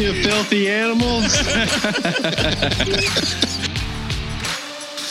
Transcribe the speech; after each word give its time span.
You 0.00 0.14
filthy 0.14 0.66
animals. 0.70 1.36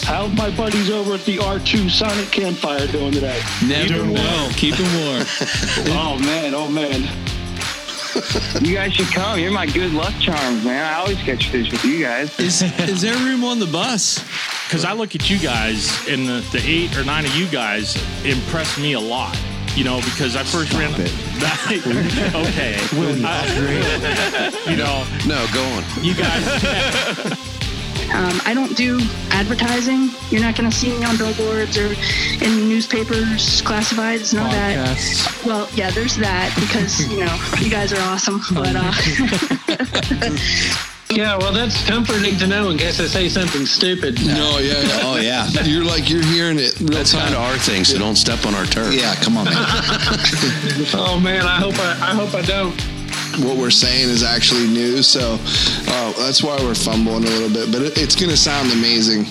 How's 0.01 0.33
my 0.35 0.49
buddies 0.57 0.89
over 0.89 1.13
at 1.13 1.23
the 1.25 1.37
R2 1.37 1.91
Sonic 1.91 2.31
Campfire 2.31 2.87
doing 2.87 3.11
today? 3.11 3.39
Never 3.67 4.03
know. 4.03 4.49
Keep 4.53 4.77
them 4.77 5.05
warm. 5.05 5.23
Oh 5.89 6.17
man, 6.17 6.55
oh 6.55 6.67
man. 6.67 7.03
You 8.65 8.73
guys 8.73 8.93
should 8.93 9.13
come. 9.13 9.37
You're 9.37 9.51
my 9.51 9.67
good 9.67 9.93
luck 9.93 10.15
charms, 10.19 10.65
man. 10.65 10.83
I 10.83 10.95
always 10.95 11.19
catch 11.19 11.49
fish 11.49 11.71
with 11.71 11.85
you 11.85 12.01
guys. 12.01 12.39
Is, 12.39 12.63
is 12.89 13.01
there 13.01 13.15
room 13.17 13.43
on 13.43 13.59
the 13.59 13.67
bus? 13.67 14.17
Because 14.65 14.85
I 14.85 14.93
look 14.93 15.13
at 15.13 15.29
you 15.29 15.37
guys, 15.37 15.95
and 16.07 16.27
the, 16.27 16.43
the 16.51 16.63
eight 16.65 16.97
or 16.97 17.03
nine 17.03 17.25
of 17.25 17.35
you 17.35 17.47
guys 17.47 17.95
impress 18.25 18.79
me 18.79 18.93
a 18.93 18.99
lot. 18.99 19.37
You 19.75 19.83
know, 19.83 19.97
because 19.97 20.35
I 20.35 20.41
first 20.41 20.73
ran. 20.73 20.95
okay. 22.35 22.75
I- 23.25 24.51
you 24.69 24.75
know, 24.77 25.05
No, 25.25 25.45
go 25.53 25.63
on. 25.63 25.83
you 26.03 26.13
guys. 26.15 27.35
Um, 28.11 28.41
I 28.43 28.55
don't 28.55 28.75
do 28.75 28.99
advertising. 29.29 30.09
You're 30.31 30.41
not 30.41 30.55
going 30.57 30.67
to 30.67 30.75
see 30.75 30.89
me 30.97 31.05
on 31.05 31.15
billboards 31.17 31.77
or 31.77 31.93
in 32.43 32.67
newspapers, 32.67 33.61
classifieds, 33.61 34.33
none 34.33 34.47
of 34.47 34.51
that. 34.51 34.97
Podcasts. 34.97 35.45
Well, 35.45 35.69
yeah, 35.75 35.91
there's 35.91 36.15
that 36.17 36.51
because 36.59 37.07
you 37.07 37.23
know 37.23 37.37
you 37.59 37.69
guys 37.69 37.93
are 37.93 38.01
awesome. 38.01 38.41
But 38.55 38.75
uh, 38.75 38.91
yeah, 41.11 41.35
well, 41.37 41.51
that's 41.51 41.85
comforting 41.87 42.37
to 42.37 42.47
know 42.47 42.69
in 42.69 42.77
case 42.77 42.99
I 42.99 43.05
say 43.07 43.29
something 43.29 43.65
stupid. 43.65 44.23
No, 44.25 44.59
yeah, 44.59 44.79
yeah. 44.81 44.99
Oh 45.03 45.17
yeah. 45.17 45.49
You're 45.63 45.83
like 45.83 46.09
you're 46.09 46.23
hearing 46.25 46.59
it. 46.59 46.79
real 46.79 46.89
That's 46.89 47.11
time. 47.11 47.21
kind 47.33 47.35
of 47.35 47.41
our 47.41 47.57
thing, 47.57 47.83
so 47.83 47.97
don't 47.97 48.15
step 48.15 48.45
on 48.45 48.53
our 48.53 48.65
turf. 48.65 48.93
Yeah, 48.93 49.15
come 49.15 49.37
on, 49.37 49.45
man. 49.45 49.55
Oh 50.93 51.19
man, 51.19 51.45
I 51.45 51.55
hope 51.57 51.75
I, 51.79 51.91
I 52.11 52.13
hope 52.15 52.33
I 52.35 52.41
don't. 52.41 52.73
what 53.45 53.57
we're 53.57 53.69
saying 53.71 54.09
is 54.09 54.23
actually 54.23 54.67
new, 54.67 55.01
so 55.01 55.37
uh, 55.87 56.11
that's 56.13 56.43
why 56.43 56.57
we're 56.61 56.75
fumbling 56.75 57.23
a 57.23 57.27
little 57.27 57.49
bit. 57.49 57.71
But 57.71 57.81
it, 57.81 57.97
it's 57.97 58.15
going 58.15 58.29
to 58.29 58.37
sound 58.37 58.71
amazing. 58.71 59.25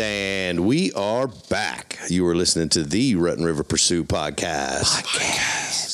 And 0.00 0.60
we 0.60 0.92
are 0.92 1.26
back. 1.50 1.98
You 2.08 2.26
are 2.28 2.34
listening 2.34 2.68
to 2.70 2.84
the 2.84 3.14
Rutten 3.16 3.44
River 3.44 3.64
Pursue 3.64 4.04
podcast. 4.04 5.02
Podcast. 5.02 5.87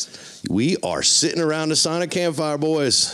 We 0.50 0.76
are 0.82 1.02
sitting 1.02 1.40
around 1.40 1.70
the 1.70 1.76
Sonic 1.76 2.10
Campfire, 2.10 2.58
boys. 2.58 3.12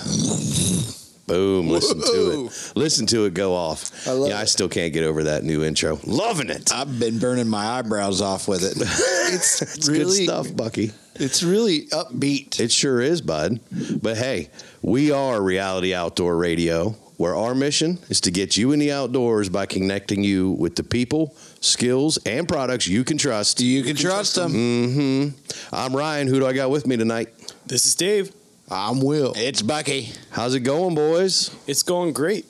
Boom! 1.26 1.68
Listen 1.68 2.00
to 2.00 2.46
it. 2.46 2.72
Listen 2.76 3.06
to 3.06 3.24
it 3.26 3.34
go 3.34 3.54
off. 3.54 4.08
I 4.08 4.10
love 4.12 4.30
yeah, 4.30 4.38
I 4.40 4.44
still 4.44 4.68
can't 4.68 4.92
get 4.92 5.04
over 5.04 5.24
that 5.24 5.44
new 5.44 5.62
intro. 5.62 6.00
Loving 6.04 6.50
it. 6.50 6.72
I've 6.72 6.98
been 6.98 7.20
burning 7.20 7.46
my 7.46 7.78
eyebrows 7.78 8.20
off 8.20 8.48
with 8.48 8.64
it. 8.64 8.76
It's, 9.32 9.62
It's 9.62 9.88
really 9.88 10.26
good 10.26 10.44
stuff, 10.44 10.56
Bucky. 10.56 10.90
It's 11.14 11.44
really 11.44 11.86
upbeat. 11.88 12.58
It 12.58 12.72
sure 12.72 13.00
is, 13.00 13.20
bud. 13.20 13.60
But 14.02 14.16
hey, 14.16 14.50
we 14.82 15.12
are 15.12 15.40
Reality 15.40 15.94
Outdoor 15.94 16.36
Radio, 16.36 16.96
where 17.16 17.36
our 17.36 17.54
mission 17.54 18.00
is 18.08 18.20
to 18.22 18.32
get 18.32 18.56
you 18.56 18.72
in 18.72 18.80
the 18.80 18.90
outdoors 18.90 19.48
by 19.48 19.66
connecting 19.66 20.24
you 20.24 20.50
with 20.50 20.74
the 20.74 20.82
people, 20.82 21.36
skills, 21.60 22.18
and 22.26 22.48
products 22.48 22.86
you 22.86 23.04
can 23.04 23.18
trust. 23.18 23.60
you 23.60 23.82
can 23.82 23.96
trust 23.96 24.34
them. 24.34 24.52
Mm-hmm. 24.52 25.74
I'm 25.74 25.94
Ryan. 25.94 26.26
Who 26.26 26.40
do 26.40 26.46
I 26.46 26.52
got 26.52 26.70
with 26.70 26.86
me 26.86 26.96
tonight? 26.96 27.28
This 27.66 27.86
is 27.86 27.94
Dave. 27.94 28.32
I'm 28.70 29.00
Will. 29.00 29.32
It's 29.36 29.62
Bucky. 29.62 30.10
How's 30.30 30.54
it 30.54 30.60
going, 30.60 30.94
boys? 30.94 31.54
It's 31.66 31.82
going 31.82 32.12
great. 32.12 32.46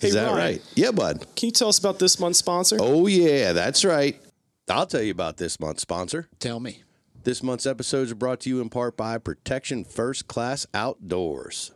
Hey, 0.00 0.08
Is 0.08 0.14
that 0.14 0.26
Ryan, 0.26 0.36
right? 0.36 0.62
Yeah, 0.74 0.90
bud. 0.90 1.26
Can 1.36 1.46
you 1.46 1.52
tell 1.52 1.68
us 1.68 1.78
about 1.78 1.98
this 1.98 2.18
month's 2.20 2.38
sponsor? 2.38 2.76
Oh, 2.80 3.06
yeah, 3.06 3.52
that's 3.52 3.84
right. 3.84 4.20
I'll 4.68 4.86
tell 4.86 5.02
you 5.02 5.10
about 5.10 5.36
this 5.36 5.58
month's 5.60 5.82
sponsor. 5.82 6.28
Tell 6.38 6.60
me. 6.60 6.82
This 7.24 7.42
month's 7.42 7.64
episodes 7.66 8.12
are 8.12 8.16
brought 8.16 8.40
to 8.40 8.50
you 8.50 8.60
in 8.60 8.68
part 8.68 8.96
by 8.96 9.16
Protection 9.18 9.82
First 9.84 10.28
Class 10.28 10.66
Outdoors. 10.74 11.72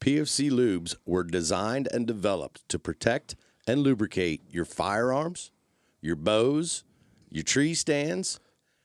PFC 0.00 0.50
lubes 0.50 0.96
were 1.06 1.22
designed 1.22 1.88
and 1.92 2.04
developed 2.06 2.68
to 2.68 2.78
protect 2.80 3.36
and 3.66 3.80
lubricate 3.80 4.40
your 4.50 4.64
firearms, 4.64 5.51
your 6.02 6.16
bows, 6.16 6.84
your 7.30 7.44
tree 7.44 7.72
stands, 7.72 8.38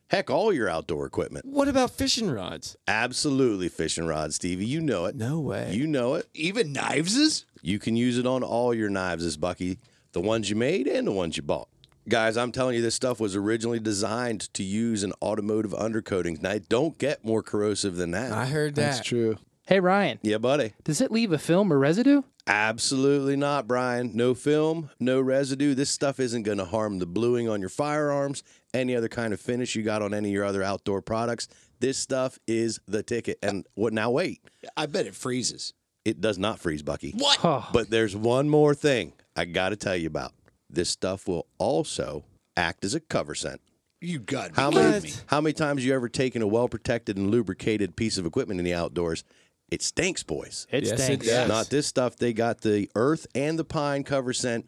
heck, 0.10 0.30
all 0.30 0.54
your 0.54 0.70
outdoor 0.70 1.06
equipment. 1.06 1.46
What 1.46 1.68
about 1.68 1.92
fishing 1.92 2.32
rods? 2.32 2.78
Absolutely 2.88 3.68
fishing 3.68 4.06
rods, 4.06 4.36
Stevie. 4.36 4.66
You 4.66 4.80
know 4.80 5.06
it. 5.06 5.16
No 5.16 5.40
way. 5.40 5.74
You 5.74 5.88
know 5.88 6.14
it. 6.14 6.28
Even 6.34 6.72
kniveses? 6.72 7.46
You 7.62 7.80
can 7.80 7.98
use 7.98 8.18
it 8.18 8.26
on 8.26 8.44
all 8.44 8.74
your 8.74 8.90
knives, 8.90 9.26
as 9.26 9.36
Bucky, 9.36 9.80
the 10.14 10.22
ones 10.22 10.50
you 10.50 10.56
made 10.56 10.88
and 10.88 11.06
the 11.06 11.12
ones 11.12 11.36
you 11.36 11.44
bought. 11.44 11.68
Guys, 12.08 12.38
I'm 12.38 12.54
telling 12.54 12.76
you, 12.76 12.82
this 12.82 12.96
stuff 12.96 13.20
was 13.20 13.36
originally 13.36 13.82
designed 13.82 14.54
to 14.54 14.64
use 14.64 15.04
in 15.04 15.12
automotive 15.22 15.74
undercoatings. 15.74 16.42
Now, 16.42 16.52
it 16.52 16.70
don't 16.70 16.98
get 16.98 17.26
more 17.26 17.44
corrosive 17.44 17.98
than 17.98 18.12
that. 18.12 18.32
I 18.32 18.46
heard 18.46 18.76
that. 18.76 18.82
That's 18.82 19.02
true. 19.02 19.38
Hey 19.68 19.82
Ryan, 19.82 20.18
yeah, 20.22 20.38
buddy. 20.38 20.74
does 20.86 21.02
it 21.02 21.12
leave 21.12 21.34
a 21.34 21.38
film 21.38 21.74
or 21.74 21.78
residue? 21.78 22.22
Absolutely 22.48 23.36
not, 23.36 23.68
Brian. 23.68 24.12
No 24.16 24.34
film, 24.34 24.90
no 24.98 25.20
residue. 25.20 25.74
This 25.74 25.90
stuff 25.90 26.22
isn't 26.22 26.44
going 26.44 26.60
to 26.60 26.64
harm 26.64 27.00
the 27.00 27.06
bluing 27.06 27.50
on 27.50 27.60
your 27.60 27.68
firearms, 27.70 28.44
any 28.74 28.96
other 28.96 29.10
kind 29.10 29.34
of 29.34 29.42
finish 29.42 29.76
you 29.76 29.84
got 29.84 30.02
on 30.02 30.14
any 30.14 30.30
of 30.30 30.34
your 30.34 30.46
other 30.46 30.64
outdoor 30.64 31.02
products. 31.02 31.50
This 31.82 31.98
stuff 31.98 32.40
is 32.48 32.80
the 32.88 33.04
ticket. 33.04 33.40
And 33.44 33.66
what? 33.76 33.92
Now, 33.92 34.10
wait. 34.10 34.40
I 34.78 34.86
bet 34.86 35.06
it 35.06 35.14
freezes. 35.16 35.74
It 36.06 36.22
does 36.22 36.38
not 36.38 36.60
freeze, 36.60 36.82
Bucky. 36.82 37.12
What? 37.18 37.40
Oh, 37.44 37.68
But 37.74 37.90
there's 37.90 38.16
one 38.16 38.48
more 38.48 38.74
thing 38.74 39.12
I 39.36 39.44
got 39.44 39.70
to 39.70 39.76
tell 39.76 39.98
you 39.98 40.08
about. 40.08 40.32
This 40.70 40.90
stuff 40.90 41.28
will 41.28 41.46
also 41.58 42.24
act 42.56 42.86
as 42.86 42.96
a 42.96 43.02
cover 43.02 43.36
scent. 43.36 43.60
You 44.00 44.20
got 44.20 44.52
How 44.56 44.70
many, 44.72 44.94
kidding 45.02 45.10
me. 45.10 45.16
how 45.26 45.42
many 45.42 45.54
times 45.54 45.84
you 45.84 45.94
ever 45.94 46.08
taken 46.08 46.42
a 46.42 46.48
well 46.48 46.70
protected 46.70 47.18
and 47.18 47.32
lubricated 47.32 47.96
piece 47.98 48.18
of 48.18 48.26
equipment 48.26 48.60
in 48.62 48.64
the 48.64 48.74
outdoors? 48.74 49.26
It 49.70 49.82
stinks, 49.82 50.24
boys. 50.24 50.66
it 50.72 50.84
Yes, 50.86 51.00
it 51.00 51.04
stinks. 51.04 51.26
does. 51.28 51.48
Not 51.50 51.70
this 51.70 51.88
stuff. 51.88 52.16
They 52.16 52.32
got 52.34 52.62
the 52.62 52.90
earth 52.96 53.28
and 53.36 53.60
the 53.60 53.66
pine 53.66 54.04
cover 54.04 54.32
scent 54.34 54.68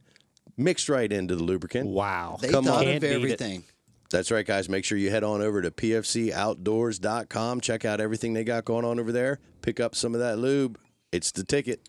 mixed 0.57 0.89
right 0.89 1.11
into 1.11 1.35
the 1.37 1.43
lubricant. 1.43 1.87
Wow. 1.89 2.37
They 2.41 2.49
Come 2.49 2.65
thought 2.65 2.79
on. 2.79 2.83
of 2.83 2.89
Can't 2.89 3.01
beat 3.01 3.07
everything. 3.11 3.63
That's 4.11 4.31
right, 4.31 4.45
guys. 4.45 4.67
Make 4.67 4.83
sure 4.85 4.97
you 4.97 5.09
head 5.11 5.23
on 5.23 5.41
over 5.41 5.61
to 5.61 5.69
pfcoutdoors.com. 5.71 7.61
Check 7.61 7.85
out 7.85 8.01
everything 8.01 8.33
they 8.33 8.43
got 8.43 8.65
going 8.65 8.83
on 8.83 8.99
over 8.99 9.11
there. 9.11 9.39
Pick 9.61 9.79
up 9.79 9.95
some 9.95 10.13
of 10.15 10.19
that 10.19 10.37
lube. 10.39 10.77
It's 11.11 11.31
the 11.31 11.43
ticket. 11.43 11.79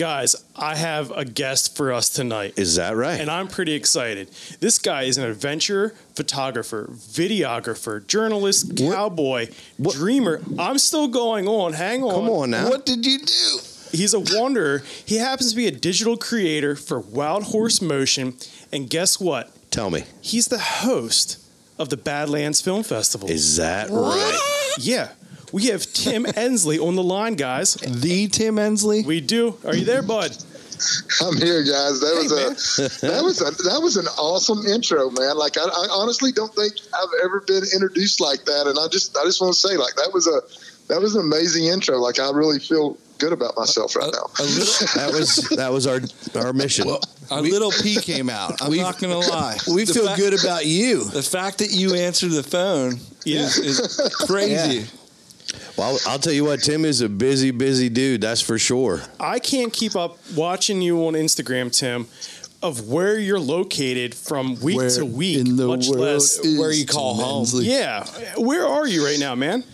Guys, 0.00 0.34
I 0.56 0.76
have 0.76 1.10
a 1.10 1.26
guest 1.26 1.76
for 1.76 1.92
us 1.92 2.08
tonight. 2.08 2.54
Is 2.56 2.76
that 2.76 2.96
right? 2.96 3.20
And 3.20 3.30
I'm 3.30 3.48
pretty 3.48 3.74
excited. 3.74 4.30
This 4.58 4.78
guy 4.78 5.02
is 5.02 5.18
an 5.18 5.24
adventurer, 5.24 5.90
photographer, 6.14 6.88
videographer, 6.90 8.06
journalist, 8.06 8.78
cowboy, 8.78 9.48
what? 9.76 9.94
dreamer. 9.94 10.40
I'm 10.58 10.78
still 10.78 11.06
going 11.06 11.46
on. 11.46 11.74
Hang 11.74 12.02
on. 12.02 12.14
Come 12.14 12.30
on 12.30 12.50
now. 12.50 12.70
What 12.70 12.86
did 12.86 13.04
you 13.04 13.18
do? 13.18 13.58
He's 13.92 14.14
a 14.14 14.20
wanderer. 14.20 14.82
He 15.04 15.16
happens 15.16 15.50
to 15.50 15.56
be 15.56 15.66
a 15.66 15.70
digital 15.70 16.16
creator 16.16 16.76
for 16.76 16.98
Wild 16.98 17.42
Horse 17.42 17.82
Motion. 17.82 18.38
And 18.72 18.88
guess 18.88 19.20
what? 19.20 19.52
Tell 19.70 19.90
me. 19.90 20.04
He's 20.22 20.46
the 20.46 20.60
host 20.60 21.38
of 21.78 21.90
the 21.90 21.98
Badlands 21.98 22.62
Film 22.62 22.84
Festival. 22.84 23.28
Is 23.28 23.58
that 23.58 23.90
right? 23.90 24.74
yeah. 24.78 25.10
We 25.52 25.66
have 25.66 25.84
Tim 25.92 26.24
Endsley 26.46 26.78
on 26.84 26.96
the 26.96 27.02
line, 27.02 27.34
guys. 27.34 27.74
The 27.74 28.28
Tim 28.28 28.56
Endsley? 28.56 29.04
We 29.04 29.20
do. 29.20 29.56
Are 29.64 29.74
you 29.74 29.84
there, 29.84 30.02
bud? 30.02 30.36
I'm 31.20 31.36
here, 31.36 31.62
guys. 31.62 32.00
That 32.00 32.14
Hey, 32.16 32.22
was 32.22 32.78
a 33.02 33.06
that 33.06 33.22
was 33.22 33.40
a 33.42 33.50
that 33.64 33.80
was 33.82 33.96
an 33.98 34.06
awesome 34.16 34.64
intro, 34.66 35.10
man. 35.10 35.36
Like 35.36 35.58
I, 35.58 35.62
I 35.64 35.88
honestly 35.92 36.32
don't 36.32 36.54
think 36.54 36.72
I've 36.94 37.08
ever 37.22 37.40
been 37.46 37.64
introduced 37.74 38.18
like 38.20 38.44
that, 38.46 38.66
and 38.66 38.78
I 38.78 38.88
just 38.88 39.14
I 39.18 39.24
just 39.24 39.42
want 39.42 39.52
to 39.52 39.60
say 39.60 39.76
like 39.76 39.94
that 39.96 40.10
was 40.14 40.26
a 40.26 40.40
that 40.88 40.98
was 41.00 41.14
an 41.16 41.20
amazing 41.20 41.66
intro. 41.66 41.98
Like 41.98 42.18
I 42.18 42.30
really 42.30 42.58
feel 42.60 42.96
good 43.18 43.32
about 43.34 43.58
myself 43.58 43.94
right 43.94 44.10
now. 44.10 44.30
A 44.38 44.42
little, 44.42 44.86
That 44.94 45.12
was 45.12 45.36
that 45.56 45.70
was 45.70 45.86
our 45.86 46.00
our 46.42 46.54
mission. 46.54 46.88
A 47.30 47.42
little 47.42 47.70
pee 47.72 47.96
came 48.00 48.30
out. 48.30 48.62
I'm 48.62 48.70
We- 48.70 48.80
not 48.80 48.98
going 48.98 49.12
to 49.20 49.28
lie. 49.28 49.58
we 49.70 49.84
feel 49.84 50.06
fact- 50.06 50.18
good 50.18 50.32
about 50.42 50.64
you. 50.64 51.04
The 51.04 51.22
fact 51.22 51.58
that 51.58 51.72
you 51.72 51.94
answered 51.94 52.30
the 52.30 52.42
phone 52.42 53.00
Yeah. 53.26 53.42
is, 53.42 53.58
is 53.58 54.00
crazy. 54.26 54.86
Well, 55.76 55.98
I'll 56.06 56.18
tell 56.18 56.32
you 56.32 56.44
what, 56.44 56.60
Tim 56.60 56.84
is 56.84 57.00
a 57.00 57.08
busy, 57.08 57.50
busy 57.50 57.88
dude. 57.88 58.20
That's 58.20 58.40
for 58.40 58.58
sure. 58.58 59.00
I 59.18 59.38
can't 59.38 59.72
keep 59.72 59.96
up 59.96 60.18
watching 60.34 60.82
you 60.82 61.06
on 61.06 61.14
Instagram, 61.14 61.74
Tim, 61.74 62.06
of 62.62 62.88
where 62.88 63.18
you're 63.18 63.40
located 63.40 64.14
from 64.14 64.60
week 64.60 64.76
Where 64.76 64.90
to 64.90 65.04
week, 65.04 65.38
in 65.38 65.56
the 65.56 65.66
much 65.66 65.88
world 65.88 66.00
less 66.00 66.40
Where 66.42 66.72
you 66.72 66.86
call 66.86 67.14
home. 67.14 67.44
Endsley? 67.44 67.64
Yeah. 67.64 68.04
Where 68.36 68.66
are 68.66 68.86
you 68.86 69.04
right 69.04 69.18
now, 69.18 69.34
man? 69.34 69.64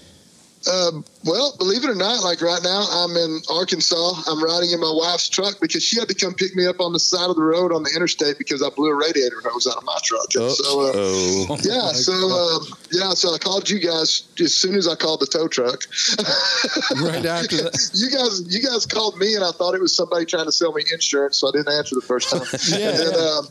Um, 0.70 1.04
Well, 1.26 1.54
believe 1.58 1.82
it 1.84 1.90
or 1.90 1.94
not, 1.94 2.22
like 2.22 2.40
right 2.40 2.62
now, 2.62 2.86
I'm 2.90 3.16
in 3.16 3.40
Arkansas. 3.50 4.22
I'm 4.28 4.42
riding 4.42 4.70
in 4.70 4.80
my 4.80 4.92
wife's 4.94 5.28
truck 5.28 5.60
because 5.60 5.82
she 5.82 5.98
had 5.98 6.08
to 6.08 6.14
come 6.14 6.34
pick 6.34 6.54
me 6.54 6.66
up 6.66 6.80
on 6.80 6.92
the 6.92 7.00
side 7.00 7.28
of 7.28 7.36
the 7.36 7.42
road 7.42 7.72
on 7.72 7.82
the 7.82 7.90
interstate 7.94 8.38
because 8.38 8.62
I 8.62 8.70
blew 8.70 8.90
a 8.90 8.94
radiator 8.94 9.42
hose 9.44 9.66
out 9.66 9.76
of 9.76 9.84
my 9.84 9.98
truck. 10.04 10.26
And 10.34 10.50
so, 10.52 10.80
uh, 10.80 10.92
Oh. 10.96 11.56
yeah, 11.62 11.92
so 11.92 12.12
uh, 12.12 12.76
yeah, 12.92 13.10
so 13.10 13.34
I 13.34 13.38
called 13.38 13.68
you 13.68 13.78
guys 13.80 14.24
as 14.40 14.54
soon 14.54 14.74
as 14.76 14.88
I 14.88 14.94
called 14.94 15.20
the 15.20 15.26
tow 15.26 15.48
truck. 15.48 15.82
right 17.02 17.24
after 17.24 17.56
that. 17.56 17.90
you 17.94 18.10
guys, 18.10 18.42
you 18.46 18.62
guys 18.62 18.86
called 18.86 19.18
me, 19.18 19.34
and 19.34 19.44
I 19.44 19.50
thought 19.52 19.74
it 19.74 19.80
was 19.80 19.94
somebody 19.94 20.24
trying 20.24 20.46
to 20.46 20.52
sell 20.52 20.72
me 20.72 20.84
insurance, 20.92 21.38
so 21.38 21.48
I 21.48 21.52
didn't 21.52 21.72
answer 21.72 21.94
the 21.94 22.00
first 22.00 22.30
time. 22.30 22.42
Yeah, 22.68 22.90
and 22.90 22.98
then, 22.98 23.12
yeah. 23.12 23.38
um, 23.38 23.48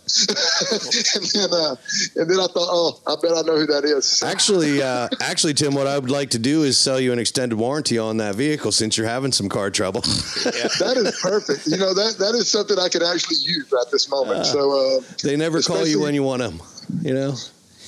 and 1.16 1.26
then, 1.34 1.50
uh, 1.52 1.76
and 2.16 2.30
then 2.30 2.40
I 2.40 2.48
thought, 2.48 2.70
oh, 2.72 3.00
I 3.08 3.16
bet 3.22 3.38
I 3.38 3.42
know 3.42 3.58
who 3.58 3.66
that 3.68 3.84
is. 3.86 4.24
Actually, 4.24 4.82
uh, 4.82 5.10
actually, 5.22 5.54
Tim, 5.54 5.74
what 5.74 5.88
I 5.88 5.98
would 5.98 6.12
like 6.12 6.32
to 6.32 6.40
do 6.40 6.64
is 6.64 6.78
sell 6.78 7.00
you 7.00 7.12
an 7.14 7.20
extended 7.20 7.58
warranty 7.66 7.98
on 7.98 8.18
that 8.18 8.36
vehicle 8.36 8.72
since 8.72 8.98
you're 8.98 9.08
having 9.08 9.32
some 9.32 9.50
car 9.50 9.72
trouble. 9.72 10.02
that 10.82 10.94
is 10.98 11.20
perfect. 11.22 11.66
You 11.68 11.78
know 11.78 11.94
that 11.94 12.18
that 12.20 12.36
is 12.36 12.48
something 12.50 12.78
I 12.78 12.90
could 12.90 13.04
actually 13.04 13.38
use 13.38 13.72
at 13.74 13.92
this 13.92 14.10
moment. 14.10 14.46
so 14.46 14.62
uh, 14.72 15.02
they 15.24 15.36
never 15.36 15.62
call 15.62 15.86
you 15.86 16.02
when 16.02 16.14
you 16.14 16.24
want 16.24 16.42
them. 16.42 16.62
You 17.02 17.14
know. 17.14 17.36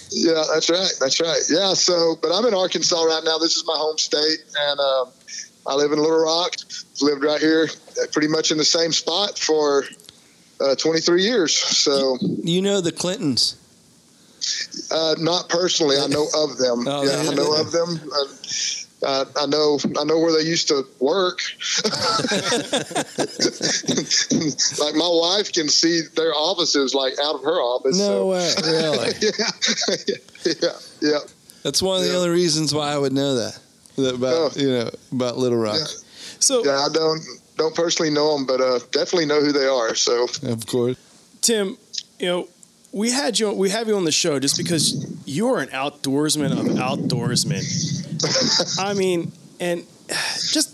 Yeah, 0.09 0.43
that's 0.53 0.69
right. 0.69 0.91
That's 0.99 1.19
right. 1.19 1.41
Yeah. 1.49 1.73
So, 1.73 2.15
but 2.21 2.31
I'm 2.31 2.45
in 2.45 2.53
Arkansas 2.53 3.01
right 3.03 3.23
now. 3.23 3.37
This 3.37 3.55
is 3.55 3.63
my 3.67 3.75
home 3.77 3.97
state, 3.97 4.39
and 4.67 4.79
um, 4.79 5.11
I 5.67 5.75
live 5.75 5.91
in 5.91 5.99
Little 5.99 6.23
Rock. 6.23 6.55
Lived 7.01 7.23
right 7.23 7.41
here, 7.41 7.67
uh, 8.01 8.07
pretty 8.13 8.29
much 8.29 8.51
in 8.51 8.57
the 8.57 8.65
same 8.65 8.91
spot 8.91 9.37
for 9.37 9.83
uh, 10.61 10.75
23 10.75 11.21
years. 11.23 11.55
So, 11.55 12.17
You 12.21 12.61
know 12.61 12.81
the 12.81 12.91
Clintons. 12.91 13.57
uh, 14.91 15.15
not 15.19 15.49
personally, 15.49 15.97
I 15.97 16.07
know 16.07 16.25
of 16.35 16.57
them. 16.57 16.87
Oh, 16.87 17.03
yeah, 17.03 17.21
yeah. 17.23 17.29
I 17.29 17.33
know 17.35 17.53
of 17.59 17.71
them. 17.71 17.99
Uh, 18.11 18.25
uh, 19.03 19.25
I 19.35 19.45
know, 19.45 19.77
I 19.99 20.03
know 20.05 20.19
where 20.19 20.31
they 20.33 20.47
used 20.47 20.67
to 20.69 20.83
work. 20.99 21.39
like 24.79 24.95
my 24.95 25.09
wife 25.09 25.51
can 25.53 25.69
see 25.69 26.01
their 26.15 26.33
offices, 26.33 26.93
like 26.95 27.13
out 27.23 27.35
of 27.35 27.43
her 27.43 27.59
office. 27.61 27.97
No 27.97 28.07
so- 28.07 28.27
way, 28.31 28.53
really. 28.63 29.13
yeah, 29.21 29.31
yeah, 30.61 30.69
yeah. 31.01 31.19
That's 31.63 31.81
one 31.81 31.97
of 31.99 32.05
the 32.05 32.15
only 32.15 32.29
reasons 32.29 32.73
why 32.73 32.91
I 32.91 32.97
would 32.97 33.13
know 33.13 33.35
that, 33.35 33.59
that 33.97 34.15
about 34.15 34.33
Oh. 34.33 34.51
you 34.55 34.69
know 34.69 34.89
about 35.11 35.37
Little 35.37 35.57
Rock. 35.57 35.79
So 36.39 36.63
yeah, 36.65 36.77
I 36.79 36.87
don't 36.91 37.21
don't 37.57 37.75
personally 37.75 38.11
know 38.11 38.35
them, 38.35 38.45
but 38.45 38.61
uh, 38.61 38.79
definitely 38.91 39.25
know 39.25 39.41
who 39.41 39.51
they 39.51 39.67
are. 39.67 39.95
So 39.95 40.27
of 40.43 40.65
course, 40.65 40.97
Tim, 41.41 41.77
you 42.19 42.27
know, 42.27 42.47
we 42.91 43.11
had 43.11 43.37
you 43.39 43.51
we 43.51 43.69
have 43.69 43.87
you 43.87 43.95
on 43.95 44.05
the 44.05 44.11
show 44.11 44.39
just 44.39 44.57
because 44.57 45.05
you're 45.25 45.59
an 45.59 45.69
outdoorsman 45.69 46.51
of 46.51 46.65
outdoorsmen. 46.77 48.06
I 48.79 48.93
mean, 48.93 49.31
and 49.59 49.83
just 50.51 50.73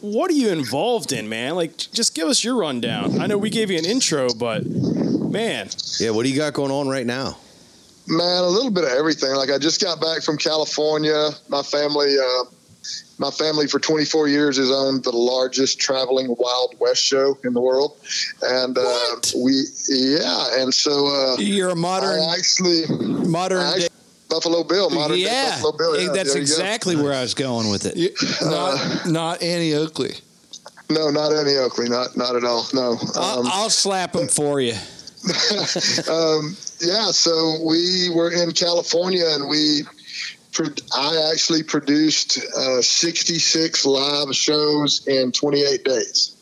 what 0.00 0.30
are 0.30 0.34
you 0.34 0.50
involved 0.50 1.12
in, 1.12 1.28
man? 1.28 1.54
Like, 1.54 1.76
just 1.76 2.14
give 2.14 2.28
us 2.28 2.44
your 2.44 2.56
rundown. 2.56 3.20
I 3.20 3.26
know 3.26 3.38
we 3.38 3.50
gave 3.50 3.70
you 3.70 3.78
an 3.78 3.84
intro, 3.84 4.28
but 4.34 4.64
man, 4.66 5.68
Yeah. 5.98 6.10
What 6.10 6.24
do 6.24 6.30
you 6.30 6.36
got 6.36 6.52
going 6.52 6.70
on 6.70 6.88
right 6.88 7.06
now? 7.06 7.38
Man, 8.06 8.42
a 8.42 8.46
little 8.48 8.70
bit 8.70 8.84
of 8.84 8.90
everything. 8.90 9.34
Like 9.34 9.50
I 9.50 9.58
just 9.58 9.80
got 9.80 10.00
back 10.00 10.22
from 10.22 10.36
California. 10.36 11.30
My 11.48 11.62
family, 11.62 12.14
uh, 12.18 12.44
my 13.18 13.30
family 13.30 13.66
for 13.66 13.78
24 13.80 14.28
years 14.28 14.58
has 14.58 14.70
owned 14.70 15.04
the 15.04 15.12
largest 15.16 15.80
traveling 15.80 16.34
Wild 16.38 16.74
West 16.80 17.02
show 17.02 17.38
in 17.44 17.54
the 17.54 17.60
world, 17.62 17.96
and 18.42 18.76
uh, 18.76 19.16
we, 19.42 19.62
yeah, 19.88 20.60
and 20.60 20.74
so 20.74 21.06
uh, 21.06 21.36
You're 21.38 21.70
a 21.70 21.76
modern, 21.76 22.20
I 22.20 22.34
actually 22.36 22.84
modern. 23.26 23.58
I 23.60 23.78
day- 23.78 23.84
actually- 23.84 23.93
Buffalo 24.28 24.64
Bill, 24.64 24.90
modern 24.90 25.16
day 25.16 25.24
yeah, 25.24 25.50
Buffalo 25.50 25.72
Bill. 25.76 26.00
Yeah, 26.00 26.12
that's 26.12 26.32
there 26.32 26.40
go. 26.40 26.40
exactly 26.40 26.96
where 26.96 27.12
I 27.12 27.22
was 27.22 27.34
going 27.34 27.70
with 27.70 27.86
it. 27.86 28.12
not 28.42 29.06
not 29.06 29.42
Annie 29.42 29.74
Oakley. 29.74 30.14
No, 30.90 31.10
not 31.10 31.32
Annie 31.32 31.56
Oakley, 31.56 31.88
not 31.88 32.16
not 32.16 32.36
at 32.36 32.44
all. 32.44 32.66
No. 32.74 32.98
I'll, 33.14 33.40
Um, 33.40 33.46
I'll 33.50 33.70
slap 33.70 34.12
them 34.12 34.28
for 34.28 34.60
you. 34.60 34.74
um, 36.10 36.56
yeah, 36.80 37.10
so 37.10 37.56
we 37.64 38.10
were 38.14 38.30
in 38.30 38.52
California 38.52 39.24
and 39.26 39.48
we, 39.48 39.82
I 40.94 41.30
actually 41.32 41.62
produced 41.62 42.38
uh, 42.54 42.82
66 42.82 43.86
live 43.86 44.34
shows 44.34 45.06
in 45.06 45.32
28 45.32 45.84
days. 45.84 46.33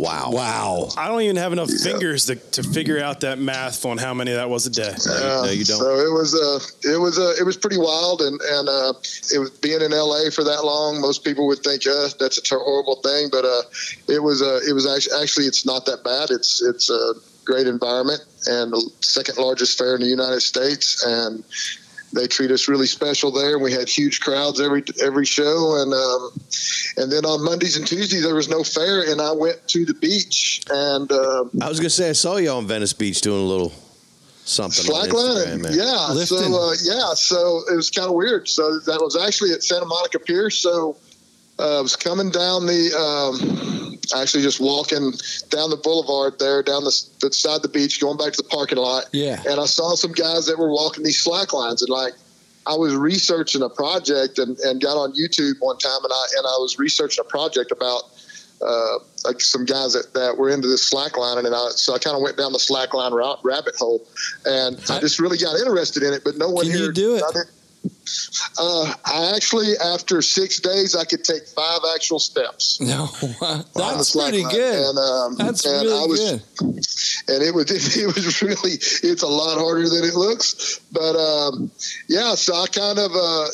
Wow. 0.00 0.30
Wow. 0.32 0.88
I 0.96 1.08
don't 1.08 1.20
even 1.20 1.36
have 1.36 1.52
enough 1.52 1.70
fingers 1.70 2.26
to, 2.26 2.36
to 2.36 2.62
figure 2.62 2.98
out 2.98 3.20
that 3.20 3.38
math 3.38 3.84
on 3.84 3.98
how 3.98 4.14
many 4.14 4.32
that 4.32 4.48
was 4.48 4.64
a 4.66 4.70
day. 4.70 4.94
Uh, 5.06 5.42
no, 5.44 5.50
you 5.50 5.64
don't. 5.64 5.78
So 5.78 5.98
it 5.98 6.10
was 6.10 6.34
uh, 6.34 6.88
it 6.90 6.98
was 6.98 7.18
uh, 7.18 7.34
it 7.38 7.44
was 7.44 7.58
pretty 7.58 7.76
wild, 7.76 8.22
and 8.22 8.40
and 8.40 8.68
uh, 8.68 8.94
it 9.32 9.38
was 9.38 9.50
being 9.60 9.82
in 9.82 9.92
L.A. 9.92 10.30
for 10.30 10.42
that 10.42 10.64
long. 10.64 11.02
Most 11.02 11.22
people 11.22 11.46
would 11.48 11.58
think, 11.58 11.86
uh, 11.86 12.08
that's 12.18 12.38
a 12.38 12.42
ter- 12.42 12.58
horrible 12.58 12.96
thing, 13.02 13.28
but 13.30 13.44
uh, 13.44 13.62
it 14.08 14.22
was 14.22 14.40
uh, 14.40 14.60
it 14.66 14.72
was 14.72 14.86
actually 14.86 15.22
actually 15.22 15.44
it's 15.44 15.66
not 15.66 15.84
that 15.84 16.02
bad. 16.02 16.30
It's 16.30 16.62
it's 16.62 16.88
a 16.88 17.12
great 17.44 17.66
environment 17.66 18.22
and 18.46 18.72
the 18.72 18.90
second 19.00 19.36
largest 19.38 19.76
fair 19.76 19.94
in 19.96 20.00
the 20.00 20.06
United 20.06 20.40
States, 20.40 21.04
and 21.04 21.44
they 22.12 22.26
treat 22.26 22.50
us 22.50 22.68
really 22.68 22.86
special 22.86 23.30
there. 23.30 23.58
We 23.58 23.72
had 23.72 23.88
huge 23.88 24.20
crowds 24.20 24.60
every 24.60 24.82
every 25.02 25.26
show, 25.26 25.80
and 25.80 25.92
um, 25.94 26.30
and 26.96 27.12
then 27.12 27.24
on 27.24 27.44
Mondays 27.44 27.76
and 27.76 27.86
Tuesdays 27.86 28.22
there 28.22 28.34
was 28.34 28.48
no 28.48 28.64
fair, 28.64 29.10
and 29.10 29.20
I 29.20 29.32
went 29.32 29.66
to 29.68 29.84
the 29.84 29.94
beach 29.94 30.62
and. 30.70 31.10
Uh, 31.10 31.44
I 31.60 31.68
was 31.68 31.78
gonna 31.78 31.90
say 31.90 32.10
I 32.10 32.12
saw 32.12 32.36
you 32.36 32.50
on 32.50 32.66
Venice 32.66 32.92
Beach 32.92 33.20
doing 33.20 33.40
a 33.40 33.46
little 33.46 33.72
something. 34.44 34.92
on 34.92 35.08
Instagram, 35.08 35.62
Slackline, 35.62 35.76
yeah. 35.76 36.24
So 36.24 36.36
uh, 36.36 36.74
yeah, 36.82 37.14
so 37.14 37.62
it 37.70 37.76
was 37.76 37.90
kind 37.90 38.08
of 38.08 38.14
weird. 38.14 38.48
So 38.48 38.80
that 38.80 39.00
was 39.00 39.16
actually 39.16 39.52
at 39.52 39.62
Santa 39.62 39.86
Monica 39.86 40.18
Pier. 40.18 40.50
So 40.50 40.96
uh, 41.60 41.78
I 41.78 41.80
was 41.80 41.96
coming 41.96 42.30
down 42.30 42.66
the, 42.66 42.90
um, 42.96 43.98
actually 44.18 44.42
just 44.42 44.60
walking 44.60 45.12
down 45.50 45.70
the 45.70 45.76
boulevard 45.76 46.38
there, 46.38 46.62
down 46.62 46.84
the, 46.84 47.04
the 47.20 47.32
side 47.32 47.56
of 47.56 47.62
the 47.62 47.68
beach, 47.68 48.00
going 48.00 48.16
back 48.16 48.32
to 48.32 48.42
the 48.42 48.48
parking 48.48 48.78
lot. 48.78 49.04
Yeah. 49.12 49.42
And 49.46 49.60
I 49.60 49.66
saw 49.66 49.94
some 49.94 50.12
guys 50.12 50.46
that 50.46 50.58
were 50.58 50.70
walking 50.70 51.04
these 51.04 51.20
slack 51.20 51.52
lines, 51.52 51.82
and 51.82 51.90
like 51.90 52.14
I 52.66 52.74
was 52.74 52.94
researching 52.94 53.62
a 53.62 53.68
project 53.68 54.38
and, 54.38 54.58
and 54.60 54.80
got 54.80 54.96
on 54.96 55.12
YouTube 55.12 55.54
one 55.60 55.78
time, 55.78 56.02
and 56.02 56.12
I 56.12 56.24
and 56.36 56.46
I 56.46 56.56
was 56.58 56.78
researching 56.78 57.24
a 57.24 57.28
project 57.28 57.72
about 57.72 58.02
uh, 58.60 58.98
like 59.24 59.40
some 59.40 59.64
guys 59.64 59.94
that, 59.94 60.12
that 60.14 60.36
were 60.36 60.50
into 60.50 60.68
this 60.68 60.86
slack 60.86 61.16
line, 61.16 61.38
and 61.38 61.54
I, 61.54 61.68
so 61.70 61.94
I 61.94 61.98
kind 61.98 62.16
of 62.16 62.22
went 62.22 62.36
down 62.36 62.52
the 62.52 62.58
slack 62.58 62.92
line 62.92 63.12
ra- 63.12 63.38
rabbit 63.42 63.76
hole, 63.76 64.06
and 64.44 64.76
I 64.90 65.00
just 65.00 65.18
really 65.18 65.38
got 65.38 65.58
interested 65.58 66.02
in 66.02 66.12
it. 66.12 66.22
But 66.24 66.36
no 66.36 66.50
one 66.50 66.64
Can 66.64 66.74
here 66.74 66.86
you 66.86 66.92
do 66.92 67.16
it? 67.16 67.22
I 67.84 68.62
Uh, 68.62 68.94
I 69.04 69.32
actually, 69.36 69.74
after 69.78 70.20
six 70.22 70.60
days, 70.60 70.94
I 70.96 71.04
could 71.04 71.24
take 71.24 71.46
five 71.46 71.80
actual 71.94 72.18
steps. 72.18 72.78
No, 72.90 73.08
wow. 73.40 73.64
that's 73.74 74.12
pretty 74.16 74.42
line. 74.42 74.52
good. 74.52 74.88
And, 74.88 74.98
um, 74.98 75.36
That's 75.36 75.64
and 75.64 75.86
really 75.86 76.02
I 76.02 76.06
was, 76.06 76.20
good. 76.20 76.42
and 77.28 77.42
it 77.42 77.54
was 77.54 77.70
it 77.96 78.06
was 78.06 78.42
really 78.42 78.72
it's 78.72 79.22
a 79.22 79.26
lot 79.28 79.58
harder 79.58 79.88
than 79.88 80.04
it 80.04 80.14
looks. 80.14 80.80
But 80.92 81.16
um, 81.16 81.70
yeah, 82.08 82.34
so 82.34 82.54
I 82.54 82.66
kind 82.66 82.98
of 82.98 83.12
uh, 83.14 83.46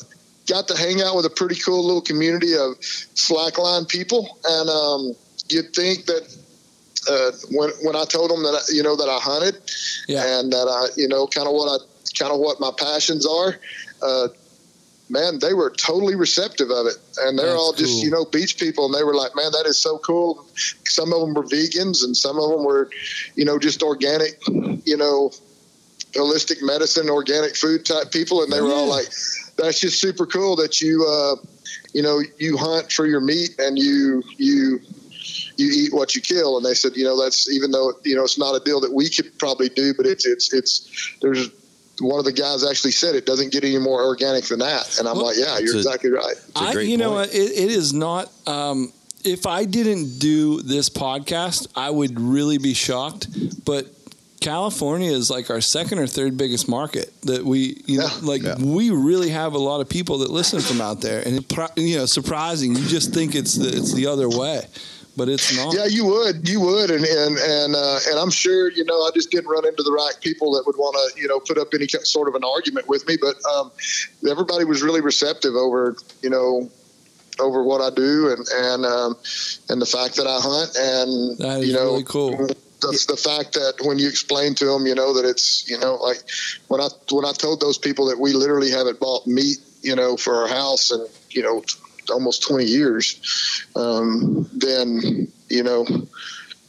got 0.49 0.69
to 0.69 0.77
hang 0.77 1.03
out 1.03 1.17
with 1.17 1.27
a 1.27 1.31
pretty 1.31 1.57
cool 1.61 1.85
little 1.85 2.01
community 2.03 2.55
of 2.55 2.79
slackline 3.15 3.89
people, 3.89 4.39
and 4.45 4.71
um, 4.71 5.13
you'd 5.49 5.75
think 5.75 6.07
that. 6.07 6.23
Uh, 7.09 7.31
when 7.53 7.71
when 7.85 7.95
I 7.95 8.05
told 8.05 8.31
them 8.33 8.43
that 8.43 8.55
I, 8.55 8.63
you 8.75 8.83
know 8.83 8.97
that 8.97 9.09
I 9.09 9.19
hunted 9.23 9.55
and 10.09 10.53
that 10.53 10.67
I 10.67 10.89
you 11.01 11.07
know 11.07 11.29
kind 11.29 11.47
of 11.47 11.55
what 11.55 11.69
I 11.69 11.79
kind 12.19 12.33
of 12.33 12.41
what 12.41 12.59
my 12.59 12.73
passions 12.77 13.25
are, 13.25 13.55
uh, 14.03 14.29
man, 15.09 15.39
they 15.41 15.55
were 15.55 15.71
totally 15.71 16.15
receptive 16.15 16.71
of 16.71 16.87
it, 16.87 16.97
and 17.21 17.39
they're 17.39 17.47
That's 17.47 17.59
all 17.59 17.73
just 17.73 17.95
cool. 17.95 18.05
you 18.05 18.11
know 18.11 18.25
beach 18.25 18.59
people, 18.59 18.87
and 18.87 18.95
they 18.95 19.05
were 19.05 19.15
like, 19.15 19.35
man, 19.35 19.53
that 19.53 19.67
is 19.67 19.79
so 19.79 19.99
cool. 19.99 20.47
Some 20.85 21.13
of 21.13 21.21
them 21.21 21.35
were 21.35 21.45
vegans, 21.45 22.05
and 22.05 22.17
some 22.17 22.39
of 22.39 22.51
them 22.51 22.65
were, 22.65 22.91
you 23.35 23.45
know, 23.45 23.59
just 23.59 23.83
organic, 23.83 24.41
you 24.49 24.97
know, 24.97 25.31
holistic 26.13 26.63
medicine, 26.63 27.09
organic 27.11 27.57
food 27.57 27.85
type 27.85 28.11
people, 28.11 28.43
and 28.43 28.53
they 28.53 28.61
were 28.61 28.73
all 28.73 28.87
like, 28.87 29.07
that's 29.57 29.81
just 29.81 30.01
super 30.01 30.27
cool 30.27 30.57
that 30.57 30.81
you, 30.81 31.07
uh, 31.07 31.37
you 31.93 32.03
know, 32.03 32.21
you 32.39 32.57
hunt 32.57 32.93
for 32.93 33.07
your 33.07 33.21
meat 33.21 33.59
and 33.59 33.79
you 33.79 34.23
you 34.37 34.81
you 35.57 35.71
eat 35.73 35.95
what 35.95 36.15
you 36.15 36.21
kill. 36.21 36.57
And 36.57 36.65
they 36.65 36.75
said, 36.75 36.93
you 36.95 37.05
know, 37.05 37.21
that's 37.21 37.51
even 37.51 37.71
though 37.71 37.93
you 38.05 38.15
know 38.17 38.25
it's 38.25 38.39
not 38.39 38.55
a 38.55 38.65
deal 38.65 38.81
that 38.81 38.93
we 38.93 39.09
could 39.09 39.39
probably 39.39 39.69
do, 39.69 39.95
but 39.95 40.07
it's 40.07 40.27
it's 40.27 40.53
it's 40.53 41.17
there's 41.23 41.49
one 42.01 42.19
of 42.19 42.25
the 42.25 42.33
guys 42.33 42.65
actually 42.65 42.93
said 42.93 43.15
it 43.15 43.27
doesn't 43.27 43.53
get 43.53 43.65
any 43.65 43.79
more 43.79 44.05
organic 44.05 44.45
than 44.45 44.59
that. 44.61 44.99
And 44.99 45.09
I'm 45.09 45.17
like, 45.19 45.37
yeah, 45.37 45.59
you're 45.59 45.75
a- 45.75 45.79
exactly 45.79 46.11
right. 46.11 46.37
I, 46.55 46.79
you 46.81 46.97
know? 46.97 47.19
It, 47.19 47.31
it 47.33 47.71
is 47.71 47.93
not. 47.93 48.31
Um, 48.47 48.93
if 49.25 49.47
I 49.47 49.65
didn't 49.65 50.19
do 50.19 50.63
this 50.63 50.89
podcast, 50.89 51.69
I 51.75 51.91
would 51.91 52.21
really 52.21 52.59
be 52.59 52.75
shocked. 52.75 53.29
But 53.65 53.87
California 54.41 55.11
is 55.11 55.31
like 55.31 55.51
our 55.51 55.61
second 55.61 55.99
or 55.99 56.07
third 56.07 56.37
biggest 56.37 56.69
market 56.69 57.13
that 57.23 57.45
we, 57.45 57.83
you 57.87 57.99
know, 57.99 58.09
like 58.23 58.43
we 58.59 58.91
really 58.91 59.31
have 59.31 59.55
a 59.55 59.59
lot 59.59 59.81
of 59.81 59.89
people 59.89 60.19
that 60.19 60.31
listen 60.31 60.61
from 60.61 60.81
out 60.81 61.01
there, 61.01 61.27
and 61.27 61.39
it, 61.39 61.53
you 61.77 61.97
know, 61.97 62.07
surprising. 62.07 62.77
You 62.77 62.87
just 62.87 63.13
think 63.13 63.35
it's 63.35 63.55
the 63.55 63.69
it's 63.69 63.93
the 63.95 64.07
other 64.07 64.29
way, 64.29 64.67
but 65.17 65.29
it's 65.29 65.57
not. 65.57 65.75
Yeah, 65.75 65.87
you 65.87 66.05
would, 66.05 66.49
you 66.49 66.61
would, 66.61 66.91
and 66.91 67.05
and 67.05 67.39
and 67.39 67.75
uh, 67.75 67.99
and 68.09 68.19
I'm 68.19 68.31
sure 68.31 68.71
you 68.71 68.85
know 68.85 69.03
I 69.03 69.11
just 69.15 69.31
didn't 69.31 69.49
run 69.49 69.67
into 69.67 69.83
the 69.83 69.93
right 69.93 70.15
people 70.21 70.53
that 70.53 70.65
would 70.67 70.77
want 70.77 70.95
to 70.95 71.21
you 71.21 71.27
know 71.27 71.41
put 71.41 71.59
up 71.59 71.69
any 71.75 71.89
sort 71.89 72.29
of 72.29 72.35
an 72.35 72.45
argument 72.45 72.89
with 72.89 73.07
me, 73.09 73.17
but 73.21 73.37
um, 73.51 73.73
everybody 74.29 74.65
was 74.65 74.83
really 74.83 75.01
receptive 75.01 75.55
over 75.55 75.97
you 76.23 76.31
know 76.31 76.71
over 77.41 77.63
what 77.63 77.81
I 77.81 77.95
do 77.95 78.31
and 78.31 78.47
and 78.55 78.85
um, 78.85 79.17
and 79.69 79.81
the 79.81 79.87
fact 79.87 80.17
that 80.17 80.27
I 80.27 80.39
hunt 80.41 80.77
and 80.77 81.39
That 81.39 81.63
is 81.63 81.69
you 81.69 81.75
know 81.75 81.93
really 81.93 82.05
cool. 82.05 82.49
That's 82.83 83.07
the 83.07 83.17
fact 83.17 83.55
that 83.55 83.77
when 83.81 83.99
you 83.99 84.07
explain 84.07 84.55
to 84.57 84.67
them, 84.67 84.87
you 84.87 84.95
know 84.95 85.15
that 85.15 85.25
it's 85.25 85.69
you 85.69 85.79
know 85.79 85.95
like 85.95 86.19
when 86.69 86.81
I 86.81 86.89
when 87.11 87.25
I 87.25 87.33
told 87.33 87.61
those 87.61 87.79
people 87.79 88.07
that 88.07 88.19
we 88.19 88.35
literally 88.35 88.71
haven't 88.71 89.01
bought 89.01 89.27
meat, 89.27 89.59
you 89.81 89.97
know, 89.97 90.19
for 90.19 90.35
our 90.43 90.49
house 90.49 90.91
and 90.91 91.09
you 91.31 91.43
know 91.43 91.63
almost 92.11 92.43
20 92.43 92.65
years, 92.65 93.65
um, 93.77 94.49
then 94.53 95.31
you 95.49 95.63
know 95.63 95.87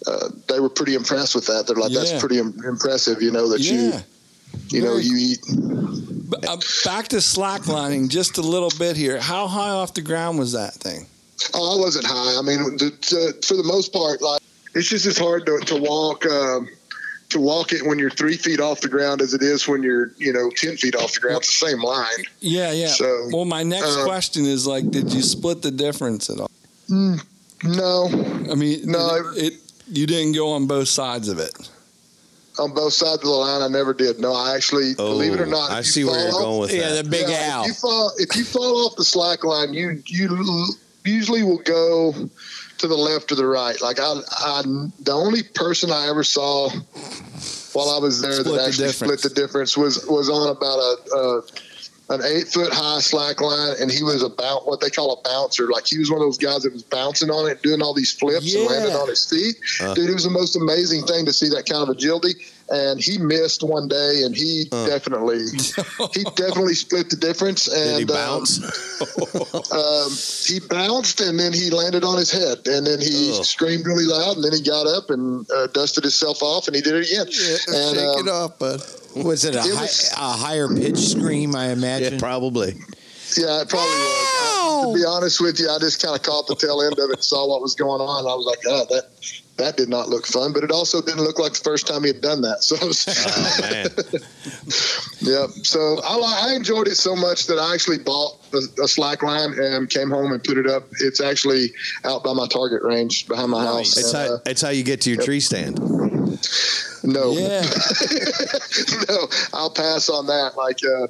uh, 0.05 0.29
they 0.47 0.59
were 0.59 0.69
pretty 0.69 0.95
impressed 0.95 1.35
with 1.35 1.45
that. 1.47 1.67
They're 1.67 1.75
like, 1.75 1.91
Yeah. 1.91 1.99
that's 1.99 2.19
pretty 2.19 2.39
im- 2.39 2.61
impressive, 2.65 3.21
you 3.21 3.31
know 3.31 3.49
that 3.49 3.59
Yeah. 3.61 3.73
you 3.73 4.79
you 4.79 4.81
know 4.81 4.97
you 4.97 5.15
eat. 5.17 5.39
B- 6.29 6.37
uh, 6.47 6.57
back 6.85 7.07
to 7.09 7.17
slacklining 7.17 8.09
just 8.09 8.37
a 8.37 8.41
little 8.41 8.71
bit 8.77 8.95
here. 8.97 9.19
How 9.19 9.47
high 9.47 9.69
off 9.69 9.93
the 9.93 10.01
ground 10.01 10.39
was 10.39 10.51
that 10.53 10.73
thing? 10.73 11.07
Oh, 11.53 11.77
I 11.77 11.79
wasn't 11.79 12.05
high. 12.05 12.37
I 12.37 12.41
mean, 12.41 12.77
the, 12.77 12.89
to, 12.91 13.33
for 13.47 13.55
the 13.55 13.63
most 13.63 13.93
part, 13.93 14.21
like 14.21 14.41
it's 14.75 14.89
just 14.89 15.05
as 15.05 15.17
hard 15.17 15.45
to, 15.45 15.59
to 15.59 15.75
walk 15.77 16.25
um, 16.25 16.67
to 17.29 17.39
walk 17.39 17.73
it 17.73 17.85
when 17.85 17.99
you're 17.99 18.09
three 18.09 18.37
feet 18.37 18.59
off 18.59 18.79
the 18.81 18.87
ground 18.87 19.21
as 19.21 19.33
it 19.33 19.41
is 19.41 19.67
when 19.67 19.83
you're 19.83 20.11
you 20.17 20.31
know 20.33 20.49
ten 20.55 20.77
feet 20.77 20.95
off 20.95 21.13
the 21.13 21.19
ground. 21.19 21.37
It's 21.39 21.59
the 21.59 21.67
same 21.67 21.81
line. 21.83 22.25
Yeah, 22.39 22.71
yeah. 22.71 22.87
So, 22.87 23.29
well, 23.33 23.45
my 23.45 23.63
next 23.63 23.97
uh, 23.97 24.03
question 24.05 24.45
is 24.45 24.65
like, 24.65 24.89
did 24.91 25.11
you 25.13 25.21
split 25.21 25.61
the 25.61 25.71
difference 25.71 26.29
at 26.29 26.39
all? 26.39 26.49
Mm, 26.89 27.21
no, 27.63 28.51
I 28.51 28.55
mean, 28.55 28.79
No, 28.89 29.31
it, 29.35 29.53
it 29.53 29.53
you 29.89 30.07
didn't 30.07 30.33
go 30.33 30.51
on 30.51 30.67
both 30.67 30.87
sides 30.87 31.27
of 31.27 31.39
it. 31.39 31.51
on 32.59 32.73
both 32.73 32.93
sides 32.93 33.15
of 33.21 33.27
the 33.27 33.29
line, 33.29 33.61
I 33.61 33.67
never 33.67 33.93
did. 33.93 34.19
No, 34.19 34.33
I 34.33 34.55
actually, 34.55 34.95
believe 34.95 35.33
it 35.33 35.41
or 35.41 35.45
Oh, 35.47 35.49
not, 35.49 35.71
I 35.71 35.81
see 35.81 36.03
where 36.05 36.17
you're 36.19 36.33
off- 36.33 36.41
going 36.41 36.59
with 36.61 36.73
Yeah, 36.73 36.93
that. 36.93 37.03
the 37.05 37.09
big 37.09 37.27
yeah, 37.27 37.49
owl. 37.53 37.63
If 37.63 37.67
you 37.67 37.73
fall, 37.73 38.11
if 38.17 38.35
you 38.37 38.43
fall 38.45 38.85
off 38.87 38.95
the 38.95 39.03
slack 39.05 39.43
line, 39.43 39.73
you 39.73 40.01
you 40.07 40.65
usually 41.03 41.43
will 41.43 41.59
go 41.59 42.29
to 42.79 42.87
the 42.87 42.95
left 42.95 43.31
or 43.31 43.35
the 43.35 43.45
right. 43.45 43.79
Like 43.81 43.99
I, 43.99 44.13
I 44.31 44.61
the 44.99 45.13
only 45.13 45.43
person 45.43 45.91
I 45.91 46.07
ever 46.09 46.23
saw 46.23 46.69
while 47.73 47.89
I 47.89 47.99
was 47.99 48.21
there 48.21 48.33
Split 48.33 48.55
that 48.55 48.67
actually 48.67 48.87
difference. 48.87 49.21
split 49.21 49.21
the 49.21 49.41
difference 49.41 49.77
was 49.77 50.05
was 50.07 50.29
on 50.29 50.49
about 50.55 50.79
a. 50.79 51.15
a 51.15 51.41
an 52.09 52.21
eight 52.23 52.47
foot 52.47 52.71
high 52.71 52.99
slack 52.99 53.41
line, 53.41 53.75
and 53.81 53.91
he 53.91 54.01
was 54.01 54.23
about 54.23 54.65
what 54.65 54.79
they 54.79 54.89
call 54.89 55.19
a 55.19 55.21
bouncer. 55.27 55.67
Like 55.67 55.85
he 55.85 55.97
was 55.97 56.09
one 56.09 56.21
of 56.21 56.25
those 56.25 56.37
guys 56.37 56.63
that 56.63 56.71
was 56.71 56.83
bouncing 56.83 57.29
on 57.29 57.49
it, 57.51 57.61
doing 57.63 57.81
all 57.81 57.93
these 57.93 58.13
flips 58.13 58.53
and 58.55 58.65
landing 58.65 58.95
on 58.95 59.09
his 59.09 59.29
feet. 59.29 59.57
Uh. 59.81 59.93
Dude, 59.93 60.09
it 60.09 60.13
was 60.13 60.23
the 60.23 60.29
most 60.29 60.55
amazing 60.55 61.05
thing 61.05 61.25
to 61.25 61.33
see 61.33 61.49
that 61.49 61.65
kind 61.65 61.83
of 61.83 61.89
agility. 61.89 62.35
And 62.69 62.99
he 62.99 63.17
missed 63.17 63.63
one 63.63 63.87
day, 63.87 64.23
and 64.25 64.35
he 64.35 64.65
Uh. 64.71 64.85
definitely 64.87 65.39
he 66.13 66.23
definitely 66.35 66.73
split 66.75 67.09
the 67.09 67.15
difference. 67.15 67.67
And 67.67 67.99
Did 67.99 68.09
he 68.09 68.13
um, 68.13 68.19
bounce? 68.39 68.59
um, 69.71 70.11
he 70.47 70.59
bounced 70.67 71.21
and 71.21 71.39
then 71.39 71.53
he 71.53 71.69
landed 71.69 72.03
on 72.03 72.17
his 72.17 72.31
head 72.31 72.67
and 72.67 72.85
then 72.85 72.99
he 72.99 73.33
Ugh. 73.37 73.45
screamed 73.45 73.85
really 73.85 74.05
loud 74.05 74.35
and 74.35 74.43
then 74.43 74.53
he 74.53 74.61
got 74.61 74.85
up 74.87 75.09
and 75.09 75.49
uh, 75.51 75.67
dusted 75.67 76.03
himself 76.03 76.41
off 76.43 76.67
and 76.67 76.75
he 76.75 76.81
did 76.81 76.95
it 76.95 77.07
again. 77.09 77.27
and, 77.27 77.95
Shake 77.95 78.19
um, 78.19 78.27
it 78.27 78.31
off, 78.31 78.59
bud. 78.59 78.81
Was 79.15 79.45
it 79.45 79.55
a, 79.55 79.59
It 79.59 79.73
hi- 79.73 79.81
was- 79.81 80.11
a 80.13 80.15
higher 80.15 80.67
pitch 80.67 80.97
scream? 80.99 81.55
I 81.55 81.67
yeah, 81.67 81.73
imagine. 81.73 82.19
probably. 82.19 82.73
Yeah, 83.37 83.61
it 83.61 83.69
probably 83.69 83.89
was. 83.89 84.33
I- 84.33 84.83
to 84.87 84.93
be 84.93 85.05
honest 85.05 85.41
with 85.41 85.59
you, 85.59 85.69
I 85.69 85.79
just 85.79 86.01
kind 86.01 86.15
of 86.15 86.21
caught 86.21 86.45
the 86.47 86.55
tail 86.55 86.81
end 86.83 86.93
of 86.99 87.09
it, 87.09 87.15
and 87.15 87.23
saw 87.23 87.47
what 87.47 87.61
was 87.63 87.73
going 87.73 87.99
on. 87.99 88.25
I 88.27 88.35
was 88.35 88.45
like, 88.45 88.59
oh, 88.67 88.85
that 88.91 89.09
that 89.57 89.75
did 89.75 89.89
not 89.89 90.09
look 90.09 90.25
fun, 90.25 90.53
but 90.53 90.63
it 90.63 90.71
also 90.71 91.01
didn't 91.01 91.23
look 91.23 91.39
like 91.39 91.53
the 91.53 91.63
first 91.63 91.87
time 91.87 92.03
he 92.03 92.09
had 92.09 92.21
done 92.21 92.41
that. 92.41 92.57
So, 92.67 92.75
it 92.75 92.97
Oh 93.29 94.17
yeah. 95.21 95.47
So 95.63 96.01
I, 96.03 96.49
I 96.49 96.55
enjoyed 96.55 96.87
it 96.87 96.95
so 96.95 97.15
much 97.15 97.47
that 97.47 97.57
I 97.57 97.73
actually 97.73 97.99
bought 97.99 98.37
a, 98.53 98.83
a 98.83 98.87
slack 98.87 99.23
line 99.23 99.53
and 99.57 99.89
came 99.89 100.09
home 100.09 100.31
and 100.31 100.43
put 100.43 100.57
it 100.57 100.67
up. 100.67 100.83
It's 100.99 101.21
actually 101.21 101.71
out 102.03 102.23
by 102.23 102.33
my 102.33 102.47
target 102.47 102.83
range 102.83 103.27
behind 103.27 103.51
my 103.51 103.63
house. 103.63 103.97
It's 103.97 104.13
And, 104.13 104.29
how 104.29 104.35
uh, 104.35 104.39
it's 104.45 104.61
how 104.61 104.69
you 104.69 104.83
get 104.83 105.01
to 105.01 105.11
your 105.11 105.21
tree 105.21 105.39
stand. 105.39 105.79
no, 107.03 107.31
Yeah. 107.31 107.61
no, 109.09 109.27
I'll 109.53 109.71
pass 109.71 110.09
on 110.09 110.27
that. 110.27 110.57
Like, 110.57 110.79
uh, 110.83 111.07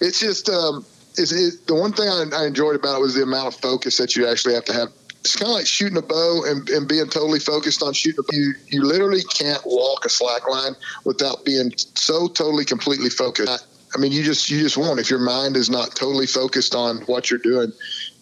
it's 0.00 0.20
just 0.20 0.48
um, 0.48 0.84
it's 1.16 1.32
it, 1.32 1.66
the 1.66 1.74
one 1.74 1.92
thing 1.92 2.08
I, 2.08 2.24
I 2.34 2.46
enjoyed 2.46 2.76
about 2.76 2.98
it 2.98 3.00
was 3.00 3.14
the 3.14 3.22
amount 3.22 3.48
of 3.48 3.60
focus 3.60 3.96
that 3.98 4.16
you 4.16 4.26
actually 4.26 4.54
have 4.54 4.64
to 4.66 4.72
have. 4.72 4.92
It's 5.26 5.34
kind 5.34 5.50
of 5.50 5.56
like 5.56 5.66
shooting 5.66 5.98
a 5.98 6.02
bow 6.02 6.44
and, 6.46 6.68
and 6.70 6.86
being 6.86 7.08
totally 7.08 7.40
focused 7.40 7.82
on 7.82 7.92
shooting. 7.94 8.22
You 8.30 8.54
you 8.68 8.84
literally 8.84 9.24
can't 9.24 9.60
walk 9.66 10.04
a 10.04 10.08
slack 10.08 10.48
line 10.48 10.76
without 11.04 11.44
being 11.44 11.72
so 11.76 12.28
totally 12.28 12.64
completely 12.64 13.10
focused. 13.10 13.66
I 13.92 13.98
mean, 13.98 14.12
you 14.12 14.22
just 14.22 14.48
you 14.48 14.60
just 14.60 14.76
won't 14.76 15.00
if 15.00 15.10
your 15.10 15.18
mind 15.18 15.56
is 15.56 15.68
not 15.68 15.96
totally 15.96 16.28
focused 16.28 16.76
on 16.76 16.98
what 17.06 17.28
you're 17.28 17.40
doing. 17.40 17.72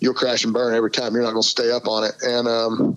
You'll 0.00 0.14
crash 0.14 0.44
and 0.44 0.54
burn 0.54 0.74
every 0.74 0.90
time. 0.90 1.12
You're 1.12 1.24
not 1.24 1.32
going 1.32 1.42
to 1.42 1.48
stay 1.48 1.70
up 1.70 1.86
on 1.86 2.04
it, 2.04 2.14
and 2.22 2.48
um, 2.48 2.96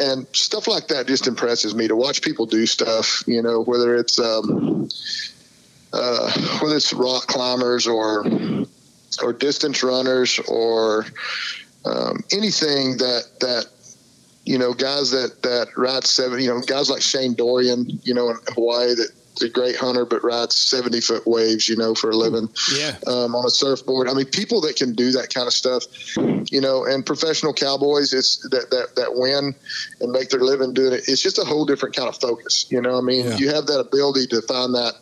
and 0.00 0.26
stuff 0.32 0.66
like 0.66 0.88
that 0.88 1.06
just 1.06 1.28
impresses 1.28 1.76
me 1.76 1.86
to 1.86 1.94
watch 1.94 2.22
people 2.22 2.44
do 2.44 2.66
stuff. 2.66 3.22
You 3.28 3.40
know, 3.40 3.62
whether 3.62 3.94
it's 3.94 4.18
um, 4.18 4.88
uh, 5.92 6.58
whether 6.60 6.74
it's 6.74 6.92
rock 6.92 7.28
climbers 7.28 7.86
or 7.86 8.26
or 9.22 9.32
distance 9.32 9.84
runners 9.84 10.40
or 10.48 11.06
um, 11.88 12.22
anything 12.32 12.96
that 12.98 13.24
that 13.40 13.66
you 14.44 14.58
know 14.58 14.72
guys 14.72 15.10
that 15.10 15.42
that 15.42 15.68
ride 15.76 16.04
seven 16.04 16.40
you 16.40 16.48
know 16.48 16.60
guys 16.60 16.88
like 16.90 17.02
Shane 17.02 17.34
Dorian 17.34 17.86
you 18.02 18.14
know 18.14 18.30
in 18.30 18.36
Hawaii 18.54 18.94
that 18.94 19.08
a 19.40 19.48
great 19.48 19.76
hunter 19.76 20.04
but 20.04 20.24
rides 20.24 20.56
70 20.56 21.00
foot 21.00 21.24
waves 21.24 21.68
you 21.68 21.76
know 21.76 21.94
for 21.94 22.10
a 22.10 22.16
living 22.16 22.48
Yeah. 22.72 22.96
um, 23.06 23.36
on 23.36 23.44
a 23.46 23.50
surfboard 23.50 24.08
I 24.08 24.14
mean 24.14 24.26
people 24.26 24.60
that 24.62 24.74
can 24.74 24.94
do 24.96 25.12
that 25.12 25.32
kind 25.32 25.46
of 25.46 25.52
stuff 25.52 25.84
you 26.50 26.60
know 26.60 26.84
and 26.84 27.06
professional 27.06 27.52
cowboys 27.52 28.12
it's 28.12 28.38
that 28.50 28.70
that, 28.70 28.96
that 28.96 29.14
win 29.14 29.54
and 30.00 30.10
make 30.10 30.30
their 30.30 30.40
living 30.40 30.74
doing 30.74 30.92
it 30.94 31.04
it's 31.06 31.22
just 31.22 31.38
a 31.38 31.44
whole 31.44 31.64
different 31.66 31.94
kind 31.94 32.08
of 32.08 32.16
focus 32.16 32.66
you 32.68 32.80
know 32.82 32.98
I 32.98 33.00
mean 33.00 33.26
Yeah. 33.26 33.36
you 33.36 33.50
have 33.54 33.66
that 33.66 33.78
ability 33.78 34.26
to 34.28 34.42
find 34.42 34.74
that 34.74 34.94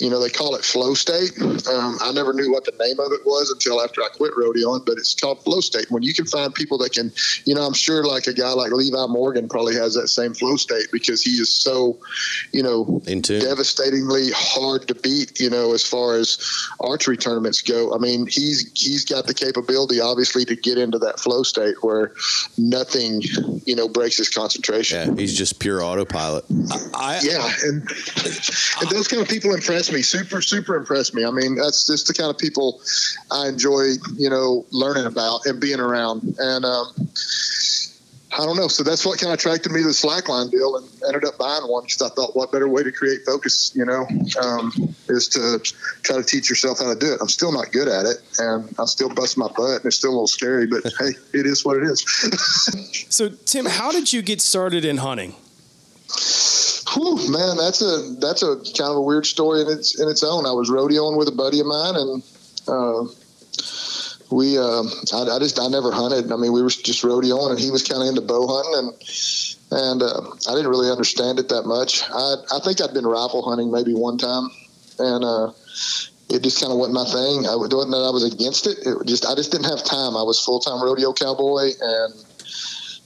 you 0.00 0.10
know, 0.10 0.20
they 0.20 0.28
call 0.28 0.54
it 0.56 0.64
flow 0.64 0.94
state. 0.94 1.32
Um, 1.40 1.98
I 2.02 2.12
never 2.14 2.32
knew 2.34 2.52
what 2.52 2.64
the 2.64 2.72
name 2.78 3.00
of 3.00 3.12
it 3.12 3.24
was 3.24 3.50
until 3.50 3.82
after 3.82 4.02
I 4.02 4.08
quit 4.08 4.34
rodeoing, 4.34 4.84
but 4.84 4.98
it's 4.98 5.14
called 5.14 5.42
flow 5.42 5.60
state. 5.60 5.86
When 5.90 6.02
you 6.02 6.12
can 6.12 6.26
find 6.26 6.54
people 6.54 6.76
that 6.78 6.92
can, 6.92 7.12
you 7.44 7.54
know, 7.54 7.62
I'm 7.62 7.72
sure 7.72 8.04
like 8.04 8.26
a 8.26 8.34
guy 8.34 8.52
like 8.52 8.72
Levi 8.72 9.06
Morgan 9.06 9.48
probably 9.48 9.74
has 9.76 9.94
that 9.94 10.08
same 10.08 10.34
flow 10.34 10.56
state 10.56 10.88
because 10.92 11.22
he 11.22 11.32
is 11.32 11.52
so, 11.52 11.98
you 12.52 12.62
know, 12.62 13.00
In 13.06 13.22
tune. 13.22 13.40
devastatingly 13.40 14.30
hard 14.34 14.86
to 14.88 14.94
beat, 14.94 15.40
you 15.40 15.48
know, 15.48 15.72
as 15.72 15.82
far 15.86 16.16
as 16.16 16.38
archery 16.80 17.16
tournaments 17.16 17.62
go. 17.62 17.94
I 17.94 17.98
mean, 17.98 18.26
he's 18.26 18.70
he's 18.74 19.04
got 19.04 19.26
the 19.26 19.34
capability 19.34 20.00
obviously 20.00 20.44
to 20.44 20.56
get 20.56 20.76
into 20.76 20.98
that 20.98 21.20
flow 21.20 21.42
state 21.42 21.76
where 21.82 22.12
nothing, 22.58 23.22
you 23.64 23.74
know, 23.74 23.88
breaks 23.88 24.18
his 24.18 24.28
concentration. 24.28 25.10
Yeah, 25.10 25.20
he's 25.20 25.36
just 25.36 25.58
pure 25.58 25.82
autopilot. 25.82 26.44
I, 26.94 27.20
Yeah, 27.22 27.50
and, 27.64 27.88
and 28.80 28.90
those 28.90 29.08
kind 29.08 29.22
of 29.22 29.28
people 29.28 29.54
impress 29.54 29.85
me. 29.92 30.02
Super, 30.02 30.40
super 30.40 30.76
impressed 30.76 31.14
me. 31.14 31.24
I 31.24 31.30
mean, 31.30 31.56
that's 31.56 31.86
just 31.86 32.06
the 32.06 32.14
kind 32.14 32.30
of 32.30 32.38
people 32.38 32.80
I 33.30 33.48
enjoy, 33.48 33.94
you 34.16 34.30
know, 34.30 34.66
learning 34.70 35.06
about 35.06 35.46
and 35.46 35.60
being 35.60 35.80
around. 35.80 36.36
And 36.38 36.64
um, 36.64 36.86
I 38.38 38.44
don't 38.44 38.56
know. 38.56 38.68
So 38.68 38.82
that's 38.82 39.06
what 39.06 39.18
kind 39.18 39.32
of 39.32 39.38
attracted 39.38 39.72
me 39.72 39.80
to 39.80 39.86
the 39.86 39.94
slackline 39.94 40.50
deal, 40.50 40.76
and 40.76 40.86
ended 41.06 41.24
up 41.24 41.38
buying 41.38 41.62
one 41.62 41.84
because 41.84 42.02
I 42.02 42.08
thought, 42.10 42.36
what 42.36 42.52
better 42.52 42.68
way 42.68 42.82
to 42.82 42.92
create 42.92 43.20
focus, 43.24 43.72
you 43.74 43.84
know, 43.84 44.06
um, 44.42 44.72
is 45.08 45.28
to 45.28 45.58
try 46.02 46.16
to 46.16 46.22
teach 46.22 46.50
yourself 46.50 46.78
how 46.78 46.92
to 46.92 46.98
do 46.98 47.12
it. 47.14 47.20
I'm 47.22 47.28
still 47.28 47.52
not 47.52 47.72
good 47.72 47.88
at 47.88 48.04
it, 48.04 48.18
and 48.38 48.74
I 48.78 48.84
still 48.84 49.08
bust 49.08 49.38
my 49.38 49.48
butt, 49.48 49.76
and 49.76 49.86
it's 49.86 49.96
still 49.96 50.10
a 50.10 50.12
little 50.12 50.26
scary. 50.26 50.66
But 50.66 50.84
hey, 50.98 51.12
it 51.32 51.46
is 51.46 51.64
what 51.64 51.78
it 51.78 51.84
is. 51.84 52.04
So, 53.08 53.30
Tim, 53.30 53.64
how 53.64 53.92
did 53.92 54.12
you 54.12 54.20
get 54.20 54.42
started 54.42 54.84
in 54.84 54.98
hunting? 54.98 55.36
Whew, 56.96 57.30
man, 57.30 57.58
that's 57.58 57.82
a 57.82 58.16
that's 58.18 58.42
a 58.42 58.56
kind 58.72 58.90
of 58.90 58.96
a 58.96 59.02
weird 59.02 59.26
story 59.26 59.60
in 59.60 59.68
its 59.68 60.00
in 60.00 60.08
its 60.08 60.24
own. 60.24 60.46
I 60.46 60.52
was 60.52 60.70
rodeoing 60.70 61.18
with 61.18 61.28
a 61.28 61.32
buddy 61.32 61.60
of 61.60 61.66
mine, 61.66 61.94
and 61.94 62.22
uh, 62.66 63.04
we 64.32 64.56
uh, 64.56 64.82
I, 65.12 65.36
I 65.36 65.38
just 65.38 65.60
I 65.60 65.68
never 65.68 65.92
hunted. 65.92 66.32
I 66.32 66.36
mean, 66.36 66.54
we 66.54 66.62
were 66.62 66.70
just 66.70 67.04
rodeoing, 67.04 67.50
and 67.50 67.60
he 67.60 67.70
was 67.70 67.82
kind 67.82 68.00
of 68.00 68.08
into 68.08 68.22
bow 68.22 68.48
hunting, 68.48 68.74
and 68.80 68.88
and 69.72 70.02
uh, 70.02 70.24
I 70.48 70.54
didn't 70.56 70.70
really 70.70 70.90
understand 70.90 71.38
it 71.38 71.50
that 71.50 71.66
much. 71.66 72.02
I 72.08 72.36
I 72.50 72.60
think 72.64 72.80
I'd 72.80 72.94
been 72.94 73.06
rifle 73.06 73.42
hunting 73.42 73.70
maybe 73.70 73.92
one 73.92 74.16
time, 74.16 74.48
and 74.98 75.22
uh, 75.22 75.52
it 76.32 76.42
just 76.42 76.60
kind 76.62 76.72
of 76.72 76.78
wasn't 76.78 76.96
my 76.96 77.04
thing. 77.04 77.44
I 77.44 77.60
wasn't 77.60 77.92
that 77.92 78.08
I 78.08 78.10
was 78.10 78.24
against 78.24 78.66
it. 78.66 78.78
It 78.86 78.96
just 79.04 79.26
I 79.26 79.34
just 79.34 79.52
didn't 79.52 79.68
have 79.68 79.84
time. 79.84 80.16
I 80.16 80.24
was 80.24 80.40
full 80.40 80.60
time 80.60 80.82
rodeo 80.82 81.12
cowboy, 81.12 81.76
and 81.78 82.14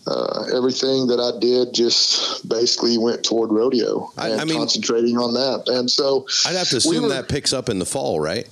uh, 0.06 0.44
everything 0.56 1.06
that 1.08 1.20
I 1.20 1.38
did 1.38 1.72
just 1.74 2.48
basically 2.48 2.96
went 2.98 3.22
toward 3.22 3.50
rodeo 3.52 4.10
I- 4.16 4.28
and 4.30 4.40
I 4.40 4.44
mean- 4.44 4.56
concentrating 4.56 5.18
on 5.18 5.34
that. 5.34 5.68
And 5.72 5.90
so 5.90 6.26
I'd 6.46 6.56
have 6.56 6.68
to 6.70 6.76
we 6.76 6.78
assume 6.78 7.02
were- 7.04 7.08
that 7.10 7.28
picks 7.28 7.52
up 7.52 7.68
in 7.68 7.78
the 7.78 7.86
fall, 7.86 8.18
right? 8.20 8.48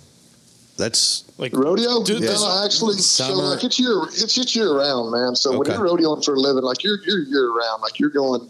That's 0.76 1.25
Like 1.38 1.52
rodeo. 1.57 2.05
Dude, 2.05 2.21
no, 2.23 2.28
this- 2.28 2.45
actually, 2.64 2.99
so 2.99 3.25
Summer. 3.25 3.43
like 3.43 3.64
it's 3.64 3.81
year 3.81 4.00
it's 4.12 4.33
just 4.35 4.55
year 4.55 4.73
round, 4.78 5.11
man. 5.11 5.35
So 5.35 5.50
when 5.50 5.62
Okay. 5.62 5.73
you're 5.73 5.88
rodeoing 5.88 6.25
for 6.25 6.35
a 6.35 6.38
living, 6.40 6.62
like 6.62 6.85
you're 6.85 6.99
you're 7.05 7.23
year 7.25 7.50
round, 7.50 7.83
like 7.83 7.99
you're 7.99 8.11
going 8.11 8.49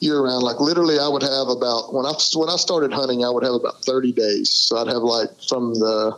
year 0.00 0.22
round. 0.22 0.42
Like 0.42 0.58
literally, 0.60 0.98
I 0.98 1.06
would 1.08 1.22
have 1.22 1.48
about 1.48 1.92
when 1.92 2.06
I 2.06 2.12
when 2.34 2.48
I 2.48 2.56
started 2.56 2.92
hunting, 2.94 3.24
I 3.26 3.28
would 3.30 3.42
have 3.44 3.52
about 3.54 3.84
30 3.84 4.12
days. 4.12 4.48
So 4.48 4.78
I'd 4.78 4.86
have 4.86 5.02
like 5.02 5.28
from 5.48 5.74
the 5.74 6.16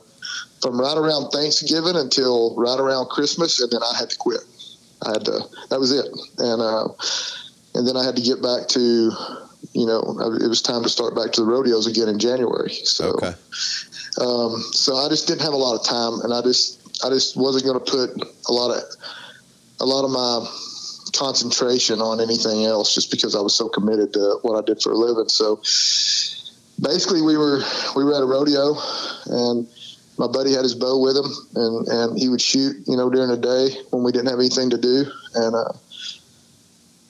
from 0.60 0.80
right 0.80 0.96
around 0.96 1.30
Thanksgiving 1.30 1.96
until 1.96 2.54
right 2.56 2.78
around 2.78 3.06
Christmas, 3.08 3.58
and 3.60 3.68
then 3.72 3.80
I 3.82 3.96
had 3.98 4.10
to 4.10 4.16
quit. 4.18 4.42
I 5.04 5.12
had 5.12 5.24
to. 5.26 5.40
That 5.70 5.80
was 5.80 5.92
it, 5.92 6.06
and 6.38 6.62
uh, 6.62 6.88
and 7.74 7.86
then 7.86 7.96
I 7.96 8.04
had 8.04 8.16
to 8.16 8.22
get 8.22 8.42
back 8.42 8.68
to, 8.68 9.10
you 9.72 9.86
know, 9.86 10.00
it 10.40 10.48
was 10.48 10.62
time 10.62 10.82
to 10.82 10.88
start 10.88 11.14
back 11.14 11.32
to 11.32 11.40
the 11.42 11.46
rodeos 11.46 11.86
again 11.86 12.08
in 12.08 12.18
January. 12.18 12.70
So, 12.70 13.18
um, 14.20 14.62
so 14.72 14.96
I 14.96 15.08
just 15.08 15.26
didn't 15.26 15.42
have 15.42 15.54
a 15.54 15.56
lot 15.56 15.78
of 15.78 15.86
time, 15.86 16.20
and 16.22 16.32
I 16.32 16.42
just 16.42 17.04
I 17.04 17.08
just 17.08 17.36
wasn't 17.36 17.64
going 17.64 17.78
to 17.82 17.90
put 17.90 18.10
a 18.48 18.52
lot 18.52 18.76
of 18.76 18.82
a 19.80 19.86
lot 19.86 20.04
of 20.04 20.10
my 20.10 20.46
concentration 21.12 22.00
on 22.00 22.20
anything 22.20 22.64
else 22.64 22.94
just 22.94 23.10
because 23.10 23.34
I 23.34 23.40
was 23.40 23.54
so 23.54 23.68
committed 23.68 24.12
to 24.14 24.38
what 24.42 24.56
I 24.56 24.64
did 24.64 24.80
for 24.82 24.92
a 24.92 24.96
living. 24.96 25.28
So 25.28 25.56
basically 26.80 27.22
we 27.22 27.36
were 27.36 27.62
we 27.96 28.04
were 28.04 28.14
at 28.14 28.22
a 28.22 28.26
rodeo 28.26 28.76
and 29.26 29.68
my 30.18 30.26
buddy 30.26 30.52
had 30.52 30.62
his 30.62 30.74
bow 30.74 30.98
with 30.98 31.16
him 31.16 31.30
and 31.54 31.88
and 31.88 32.18
he 32.18 32.28
would 32.28 32.40
shoot 32.40 32.76
you 32.86 32.96
know 32.96 33.10
during 33.10 33.30
the 33.30 33.36
day 33.36 33.76
when 33.90 34.02
we 34.02 34.12
didn't 34.12 34.28
have 34.28 34.38
anything 34.38 34.70
to 34.70 34.78
do. 34.78 35.04
And 35.34 35.54
uh 35.54 35.72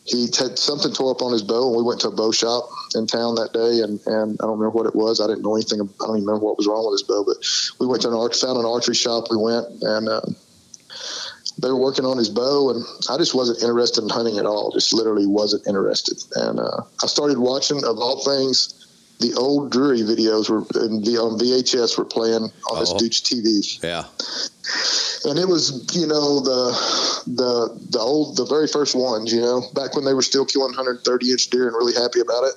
he 0.05 0.27
had 0.37 0.59
something 0.59 0.93
tore 0.93 1.13
up 1.13 1.23
on 1.23 1.33
his 1.33 1.43
bow 1.43 1.69
and 1.69 1.77
we 1.77 1.83
went 1.83 2.01
to 2.01 2.09
a 2.09 2.11
bow 2.11 2.33
shop 2.33 2.69
in 2.97 3.07
town 3.07 3.37
that 3.37 3.53
day 3.53 3.81
and 3.83 4.01
and 4.07 4.39
I 4.41 4.47
don't 4.47 4.59
remember 4.59 4.77
what 4.77 4.87
it 4.87 4.95
was. 4.97 5.21
I 5.21 5.27
didn't 5.27 5.43
know 5.43 5.55
anything 5.55 5.81
I 5.81 6.07
don't 6.07 6.17
even 6.17 6.27
remember 6.27 6.47
what 6.47 6.59
was 6.59 6.67
wrong 6.67 6.87
with 6.87 7.01
his 7.01 7.09
bow 7.09 7.25
but 7.25 7.39
we 7.81 7.87
went 7.87 8.03
to 8.03 8.09
an 8.09 8.15
arch 8.15 8.41
found 8.41 8.59
an 8.59 8.67
archery 8.67 8.95
shop 8.95 9.29
we 9.31 9.37
went 9.37 9.67
and 9.83 10.09
uh 10.09 10.23
they 11.61 11.69
were 11.69 11.79
working 11.79 12.05
on 12.05 12.17
his 12.19 12.31
bow 12.31 12.71
and 12.71 12.85
I 13.11 13.19
just 13.19 13.35
wasn't 13.35 13.63
interested 13.63 14.03
in 14.03 14.09
hunting 14.09 14.39
at 14.39 14.47
all 14.47 14.73
just 14.73 14.93
literally 14.93 15.27
wasn't 15.27 15.67
interested. 15.67 16.19
And 16.37 16.59
uh 16.61 16.83
I 17.03 17.07
started 17.07 17.39
watching 17.39 17.85
of 17.85 17.99
all 17.99 18.25
things 18.25 18.82
the 19.23 19.35
old 19.39 19.73
Drury 19.73 20.01
videos 20.01 20.51
were 20.51 20.65
in 20.85 21.03
V- 21.05 21.17
on 21.19 21.39
VHS 21.39 21.97
were 21.97 22.05
playing 22.05 22.51
on 22.71 22.79
this 22.81 22.91
Oh. 22.93 22.99
dude's 22.99 23.21
TV. 23.23 23.79
Yeah. 23.83 24.05
And 25.25 25.39
it 25.39 25.47
was, 25.49 25.89
you 25.95 26.07
know, 26.07 26.41
the 26.41 26.73
the 27.27 27.79
the 27.91 27.99
old 28.01 28.37
the 28.37 28.45
very 28.45 28.67
first 28.69 28.95
ones, 28.95 29.33
you 29.33 29.41
know, 29.41 29.63
back 29.75 29.95
when 29.95 30.05
they 30.05 30.15
were 30.15 30.23
still 30.23 30.45
killing 30.45 30.73
130 30.75 31.31
inch 31.31 31.49
deer 31.51 31.69
and 31.69 31.77
really 31.77 31.95
happy 31.95 32.21
about 32.21 32.45
it. 32.45 32.55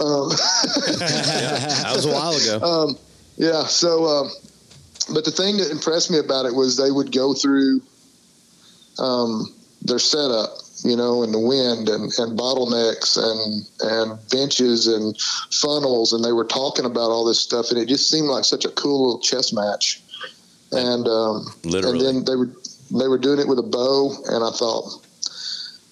Um, 0.00 0.30
That 0.98 1.92
was 1.94 2.06
a 2.06 2.10
while 2.10 2.32
ago. 2.34 2.66
um, 2.66 2.98
yeah. 3.36 3.64
So, 3.66 4.06
um, 4.06 4.30
but 5.12 5.24
the 5.24 5.30
thing 5.30 5.58
that 5.58 5.70
impressed 5.70 6.10
me 6.10 6.18
about 6.18 6.46
it 6.46 6.54
was 6.54 6.76
they 6.76 6.90
would 6.90 7.12
go 7.12 7.34
through 7.34 7.80
um, 8.98 9.52
their 9.82 9.98
setup, 9.98 10.56
you 10.84 10.96
know, 10.96 11.22
and 11.22 11.32
the 11.32 11.38
wind 11.38 11.88
and, 11.88 12.12
and 12.18 12.38
bottlenecks 12.38 13.16
and 13.16 13.66
and 13.80 14.30
benches 14.30 14.86
and 14.86 15.18
funnels, 15.52 16.12
and 16.12 16.24
they 16.24 16.32
were 16.32 16.44
talking 16.44 16.84
about 16.84 17.10
all 17.10 17.24
this 17.24 17.40
stuff, 17.40 17.70
and 17.70 17.78
it 17.78 17.88
just 17.88 18.10
seemed 18.10 18.28
like 18.28 18.44
such 18.44 18.64
a 18.64 18.70
cool 18.70 19.06
little 19.06 19.20
chess 19.20 19.52
match. 19.52 20.02
And 20.72 21.06
um, 21.06 21.46
Literally. 21.64 22.06
and 22.06 22.06
then 22.06 22.24
they 22.24 22.36
were 22.36 22.50
they 22.90 23.08
were 23.08 23.18
doing 23.18 23.38
it 23.38 23.48
with 23.48 23.58
a 23.58 23.62
bow, 23.62 24.12
and 24.28 24.44
I 24.44 24.50
thought. 24.50 25.02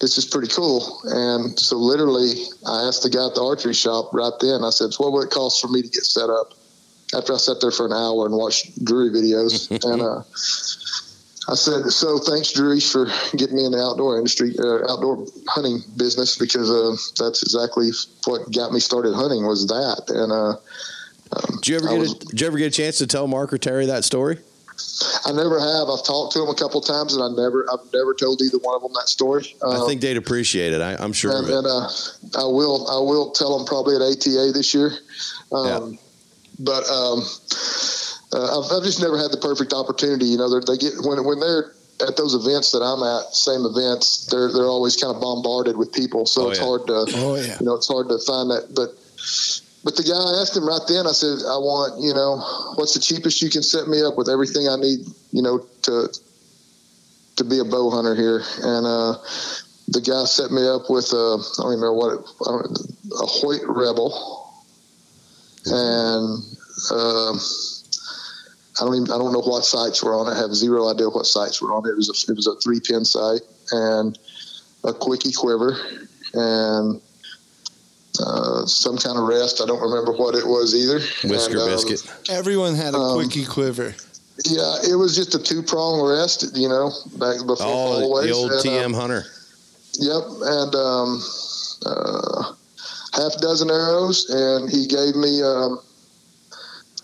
This 0.01 0.17
is 0.17 0.25
pretty 0.25 0.49
cool, 0.49 0.99
and 1.05 1.57
so 1.57 1.77
literally, 1.77 2.33
I 2.67 2.85
asked 2.85 3.03
the 3.03 3.09
guy 3.09 3.27
at 3.27 3.33
the 3.33 3.41
archery 3.41 3.73
shop 3.73 4.13
right 4.13 4.33
then. 4.41 4.65
I 4.65 4.69
said, 4.69 4.93
"What 4.97 5.13
would 5.13 5.27
it 5.27 5.31
cost 5.31 5.61
for 5.61 5.69
me 5.69 5.81
to 5.81 5.87
get 5.87 6.03
set 6.03 6.29
up?" 6.29 6.53
After 7.15 7.33
I 7.33 7.37
sat 7.37 7.61
there 7.61 7.71
for 7.71 7.85
an 7.85 7.93
hour 7.93 8.25
and 8.25 8.35
watched 8.35 8.83
Drury 8.83 9.09
videos, 9.09 9.71
and 9.89 10.01
uh, 10.01 10.21
I 11.47 11.55
said, 11.55 11.85
"So 11.91 12.17
thanks, 12.17 12.51
Drury, 12.53 12.79
for 12.79 13.05
getting 13.37 13.55
me 13.57 13.65
in 13.65 13.71
the 13.71 13.81
outdoor 13.81 14.17
industry, 14.17 14.55
uh, 14.57 14.91
outdoor 14.91 15.25
hunting 15.47 15.79
business, 15.95 16.37
because 16.37 16.69
uh, 16.71 16.95
that's 17.23 17.43
exactly 17.43 17.91
what 18.25 18.51
got 18.51 18.71
me 18.73 18.79
started 18.79 19.13
hunting 19.13 19.45
was 19.45 19.67
that." 19.67 20.09
And 20.09 20.31
uh, 20.31 20.55
Did 21.61 21.67
you 21.67 21.75
ever 21.77 21.87
get 21.87 22.01
a, 22.09 22.25
did 22.27 22.41
you 22.41 22.47
ever 22.47 22.57
get 22.57 22.67
a 22.67 22.77
chance 22.77 22.97
to 22.97 23.07
tell 23.07 23.27
Mark 23.27 23.53
or 23.53 23.57
Terry 23.57 23.85
that 23.85 24.03
story? 24.03 24.39
I 25.25 25.31
never 25.31 25.59
have. 25.59 25.87
I've 25.89 26.03
talked 26.03 26.33
to 26.33 26.39
them 26.39 26.49
a 26.49 26.55
couple 26.55 26.81
of 26.81 26.85
times, 26.87 27.15
and 27.15 27.23
I 27.23 27.29
never, 27.29 27.65
I've 27.71 27.91
never 27.93 28.13
told 28.13 28.41
either 28.41 28.57
one 28.57 28.75
of 28.75 28.81
them 28.81 28.91
that 28.93 29.07
story. 29.07 29.55
I 29.63 29.75
Um, 29.77 29.87
think 29.87 30.01
they'd 30.01 30.17
appreciate 30.17 30.73
it. 30.73 30.81
I, 30.81 30.95
I'm 30.95 31.13
sure 31.13 31.31
and, 31.31 31.45
of 31.45 31.49
it. 31.49 31.57
and 31.57 31.67
uh, 31.67 31.87
I 32.39 32.45
will 32.45 32.87
I 32.89 32.97
will 32.99 33.31
tell 33.31 33.57
them 33.57 33.65
probably 33.67 33.95
at 33.95 34.01
ATA 34.01 34.51
this 34.53 34.73
year. 34.73 34.91
Um, 35.51 35.97
But 36.57 36.89
um, 36.89 37.21
uh, 38.33 38.59
I've, 38.59 38.71
I've 38.71 38.83
just 38.83 39.01
never 39.01 39.17
had 39.17 39.31
the 39.31 39.37
perfect 39.37 39.73
opportunity. 39.73 40.25
You 40.25 40.37
know, 40.37 40.49
they're, 40.49 40.77
get 40.77 40.93
when 41.03 41.23
when 41.25 41.39
they're 41.39 41.71
at 42.05 42.17
those 42.17 42.33
events 42.35 42.71
that 42.71 42.81
I'm 42.83 43.01
at, 43.03 43.33
same 43.33 43.65
events, 43.65 44.27
they're 44.27 44.51
they're 44.51 44.67
always 44.67 44.95
kind 44.97 45.15
of 45.15 45.21
bombarded 45.21 45.77
with 45.77 45.93
people. 45.93 46.25
So 46.25 46.47
Oh, 46.47 46.49
it's 46.49 46.59
yeah. 46.59 46.65
hard 46.65 46.87
to 46.87 47.05
Oh, 47.15 47.35
yeah. 47.35 47.57
you 47.59 47.65
know 47.65 47.75
it's 47.75 47.87
hard 47.87 48.09
to 48.09 48.17
find 48.19 48.49
that. 48.51 48.73
But 48.75 48.91
but 49.85 49.95
the 49.95 50.03
guy 50.03 50.17
I 50.17 50.41
asked 50.41 50.57
him 50.57 50.67
right 50.67 50.81
then. 50.87 51.05
I 51.07 51.13
said, 51.13 51.45
I 51.45 51.57
want 51.61 52.01
you 52.01 52.13
know 52.13 52.41
what's 52.75 52.93
the 52.95 52.99
cheapest 52.99 53.41
you 53.41 53.49
can 53.49 53.63
set 53.63 53.87
me 53.87 54.01
up 54.03 54.17
with 54.17 54.27
everything 54.29 54.67
I 54.67 54.75
need. 54.75 55.05
You 55.31 55.41
know 55.43 55.65
to 55.83 56.09
to 57.37 57.43
be 57.43 57.59
a 57.59 57.65
bow 57.65 57.89
hunter 57.91 58.15
here 58.15 58.41
and. 58.63 58.85
uh 58.85 59.15
the 59.87 60.01
guy 60.01 60.25
set 60.25 60.49
me 60.49 60.65
up 60.67 60.89
with 60.89 61.13
a 61.13 61.37
I 61.37 61.61
don't 61.61 61.73
even 61.77 61.85
remember 61.85 61.93
what 61.93 62.13
it, 62.17 62.25
I 62.41 62.49
don't, 62.57 62.73
a 63.21 63.25
Hoyt 63.29 63.61
Rebel, 63.69 64.49
and 65.65 66.43
um, 66.89 67.39
I 68.79 68.83
don't 68.85 68.95
even 68.95 69.11
I 69.11 69.17
don't 69.17 69.31
know 69.31 69.41
what 69.41 69.63
sights 69.65 70.03
were 70.03 70.15
on 70.15 70.27
it. 70.27 70.31
I 70.35 70.37
have 70.37 70.53
zero 70.53 70.89
idea 70.89 71.09
what 71.09 71.25
sights 71.25 71.61
were 71.61 71.73
on 71.73 71.85
it. 71.85 71.91
It 71.91 71.97
was 71.97 72.09
a, 72.09 72.31
it 72.31 72.35
was 72.35 72.47
a 72.47 72.55
three 72.55 72.79
pin 72.79 73.05
sight 73.05 73.41
and 73.71 74.17
a 74.83 74.91
Kwikee 74.93 75.33
Kwiver 75.33 75.77
and 76.33 77.01
uh, 78.19 78.65
some 78.65 78.97
kind 78.97 79.17
of 79.17 79.25
rest. 79.27 79.61
I 79.61 79.65
don't 79.65 79.81
remember 79.81 80.11
what 80.11 80.35
it 80.35 80.45
was 80.45 80.75
either. 80.75 80.99
Whisker 81.27 81.53
And, 81.53 81.61
um, 81.61 81.69
biscuit. 81.69 82.29
Everyone 82.29 82.75
had 82.75 82.93
a 82.93 82.97
Um, 82.97 83.19
Kwikee 83.19 83.45
Kwiver. 83.45 83.93
Yeah, 84.45 84.91
it 84.91 84.95
was 84.95 85.15
just 85.15 85.33
a 85.35 85.39
two 85.39 85.61
prong 85.63 86.01
rest. 86.05 86.55
You 86.57 86.67
know, 86.67 86.91
back 87.17 87.37
before 87.45 87.65
Oh, 87.67 88.03
always. 88.03 88.27
the 88.27 88.33
old 88.33 88.51
and, 88.51 88.61
TM 88.61 88.85
um, 88.85 88.93
hunter. 88.93 89.23
Yep, 89.97 90.23
and 90.41 90.75
um, 90.75 91.21
uh, 91.85 92.53
half 93.13 93.37
dozen 93.39 93.69
arrows, 93.71 94.29
and 94.29 94.69
he 94.69 94.87
gave 94.87 95.15
me 95.15 95.41
um, 95.41 95.79
a 95.79 95.94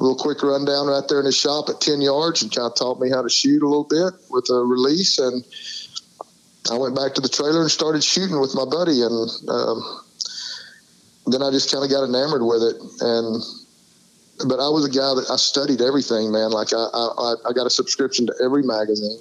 little 0.02 0.18
quick 0.18 0.42
rundown 0.42 0.88
right 0.88 1.04
there 1.08 1.20
in 1.20 1.26
his 1.26 1.38
shop 1.38 1.70
at 1.70 1.80
ten 1.80 2.02
yards, 2.02 2.42
and 2.42 2.54
kind 2.54 2.66
of 2.66 2.76
taught 2.76 3.00
me 3.00 3.10
how 3.10 3.22
to 3.22 3.30
shoot 3.30 3.62
a 3.62 3.68
little 3.68 3.84
bit 3.84 4.14
with 4.30 4.50
a 4.50 4.56
release. 4.56 5.20
And 5.20 5.44
I 6.72 6.78
went 6.78 6.96
back 6.96 7.14
to 7.16 7.22
the 7.22 7.30
trailer 7.30 7.62
and 7.62 7.72
started 7.72 8.04
shooting 8.04 8.40
with 8.40 8.54
my 8.56 8.66
buddy, 8.66 9.02
and 9.02 9.30
um, 9.50 9.78
then 11.28 11.42
I 11.42 11.52
just 11.52 11.72
kind 11.72 11.84
of 11.84 11.90
got 11.90 12.04
enamored 12.04 12.44
with 12.44 12.64
it. 12.64 12.78
And 13.02 13.42
but 14.48 14.60
I 14.60 14.70
was 14.70 14.86
a 14.86 14.90
guy 14.90 15.14
that 15.14 15.30
I 15.30 15.36
studied 15.36 15.82
everything, 15.82 16.32
man. 16.32 16.50
Like 16.50 16.74
I, 16.74 16.82
I, 16.82 17.36
I 17.50 17.54
got 17.54 17.68
a 17.68 17.70
subscription 17.70 18.26
to 18.26 18.34
every 18.44 18.64
magazine. 18.64 19.20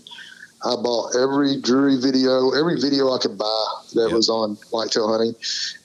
I 0.65 0.77
bought 0.77 1.17
every 1.17 1.61
Drury 1.61 1.97
video, 1.97 2.53
every 2.53 2.79
video 2.81 3.13
I 3.13 3.19
could 3.19 3.39
buy 3.39 3.65
that 3.95 4.13
was 4.13 4.29
on 4.29 4.57
whitetail 4.71 5.09
hunting, 5.09 5.35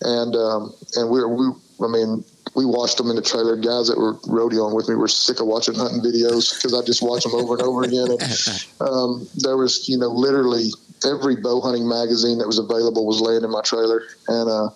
and 0.02 0.36
um, 0.36 0.74
and 0.96 1.10
we 1.10 1.20
were, 1.20 1.28
we, 1.28 1.46
I 1.84 1.88
mean, 1.88 2.24
we 2.56 2.66
watched 2.66 2.98
them 2.98 3.10
in 3.10 3.18
the 3.18 3.22
trailer. 3.22 3.58
Guys 3.58 3.88
that 3.88 3.98
were 3.98 4.16
rodeoing 4.26 4.74
with 4.74 4.88
me 4.88 4.96
were 4.96 5.10
sick 5.10 5.42
of 5.42 5.48
watching 5.48 5.76
hunting 5.76 6.00
videos 6.00 6.56
because 6.56 6.74
I 6.74 6.84
just 6.86 7.02
watch 7.02 7.24
them 7.24 7.36
over 7.36 7.56
and 7.56 7.64
over 7.64 7.84
again. 7.84 8.08
And 8.10 8.22
um, 8.80 9.28
there 9.36 9.58
was, 9.58 9.90
you 9.90 9.98
know, 9.98 10.08
literally 10.08 10.72
every 11.04 11.36
bow 11.36 11.60
hunting 11.60 11.88
magazine 11.88 12.38
that 12.40 12.48
was 12.48 12.58
available 12.58 13.06
was 13.06 13.20
laying 13.20 13.44
in 13.44 13.52
my 13.52 13.62
trailer, 13.62 14.04
and 14.28 14.50
uh, 14.50 14.70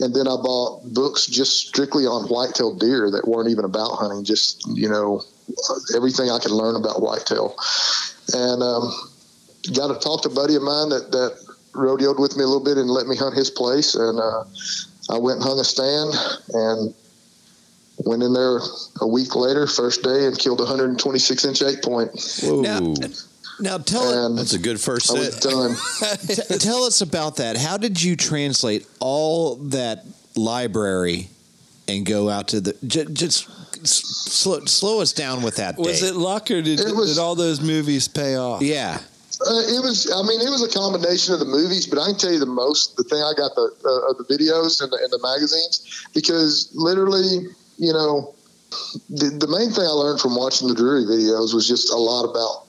and 0.00 0.14
then 0.14 0.28
I 0.28 0.36
bought 0.36 0.84
books 0.92 1.26
just 1.26 1.66
strictly 1.66 2.04
on 2.04 2.28
whitetail 2.28 2.74
deer 2.74 3.10
that 3.10 3.26
weren't 3.26 3.48
even 3.48 3.64
about 3.64 3.96
hunting, 3.96 4.24
just 4.24 4.66
you 4.68 4.88
know, 4.88 5.22
everything 5.96 6.30
I 6.30 6.38
could 6.38 6.52
learn 6.52 6.76
about 6.76 7.00
whitetail, 7.00 7.56
and 8.34 8.62
um, 8.62 8.92
got 9.72 9.88
to 9.88 9.98
talk 9.98 10.22
to 10.22 10.28
a 10.28 10.34
buddy 10.34 10.56
of 10.56 10.62
mine 10.62 10.90
that 10.90 11.10
that 11.12 11.40
rodeoed 11.72 12.20
with 12.20 12.36
me 12.36 12.44
a 12.44 12.46
little 12.46 12.62
bit 12.62 12.76
and 12.76 12.90
let 12.90 13.06
me 13.06 13.16
hunt 13.16 13.34
his 13.34 13.50
place, 13.50 13.94
and 13.94 14.20
uh, 14.20 14.44
I 15.10 15.18
went 15.18 15.40
and 15.40 15.44
hung 15.44 15.58
a 15.58 15.64
stand 15.64 16.12
and 16.52 16.94
went 17.98 18.22
in 18.22 18.32
there 18.32 18.60
a 19.00 19.06
week 19.06 19.36
later, 19.36 19.66
first 19.66 20.02
day, 20.02 20.26
and 20.26 20.38
killed 20.38 20.60
a 20.60 20.64
126 20.64 21.44
inch 21.44 21.62
eight 21.62 21.82
point. 21.82 22.10
Whoa. 22.42 22.94
Now 23.60 23.78
tell 23.78 24.26
And 24.26 24.36
That's 24.36 24.52
a 24.54 24.58
good 24.58 24.80
first 24.80 25.10
I 25.10 25.14
was 25.14 25.34
set. 25.34 25.42
done. 25.42 25.76
T- 26.48 26.58
tell 26.58 26.82
us 26.84 27.00
about 27.02 27.36
that. 27.36 27.56
How 27.56 27.76
did 27.76 28.02
you 28.02 28.16
translate 28.16 28.84
all 28.98 29.54
that 29.56 30.04
library 30.34 31.28
and 31.86 32.04
go 32.04 32.28
out 32.28 32.48
to 32.48 32.60
the 32.60 32.74
j- 32.84 33.04
just 33.12 33.46
slow, 33.86 34.64
slow 34.64 35.00
us 35.00 35.12
down 35.12 35.42
with 35.42 35.56
that? 35.56 35.78
Was 35.78 36.00
day. 36.00 36.08
it 36.08 36.16
luck 36.16 36.50
or 36.50 36.62
did, 36.62 36.80
It 36.80 36.96
was- 36.96 37.14
did 37.14 37.20
all 37.20 37.36
those 37.36 37.60
movies 37.60 38.08
pay 38.08 38.34
off? 38.34 38.60
Yeah. 38.60 38.98
Uh, 39.40 39.54
it 39.66 39.82
was. 39.82 40.10
I 40.10 40.22
mean, 40.22 40.40
it 40.40 40.48
was 40.50 40.62
a 40.62 40.68
combination 40.78 41.34
of 41.34 41.40
the 41.40 41.44
movies, 41.46 41.86
but 41.88 41.98
I 42.00 42.06
can 42.06 42.16
tell 42.16 42.32
you 42.32 42.38
the 42.38 42.46
most. 42.46 42.96
The 42.96 43.02
thing 43.04 43.18
I 43.20 43.32
got 43.36 43.54
the 43.56 43.70
uh, 43.84 44.10
of 44.10 44.16
the 44.18 44.24
videos 44.32 44.80
and 44.80 44.90
the, 44.92 44.96
and 44.96 45.10
the 45.10 45.18
magazines 45.22 46.06
because 46.14 46.70
literally, 46.72 47.48
you 47.78 47.92
know, 47.92 48.34
the, 49.10 49.30
the 49.30 49.48
main 49.48 49.70
thing 49.70 49.84
I 49.84 49.90
learned 49.94 50.20
from 50.20 50.34
watching 50.36 50.68
the 50.68 50.74
Drury 50.74 51.04
videos 51.04 51.54
was 51.54 51.66
just 51.68 51.90
a 51.90 51.96
lot 51.96 52.24
about 52.24 52.66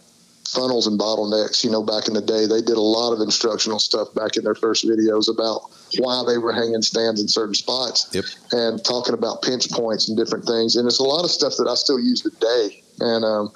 funnels 0.47 0.87
and 0.87 0.99
bottlenecks. 0.99 1.63
You 1.63 1.71
know, 1.71 1.83
back 1.83 2.07
in 2.07 2.13
the 2.13 2.21
day, 2.21 2.45
they 2.45 2.61
did 2.61 2.77
a 2.77 2.81
lot 2.81 3.11
of 3.13 3.21
instructional 3.21 3.79
stuff 3.79 4.13
back 4.13 4.37
in 4.37 4.43
their 4.43 4.55
first 4.55 4.85
videos 4.85 5.29
about 5.29 5.69
why 5.97 6.23
they 6.27 6.37
were 6.37 6.53
hanging 6.53 6.81
stands 6.81 7.21
in 7.21 7.27
certain 7.27 7.55
spots 7.55 8.09
Yep. 8.13 8.25
and 8.51 8.83
talking 8.85 9.13
about 9.13 9.41
pinch 9.41 9.69
points 9.71 10.07
and 10.07 10.17
different 10.17 10.45
things. 10.45 10.75
And 10.75 10.87
it's 10.87 10.99
a 10.99 11.03
lot 11.03 11.23
of 11.23 11.31
stuff 11.31 11.53
that 11.57 11.67
I 11.67 11.75
still 11.75 11.99
use 11.99 12.21
today. 12.21 12.81
And 12.99 13.25
um, 13.25 13.51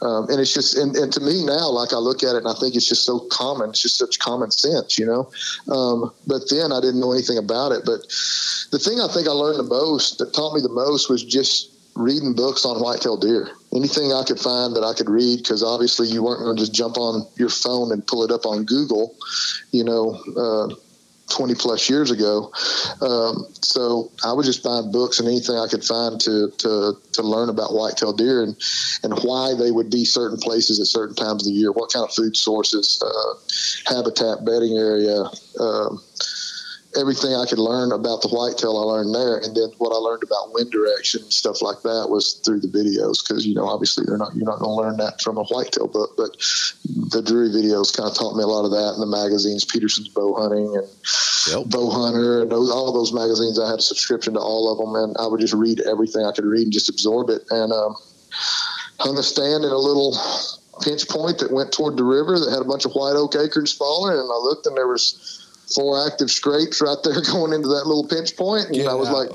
Um, 0.00 0.28
and 0.30 0.40
it's 0.40 0.54
just, 0.54 0.76
and, 0.76 0.94
and 0.96 1.12
to 1.12 1.20
me 1.20 1.44
now, 1.44 1.68
like 1.70 1.92
I 1.92 1.96
look 1.96 2.22
at 2.22 2.34
it 2.34 2.44
and 2.44 2.48
I 2.48 2.54
think 2.54 2.74
it's 2.74 2.88
just 2.88 3.04
so 3.04 3.20
common. 3.30 3.70
It's 3.70 3.82
just 3.82 3.98
such 3.98 4.18
common 4.18 4.50
sense, 4.50 4.98
you 4.98 5.06
know? 5.06 5.30
Um, 5.72 6.12
but 6.26 6.48
then 6.50 6.72
I 6.72 6.80
didn't 6.80 7.00
know 7.00 7.12
anything 7.12 7.38
about 7.38 7.72
it. 7.72 7.82
But 7.84 8.02
the 8.70 8.78
thing 8.78 9.00
I 9.00 9.08
think 9.12 9.26
I 9.26 9.32
learned 9.32 9.58
the 9.58 9.64
most 9.64 10.18
that 10.18 10.32
taught 10.34 10.54
me 10.54 10.60
the 10.60 10.68
most 10.68 11.10
was 11.10 11.24
just 11.24 11.72
reading 11.96 12.32
books 12.32 12.64
on 12.64 12.80
whitetail 12.80 13.16
deer. 13.16 13.50
Anything 13.74 14.12
I 14.12 14.22
could 14.24 14.38
find 14.38 14.74
that 14.76 14.84
I 14.84 14.94
could 14.94 15.10
read, 15.10 15.38
because 15.38 15.64
obviously 15.64 16.06
you 16.06 16.22
weren't 16.22 16.40
going 16.40 16.56
to 16.56 16.62
just 16.62 16.72
jump 16.72 16.96
on 16.96 17.26
your 17.36 17.48
phone 17.48 17.90
and 17.92 18.06
pull 18.06 18.22
it 18.22 18.30
up 18.30 18.46
on 18.46 18.64
Google, 18.64 19.16
you 19.72 19.82
know, 19.82 20.14
uh, 20.36 20.74
20 21.30 21.54
plus 21.54 21.88
years 21.88 22.10
ago. 22.10 22.52
Um, 23.00 23.46
so 23.62 24.10
I 24.24 24.32
would 24.32 24.44
just 24.44 24.62
find 24.62 24.92
books 24.92 25.18
and 25.18 25.28
anything 25.28 25.56
I 25.56 25.68
could 25.68 25.84
find 25.84 26.20
to, 26.20 26.50
to, 26.58 26.94
to 27.12 27.22
learn 27.22 27.48
about 27.48 27.74
whitetail 27.74 28.12
deer 28.12 28.42
and, 28.42 28.56
and 29.02 29.18
why 29.20 29.54
they 29.54 29.70
would 29.70 29.90
be 29.90 30.04
certain 30.04 30.38
places 30.38 30.80
at 30.80 30.86
certain 30.86 31.14
times 31.14 31.46
of 31.46 31.52
the 31.52 31.58
year, 31.58 31.72
what 31.72 31.92
kind 31.92 32.04
of 32.04 32.14
food 32.14 32.36
sources, 32.36 33.02
uh, 33.04 33.94
habitat, 33.94 34.44
bedding 34.44 34.76
area, 34.76 35.24
um, 35.60 36.00
everything 36.98 37.34
I 37.34 37.46
could 37.46 37.58
learn 37.58 37.92
about 37.92 38.20
the 38.20 38.28
whitetail 38.28 38.76
I 38.76 38.84
learned 38.84 39.14
there, 39.14 39.38
and 39.38 39.54
then 39.54 39.70
what 39.78 39.94
I 39.94 39.98
learned 39.98 40.22
about 40.22 40.52
wind 40.52 40.70
direction 40.70 41.22
and 41.22 41.32
stuff 41.32 41.62
like 41.62 41.82
that 41.82 42.10
was 42.10 42.42
through 42.44 42.60
the 42.60 42.68
videos 42.68 43.22
because 43.22 43.46
you 43.46 43.54
know 43.54 43.66
obviously 43.66 44.04
they're 44.04 44.18
not 44.18 44.34
you're 44.34 44.44
not 44.44 44.58
going 44.58 44.74
to 44.74 44.80
learn 44.82 44.96
that 44.98 45.22
from 45.22 45.38
a 45.38 45.44
whitetail 45.44 45.86
book, 45.86 46.14
but 46.16 46.36
the 47.14 47.22
Drury 47.24 47.50
videos 47.50 47.94
kind 47.94 48.10
of 48.10 48.16
taught 48.16 48.36
me 48.36 48.42
a 48.42 48.50
lot 48.50 48.66
of 48.66 48.72
that 48.72 48.94
in 48.94 49.00
the 49.00 49.06
magazines, 49.06 49.64
Petersen's 49.64 50.08
Bow 50.08 50.34
Hunting 50.34 50.68
and 50.74 51.70
Bow 51.70 51.88
Hunter 51.88 52.42
and 52.42 52.50
those 52.50 52.70
all 52.70 52.92
those 52.92 53.12
magazines. 53.12 53.58
I 53.58 53.70
had 53.70 53.78
a 53.78 53.82
subscription 53.82 54.34
to 54.34 54.40
all 54.40 54.72
of 54.72 54.78
them, 54.78 54.94
and 54.98 55.16
I 55.18 55.26
would 55.26 55.40
just 55.40 55.54
read 55.54 55.80
everything 55.86 56.26
I 56.26 56.32
could 56.32 56.44
read 56.44 56.64
and 56.64 56.72
just 56.72 56.88
absorb 56.88 57.30
it. 57.30 57.46
And 57.50 57.72
um, 57.72 57.96
hung 58.98 59.16
a 59.16 59.22
stand 59.22 59.64
in 59.64 59.70
a 59.70 59.78
little 59.78 60.18
pinch 60.82 61.08
point 61.08 61.38
that 61.38 61.52
went 61.52 61.72
toward 61.72 61.96
the 61.96 62.04
river 62.04 62.38
that 62.38 62.50
had 62.50 62.62
a 62.62 62.68
bunch 62.68 62.84
of 62.84 62.92
white 62.92 63.16
oak 63.16 63.34
acorns 63.34 63.72
falling, 63.72 64.18
and 64.18 64.28
I 64.30 64.38
looked 64.42 64.66
and 64.66 64.76
there 64.76 64.88
was 64.88 65.37
four 65.74 66.06
active 66.06 66.30
scrapes 66.30 66.80
right 66.80 66.96
there 67.04 67.20
going 67.32 67.52
into 67.52 67.68
that 67.68 67.86
little 67.86 68.06
pinch 68.06 68.36
point, 68.36 68.68
and 68.70 68.88
I 68.88 68.94
was 68.94 69.10
like, 69.10 69.30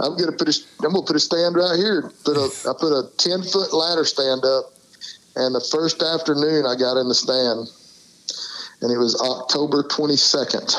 I'm 0.00 0.16
gonna 0.16 0.32
put 0.32 0.48
a 0.48 0.56
I'm 0.84 0.92
gonna 0.92 1.06
put 1.06 1.16
a 1.16 1.20
stand 1.20 1.56
right 1.56 1.76
here. 1.76 2.10
Put 2.24 2.36
a 2.36 2.48
I 2.68 2.72
put 2.78 2.92
a 2.92 3.08
ten 3.16 3.42
foot 3.42 3.72
ladder 3.72 4.04
stand 4.04 4.44
up, 4.44 4.72
and 5.36 5.54
the 5.54 5.66
first 5.70 6.02
afternoon 6.02 6.66
I 6.66 6.74
got 6.76 6.96
in 6.96 7.08
the 7.08 7.14
stand, 7.14 7.68
and 8.82 8.92
it 8.92 8.98
was 8.98 9.20
October 9.20 9.82
22nd. 9.82 10.74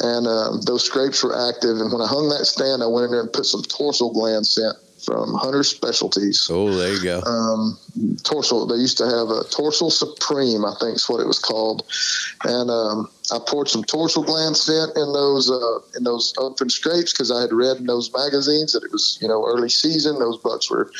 And 0.00 0.28
um, 0.28 0.60
those 0.62 0.84
scrapes 0.84 1.24
were 1.24 1.34
active, 1.50 1.80
and 1.80 1.90
when 1.90 2.00
I 2.00 2.06
hung 2.06 2.28
that 2.28 2.44
stand, 2.44 2.84
I 2.84 2.86
went 2.86 3.06
in 3.06 3.10
there 3.10 3.20
and 3.20 3.32
put 3.32 3.46
some 3.46 3.62
tarsal 3.62 4.12
gland 4.12 4.46
scent 4.46 4.76
from 5.04 5.34
Hunter 5.34 5.64
Specialties. 5.64 6.46
Oh, 6.50 6.72
there 6.72 6.92
you 6.92 7.02
go. 7.02 7.20
Um, 7.22 7.76
tarsal. 8.22 8.66
They 8.66 8.76
used 8.76 8.98
to 8.98 9.04
have 9.04 9.28
a 9.28 9.44
tarsal 9.44 9.90
supreme, 9.90 10.64
I 10.64 10.74
think 10.80 10.96
is 10.96 11.08
what 11.08 11.20
it 11.20 11.26
was 11.26 11.38
called, 11.38 11.84
and 12.44 12.70
um, 12.70 13.08
I 13.30 13.38
poured 13.46 13.68
some 13.68 13.84
tarsal 13.84 14.22
gland 14.22 14.56
scent 14.56 14.96
in 14.96 15.12
those 15.12 15.50
uh, 15.50 15.78
in 15.96 16.04
those 16.04 16.32
open 16.38 16.70
scrapes 16.70 17.12
because 17.12 17.30
I 17.30 17.40
had 17.40 17.52
read 17.52 17.78
in 17.78 17.86
those 17.86 18.12
magazines 18.12 18.72
that 18.72 18.84
it 18.84 18.92
was 18.92 19.18
you 19.20 19.28
know 19.28 19.44
early 19.46 19.68
season. 19.68 20.18
Those 20.18 20.38
bucks 20.38 20.70
were, 20.70 20.90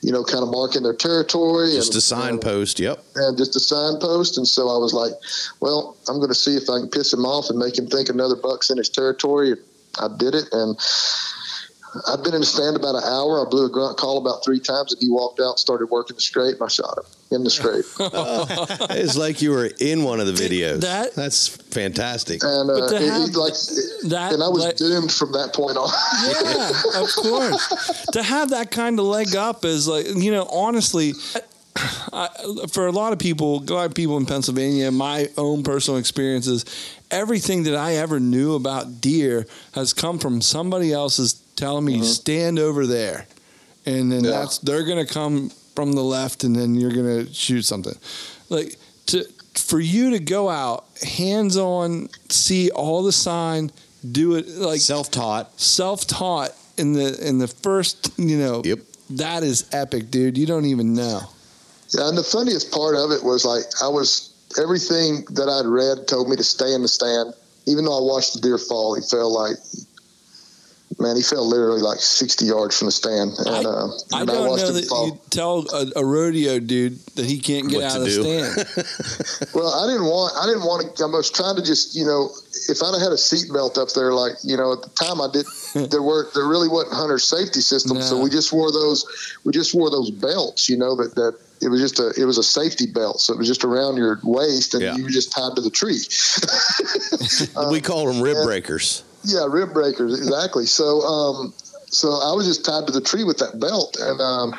you 0.00 0.12
know, 0.12 0.24
kind 0.24 0.42
of 0.42 0.50
marking 0.50 0.82
their 0.82 0.94
territory. 0.94 1.70
Just 1.70 1.92
and, 1.92 1.98
a 1.98 2.00
signpost. 2.00 2.80
Yep. 2.80 3.02
and 3.16 3.38
just 3.38 3.56
a 3.56 3.60
signpost. 3.60 4.36
And 4.36 4.46
so 4.46 4.68
I 4.68 4.78
was 4.78 4.92
like, 4.92 5.12
well, 5.60 5.96
I'm 6.08 6.16
going 6.16 6.28
to 6.28 6.34
see 6.34 6.56
if 6.56 6.68
I 6.68 6.80
can 6.80 6.88
piss 6.88 7.12
him 7.12 7.24
off 7.24 7.48
and 7.48 7.58
make 7.58 7.78
him 7.78 7.86
think 7.86 8.08
another 8.08 8.36
buck's 8.36 8.70
in 8.70 8.78
his 8.78 8.88
territory. 8.88 9.54
I 10.00 10.08
did 10.16 10.34
it. 10.34 10.48
And 10.52 10.78
I'd 12.08 12.22
been 12.22 12.34
in 12.34 12.40
the 12.40 12.46
stand 12.46 12.76
about 12.76 12.94
an 12.94 13.04
hour. 13.04 13.44
I 13.46 13.48
blew 13.50 13.66
a 13.66 13.70
grunt 13.70 13.98
call 13.98 14.18
about 14.18 14.42
three 14.44 14.60
times, 14.60 14.92
and 14.92 15.00
he 15.02 15.10
walked 15.10 15.40
out 15.40 15.58
started 15.58 15.86
working 15.90 16.16
the 16.16 16.22
scrape. 16.22 16.54
And 16.56 16.64
I 16.64 16.68
shot 16.68 16.96
him 16.98 17.04
in 17.36 17.44
the 17.44 17.50
scrape. 17.50 17.84
it's 18.96 19.16
like 19.16 19.42
you 19.42 19.50
were 19.50 19.70
in 19.80 20.02
one 20.04 20.18
of 20.20 20.26
the 20.26 20.32
videos. 20.32 20.80
That- 20.80 21.14
That's 21.14 21.48
fantastic. 21.48 22.42
And 22.42 22.70
uh, 22.70 22.80
But 22.80 22.92
it- 22.92 23.08
have 23.10 23.28
it, 23.28 23.36
like, 23.36 23.52
that, 24.08 24.32
and 24.32 24.42
I 24.42 24.48
was 24.48 24.64
like- 24.64 24.76
doomed 24.76 25.12
from 25.12 25.32
that 25.32 25.52
point 25.54 25.76
on. 25.76 25.88
yeah, 26.24 27.00
of 27.02 27.08
course. 27.10 28.06
to 28.12 28.22
have 28.22 28.50
that 28.50 28.70
kind 28.70 28.98
of 28.98 29.04
leg 29.06 29.36
up 29.36 29.64
is 29.64 29.86
like, 29.86 30.06
you 30.16 30.30
know, 30.30 30.44
honestly, 30.50 31.12
I, 32.12 32.28
for 32.72 32.86
a 32.86 32.92
lot 32.92 33.12
of 33.12 33.18
people, 33.18 33.56
a 33.62 33.72
lot 33.72 33.86
of 33.86 33.94
people 33.94 34.16
in 34.18 34.26
Pennsylvania, 34.26 34.90
my 34.90 35.28
own 35.38 35.62
personal 35.62 35.98
experiences, 35.98 36.64
everything 37.10 37.62
that 37.64 37.74
I 37.76 37.94
ever 37.96 38.20
knew 38.20 38.54
about 38.54 39.00
deer 39.00 39.46
has 39.74 39.92
come 39.94 40.18
from 40.18 40.40
somebody 40.42 40.92
else's 40.92 41.41
telling 41.56 41.84
me 41.84 41.96
uh-huh. 41.96 42.04
stand 42.04 42.58
over 42.58 42.86
there, 42.86 43.26
and 43.86 44.10
then 44.10 44.24
Yeah. 44.24 44.30
that's 44.30 44.58
they're 44.58 44.84
gonna 44.84 45.06
come 45.06 45.50
from 45.74 45.92
the 45.92 46.02
left, 46.02 46.44
and 46.44 46.54
then 46.54 46.74
you're 46.74 46.92
gonna 46.92 47.32
shoot 47.32 47.62
something. 47.62 47.96
Like 48.48 48.78
to 49.06 49.24
for 49.54 49.80
you 49.80 50.10
to 50.10 50.18
go 50.18 50.48
out 50.48 50.84
hands 51.02 51.56
on, 51.56 52.08
see 52.28 52.70
all 52.70 53.02
the 53.02 53.12
sign, 53.12 53.70
do 54.10 54.34
it 54.36 54.48
like 54.48 54.80
self 54.80 55.10
taught, 55.10 55.60
self 55.60 56.06
taught 56.06 56.52
in 56.76 56.92
the 56.92 57.26
in 57.26 57.38
the 57.38 57.48
first, 57.48 58.12
you 58.18 58.38
know. 58.38 58.62
Yep. 58.64 58.78
That 59.10 59.42
is 59.42 59.68
epic, 59.72 60.10
dude. 60.10 60.38
You 60.38 60.46
don't 60.46 60.64
even 60.64 60.94
know. 60.94 61.20
Yeah, 61.90 62.08
and 62.08 62.16
the 62.16 62.22
funniest 62.22 62.72
part 62.72 62.96
of 62.96 63.10
it 63.10 63.22
was 63.22 63.44
like 63.44 63.64
I 63.82 63.88
was 63.88 64.32
everything 64.60 65.24
that 65.30 65.48
I'd 65.48 65.66
read 65.66 66.08
told 66.08 66.28
me 66.28 66.36
to 66.36 66.44
stay 66.44 66.72
in 66.72 66.82
the 66.82 66.88
stand. 66.88 67.34
Even 67.66 67.84
though 67.84 67.96
I 67.96 68.02
watched 68.02 68.34
the 68.34 68.40
deer 68.40 68.58
fall, 68.58 68.94
he 68.94 69.02
fell 69.02 69.32
like 69.32 69.56
man, 71.02 71.16
he 71.16 71.22
fell 71.22 71.46
literally 71.46 71.82
like 71.82 71.98
sixty 72.00 72.46
yards 72.46 72.78
from 72.78 72.86
the 72.86 72.92
stand. 72.92 73.32
And, 73.38 73.66
uh, 73.66 73.88
I 74.14 74.24
don't 74.24 74.48
watched 74.48 74.62
know 74.62 74.68
him 74.68 74.74
that 74.76 74.84
fall. 74.86 75.06
you 75.08 75.20
tell 75.30 75.66
a, 75.74 75.86
a 75.96 76.04
rodeo 76.04 76.58
dude 76.60 76.98
that 77.16 77.26
he 77.26 77.38
can't 77.40 77.68
get 77.68 77.82
What 77.82 77.84
out 77.84 77.92
to 77.92 77.98
of 77.98 78.04
the 78.04 78.22
do. 78.22 78.22
stand. 78.22 79.48
Well, 79.54 79.68
I 79.74 79.86
didn't 79.86 80.06
want. 80.06 80.32
I 80.40 80.46
didn't 80.46 80.62
want 80.62 80.96
to. 80.96 81.04
I 81.04 81.06
was 81.08 81.30
trying 81.30 81.56
to 81.56 81.62
just, 81.62 81.94
you 81.94 82.06
know, 82.06 82.30
if 82.70 82.82
I'd 82.82 82.92
have 82.94 83.02
had 83.02 83.12
a 83.12 83.20
seatbelt 83.20 83.76
up 83.76 83.92
there, 83.92 84.12
like 84.14 84.32
you 84.42 84.56
know, 84.56 84.72
at 84.72 84.82
the 84.82 84.88
time 84.90 85.20
I 85.20 85.28
did, 85.30 85.44
there 85.90 86.00
were 86.02 86.28
there 86.34 86.46
really 86.46 86.68
wasn't 86.68 86.94
hunter 86.94 87.18
safety 87.18 87.60
systems, 87.60 88.08
so 88.08 88.16
we 88.18 88.30
just 88.30 88.52
wore 88.52 88.70
those. 88.72 89.04
We 89.44 89.52
just 89.52 89.74
wore 89.74 89.90
those 89.90 90.10
belts, 90.10 90.68
you 90.70 90.76
know, 90.78 90.94
that 90.96 91.14
that 91.16 91.36
it 91.60 91.68
was 91.68 91.80
just 91.80 91.98
a 92.00 92.12
it 92.16 92.24
was 92.24 92.38
a 92.38 92.42
safety 92.42 92.86
belt, 92.86 93.20
so 93.20 93.34
it 93.34 93.38
was 93.38 93.48
just 93.48 93.64
around 93.64 93.96
your 93.98 94.20
waist, 94.22 94.74
and 94.74 94.82
Yeah. 94.82 94.96
you 94.96 95.02
were 95.04 95.10
just 95.10 95.32
tied 95.32 95.54
to 95.56 95.60
the 95.60 95.70
tree. 95.70 96.00
we 97.70 97.80
call 97.80 98.06
them 98.06 98.22
rib 98.22 98.36
breakers. 98.44 99.04
Yeah, 99.24 99.46
rib 99.48 99.72
breakers, 99.72 100.18
exactly. 100.18 100.66
So, 100.66 101.00
um, 101.02 101.54
so 101.86 102.08
I 102.08 102.32
was 102.32 102.46
just 102.46 102.64
tied 102.64 102.86
to 102.86 102.92
the 102.92 103.00
tree 103.00 103.24
with 103.24 103.38
that 103.38 103.60
belt, 103.60 103.96
and 104.00 104.20
um, 104.20 104.54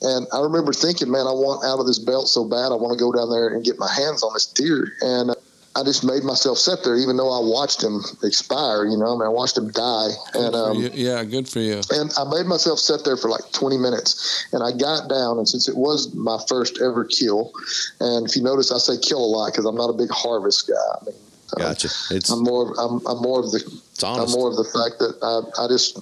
and 0.00 0.26
I 0.32 0.40
remember 0.40 0.72
thinking, 0.72 1.10
man, 1.10 1.26
I 1.26 1.32
want 1.32 1.64
out 1.64 1.80
of 1.80 1.86
this 1.86 1.98
belt 1.98 2.28
so 2.28 2.44
bad. 2.44 2.70
I 2.70 2.76
want 2.76 2.96
to 2.96 3.02
go 3.02 3.12
down 3.12 3.30
there 3.30 3.48
and 3.48 3.64
get 3.64 3.78
my 3.78 3.92
hands 3.92 4.22
on 4.22 4.32
this 4.34 4.46
deer, 4.46 4.92
and 5.00 5.34
I 5.78 5.84
just 5.84 6.04
made 6.04 6.24
myself 6.24 6.58
sit 6.58 6.82
there, 6.82 6.96
even 6.96 7.16
though 7.16 7.30
I 7.30 7.40
watched 7.40 7.82
him 7.82 8.00
expire. 8.24 8.84
You 8.84 8.96
know, 8.96 9.14
I 9.14 9.18
mean, 9.18 9.26
I 9.26 9.28
watched 9.28 9.56
him 9.56 9.70
die, 9.70 10.10
and 10.34 10.52
Good 10.52 10.52
for 10.52 10.70
um, 10.70 10.90
yeah, 10.94 11.24
good 11.24 11.48
for 11.48 11.60
you. 11.60 11.80
and 11.90 12.10
I 12.16 12.24
made 12.24 12.46
myself 12.46 12.78
sit 12.78 13.04
there 13.04 13.16
for 13.16 13.28
like 13.28 13.52
20 13.52 13.78
minutes. 13.78 14.46
And 14.52 14.62
I 14.62 14.72
got 14.72 15.08
down, 15.08 15.38
and 15.38 15.48
since 15.48 15.68
it 15.68 15.76
was 15.76 16.14
my 16.14 16.38
first 16.48 16.80
ever 16.80 17.04
kill, 17.04 17.52
and 18.00 18.26
if 18.26 18.34
you 18.34 18.42
notice, 18.42 18.72
I 18.72 18.78
say 18.78 18.98
kill 18.98 19.24
a 19.24 19.30
lot 19.30 19.52
because 19.52 19.66
I'm 19.66 19.76
not 19.76 19.90
a 19.90 19.92
big 19.92 20.10
harvest 20.10 20.66
guy. 20.66 20.74
I 20.74 21.04
mean, 21.04 21.14
uh, 21.14 21.27
Um, 21.56 21.62
gotcha. 21.62 21.88
It's 22.10 22.30
I'm 22.30 22.42
more. 22.42 22.74
I'm, 22.78 23.04
I'm 23.06 23.22
more 23.22 23.40
of 23.40 23.50
the. 23.50 23.60
I'm 24.04 24.30
more 24.30 24.50
of 24.50 24.56
the 24.56 24.64
fact 24.64 24.98
that 25.00 25.16
I, 25.22 25.64
I 25.64 25.68
just. 25.68 25.98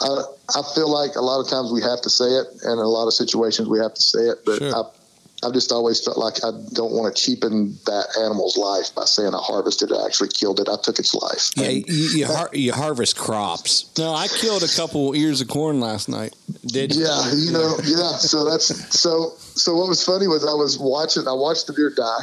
I, 0.00 0.22
I 0.58 0.62
feel 0.74 0.92
like 0.92 1.16
a 1.16 1.22
lot 1.22 1.40
of 1.40 1.48
times 1.48 1.72
we 1.72 1.80
have 1.82 2.02
to 2.02 2.10
say 2.10 2.26
it, 2.26 2.46
and 2.64 2.72
in 2.72 2.78
a 2.78 2.88
lot 2.88 3.06
of 3.06 3.14
situations 3.14 3.68
we 3.68 3.78
have 3.78 3.94
to 3.94 4.02
say 4.02 4.20
it. 4.20 4.44
But 4.44 4.58
Sure. 4.58 4.74
I, 4.76 4.82
I've 5.46 5.52
just 5.52 5.70
always 5.72 6.02
felt 6.04 6.18
like 6.18 6.42
I 6.44 6.50
don't 6.72 6.92
want 6.92 7.14
to 7.14 7.22
cheapen 7.22 7.78
that 7.86 8.16
animal's 8.18 8.56
life 8.56 8.94
by 8.94 9.04
saying 9.04 9.34
I 9.34 9.38
harvested 9.38 9.90
it, 9.90 9.94
I 9.94 10.04
actually 10.06 10.30
killed 10.30 10.60
it, 10.60 10.68
I 10.68 10.76
took 10.82 10.98
its 10.98 11.14
life. 11.14 11.50
Yeah, 11.56 11.68
you, 11.68 11.84
you, 11.86 12.26
har- 12.26 12.50
you 12.54 12.72
harvest 12.72 13.16
crops. 13.16 13.90
No, 13.98 14.14
I 14.14 14.28
killed 14.28 14.62
a 14.62 14.68
couple 14.68 15.14
ears 15.14 15.40
of 15.42 15.48
corn 15.48 15.78
last 15.80 16.08
night. 16.08 16.34
Did 16.66 16.94
you? 16.94 17.04
Yeah, 17.04 17.32
you 17.34 17.52
know, 17.52 17.76
yeah. 17.84 18.16
So 18.16 18.48
that's 18.48 18.66
so. 18.98 19.32
So 19.38 19.76
what 19.76 19.88
was 19.88 20.04
funny 20.04 20.26
was 20.26 20.44
I 20.44 20.52
was 20.54 20.78
watching. 20.78 21.26
I 21.28 21.32
watched 21.32 21.66
the 21.68 21.72
deer 21.74 21.90
die, 21.90 22.22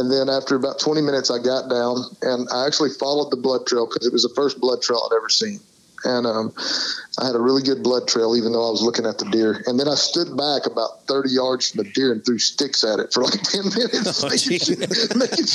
and 0.00 0.10
then 0.10 0.30
after 0.30 0.56
about 0.56 0.80
twenty 0.80 1.02
minutes, 1.02 1.30
I 1.30 1.38
got 1.38 1.68
down 1.68 2.04
and 2.22 2.48
I 2.50 2.66
actually 2.66 2.90
followed 2.90 3.30
the 3.30 3.36
blood 3.36 3.66
trail 3.66 3.86
because 3.86 4.06
it 4.06 4.12
was 4.12 4.22
the 4.22 4.32
first 4.34 4.58
blood 4.58 4.80
trail 4.80 5.06
I'd 5.10 5.14
ever 5.14 5.28
seen, 5.28 5.60
and 6.04 6.26
um, 6.26 6.52
I 7.18 7.26
had 7.26 7.34
a 7.34 7.40
really 7.40 7.62
good 7.62 7.82
blood 7.82 8.08
trail 8.08 8.36
even 8.36 8.52
though 8.52 8.66
I 8.66 8.70
was 8.70 8.82
looking 8.82 9.06
at 9.06 9.18
the 9.18 9.26
deer. 9.26 9.62
And 9.66 9.78
then 9.78 9.88
I 9.88 9.94
stood 9.94 10.36
back 10.36 10.66
about 10.66 11.06
thirty 11.06 11.30
yards 11.30 11.70
from 11.70 11.84
the 11.84 11.90
deer 11.90 12.12
and 12.12 12.24
threw 12.24 12.38
sticks 12.38 12.84
at 12.84 12.98
it 12.98 13.12
for 13.12 13.24
like 13.24 13.40
ten 13.44 13.64
minutes, 13.68 14.22
making, 14.24 14.58
sure, 14.58 14.76
making, 15.16 15.46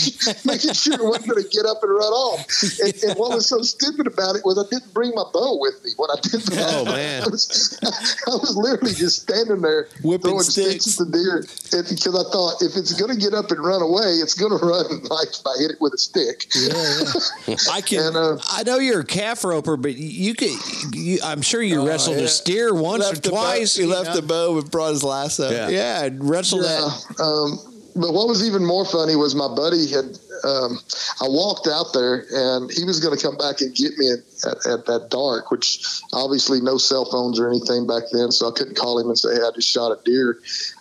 making 0.45 0.73
sure 0.73 0.93
it 0.93 1.03
wasn't 1.03 1.31
going 1.31 1.43
to 1.43 1.49
get 1.49 1.65
up 1.65 1.81
and 1.81 1.91
run 1.91 2.13
off. 2.13 2.45
And, 2.83 2.93
and 3.03 3.19
what 3.19 3.33
was 3.33 3.49
so 3.49 3.61
stupid 3.61 4.07
about 4.07 4.35
it 4.35 4.45
was 4.45 4.59
I 4.59 4.69
didn't 4.69 4.93
bring 4.93 5.11
my 5.15 5.25
bow 5.33 5.57
with 5.59 5.83
me 5.83 5.91
when 5.97 6.09
I 6.11 6.19
did. 6.21 6.41
Oh, 6.53 6.85
man. 6.85 7.23
I 7.25 7.27
was, 7.27 7.79
I 7.83 8.35
was 8.35 8.55
literally 8.55 8.93
just 8.93 9.23
standing 9.23 9.61
there 9.61 9.87
Whipping 10.03 10.29
throwing 10.29 10.43
sticks. 10.43 10.85
sticks 10.85 11.01
at 11.01 11.11
the 11.11 11.17
deer 11.17 11.41
because 11.71 12.15
I 12.15 12.29
thought 12.31 12.61
if 12.61 12.77
it's 12.77 12.93
going 12.93 13.13
to 13.13 13.19
get 13.19 13.33
up 13.33 13.51
and 13.51 13.59
run 13.59 13.81
away, 13.81 14.21
it's 14.21 14.35
going 14.35 14.57
to 14.57 14.63
run 14.63 15.03
like 15.09 15.29
if 15.33 15.45
I 15.45 15.55
hit 15.59 15.71
it 15.71 15.81
with 15.81 15.93
a 15.93 15.97
stick. 15.97 16.45
Yeah, 16.53 17.55
I 17.71 17.81
can. 17.81 18.05
And 18.05 18.17
uh, 18.17 18.37
I 18.49 18.63
know 18.63 18.77
you're 18.77 19.01
a 19.01 19.05
calf 19.05 19.43
roper, 19.43 19.77
but 19.77 19.95
you 19.95 20.34
could. 20.35 20.95
You, 20.95 21.19
I'm 21.23 21.41
sure 21.41 21.61
you 21.61 21.85
wrestled 21.87 22.17
Oh, 22.17 22.19
yeah. 22.19 22.25
a 22.25 22.29
steer 22.29 22.73
once 22.73 23.03
or 23.03 23.09
Left 23.09 23.23
the 23.23 23.29
bow- 23.29 23.35
twice. 23.35 23.75
he 23.75 23.85
left 23.85 24.09
know? 24.09 24.15
the 24.15 24.21
bow 24.21 24.57
and 24.57 24.69
brought 24.71 24.91
his 24.91 25.03
lasso. 25.03 25.49
Yeah, 25.49 25.69
yeah 25.69 26.09
wrestled 26.13 26.63
Yeah, 26.63 26.89
that. 27.17 27.21
um, 27.23 27.59
but 27.95 28.11
what 28.13 28.27
was 28.27 28.45
even 28.45 28.65
more 28.65 28.85
funny 28.85 29.15
was 29.15 29.35
my 29.35 29.47
buddy 29.47 29.87
had. 29.89 30.17
Um, 30.43 30.77
I 31.21 31.27
walked 31.29 31.67
out 31.67 31.93
there 31.93 32.25
and 32.29 32.69
he 32.69 32.83
was 32.83 32.99
going 32.99 33.17
to 33.17 33.23
come 33.23 33.37
back 33.37 33.61
and 33.61 33.73
get 33.73 33.97
me 33.97 34.11
at, 34.11 34.19
at, 34.45 34.57
at 34.67 34.85
that 34.85 35.07
dark, 35.09 35.49
which 35.49 35.79
obviously 36.11 36.59
no 36.61 36.77
cell 36.77 37.05
phones 37.05 37.39
or 37.39 37.49
anything 37.49 37.87
back 37.87 38.03
then, 38.11 38.31
so 38.31 38.49
I 38.49 38.51
couldn't 38.51 38.75
call 38.75 38.99
him 38.99 39.07
and 39.07 39.17
say, 39.17 39.33
"Hey, 39.33 39.41
I 39.41 39.49
just 39.55 39.69
shot 39.69 39.91
a 39.91 39.99
deer." 40.03 40.39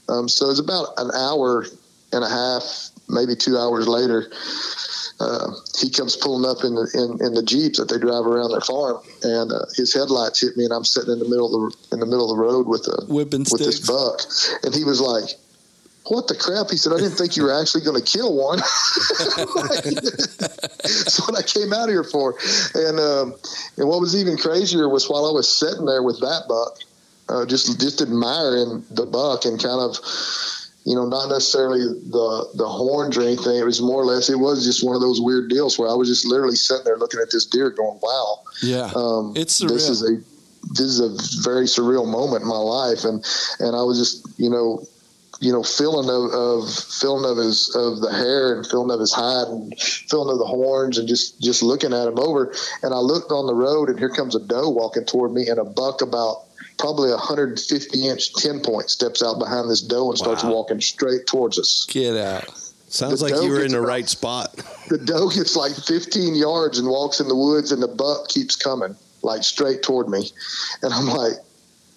Um, 0.08 0.28
so 0.28 0.46
it 0.46 0.48
was 0.48 0.58
about 0.58 0.88
an 0.98 1.12
hour 1.14 1.66
and 2.12 2.24
a 2.24 2.28
half, 2.28 2.90
maybe 3.08 3.36
two 3.36 3.56
hours 3.56 3.86
later. 3.86 4.30
Uh, 5.20 5.52
he 5.78 5.90
comes 5.90 6.16
pulling 6.16 6.48
up 6.48 6.64
in 6.64 6.74
the 6.74 6.90
in, 6.94 7.24
in 7.24 7.34
the 7.34 7.42
jeeps 7.42 7.78
that 7.78 7.88
they 7.88 7.98
drive 7.98 8.26
around 8.26 8.50
their 8.50 8.60
farm, 8.60 8.98
and 9.22 9.52
uh, 9.52 9.64
his 9.76 9.94
headlights 9.94 10.40
hit 10.40 10.56
me, 10.56 10.64
and 10.64 10.72
I'm 10.72 10.84
sitting 10.84 11.12
in 11.12 11.20
the 11.20 11.28
middle 11.28 11.46
of 11.46 11.52
the 11.52 11.94
in 11.94 12.00
the 12.00 12.06
middle 12.06 12.30
of 12.30 12.36
the 12.36 12.42
road 12.42 12.66
with 12.66 12.88
a 12.88 13.06
Whipping 13.06 13.46
with 13.50 13.62
this 13.62 13.78
buck, 13.86 14.22
and 14.64 14.74
he 14.74 14.82
was 14.82 15.00
like, 15.00 15.38
"What 16.10 16.26
the 16.26 16.34
crap?" 16.34 16.68
He 16.68 16.76
said, 16.76 16.92
"I 16.92 16.96
didn't 16.96 17.14
think 17.14 17.36
you 17.36 17.44
were 17.44 17.54
actually 17.54 17.84
going 17.84 17.94
to 17.94 18.04
kill 18.04 18.34
one." 18.34 18.58
That's 20.82 21.20
what 21.22 21.38
I 21.38 21.42
came 21.46 21.72
out 21.72 21.88
here 21.88 22.02
for. 22.02 22.34
And 22.74 22.98
um, 22.98 23.34
and 23.78 23.86
what 23.86 24.00
was 24.00 24.16
even 24.16 24.36
crazier 24.36 24.88
was 24.88 25.08
while 25.08 25.26
I 25.26 25.30
was 25.30 25.48
sitting 25.48 25.86
there 25.86 26.02
with 26.02 26.18
that 26.20 26.48
buck, 26.48 26.80
uh, 27.28 27.46
just 27.46 27.78
just 27.78 28.02
admiring 28.02 28.84
the 28.90 29.06
buck 29.06 29.44
and 29.44 29.62
kind 29.62 29.78
of. 29.80 29.96
You 30.84 30.94
know, 30.94 31.06
not 31.06 31.28
necessarily 31.30 31.80
the 31.80 32.48
the 32.54 32.68
horns 32.68 33.16
or 33.16 33.22
anything. 33.22 33.56
It 33.56 33.64
was 33.64 33.80
more 33.80 34.02
or 34.02 34.04
less. 34.04 34.28
It 34.28 34.38
was 34.38 34.64
just 34.64 34.84
one 34.84 34.94
of 34.94 35.00
those 35.00 35.20
weird 35.20 35.48
deals 35.48 35.78
where 35.78 35.88
I 35.88 35.94
was 35.94 36.08
just 36.08 36.26
literally 36.26 36.56
sitting 36.56 36.84
there 36.84 36.98
looking 36.98 37.20
at 37.20 37.30
this 37.30 37.46
deer, 37.46 37.70
going, 37.70 37.98
"Wow, 38.02 38.40
Yeah. 38.62 38.90
um, 38.94 39.32
It's 39.34 39.58
This 39.58 39.88
is 39.88 40.02
a 40.02 40.20
this 40.72 40.86
is 40.86 41.00
a 41.00 41.08
very 41.42 41.64
surreal 41.66 42.06
moment 42.06 42.42
in 42.42 42.48
my 42.48 42.58
life, 42.58 43.04
and 43.04 43.24
and 43.60 43.74
I 43.74 43.82
was 43.82 43.98
just 43.98 44.26
you 44.38 44.50
know 44.50 44.86
you 45.40 45.52
know 45.52 45.62
feeling 45.62 46.08
of, 46.10 46.32
of 46.32 46.70
feeling 46.72 47.30
of 47.30 47.38
his 47.38 47.74
of 47.74 48.00
the 48.00 48.12
hair 48.12 48.54
and 48.54 48.66
feeling 48.66 48.90
of 48.90 49.00
his 49.00 49.12
hide 49.12 49.48
and 49.48 49.78
feeling 49.80 50.30
of 50.30 50.38
the 50.38 50.46
horns 50.46 50.98
and 50.98 51.08
just 51.08 51.40
just 51.40 51.62
looking 51.62 51.92
at 51.94 52.08
him 52.08 52.18
over. 52.18 52.52
And 52.82 52.92
I 52.94 52.98
looked 52.98 53.32
on 53.32 53.46
the 53.46 53.54
road, 53.54 53.88
and 53.88 53.98
here 53.98 54.10
comes 54.10 54.34
a 54.34 54.40
doe 54.40 54.68
walking 54.68 55.04
toward 55.06 55.32
me, 55.32 55.48
and 55.48 55.58
a 55.58 55.64
buck 55.64 56.02
about 56.02 56.43
probably 56.78 57.10
a 57.10 57.16
150 57.16 58.08
inch 58.08 58.32
10 58.34 58.60
point 58.60 58.90
steps 58.90 59.22
out 59.22 59.38
behind 59.38 59.70
this 59.70 59.80
doe 59.82 60.08
and 60.10 60.18
starts 60.18 60.44
walking 60.44 60.80
straight 60.80 61.26
towards 61.26 61.58
us. 61.58 61.86
Get 61.90 62.16
out. 62.16 62.44
Sounds 62.88 63.20
The 63.20 63.26
like 63.32 63.42
you 63.42 63.50
were 63.50 63.64
in 63.64 63.72
the 63.72 63.78
about- 63.78 63.88
right 63.88 64.08
spot. 64.08 64.54
the 64.88 64.98
doe 64.98 65.28
gets 65.28 65.56
like 65.56 65.74
15 65.74 66.34
yards 66.34 66.78
and 66.78 66.88
walks 66.88 67.20
in 67.20 67.28
the 67.28 67.34
woods 67.34 67.72
and 67.72 67.82
the 67.82 67.88
buck 67.88 68.28
keeps 68.28 68.56
coming 68.56 68.94
like 69.22 69.42
straight 69.42 69.82
toward 69.82 70.08
me 70.08 70.30
and 70.82 70.92
i'm 70.92 71.06
like 71.06 71.32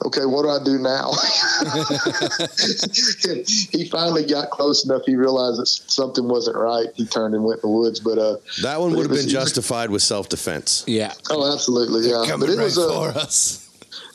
okay 0.06 0.26
what 0.26 0.44
do 0.44 0.50
i 0.50 0.64
do 0.64 0.78
now 0.80 1.12
he 3.72 3.88
finally 3.90 4.26
got 4.26 4.50
close 4.50 4.86
enough 4.86 5.02
he 5.06 5.16
realized 5.16 5.60
that 5.60 5.68
something 5.68 6.28
wasn't 6.30 6.56
right 6.56 6.88
he 6.96 7.06
turned 7.06 7.36
and 7.36 7.44
went 7.44 7.62
in 7.64 7.70
the 7.70 7.76
woods 7.76 8.00
but 8.00 8.18
uh 8.18 8.38
That 8.62 8.80
one 8.80 8.92
would 8.92 9.00
have 9.02 9.10
been 9.10 9.26
was- 9.26 9.32
justified 9.32 9.90
with 9.90 10.02
self 10.02 10.30
defense. 10.30 10.84
Yeah. 10.88 11.14
oh 11.30 11.52
absolutely 11.54 12.10
yeah 12.10 12.36
but 12.40 12.48
it 12.50 12.58
was 12.58 12.78
a 12.78 12.88
us. 12.90 13.67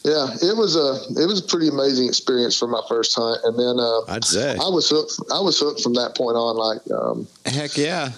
Yeah 0.05 0.27
it 0.43 0.57
was 0.57 0.75
a 0.77 0.99
it 1.21 1.27
was 1.27 1.41
a 1.41 1.47
pretty 1.47 1.69
amazing 1.69 2.07
experience 2.09 2.59
for 2.59 2.67
my 2.67 2.81
first 2.89 3.15
hunt 3.15 3.39
and 3.45 3.59
then 3.59 3.79
uh 3.79 4.01
I'd 4.13 4.25
say. 4.25 4.53
i 4.61 4.69
was 4.69 4.89
hooked 4.91 5.13
i 5.33 5.39
was 5.41 5.59
hooked 5.59 5.81
from 5.81 5.95
that 5.95 6.17
point 6.17 6.37
on 6.37 6.57
like 6.57 6.83
um 6.91 7.27
Heck 7.47 7.77
yeah. 7.77 8.11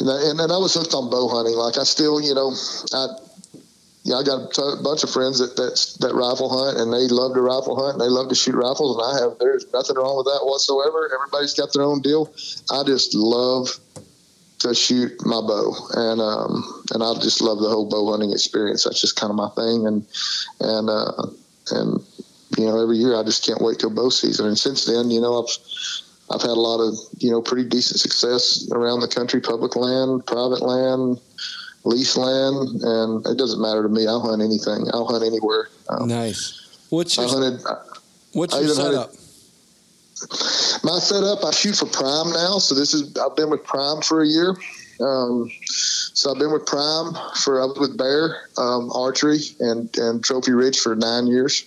And, 0.00 0.08
I- 0.10 0.30
and 0.30 0.38
then 0.38 0.50
I 0.50 0.56
was 0.58 0.72
hooked 0.74 0.94
on 0.94 1.10
bow 1.10 1.28
hunting. 1.28 1.54
Like 1.56 1.76
I 1.76 1.82
still, 1.82 2.20
you 2.22 2.34
know, 2.34 2.54
I, 2.94 3.08
yeah, 4.04 4.16
I 4.16 4.22
got 4.22 4.38
a 4.38 4.48
t- 4.54 4.82
bunch 4.82 5.02
of 5.02 5.10
friends 5.10 5.38
that 5.40 5.56
that 5.56 5.74
that 6.00 6.14
rifle 6.14 6.48
hunt, 6.48 6.78
and 6.78 6.92
they 6.92 7.08
love 7.12 7.34
to 7.34 7.42
rifle 7.42 7.74
hunt, 7.74 7.94
and 7.94 8.00
they 8.00 8.06
love 8.08 8.28
to 8.30 8.34
shoot 8.36 8.54
rifles, 8.54 8.96
and 8.96 9.04
I 9.04 9.12
have 9.20 9.38
there's 9.40 9.66
nothing 9.74 9.96
wrong 9.96 10.16
with 10.16 10.26
that 10.26 10.46
whatsoever. 10.46 11.10
Everybody's 11.12 11.52
got 11.52 11.72
their 11.74 11.82
own 11.82 12.00
deal. 12.00 12.32
I 12.70 12.84
just 12.84 13.12
love 13.14 13.76
to 14.60 14.74
shoot 14.74 15.12
my 15.24 15.40
bow, 15.40 15.74
and 15.94 16.20
um, 16.20 16.82
and 16.92 17.02
I 17.02 17.14
just 17.20 17.40
love 17.40 17.58
the 17.60 17.68
whole 17.68 17.88
bow 17.88 18.10
hunting 18.10 18.32
experience. 18.32 18.84
That's 18.84 19.00
just 19.00 19.16
kind 19.16 19.30
of 19.30 19.36
my 19.36 19.50
thing, 19.50 19.86
and 19.86 20.06
and 20.60 20.90
uh, 20.90 21.26
and 21.72 22.00
you 22.56 22.64
know, 22.64 22.80
every 22.80 22.96
year 22.96 23.16
I 23.16 23.22
just 23.22 23.44
can't 23.44 23.60
wait 23.60 23.78
till 23.78 23.90
bow 23.90 24.08
season. 24.08 24.46
And 24.46 24.58
since 24.58 24.86
then, 24.86 25.10
you 25.10 25.20
know, 25.20 25.42
I've 25.42 25.56
I've 26.30 26.40
had 26.40 26.50
a 26.50 26.54
lot 26.60 26.80
of 26.80 26.94
you 27.18 27.30
know 27.30 27.42
pretty 27.42 27.68
decent 27.68 28.00
success 28.00 28.68
around 28.72 29.00
the 29.00 29.08
country, 29.08 29.40
public 29.40 29.76
land, 29.76 30.24
private 30.26 30.62
land, 30.62 31.20
lease 31.84 32.16
land, 32.16 32.82
and 32.82 33.26
it 33.26 33.36
doesn't 33.36 33.60
matter 33.60 33.82
to 33.82 33.88
me. 33.88 34.06
I'll 34.06 34.20
hunt 34.20 34.42
anything. 34.42 34.86
I'll 34.92 35.06
hunt 35.06 35.24
anywhere. 35.24 35.68
Um, 35.88 36.08
Nice. 36.08 36.62
What's 36.88 37.18
I 37.18 37.22
your 37.22 37.30
hunted. 37.30 37.60
What's 38.32 38.54
I 38.54 38.60
your 38.60 38.74
hunted- 38.74 38.92
setup? 38.92 39.25
My 40.82 40.98
setup, 40.98 41.44
I 41.44 41.50
shoot 41.50 41.76
for 41.76 41.86
Prime 41.86 42.32
now. 42.32 42.58
So 42.58 42.74
this 42.74 42.94
is 42.94 43.16
I've 43.16 43.36
been 43.36 43.50
with 43.50 43.64
Prime 43.64 44.00
for 44.00 44.22
a 44.22 44.26
year. 44.26 44.56
Um, 45.00 45.50
so 45.68 46.32
I've 46.32 46.38
been 46.38 46.52
with 46.52 46.64
Prime 46.64 47.12
for 47.42 47.60
I 47.60 47.66
was 47.66 47.78
with 47.78 47.98
Bear 47.98 48.48
um, 48.56 48.90
Archery 48.92 49.40
and 49.60 49.94
and 49.98 50.24
Trophy 50.24 50.52
Ridge 50.52 50.78
for 50.78 50.96
nine 50.96 51.26
years. 51.26 51.66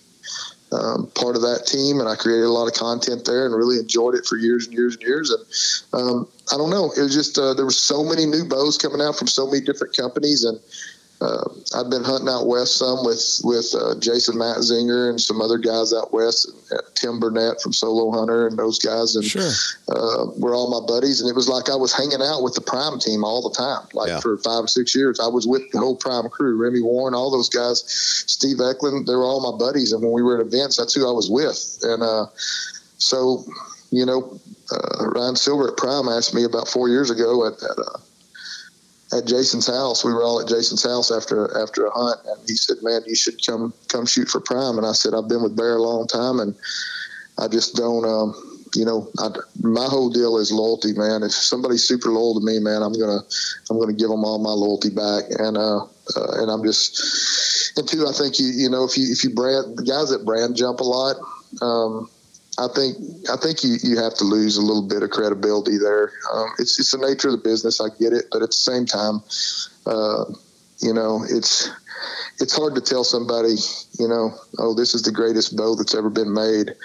Um, 0.72 1.08
part 1.16 1.36
of 1.36 1.42
that 1.42 1.66
team, 1.66 2.00
and 2.00 2.08
I 2.08 2.16
created 2.16 2.46
a 2.46 2.52
lot 2.52 2.68
of 2.68 2.76
content 2.76 3.26
there, 3.26 3.46
and 3.46 3.56
really 3.56 3.80
enjoyed 3.80 4.14
it 4.14 4.26
for 4.26 4.38
years 4.38 4.68
and 4.68 4.76
years 4.76 4.96
and 4.96 5.04
years. 5.04 5.32
And 5.32 6.00
um, 6.00 6.28
I 6.54 6.58
don't 6.58 6.70
know, 6.70 6.92
it 6.96 7.02
was 7.02 7.14
just 7.14 7.40
uh, 7.40 7.56
there 7.56 7.66
were 7.66 7.72
so 7.72 8.04
many 8.04 8.28
new 8.28 8.46
bows 8.46 8.78
coming 8.78 9.02
out 9.02 9.18
from 9.18 9.28
so 9.28 9.48
many 9.48 9.62
different 9.62 9.98
companies, 9.98 10.44
and 10.44 10.60
uh, 11.22 11.44
I've 11.76 11.90
been 11.90 12.04
hunting 12.04 12.30
out 12.30 12.48
west 12.48 12.78
some 12.78 13.04
with 13.04 13.42
with 13.44 13.76
uh, 13.76 13.96
Jason 14.00 14.36
Matzinger 14.36 15.10
and 15.10 15.20
some 15.20 15.42
other 15.42 15.58
guys 15.58 15.94
out 15.94 16.14
west, 16.14 16.48
and, 16.48 16.80
uh, 16.80 16.82
Tim 16.96 17.20
Burnett 17.20 17.62
from 17.62 17.74
Solo 17.74 18.10
Hunter, 18.18 18.48
and 18.48 18.58
those 18.58 18.80
guys, 18.80 19.16
and 19.16 19.26
Sure. 19.26 19.52
uh, 19.90 20.28
we're 20.38 20.56
all 20.56 20.70
my 20.70 20.86
buddies, 20.88 21.20
and 21.22 21.30
it 21.30 21.36
was 21.36 21.50
like 21.50 21.70
I 21.70 21.76
was 21.76 21.92
hanging 21.94 22.22
out 22.22 22.42
with 22.42 22.54
the 22.54 22.62
Prime 22.62 23.00
team 23.00 23.24
all 23.26 23.42
the 23.48 23.54
time. 23.56 23.86
Like 23.94 24.08
Yeah. 24.10 24.20
for 24.22 24.38
five 24.38 24.64
or 24.64 24.68
six 24.68 24.96
years, 24.96 25.20
I 25.20 25.28
was 25.28 25.46
with 25.46 25.64
the 25.74 25.80
whole 25.80 25.96
Prime 25.96 26.30
crew, 26.30 26.56
Remy 26.56 26.82
Warren, 26.82 27.14
all 27.14 27.32
those 27.32 27.50
guys, 27.50 27.84
Steve 27.88 28.62
Eklund. 28.62 29.06
They 29.08 29.16
were 29.16 29.24
all 29.26 29.52
my 29.52 29.58
buddies, 29.58 29.92
and 29.92 30.02
when 30.02 30.14
we 30.14 30.22
were 30.24 30.40
at 30.40 30.46
events, 30.48 30.78
that's 30.78 30.94
who 30.94 31.08
I 31.08 31.12
was 31.12 31.30
with. 31.30 31.80
And 31.84 32.02
uh, 32.02 32.28
so, 32.98 33.44
you 33.92 34.06
know, 34.06 34.40
uh, 34.72 35.08
Ryan 35.10 35.36
Silver 35.36 35.70
at 35.70 35.78
Prime 35.78 36.08
asked 36.08 36.34
me 36.34 36.44
about 36.44 36.68
four 36.68 36.88
years 36.90 37.10
ago 37.10 37.46
at 37.48 37.54
at, 37.64 37.78
uh, 37.80 37.98
at 39.12 39.26
Jason's 39.26 39.67
house. 39.67 40.04
We 40.04 40.13
were 40.13 40.24
all 40.24 40.39
at 40.39 40.48
Jason's 40.48 40.84
house 40.84 41.12
after 41.12 41.58
after 41.58 41.86
a 41.86 41.91
hunt, 41.91 42.19
and 42.26 42.39
he 42.48 42.56
said, 42.56 42.78
"Man, 42.82 43.02
you 43.08 43.15
should 43.15 43.43
come 43.45 43.74
come 43.88 44.06
shoot 44.06 44.30
for 44.30 44.39
Prime." 44.39 44.78
And 44.78 44.86
I 44.86 44.93
said, 44.93 45.13
"I've 45.13 45.28
been 45.28 45.43
with 45.43 45.56
Bear 45.56 45.76
a 45.76 45.82
long 45.82 46.08
time, 46.08 46.39
and 46.39 46.56
I 47.38 47.48
just 47.48 47.76
don't." 47.76 48.06
Um, 48.06 48.36
you 48.76 48.86
know, 48.86 49.10
I, 49.17 49.30
my 49.62 49.86
whole 49.86 50.10
deal 50.10 50.38
is 50.38 50.52
loyalty, 50.52 50.93
man. 50.93 51.24
If 51.24 51.32
somebody's 51.32 51.84
super 51.84 52.10
loyal 52.10 52.39
to 52.39 52.45
me, 52.45 52.60
man, 52.60 52.84
I'm 52.84 52.93
gonna, 52.93 53.19
I'm 53.69 53.80
gonna 53.80 53.93
give 53.93 54.10
them 54.10 54.24
all 54.24 54.38
my 54.38 54.52
loyalty 54.52 54.89
back, 54.89 55.24
and 55.39 55.58
uh, 55.58 55.80
uh 55.80 56.41
and 56.41 56.52
I'm 56.52 56.63
just, 56.63 57.78
and 57.78 57.88
two, 57.88 58.08
I 58.08 58.12
think 58.12 58.39
you, 58.39 58.48
you 58.48 58.69
know, 58.69 58.84
if 58.84 58.98
you 58.98 59.12
if 59.12 59.24
you 59.24 59.32
brand 59.32 59.78
guys 59.88 60.12
that 60.12 60.24
brand 60.24 60.56
jump 60.56 60.82
a 60.82 60.84
lot, 60.84 61.15
um, 61.62 62.10
I 62.60 62.67
think 62.76 62.98
I 63.32 63.38
think 63.38 63.63
you, 63.63 63.78
you 63.82 63.98
have 63.98 64.15
to 64.15 64.26
lose 64.26 64.58
a 64.58 64.62
little 64.62 64.88
bit 64.88 65.02
of 65.02 65.10
credibility 65.12 65.78
there. 65.78 66.12
Um, 66.34 66.50
it's 66.60 66.78
it's 66.78 66.91
the 66.91 66.98
nature 66.98 67.30
of 67.30 67.34
the 67.34 67.50
business. 67.50 67.80
I 67.80 67.88
get 67.98 68.12
it, 68.12 68.26
but 68.32 68.41
at 68.41 68.50
the 68.50 68.56
same 68.56 68.86
time, 68.86 69.22
uh, 69.86 70.26
you 70.80 70.93
know, 70.93 71.24
it's 71.24 71.69
it's 72.39 72.56
hard 72.56 72.76
to 72.76 72.82
tell 72.82 73.04
somebody, 73.06 73.56
you 73.98 74.08
know, 74.08 74.34
oh, 74.58 74.74
this 74.74 74.93
is 74.93 75.04
the 75.04 75.12
greatest 75.12 75.56
bow 75.56 75.76
that's 75.76 75.95
ever 75.95 76.10
been 76.10 76.34
made, 76.34 76.76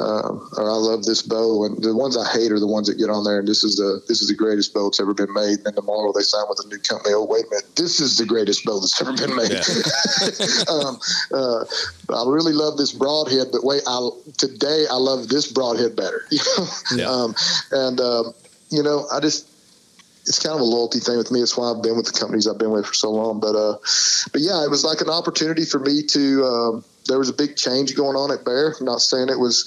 um, 0.00 0.48
or 0.56 0.70
I 0.70 0.74
love 0.74 1.04
this 1.04 1.22
bow. 1.22 1.64
And 1.64 1.82
the 1.82 1.94
ones 1.94 2.16
I 2.16 2.26
hate 2.32 2.50
are 2.52 2.60
the 2.60 2.66
ones 2.66 2.88
that 2.88 2.98
get 2.98 3.10
on 3.10 3.24
there 3.24 3.38
and 3.38 3.46
this 3.46 3.62
is 3.64 3.76
the 3.76 4.02
this 4.08 4.22
is 4.22 4.28
the 4.28 4.34
greatest 4.34 4.74
bow 4.74 4.84
that's 4.84 5.00
ever 5.00 5.14
been 5.14 5.32
made. 5.32 5.58
And 5.58 5.64
then 5.64 5.74
tomorrow 5.74 6.12
they 6.12 6.22
sign 6.22 6.44
with 6.48 6.60
a 6.64 6.68
new 6.68 6.78
company. 6.78 7.14
Oh, 7.14 7.24
wait 7.24 7.44
a 7.46 7.50
minute, 7.50 7.76
this 7.76 8.00
is 8.00 8.16
the 8.16 8.26
greatest 8.26 8.64
bow 8.64 8.80
that's 8.80 9.00
ever 9.00 9.12
been 9.12 9.36
made. 9.36 9.52
um, 10.68 10.98
uh, 11.32 11.64
I 12.10 12.30
really 12.30 12.52
love 12.52 12.76
this 12.76 12.92
broadhead, 12.92 13.48
but 13.52 13.64
wait, 13.64 13.82
I 13.86 14.10
today 14.38 14.86
I 14.90 14.96
love 14.96 15.28
this 15.28 15.50
broadhead 15.50 15.96
better. 15.96 16.24
Yeah. 16.94 17.06
um, 17.06 17.34
and 17.70 18.00
um, 18.00 18.34
you 18.70 18.82
know, 18.82 19.06
I 19.10 19.20
just 19.20 19.48
it's 20.26 20.38
kind 20.38 20.54
of 20.54 20.60
a 20.60 20.64
loyalty 20.64 21.00
thing 21.00 21.16
with 21.16 21.30
me. 21.30 21.40
It's 21.40 21.56
why 21.56 21.70
I've 21.70 21.82
been 21.82 21.96
with 21.96 22.06
the 22.06 22.18
companies 22.18 22.46
I've 22.46 22.58
been 22.58 22.70
with 22.70 22.86
for 22.86 22.94
so 22.94 23.10
long. 23.10 23.40
But 23.40 23.56
uh, 23.56 23.78
but 24.32 24.40
yeah, 24.40 24.64
it 24.64 24.70
was 24.70 24.84
like 24.84 25.00
an 25.00 25.10
opportunity 25.10 25.64
for 25.64 25.78
me 25.78 26.02
to. 26.08 26.82
There 27.06 27.18
was 27.18 27.28
a 27.28 27.32
big 27.32 27.56
change 27.56 27.96
going 27.96 28.16
on 28.16 28.30
at 28.30 28.44
Bear. 28.44 28.74
I'm 28.78 28.86
not 28.86 29.00
saying 29.00 29.28
it 29.28 29.38
was 29.38 29.64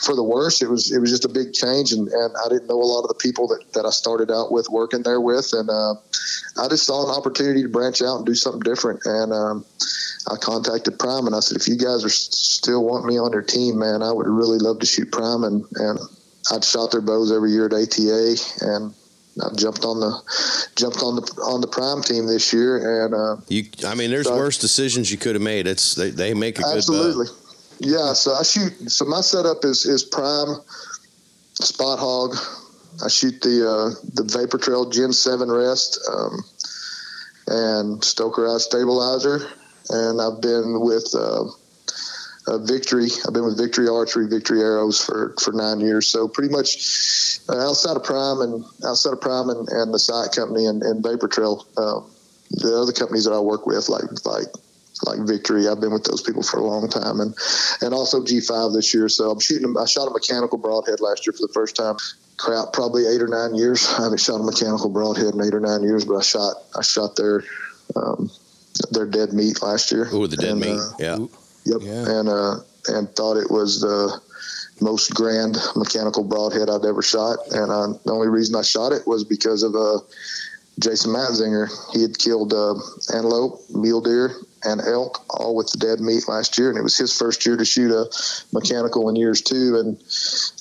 for 0.00 0.14
the 0.14 0.22
worse. 0.22 0.62
It 0.62 0.70
was 0.70 0.90
it 0.90 0.98
was 0.98 1.10
just 1.10 1.24
a 1.24 1.28
big 1.28 1.52
change, 1.52 1.92
and, 1.92 2.08
and 2.08 2.34
I 2.44 2.48
didn't 2.48 2.68
know 2.68 2.80
a 2.80 2.84
lot 2.84 3.02
of 3.02 3.08
the 3.08 3.20
people 3.20 3.48
that, 3.48 3.72
that 3.74 3.84
I 3.84 3.90
started 3.90 4.30
out 4.30 4.50
with 4.50 4.68
working 4.70 5.02
there 5.02 5.20
with, 5.20 5.52
and 5.52 5.68
uh, 5.68 5.94
I 6.56 6.68
just 6.68 6.86
saw 6.86 7.08
an 7.08 7.16
opportunity 7.16 7.62
to 7.62 7.68
branch 7.68 8.02
out 8.02 8.16
and 8.16 8.26
do 8.26 8.34
something 8.34 8.62
different. 8.62 9.04
And 9.04 9.32
um, 9.32 9.64
I 10.26 10.36
contacted 10.36 10.98
Prime, 10.98 11.26
and 11.26 11.34
I 11.34 11.40
said, 11.40 11.56
if 11.56 11.68
you 11.68 11.76
guys 11.76 12.04
are 12.04 12.08
still 12.08 12.84
want 12.84 13.06
me 13.06 13.18
on 13.18 13.32
your 13.32 13.42
team, 13.42 13.78
man, 13.78 14.02
I 14.02 14.12
would 14.12 14.26
really 14.26 14.58
love 14.58 14.80
to 14.80 14.86
shoot 14.86 15.12
Prime, 15.12 15.44
and 15.44 15.64
and 15.74 15.98
I'd 16.50 16.64
shot 16.64 16.92
their 16.92 17.00
bows 17.00 17.30
every 17.30 17.52
year 17.52 17.66
at 17.66 17.72
ATA, 17.72 18.36
and 18.62 18.94
I 19.42 19.54
jumped 19.54 19.84
on 19.84 20.00
the 20.00 20.59
jumped 20.80 21.02
on 21.02 21.16
the 21.16 21.22
on 21.42 21.60
the 21.60 21.66
prime 21.68 22.02
team 22.02 22.26
this 22.26 22.52
year, 22.52 23.04
and 23.04 23.14
uh, 23.14 23.36
You, 23.48 23.64
I 23.86 23.94
mean, 23.94 24.10
there's 24.10 24.26
So- 24.26 24.36
worse 24.36 24.58
decisions 24.58 25.10
you 25.12 25.18
could 25.18 25.34
have 25.34 25.42
made. 25.42 25.66
It's 25.66 25.94
they, 25.94 26.10
they 26.10 26.34
make 26.34 26.58
a 26.58 26.62
good 26.62 26.76
absolutely, 26.76 27.26
yeah. 27.78 28.12
So 28.14 28.34
I 28.34 28.42
shoot. 28.42 28.72
So 28.90 29.04
my 29.04 29.20
setup 29.20 29.64
is 29.64 29.84
is 29.86 30.02
prime 30.04 30.56
spot 31.54 31.98
hog. 31.98 32.36
I 33.04 33.08
shoot 33.08 33.40
the 33.42 33.56
uh, 33.68 33.90
the 34.14 34.24
Vapor 34.24 34.58
Trail 34.58 34.88
Gen 34.90 35.12
Seven 35.12 35.50
Rest 35.50 36.00
um, 36.10 36.42
and 37.46 38.00
Stokerized 38.02 38.62
Stabilizer, 38.62 39.46
and 39.90 40.20
I've 40.20 40.40
been 40.40 40.80
with. 40.80 41.14
Uh, 41.14 41.44
uh, 42.46 42.58
Victory. 42.58 43.08
I've 43.26 43.34
been 43.34 43.44
with 43.44 43.58
Victory 43.58 43.88
Archery, 43.88 44.28
Victory 44.28 44.60
Arrows 44.60 45.02
for, 45.02 45.34
for 45.40 45.52
nine 45.52 45.80
years. 45.80 46.08
So 46.08 46.28
pretty 46.28 46.52
much 46.52 47.38
uh, 47.48 47.58
outside 47.58 47.96
of 47.96 48.04
Prime 48.04 48.40
and 48.40 48.64
outside 48.84 49.12
of 49.12 49.20
Prime 49.20 49.48
and, 49.50 49.68
and 49.68 49.94
the 49.94 49.98
site 49.98 50.32
company 50.32 50.66
and, 50.66 50.82
and 50.82 51.02
Vapor 51.02 51.28
Trail, 51.28 51.66
uh, 51.76 52.00
the 52.50 52.76
other 52.80 52.92
companies 52.92 53.24
that 53.24 53.32
I 53.32 53.40
work 53.40 53.66
with, 53.66 53.88
like 53.88 54.04
like 54.24 54.48
like 55.06 55.18
Victory, 55.26 55.66
I've 55.68 55.80
been 55.80 55.92
with 55.92 56.04
those 56.04 56.22
people 56.22 56.42
for 56.42 56.58
a 56.58 56.62
long 56.64 56.88
time, 56.88 57.20
and 57.20 57.34
and 57.80 57.94
also 57.94 58.22
G5 58.22 58.74
this 58.74 58.92
year. 58.92 59.08
So 59.08 59.30
I'm 59.30 59.40
shooting. 59.40 59.74
I 59.78 59.86
shot 59.86 60.08
a 60.08 60.10
mechanical 60.10 60.58
broadhead 60.58 61.00
last 61.00 61.26
year 61.26 61.32
for 61.32 61.46
the 61.46 61.52
first 61.52 61.76
time. 61.76 61.96
Crap, 62.36 62.72
probably 62.72 63.06
eight 63.06 63.22
or 63.22 63.28
nine 63.28 63.54
years. 63.54 63.86
I 63.98 64.04
haven't 64.04 64.20
shot 64.20 64.40
a 64.40 64.42
mechanical 64.42 64.90
broadhead 64.90 65.34
in 65.34 65.40
eight 65.42 65.54
or 65.54 65.60
nine 65.60 65.82
years, 65.82 66.04
but 66.04 66.16
I 66.16 66.22
shot 66.22 66.56
I 66.76 66.82
shot 66.82 67.16
their 67.16 67.42
um, 67.96 68.30
their 68.90 69.06
dead 69.06 69.32
meat 69.32 69.62
last 69.62 69.92
year. 69.92 70.06
Ooh, 70.12 70.26
the 70.26 70.36
dead 70.36 70.50
And, 70.50 70.60
meat. 70.60 70.78
uh, 70.78 70.90
yeah. 70.98 71.26
Yep. 71.64 71.82
And 71.82 72.28
uh, 72.28 72.56
and 72.88 73.08
thought 73.14 73.36
it 73.36 73.50
was 73.50 73.80
the 73.80 74.20
most 74.80 75.14
grand 75.14 75.58
mechanical 75.76 76.24
broadhead 76.24 76.70
I'd 76.70 76.84
ever 76.84 77.02
shot. 77.02 77.38
And 77.50 77.70
uh, 77.70 77.98
the 78.04 78.12
only 78.12 78.28
reason 78.28 78.56
I 78.56 78.62
shot 78.62 78.92
it 78.92 79.06
was 79.06 79.24
because 79.24 79.62
of 79.62 79.74
uh, 79.74 79.98
Jason 80.78 81.12
Matzinger. 81.12 81.68
He 81.92 82.02
had 82.02 82.18
killed 82.18 82.52
uh, 82.54 82.74
antelope, 83.14 83.60
mule 83.70 84.00
deer, 84.00 84.32
and 84.64 84.80
elk 84.80 85.24
all 85.30 85.54
with 85.54 85.70
the 85.70 85.78
dead 85.78 86.00
meat 86.00 86.28
last 86.28 86.58
year, 86.58 86.70
and 86.70 86.78
it 86.78 86.82
was 86.82 86.96
his 86.96 87.16
first 87.16 87.44
year 87.44 87.56
to 87.56 87.64
shoot 87.64 87.90
a 87.90 88.06
mechanical 88.52 89.08
in 89.08 89.16
years 89.16 89.42
too. 89.42 89.76
And 89.78 90.02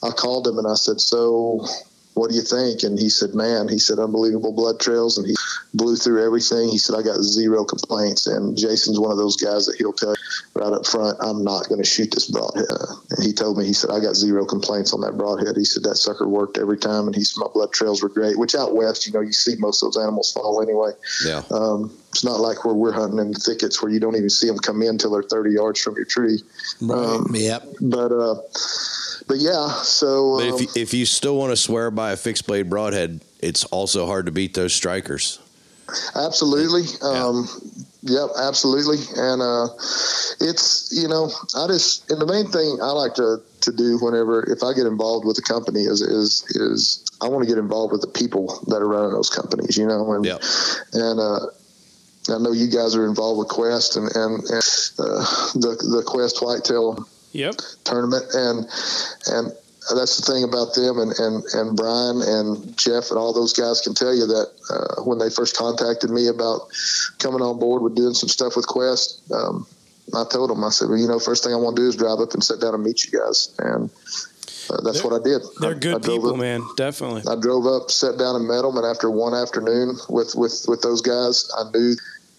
I 0.04 0.14
called 0.14 0.48
him 0.48 0.58
and 0.58 0.68
I 0.68 0.76
said, 0.76 1.00
"So, 1.00 1.66
what 2.20 2.30
do 2.30 2.36
you 2.36 2.42
think?" 2.42 2.84
And 2.84 3.00
he 3.00 3.10
said, 3.10 3.34
"Man," 3.34 3.70
he 3.70 3.80
said, 3.80 3.98
"Unbelievable 3.98 4.52
blood 4.52 4.80
trails," 4.80 5.18
and 5.18 5.26
he 5.26 5.36
blew 5.74 5.96
through 5.96 6.24
everything. 6.26 6.68
He 6.68 6.78
said, 6.78 6.96
"I 6.96 7.02
got 7.02 7.24
zero 7.24 7.64
complaints." 7.64 8.28
And 8.28 8.58
Jason's 8.58 9.00
one 9.00 9.12
of 9.12 9.18
those 9.18 9.38
guys 9.38 9.66
that 9.66 9.78
he'll 9.78 9.94
tell 9.94 10.10
you 10.10 10.62
right 10.62 10.74
up 10.74 10.86
front, 10.86 11.18
"I'm 11.22 11.44
not 11.46 11.70
going 11.70 11.82
to 11.82 11.88
shoot 11.88 12.12
this 12.12 12.30
broadhead." 12.30 12.66
Uh, 12.70 12.96
and 13.12 13.24
he 13.24 13.32
told 13.32 13.58
me, 13.58 13.66
he 13.66 13.74
said, 13.74 13.90
"I 13.90 14.02
got 14.02 14.18
zero 14.18 14.46
complaints 14.46 14.94
on 14.94 15.00
that 15.02 15.18
broadhead." 15.18 15.56
He 15.56 15.64
said 15.64 15.84
that 15.84 15.96
sucker 15.96 16.28
worked 16.28 16.58
every 16.58 16.78
time, 16.78 17.08
and 17.08 17.16
he 17.16 17.24
said 17.24 17.40
my 17.40 17.52
blood 17.54 17.72
trails 17.72 18.04
were 18.04 18.10
great. 18.10 18.38
Which 18.38 18.54
out 18.54 18.76
west, 18.76 19.08
you 19.08 19.14
know, 19.14 19.22
you 19.22 19.32
see 19.32 19.56
most 19.58 19.82
of 19.82 19.94
those 19.94 20.04
animals 20.04 20.34
fall 20.34 20.62
anyway. 20.62 20.92
Yeah. 21.26 21.44
Um, 21.52 21.92
it's 22.10 22.26
not 22.26 22.40
like 22.40 22.66
where 22.66 22.74
we're 22.74 22.92
hunting 22.92 23.20
in 23.20 23.32
the 23.32 23.40
thickets 23.40 23.82
where 23.82 23.92
you 23.92 24.00
don't 24.00 24.16
even 24.16 24.30
see 24.30 24.48
them 24.48 24.58
come 24.58 24.82
in 24.82 24.90
until 24.90 25.12
they're 25.12 25.24
30 25.24 25.52
yards 25.52 25.80
from 25.80 25.96
your 25.96 26.06
tree. 26.06 26.42
Um, 26.90 27.28
yep. 27.34 27.64
But 27.80 28.12
uh, 28.12 28.42
but 29.30 29.38
yeah, 29.38 29.70
so 29.84 30.40
But 30.40 30.50
um, 30.50 30.56
if 30.56 30.62
you, 30.62 30.82
if 30.82 30.94
you 30.94 31.06
still 31.06 31.38
want 31.38 31.52
to 31.52 31.56
swear 31.56 31.92
by 31.92 32.12
a 32.12 32.18
fixed 32.18 32.48
blade 32.48 32.68
broadhead, 32.68 33.22
it's 33.40 33.64
also 33.66 34.08
hard 34.08 34.26
to 34.26 34.32
beat 34.32 34.56
those 34.56 34.74
strikers. 34.74 35.40
Absolutely. 36.16 36.86
Um, 37.04 37.48
yep, 38.02 38.30
absolutely. 38.42 38.98
And 39.16 39.44
uh, 39.44 39.68
it's, 40.42 40.90
you 40.92 41.08
know, 41.08 41.30
I 41.56 41.68
just, 41.68 42.10
and 42.10 42.20
the 42.20 42.26
main 42.26 42.50
thing 42.50 42.80
I 42.82 42.90
like 42.90 43.14
to, 43.16 43.38
to 43.62 43.72
do 43.72 44.00
whenever, 44.02 44.52
if 44.52 44.64
I 44.64 44.74
get 44.74 44.88
involved 44.88 45.28
with 45.28 45.38
a 45.38 45.44
company 45.44 45.82
is, 45.82 46.02
is, 46.02 46.44
is 46.56 47.06
I 47.22 47.28
want 47.28 47.44
to 47.44 47.48
get 47.48 47.60
involved 47.60 47.92
with 47.92 48.02
the 48.02 48.08
people 48.08 48.64
that 48.68 48.78
are 48.78 48.88
running 48.88 49.14
those 49.14 49.30
companies, 49.30 49.78
you 49.78 49.86
know, 49.86 50.12
and, 50.14 50.26
and, 50.26 51.20
uh, 51.20 51.46
I 52.30 52.38
know 52.38 52.52
you 52.52 52.68
guys 52.68 52.96
are 52.96 53.06
involved 53.06 53.38
with 53.40 53.48
Quest 53.48 53.96
and, 53.96 54.06
and, 54.16 54.44
and 54.44 54.92
uh, 55.00 55.22
the, 55.54 55.78
the 55.98 56.04
Quest 56.06 56.42
Whitetail 56.42 57.08
Yep. 57.32 57.56
tournament 57.84 58.26
and 58.34 58.66
and 59.28 59.52
that's 59.96 60.18
the 60.18 60.32
thing 60.32 60.44
about 60.44 60.74
them 60.76 61.00
and 61.00 61.12
and 61.20 61.44
and 61.54 61.76
Brian 61.78 62.22
and 62.22 62.78
Jeff 62.78 63.10
and 63.10 63.18
all 63.18 63.34
those 63.34 63.54
guys 63.54 63.82
can 63.82 63.94
tell 63.96 64.14
you 64.14 64.28
that 64.28 64.48
uh, 64.70 65.04
when 65.04 65.18
they 65.20 65.30
first 65.30 65.56
contacted 65.58 66.10
me 66.12 66.28
about 66.28 66.68
coming 67.20 67.42
on 67.42 67.60
board 67.60 67.82
with 67.82 67.96
doing 67.96 68.14
some 68.14 68.30
stuff 68.30 68.56
with 68.56 68.68
Quest 68.68 69.22
um, 69.32 69.66
I 70.16 70.24
told 70.32 70.50
them 70.50 70.64
I 70.64 70.70
said 70.70 70.90
well 70.90 70.98
you 70.98 71.08
know 71.08 71.20
first 71.20 71.44
thing 71.44 71.54
I 71.54 71.58
want 71.58 71.76
to 71.76 71.82
do 71.84 71.88
is 71.88 71.96
drive 71.96 72.20
up 72.20 72.34
and 72.34 72.44
sit 72.44 72.60
down 72.62 72.74
and 72.76 72.84
meet 72.84 73.06
you 73.06 73.18
guys 73.20 73.54
and 73.60 73.90
uh, 74.72 74.82
that's 74.82 75.04
what 75.04 75.14
I 75.20 75.24
did 75.24 75.42
They're 75.60 75.72
I- 75.72 75.80
good 75.80 75.96
I 75.96 76.00
people, 76.08 76.32
up- 76.32 76.38
man. 76.38 76.62
Definitely. 76.78 77.24
I 77.28 77.36
drove 77.40 77.66
up, 77.66 77.90
sat 77.90 78.20
down, 78.20 78.36
and 78.36 78.48
met 78.48 78.62
them. 78.62 78.78
And 78.78 78.86
after 78.86 79.10
one 79.10 79.34
afternoon 79.34 79.98
with 80.10 80.36
with 80.36 80.66
with 80.68 80.82
those 80.82 81.02
guys, 81.02 81.50
I 81.58 81.64
knew 81.72 81.96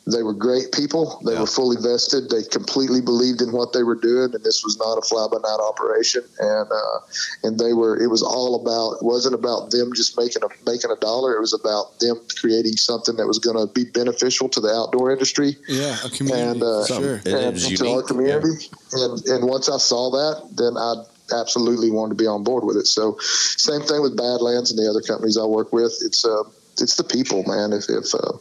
they 0.07 0.23
were 0.23 0.33
great 0.33 0.73
people. 0.73 1.21
They 1.25 1.39
were 1.39 1.47
fully 1.47 1.77
vested. 1.81 2.31
They 2.31 2.43
completely 2.43 3.01
believed 3.01 3.43
in 3.43 3.53
what 3.53 3.73
they 3.73 3.83
were 3.83 3.95
doing, 3.95 4.35
and 4.35 4.43
this 4.43 4.65
was 4.65 4.79
not 4.79 4.97
a 4.97 5.03
fly 5.03 5.27
by 5.31 5.39
night 5.39 5.61
operation. 5.61 6.23
And 6.39 6.69
uh, 6.71 6.99
and 7.45 7.59
they 7.59 7.73
were. 7.75 7.97
It 8.01 8.09
was 8.09 8.23
all 8.23 8.61
about. 8.61 8.97
It 9.01 9.05
wasn't 9.05 9.35
about 9.35 9.71
them 9.71 9.93
just 9.95 10.17
making 10.19 10.43
a 10.43 10.49
making 10.69 10.91
a 10.91 10.97
dollar. 10.97 11.37
It 11.37 11.41
was 11.41 11.53
about 11.53 12.01
them 12.01 12.17
creating 12.41 12.77
something 12.77 13.17
that 13.17 13.27
was 13.27 13.39
going 13.39 13.57
to 13.57 13.73
be 13.73 13.85
beneficial 13.85 14.49
to 14.51 14.61
the 14.61 14.69
outdoor 14.73 15.13
industry 15.13 15.57
Yeah, 15.69 15.97
a 16.05 16.09
community. 16.09 16.51
and 16.51 16.63
uh, 16.63 16.87
sure. 16.87 17.21
and 17.27 17.57
to 17.57 17.91
our 17.91 18.03
community. 18.03 18.67
And 18.93 19.25
and 19.27 19.49
once 19.49 19.69
I 19.69 19.79
saw 19.79 20.11
that, 20.11 20.57
then 20.57 20.77
I 20.77 21.05
absolutely 21.39 21.91
wanted 21.91 22.17
to 22.19 22.23
be 22.23 22.27
on 22.27 22.43
board 22.43 22.65
with 22.65 22.77
it. 22.77 22.87
So 22.87 23.17
same 23.21 23.83
thing 23.83 24.03
with 24.03 24.17
Badlands 24.17 24.71
and 24.71 24.79
the 24.79 24.89
other 24.91 25.01
companies 25.01 25.37
I 25.39 25.45
work 25.45 25.73
with. 25.73 25.93
It's 26.01 26.25
uh 26.25 26.43
it's 26.81 26.97
the 26.97 27.05
people, 27.05 27.45
man. 27.47 27.73
If 27.73 27.89
if 27.89 28.15
uh, 28.15 28.33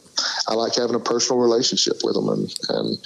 I 0.47 0.53
like 0.53 0.75
having 0.75 0.95
a 0.95 0.99
personal 0.99 1.41
relationship 1.41 1.97
with 2.03 2.15
them, 2.15 2.29
and 2.29 2.53
and 2.69 2.97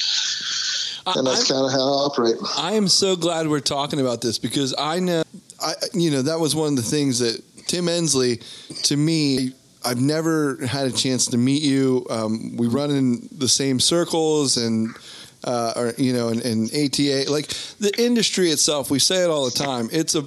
and 1.17 1.27
that's 1.27 1.47
kind 1.47 1.65
of 1.65 1.71
how 1.71 1.79
I 1.79 2.05
operate. 2.05 2.35
I 2.57 2.73
am 2.73 2.87
so 2.87 3.15
glad 3.15 3.47
we're 3.47 3.59
talking 3.59 3.99
about 3.99 4.21
this 4.21 4.39
because 4.39 4.73
I 4.77 4.99
know, 4.99 5.23
I 5.59 5.73
you 5.93 6.11
know, 6.11 6.21
that 6.23 6.39
was 6.39 6.55
one 6.55 6.69
of 6.69 6.75
the 6.75 6.83
things 6.83 7.19
that 7.19 7.41
Tim 7.67 7.85
Endsley, 7.85 8.41
to 8.83 8.97
me, 8.97 9.53
I've 9.85 10.01
never 10.01 10.65
had 10.65 10.87
a 10.87 10.91
chance 10.91 11.27
to 11.27 11.37
meet 11.37 11.63
you. 11.63 12.05
Um, 12.09 12.55
we 12.57 12.67
run 12.67 12.91
in 12.91 13.29
the 13.31 13.49
same 13.49 13.79
circles 13.79 14.57
and. 14.57 14.95
Uh, 15.43 15.73
or 15.75 15.93
you 15.97 16.13
know, 16.13 16.29
and, 16.29 16.41
and 16.41 16.69
ATA, 16.71 17.25
like 17.29 17.47
the 17.79 17.91
industry 17.97 18.49
itself, 18.49 18.89
we 18.89 18.99
say 18.99 19.23
it 19.23 19.29
all 19.29 19.45
the 19.45 19.51
time. 19.51 19.89
It's 19.91 20.15
a, 20.15 20.19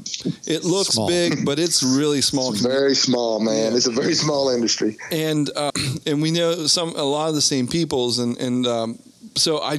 it 0.47 0.63
looks 0.65 0.91
Small. 0.91 1.09
big, 1.09 1.45
but 1.45 1.59
it's 1.59 1.83
really 1.83 2.21
small. 2.21 2.53
Very 2.53 2.95
small, 2.95 3.41
man. 3.41 3.75
It's 3.75 3.87
a 3.87 3.93
very 3.93 4.15
small 4.15 4.51
industry. 4.51 4.99
and 5.11 5.51
uh, 5.57 5.71
and 6.07 6.21
we 6.21 6.31
know 6.31 6.67
some 6.67 6.91
a 6.97 7.03
lot 7.03 7.29
of 7.31 7.35
the 7.35 7.41
same 7.41 7.67
peoples 7.67 8.19
and 8.19 8.37
and 8.39 8.67
um, 8.67 8.99
so 9.37 9.59
I 9.59 9.79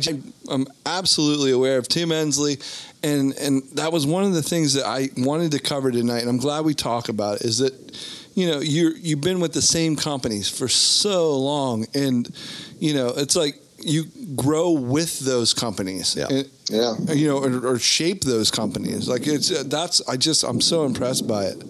am 0.50 0.66
absolutely 0.86 1.52
aware 1.52 1.78
of 1.78 1.88
Tim 1.88 2.10
Endsley 2.10 2.58
and 3.04 3.34
and 3.38 3.64
that 3.74 3.92
was 3.92 4.06
one 4.08 4.24
of 4.24 4.34
the 4.34 4.42
things 4.44 4.74
that 4.74 4.86
I 4.86 5.10
wanted 5.18 5.52
to 5.52 5.60
cover 5.60 5.92
tonight 5.92 6.22
and 6.22 6.30
I'm 6.30 6.38
glad 6.40 6.66
we 6.66 6.74
talk 6.74 7.10
about 7.10 7.38
it 7.38 7.42
is 7.44 7.60
that 7.60 7.74
you 8.34 8.48
know 8.48 8.60
you 8.60 8.94
you've 9.00 9.22
been 9.22 9.40
with 9.40 9.54
the 9.54 9.62
same 9.62 9.96
companies 9.96 10.50
for 10.50 10.68
so 10.68 11.38
long 11.38 11.86
and 11.94 12.28
you 12.80 12.94
know 12.94 13.10
it's 13.16 13.36
like 13.36 13.56
you 13.80 14.06
grow 14.36 14.72
with 14.72 15.20
those 15.20 15.54
companies 15.54 16.16
yeah 16.16 16.28
yeah 16.70 16.96
you 17.14 17.28
know 17.28 17.38
or, 17.38 17.74
or 17.74 17.80
shape 17.80 18.24
those 18.24 18.52
companies 18.52 19.08
like 19.08 19.28
it's 19.28 19.52
uh, 19.52 19.64
that's 19.68 20.02
I 20.08 20.18
just 20.18 20.44
I'm 20.44 20.62
so 20.62 20.86
impressed 20.86 21.28
by 21.28 21.46
it 21.46 21.64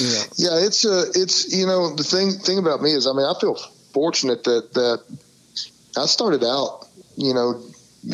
yeah 0.00 0.22
Yeah, 0.36 0.66
it's 0.66 0.84
uh, 0.84 1.06
it's 1.14 1.52
you 1.52 1.66
know 1.66 1.94
the 1.94 2.04
thing 2.04 2.32
thing 2.32 2.58
about 2.58 2.82
me 2.82 2.92
is 2.92 3.06
I 3.06 3.12
mean 3.12 3.26
I 3.26 3.34
feel 3.40 3.56
fortunate 3.92 4.44
that 4.44 4.72
that 4.74 5.02
I 5.96 6.06
started 6.06 6.44
out 6.44 6.86
you 7.16 7.34
know 7.34 7.60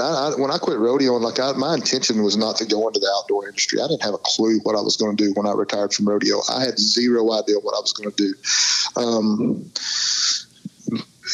I, 0.01 0.03
I, 0.03 0.41
when 0.41 0.51
I 0.51 0.59
quit 0.59 0.79
rodeo 0.79 1.15
and 1.15 1.25
like 1.25 1.39
I, 1.39 1.53
my 1.53 1.75
intention 1.75 2.23
was 2.23 2.37
not 2.37 2.57
to 2.57 2.67
go 2.67 2.87
into 2.89 3.01
the 3.01 3.11
outdoor 3.19 3.47
industry. 3.47 3.81
I 3.81 3.87
didn't 3.87 4.03
have 4.03 4.15
a 4.15 4.19
clue 4.19 4.59
what 4.63 4.75
I 4.75 4.81
was 4.81 4.97
going 4.97 5.17
to 5.17 5.25
do 5.25 5.33
when 5.35 5.47
I 5.47 5.53
retired 5.53 5.93
from 5.93 6.09
rodeo. 6.09 6.41
I 6.51 6.65
had 6.65 6.79
zero 6.79 7.33
idea 7.33 7.57
what 7.61 7.77
I 7.77 7.81
was 7.81 7.93
going 7.93 8.11
to 8.11 8.17
do. 8.17 8.35
Um, 9.01 9.71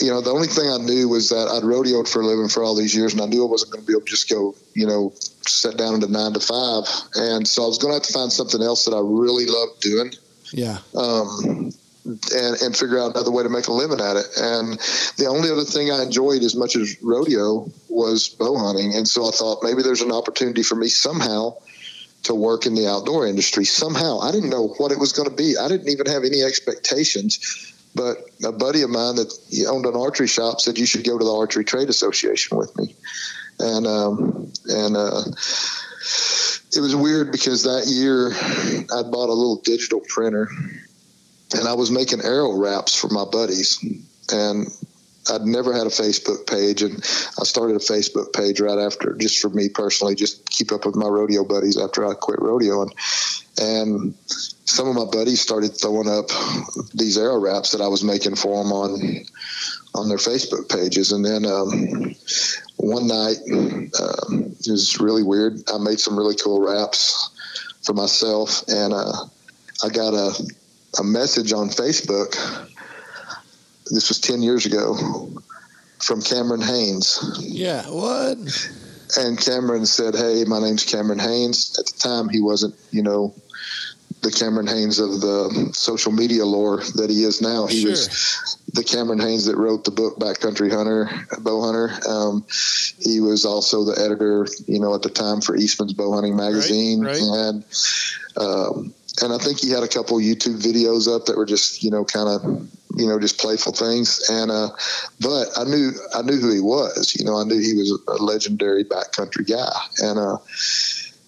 you 0.01 0.11
know, 0.11 0.21
the 0.21 0.31
only 0.31 0.49
thing 0.49 0.69
I 0.71 0.79
knew 0.79 1.09
was 1.09 1.29
that 1.29 1.49
I'd 1.49 1.63
rodeoed 1.63 2.09
for 2.09 2.23
a 2.23 2.27
living 2.27 2.49
for 2.49 2.63
all 2.63 2.75
these 2.75 2.95
years, 2.95 3.13
and 3.13 3.23
I 3.23 3.27
knew 3.27 3.47
I 3.47 3.51
wasn't 3.51 3.73
going 3.73 3.83
to 3.83 3.87
be 3.87 3.93
able 3.93 4.07
to 4.07 4.11
just 4.11 4.29
go, 4.29 4.55
you 4.75 4.87
know, 4.87 5.13
sit 5.43 5.77
down 5.77 5.95
into 5.95 6.11
nine 6.11 6.33
to 6.33 6.41
five. 6.41 6.85
And 7.15 7.47
so 7.47 7.65
I 7.65 7.67
was 7.67 7.79
going 7.79 7.93
to 7.93 7.99
have 7.99 8.07
to 8.07 8.13
find 8.13 8.33
something 8.33 8.63
else 8.63 8.85
that 8.85 8.95
I 8.95 9.01
really 9.01 9.47
loved 9.47 9.81
doing 9.81 10.13
yeah 10.53 10.79
um, 10.97 11.73
and, 12.05 12.63
and 12.63 12.77
figure 12.77 12.99
out 12.99 13.13
another 13.15 13.31
way 13.31 13.43
to 13.43 13.49
make 13.49 13.69
a 13.69 13.73
living 13.73 14.01
at 14.01 14.17
it. 14.17 14.27
And 14.37 14.79
the 15.19 15.27
only 15.29 15.51
other 15.51 15.65
thing 15.65 15.91
I 15.91 16.03
enjoyed 16.03 16.43
as 16.43 16.57
much 16.57 16.77
as 16.77 16.97
rodeo 17.03 17.71
was 17.89 18.29
bow 18.29 18.59
hunting. 18.59 18.95
And 18.95 19.07
so 19.07 19.29
I 19.29 19.31
thought 19.31 19.63
maybe 19.63 19.83
there's 19.83 20.01
an 20.01 20.13
opportunity 20.13 20.63
for 20.63 20.75
me 20.75 20.89
somehow 20.89 21.55
to 22.23 22.35
work 22.35 22.67
in 22.67 22.75
the 22.75 22.89
outdoor 22.89 23.27
industry. 23.27 23.65
Somehow, 23.65 24.21
I 24.21 24.33
didn't 24.33 24.51
know 24.51 24.75
what 24.79 24.92
it 24.92 24.98
was 24.98 25.13
going 25.13 25.29
to 25.29 25.35
be. 25.35 25.57
I 25.57 25.69
didn't 25.69 25.88
even 25.88 26.07
have 26.07 26.25
any 26.25 26.42
expectations. 26.42 27.75
But 27.95 28.19
a 28.45 28.53
buddy 28.53 28.83
of 28.83 28.91
mine 28.91 29.17
that 29.17 29.33
owned 29.69 29.87
an 29.87 29.97
archery 29.97 30.29
shop 30.29 30.61
said 30.61 30.79
you 30.79 30.87
should 30.87 31.05
go 31.05 31.19
to 31.19 31.25
the 31.25 31.33
Archery 31.33 31.65
Trade 31.65 31.88
Association 31.88 32.57
with 32.57 32.77
me, 32.77 32.95
and 33.59 33.87
um, 33.87 34.53
and 34.67 34.97
uh, 34.97 35.23
it 36.77 36.81
was 36.81 36.95
weird 36.95 37.33
because 37.33 37.65
that 37.65 37.87
year 37.88 38.29
I 38.97 39.03
bought 39.03 39.29
a 39.29 39.35
little 39.35 39.57
digital 39.57 40.01
printer 40.09 40.49
and 41.55 41.67
I 41.67 41.75
was 41.75 41.91
making 41.91 42.21
arrow 42.21 42.53
wraps 42.53 42.95
for 42.95 43.09
my 43.09 43.25
buddies, 43.25 43.79
and 44.33 44.69
I'd 45.29 45.42
never 45.42 45.73
had 45.73 45.87
a 45.87 45.90
Facebook 45.90 46.46
page, 46.46 46.83
and 46.83 46.96
I 47.38 47.44
started 47.44 47.77
a 47.77 47.81
Facebook 47.81 48.33
page 48.33 48.60
right 48.60 48.79
after, 48.79 49.14
just 49.14 49.38
for 49.38 49.50
me 49.50 49.68
personally, 49.68 50.14
just 50.14 50.48
keep 50.48 50.73
up 50.73 50.87
with 50.87 50.96
my 50.96 51.06
rodeo 51.06 51.44
buddies 51.44 51.79
after 51.79 52.06
I 52.06 52.14
quit 52.14 52.40
rodeoing, 52.40 52.90
and 53.60 54.14
some 54.64 54.88
of 54.88 54.94
my 54.94 55.04
buddies 55.04 55.40
started 55.40 55.77
throwing 55.77 56.08
up 56.08 56.31
these 56.94 57.18
arrow 57.18 57.38
wraps 57.38 57.73
that 57.73 57.81
I 57.81 57.88
was 57.88 58.02
making 58.02 58.37
for 58.37 58.62
them 58.62 58.73
on 58.73 59.27
on 59.94 60.08
their 60.08 60.18
Facebook 60.18 60.68
pages, 60.68 61.12
and 61.12 61.25
then 61.25 61.44
um, 61.44 62.14
one 62.77 63.06
night 63.06 63.37
um, 64.00 64.54
it 64.60 64.71
was 64.71 65.00
really 65.00 65.23
weird. 65.23 65.60
I 65.73 65.79
made 65.79 66.00
some 66.00 66.16
really 66.16 66.37
cool 66.37 66.60
wraps 66.60 67.31
for 67.83 67.92
myself, 67.92 68.62
and 68.68 68.94
uh, 68.94 69.27
I 69.85 69.88
got 69.90 70.14
a 70.14 70.33
a 70.98 71.04
message 71.04 71.52
on 71.52 71.68
Facebook. 71.68 72.35
This 73.91 74.09
was 74.09 74.21
ten 74.21 74.43
years 74.43 74.67
ago 74.67 75.31
from 75.99 76.23
Cameron 76.23 76.63
Hanes. 76.63 77.19
Yeah. 77.41 77.83
What? 77.88 78.38
And 79.19 79.38
Cameron 79.38 79.87
said, 79.87 80.15
"Hey, 80.15 80.45
my 80.47 80.61
name's 80.61 80.85
Cameron 80.85 81.19
Hanes." 81.19 81.77
At 81.79 81.87
the 81.87 81.99
time, 81.99 82.29
he 82.29 82.41
wasn't, 82.41 82.75
you 82.93 83.03
know, 83.03 83.35
the 84.23 84.31
Cameron 84.31 84.67
Hanes 84.67 84.99
of 84.99 85.21
the 85.21 85.71
social 85.73 86.13
media 86.13 86.45
lore 86.45 86.79
that 86.97 87.11
he 87.11 87.25
is 87.25 87.41
now. 87.41 87.67
He 87.67 87.81
Sure. 87.83 87.91
was 87.91 88.57
the 88.73 88.85
Cameron 88.85 89.19
Hanes 89.19 89.47
that 89.47 89.57
wrote 89.57 89.85
the 89.85 89.91
book 89.91 90.19
Backcountry 90.19 90.71
Hunter, 90.71 91.11
Bow 91.41 91.63
Hunter. 91.63 91.91
Um, 92.09 92.45
he 93.01 93.21
was 93.21 93.45
also 93.45 93.85
the 93.85 94.01
editor, 94.01 94.47
you 94.67 94.79
know, 94.79 94.95
at 94.95 95.03
the 95.03 95.11
time 95.11 95.41
for 95.41 95.57
Eastman's 95.57 95.95
Bow 95.95 96.13
Hunting 96.13 96.37
magazine, 96.37 97.01
right. 97.01 97.19
and 97.21 97.65
um, 98.37 98.95
and 99.23 99.33
I 99.33 99.38
think 99.38 99.59
he 99.59 99.71
had 99.71 99.83
a 99.83 99.88
couple 99.88 100.19
YouTube 100.19 100.63
videos 100.63 101.13
up 101.15 101.27
that 101.27 101.37
were 101.37 101.47
just, 101.47 101.83
you 101.83 101.91
know, 101.91 102.05
kind 102.05 102.29
of, 102.29 102.71
you 102.97 103.07
know, 103.07 103.19
just 103.19 103.38
playful 103.38 103.73
things. 103.73 104.29
And 104.31 104.51
uh, 104.51 104.71
but 105.21 105.49
I 105.57 105.65
knew 105.65 105.93
I 106.15 106.23
knew 106.23 106.38
who 106.38 106.53
he 106.53 106.61
was. 106.61 107.17
You 107.19 107.25
know, 107.25 107.37
I 107.37 107.45
knew 107.45 107.59
he 107.59 107.75
was 107.75 107.99
a 108.09 108.23
legendary 108.23 108.85
backcountry 108.85 109.49
guy, 109.49 109.73
and 110.03 110.19
uh, 110.19 110.38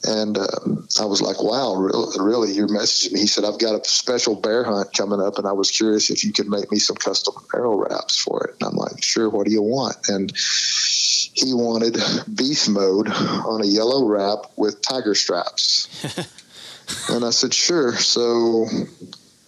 and 0.04 0.36
um, 0.36 0.88
I 1.00 1.04
was 1.04 1.22
like, 1.22 1.42
wow, 1.42 1.74
really, 1.74 2.18
really, 2.18 2.52
you're 2.52 2.68
messaging 2.68 3.12
me. 3.12 3.20
He 3.20 3.26
said, 3.26 3.44
I've 3.44 3.60
got 3.60 3.80
a 3.80 3.88
special 3.88 4.34
bear 4.34 4.64
hunt 4.64 4.92
coming 4.96 5.20
up, 5.20 5.38
and 5.38 5.46
I 5.46 5.52
was 5.52 5.70
curious 5.70 6.10
if 6.10 6.24
you 6.24 6.32
could 6.32 6.48
make 6.48 6.72
me 6.72 6.78
some 6.78 6.96
custom 6.96 7.34
arrow 7.54 7.76
wraps 7.76 8.18
for 8.18 8.44
it. 8.44 8.56
And 8.60 8.70
I'm 8.70 8.76
like, 8.76 9.02
sure, 9.02 9.28
what 9.28 9.46
do 9.46 9.52
you 9.52 9.62
want? 9.62 9.96
And 10.08 10.32
he 10.36 11.54
wanted 11.54 11.96
beast 12.34 12.68
mode 12.68 13.08
on 13.08 13.62
a 13.62 13.66
yellow 13.66 14.06
wrap 14.06 14.50
with 14.56 14.82
tiger 14.82 15.14
straps. 15.14 15.88
and 17.10 17.24
I 17.24 17.30
said, 17.30 17.54
sure. 17.54 17.92
So 17.92 18.66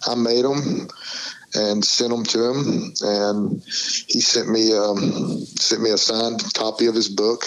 I 0.07 0.15
made 0.15 0.45
them 0.45 0.87
and 1.55 1.83
sent 1.83 2.11
them 2.11 2.23
to 2.23 2.49
him, 2.49 2.93
and 3.01 3.63
he 3.63 4.19
sent 4.19 4.49
me 4.49 4.75
um, 4.75 5.39
sent 5.45 5.81
me 5.81 5.91
a 5.91 5.97
signed 5.97 6.43
copy 6.53 6.87
of 6.87 6.95
his 6.95 7.09
book, 7.09 7.45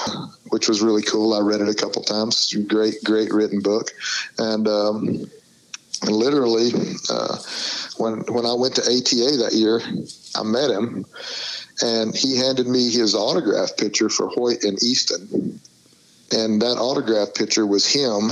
which 0.49 0.69
was 0.69 0.83
really 0.83 1.03
cool. 1.03 1.35
I 1.35 1.41
read 1.41 1.61
it 1.61 1.69
a 1.69 1.75
couple 1.75 2.03
times. 2.03 2.53
Great, 2.67 2.97
great 3.05 3.33
written 3.33 3.61
book, 3.61 3.91
and 4.39 4.67
um, 4.67 5.31
literally 6.07 6.71
uh, 7.11 7.37
when 7.97 8.21
when 8.33 8.47
I 8.47 8.55
went 8.55 8.77
to 8.77 8.83
ATA 8.83 9.37
that 9.39 9.53
year, 9.53 9.81
I 10.35 10.43
met 10.43 10.71
him, 10.71 11.05
and 11.83 12.15
he 12.15 12.37
handed 12.37 12.67
me 12.67 12.91
his 12.91 13.15
autograph 13.15 13.77
picture 13.77 14.09
for 14.09 14.29
Hoyt 14.29 14.65
and 14.65 14.83
Easton, 14.83 15.61
and 16.33 16.63
that 16.63 16.79
autograph 16.79 17.35
picture 17.35 17.67
was 17.67 17.87
him 17.87 18.31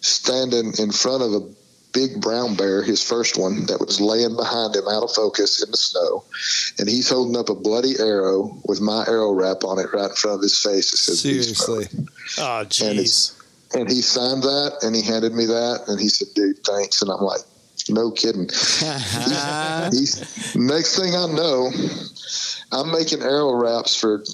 standing 0.00 0.72
in 0.78 0.92
front 0.92 1.22
of 1.22 1.32
a 1.32 1.63
big 1.94 2.20
brown 2.20 2.54
bear, 2.56 2.82
his 2.82 3.02
first 3.02 3.38
one, 3.38 3.64
that 3.66 3.78
was 3.80 4.00
laying 4.00 4.36
behind 4.36 4.74
him 4.76 4.84
out 4.88 5.04
of 5.04 5.12
focus 5.12 5.62
in 5.62 5.70
the 5.70 5.76
snow. 5.76 6.24
And 6.78 6.88
he's 6.88 7.08
holding 7.08 7.36
up 7.36 7.48
a 7.48 7.54
bloody 7.54 7.94
arrow 7.98 8.58
with 8.66 8.80
my 8.80 9.04
arrow 9.06 9.32
wrap 9.32 9.64
on 9.64 9.78
it 9.78 9.86
right 9.94 10.10
in 10.10 10.16
front 10.16 10.36
of 10.36 10.42
his 10.42 10.58
face. 10.58 10.92
It 10.92 10.96
says, 10.98 11.20
Seriously. 11.20 11.86
Oh, 12.38 12.58
And, 12.60 12.68
jeez. 12.68 12.98
it's, 13.00 13.42
and 13.74 13.88
he 13.88 14.02
signed 14.02 14.42
that 14.42 14.78
and 14.82 14.94
he 14.94 15.02
handed 15.02 15.32
me 15.32 15.46
that. 15.46 15.84
And 15.88 15.98
he 16.00 16.08
said, 16.08 16.28
dude, 16.34 16.58
thanks. 16.64 17.00
And 17.00 17.10
I'm 17.10 17.20
like, 17.22 17.40
no 17.88 18.10
kidding. 18.10 18.48
He's, 19.92 20.54
next 20.56 20.98
thing 20.98 21.14
I 21.14 21.26
know, 21.26 21.70
I'm 22.72 22.90
making 22.92 23.22
arrow 23.22 23.54
wraps 23.54 23.94
for 23.98 24.24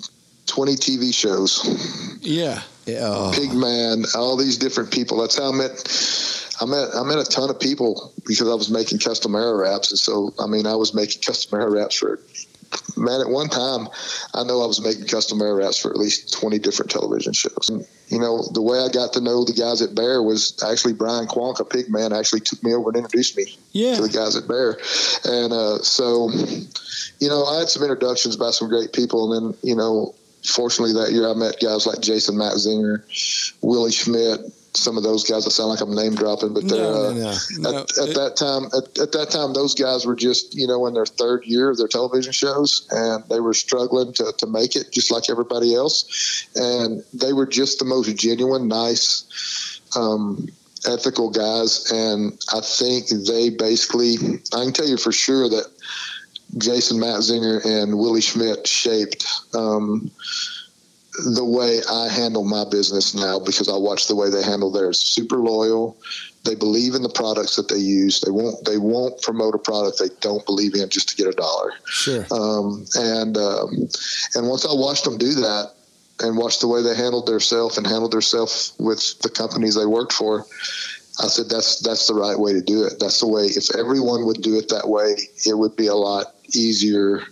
20 0.47 0.75
TV 0.77 1.13
shows. 1.15 2.19
Yeah. 2.23 2.63
Yeah. 2.87 3.31
Pigman, 3.35 4.15
all 4.17 4.37
these 4.37 4.57
different 4.57 4.91
people. 4.91 5.19
That's 5.21 5.39
how 5.39 5.53
I 5.53 5.57
met. 5.57 5.77
I 6.61 6.67
met 6.67 6.89
I 6.95 7.03
met 7.03 7.19
a 7.19 7.25
ton 7.25 7.51
of 7.51 7.59
people 7.59 8.13
because 8.27 8.49
I 8.49 8.55
was 8.55 8.71
making 8.71 8.99
custom 8.99 9.35
arrow 9.35 9.57
wraps, 9.57 9.91
and 9.91 9.99
so 9.99 10.33
I 10.39 10.47
mean 10.47 10.67
I 10.67 10.75
was 10.75 10.95
making 10.95 11.23
custom 11.23 11.59
arrow 11.61 11.71
wraps 11.71 11.97
for. 11.97 12.21
Man, 12.97 13.21
at 13.21 13.29
one 13.29 13.49
time, 13.49 13.89
I 14.33 14.45
know 14.45 14.63
I 14.63 14.67
was 14.67 14.81
making 14.81 15.07
custom 15.09 15.43
arrow 15.43 15.57
wraps 15.57 15.77
for 15.79 15.91
at 15.91 15.97
least 15.97 16.33
twenty 16.33 16.61
different 16.61 16.89
television 16.89 17.33
shows. 17.33 17.69
And, 17.69 17.85
you 18.09 18.21
know, 18.21 18.45
the 18.53 18.63
way 18.63 18.79
I 18.79 18.89
got 18.89 19.13
to 19.15 19.21
know 19.21 19.45
the 19.45 19.53
guys 19.53 19.83
at 19.83 19.93
Bear 19.97 20.23
was 20.23 20.57
actually 20.63 20.93
Brian 20.93 21.27
Quaca, 21.27 21.65
a 21.65 21.67
Pigman, 21.67 22.17
actually 22.17 22.41
took 22.43 22.63
me 22.63 22.73
over 22.73 22.91
and 22.91 22.99
introduced 22.99 23.37
me 23.37 23.47
Yeah. 23.73 23.97
to 23.97 24.03
the 24.03 24.09
guys 24.09 24.37
at 24.37 24.47
Bear, 24.47 24.79
and 25.25 25.53
uh, 25.53 25.79
so 25.83 26.31
you 27.19 27.29
know 27.29 27.45
I 27.45 27.59
had 27.59 27.69
some 27.71 27.83
introductions 27.83 28.37
by 28.37 28.51
some 28.53 28.69
great 28.69 28.93
people, 28.93 29.33
and 29.33 29.53
then 29.53 29.59
you 29.63 29.75
know 29.75 30.15
fortunately 30.45 30.95
that 30.95 31.11
year 31.13 31.29
I 31.29 31.35
met 31.35 31.59
guys 31.61 31.87
like 31.89 32.01
Jason 32.01 32.37
Matzinger, 32.37 33.03
Willie 33.63 33.91
Schmidt, 33.91 34.41
some 34.75 34.97
of 34.97 35.03
those 35.03 35.29
guys. 35.29 35.47
I 35.47 35.51
sound 35.51 35.71
like 35.71 35.81
I'm 35.81 35.95
name 35.95 36.15
dropping, 36.15 36.55
but 36.55 36.69
they're 36.69 36.79
No, 36.79 37.07
uh, 37.09 37.13
no, 37.13 37.37
no. 37.59 37.71
No, 37.71 37.79
at, 37.81 37.99
at 37.99 38.09
it- 38.09 38.15
that 38.15 38.37
time. 38.37 38.65
At, 38.67 38.99
at 38.99 39.13
that 39.13 39.31
time, 39.31 39.53
those 39.53 39.75
guys 39.75 40.07
were 40.07 40.17
just 40.17 40.55
you 40.55 40.67
know 40.67 40.87
in 40.87 40.95
their 40.95 41.07
third 41.07 41.45
year 41.45 41.71
of 41.71 41.79
their 41.79 41.89
television 41.89 42.33
shows, 42.33 42.87
and 42.91 43.25
they 43.29 43.41
were 43.41 43.55
struggling 43.55 44.13
to 44.15 44.33
to 44.39 44.47
make 44.47 44.77
it 44.77 44.93
just 44.93 45.11
like 45.11 45.29
everybody 45.31 45.75
else, 45.75 46.49
and 46.55 47.03
they 47.13 47.33
were 47.33 47.47
just 47.47 47.79
the 47.79 47.85
most 47.85 48.15
genuine, 48.17 48.69
nice. 48.69 49.81
Um, 49.97 50.49
ethical 50.89 51.29
guys 51.29 51.91
and 51.93 52.43
i 52.55 52.61
think 52.63 53.09
they 53.27 53.51
basically 53.51 54.15
i 54.55 54.65
can 54.65 54.73
tell 54.73 54.89
you 54.89 54.97
for 54.97 55.13
sure 55.13 55.47
that 55.47 55.67
Jason 56.59 56.99
Matzinger 56.99 57.65
and 57.65 57.99
Willie 57.99 58.21
Schmidt 58.21 58.67
shaped 58.67 59.25
um, 59.55 60.11
the 61.25 61.45
way 61.45 61.81
I 61.91 62.09
handle 62.09 62.45
my 62.45 62.65
business 62.71 63.15
now 63.15 63.39
because 63.39 63.69
I 63.69 63.77
watch 63.77 64.07
the 64.07 64.15
way 64.15 64.31
they 64.31 64.43
handle 64.43 64.71
theirs. 64.71 64.99
Super 64.99 65.37
loyal. 65.37 65.97
They 66.45 66.55
believe 66.55 66.95
in 66.95 67.03
the 67.03 67.11
products 67.11 67.57
that 67.57 67.69
they 67.69 67.79
use. 67.79 68.21
They 68.21 68.31
won't. 68.31 68.65
They 68.65 68.79
won't 68.79 69.21
promote 69.23 69.55
a 69.55 69.59
product 69.59 69.99
they 69.99 70.09
don't 70.21 70.45
believe 70.47 70.75
in 70.75 70.89
just 70.89 71.11
to 71.11 71.17
get 71.17 71.27
a 71.27 71.33
dollar. 71.33 71.73
Sure. 71.85 72.27
Um, 72.31 72.87
and 72.95 73.37
um, 73.37 73.89
and 74.35 74.49
once 74.49 74.65
I 74.65 74.73
watched 74.73 75.05
them 75.05 75.19
do 75.19 75.35
that, 75.35 75.73
and 76.23 76.37
watched 76.37 76.61
the 76.61 76.69
way 76.69 76.83
they 76.83 76.95
handled 76.95 77.27
themselves 77.27 77.79
and 77.79 77.87
handled 77.87 78.13
themselves 78.13 78.75
with 78.79 79.19
the 79.21 79.31
companies 79.31 79.75
they 79.75 79.87
worked 79.87 80.13
for, 80.13 80.47
I 81.21 81.27
said 81.27 81.49
that's 81.49 81.81
that's 81.81 82.07
the 82.07 82.15
right 82.15 82.39
way 82.39 82.53
to 82.53 82.63
do 82.63 82.85
it. 82.85 82.95
That's 83.01 83.21
the 83.21 83.29
way. 83.29 83.45
If 83.45 83.75
everyone 83.77 84.27
would 84.27 84.43
do 84.43 84.59
it 84.59 84.69
that 84.71 84.89
way, 84.89 85.17
it 85.45 85.57
would 85.57 85.77
be 85.77 85.87
a 85.87 85.95
lot 85.95 86.35
easier 86.55 87.23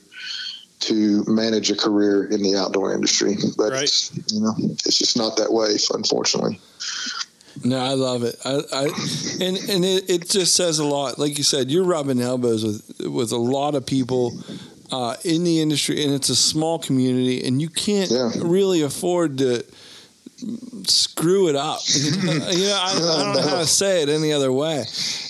to 0.81 1.25
manage 1.27 1.71
a 1.71 1.77
career 1.77 2.25
in 2.25 2.43
the 2.43 2.57
outdoor 2.57 2.95
industry. 2.95 3.37
But 3.57 3.73
it's, 3.73 4.13
you 4.33 4.41
know, 4.41 4.55
it's 4.59 4.99
just 4.99 5.17
not 5.17 5.37
that 5.37 5.53
way, 5.53 5.77
unfortunately. 5.93 6.61
No, 7.65 7.79
I 7.79 7.95
love 7.95 8.23
it. 8.23 8.37
I, 8.45 8.61
I 8.73 8.83
and 9.41 9.57
and 9.57 9.85
it, 9.85 10.09
it 10.09 10.29
just 10.29 10.55
says 10.55 10.79
a 10.79 10.85
lot. 10.85 11.19
Like 11.19 11.39
you 11.39 11.45
said, 11.45 11.71
you're 11.71 11.85
rubbing 11.85 12.21
elbows 12.21 12.65
with 12.65 13.09
with 13.11 13.33
a 13.33 13.37
lot 13.37 13.75
of 13.75 13.85
people 13.85 14.39
uh, 14.93 15.17
in 15.25 15.45
the 15.45 15.61
industry, 15.61 16.05
and 16.05 16.15
it's 16.15 16.29
a 16.29 16.37
small 16.37 16.79
community, 16.79 17.45
and 17.45 17.61
you 17.61 17.69
can't 17.69 18.11
really 18.43 18.83
afford 18.83 19.39
to 19.39 19.65
screw 20.87 21.49
it 21.49 21.57
up. 21.57 21.81
you 21.89 22.27
know, 22.29 22.81
I, 22.81 22.93
I 22.93 23.23
don't 23.25 23.35
know 23.35 23.49
how 23.49 23.59
to 23.59 23.67
say 23.67 24.03
it 24.03 24.09
any 24.09 24.33
other 24.33 24.53
way. 24.53 24.85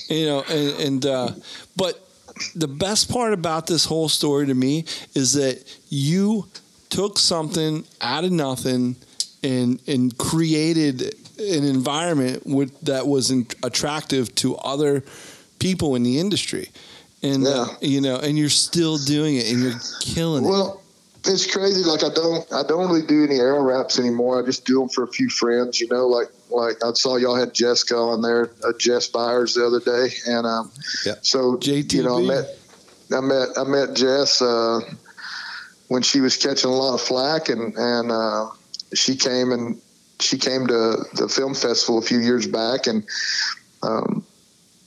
You 0.09 0.27
know, 0.27 0.43
and, 0.49 0.81
and 0.81 1.07
uh, 1.07 1.31
but 1.77 2.08
the 2.55 2.69
best 2.69 3.11
part 3.11 3.33
about 3.33 3.67
this 3.67 3.85
whole 3.85 4.09
story 4.09 4.47
to 4.47 4.55
me 4.55 4.85
is 5.15 5.33
that 5.35 5.63
you 5.89 6.47
took 6.91 7.19
something 7.19 7.85
out 8.01 8.25
of 8.25 8.33
nothing 8.33 8.97
and 9.43 9.81
and 9.87 10.17
created 10.19 11.15
an 11.39 11.65
environment 11.65 12.45
with, 12.45 12.81
that 12.81 13.07
was 13.07 13.31
in, 13.31 13.47
attractive 13.63 14.35
to 14.35 14.57
other 14.57 15.05
people 15.61 15.95
in 15.95 16.03
the 16.03 16.19
industry 16.19 16.69
and 17.23 17.47
uh, 17.47 17.67
you 17.81 18.01
know 18.01 18.17
and 18.17 18.39
you're 18.39 18.49
still 18.49 18.97
doing 18.99 19.37
it 19.37 19.51
and 19.51 19.63
you're 19.63 19.81
killing 20.01 20.45
it 20.45 20.49
Well, 20.49 20.83
it's 21.25 21.53
crazy. 21.53 21.85
Like 21.85 22.05
I 22.05 22.15
don't, 22.15 22.53
I 22.53 22.63
don't 22.63 22.89
really 22.89 23.07
do 23.07 23.25
any 23.25 23.39
arrow 23.39 23.63
wraps 23.63 23.99
anymore. 23.99 24.43
I 24.43 24.47
just 24.47 24.65
do 24.65 24.81
them 24.81 24.89
for 24.89 25.05
a 25.05 25.09
few 25.09 25.29
friends. 25.29 25.81
You 25.81 25.89
know, 25.89 26.07
like 26.07 26.29
like 26.51 26.85
I 26.85 26.93
saw 26.93 27.17
y'all 27.17 27.37
had 27.37 27.55
Jessica 27.55 27.97
on 27.97 28.23
there, 28.23 28.51
uh, 28.65 28.73
Jess 28.79 29.07
Byers 29.09 29.55
the 29.55 29.67
other 29.67 29.81
day, 29.81 30.15
and 30.27 30.47
um, 30.47 30.71
so 31.23 31.59
you 31.63 32.03
know 32.03 32.19
I 32.19 32.23
met, 32.23 32.59
I 33.15 33.21
met, 33.21 33.49
I 33.57 33.65
met 33.65 33.95
Jess 33.95 34.43
uh, 34.43 34.81
when 35.89 36.03
she 36.03 36.21
was 36.21 36.37
catching 36.37 36.71
a 36.71 36.75
lot 36.75 36.95
of 36.95 37.01
flack, 37.01 37.49
and 37.49 37.75
and 37.77 38.11
uh, 38.11 38.49
she 38.95 39.17
came 39.17 39.53
and 39.53 39.81
she 40.21 40.39
came 40.39 40.67
to 40.67 41.05
the 41.15 41.29
film 41.29 41.55
festival 41.55 41.99
a 41.99 42.03
few 42.03 42.19
years 42.19 42.47
back, 42.47 42.87
and 42.87 43.05
um, 43.83 44.25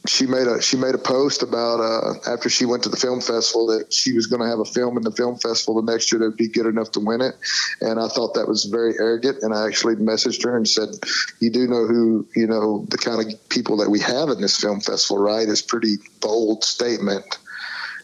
she 0.08 0.26
made 0.26 0.47
a 0.47 0.62
she 0.62 0.78
made 0.78 0.95
a 0.95 0.97
post 0.97 1.43
about 1.43 1.80
uh, 1.80 2.14
after 2.32 2.49
she 2.49 2.66
went 2.66 2.84
to 2.84 2.89
the 2.89 2.97
film 2.97 3.22
festival 3.22 3.68
that 3.68 3.93
she 3.93 4.14
was 4.14 4.26
going 4.28 4.41
to 4.41 4.47
have 4.47 4.60
a 4.60 4.66
film 4.66 4.97
in 4.97 5.04
the 5.04 5.12
film 5.12 5.38
festival 5.38 5.82
the 5.82 5.91
next 5.91 6.12
year 6.12 6.20
that 6.20 6.26
would 6.26 6.38
be 6.38 6.47
good 6.47 6.66
enough 6.66 6.91
to 6.91 6.99
win 6.99 7.22
it, 7.22 7.36
and 7.82 7.99
I 7.99 8.08
thought 8.08 8.34
that 8.34 8.47
was 8.47 8.66
very 8.66 8.95
arrogant. 8.97 9.43
And 9.43 9.54
I 9.54 9.68
actually 9.68 9.95
messaged 9.95 10.43
her 10.43 10.58
and 10.58 10.68
said, 10.68 10.89
"You 11.39 11.52
do 11.52 11.68
know 11.68 11.86
who 11.86 12.26
you 12.36 12.47
know 12.47 12.86
the 12.89 12.97
kind 12.97 13.22
of 13.22 13.49
people 13.49 13.78
that 13.78 13.89
we 13.89 13.99
have 13.99 14.30
in 14.30 14.41
this 14.41 14.58
film 14.58 14.82
festival, 14.82 15.22
right? 15.22 15.47
It's 15.47 15.62
pretty 15.62 15.97
bold 16.20 16.64
statement." 16.64 17.38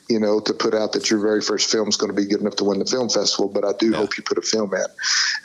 You 0.09 0.21
know, 0.21 0.39
to 0.39 0.53
put 0.53 0.73
out 0.73 0.93
that 0.93 1.09
your 1.09 1.19
very 1.19 1.41
first 1.41 1.69
film 1.69 1.89
is 1.89 1.97
going 1.97 2.15
to 2.15 2.15
be 2.15 2.25
good 2.25 2.39
enough 2.39 2.55
to 2.57 2.63
win 2.63 2.79
the 2.79 2.85
film 2.85 3.09
festival, 3.09 3.49
but 3.49 3.65
I 3.65 3.73
do 3.73 3.93
hope 3.93 4.15
you 4.15 4.23
put 4.23 4.37
a 4.37 4.41
film 4.41 4.73
in. 4.73 4.85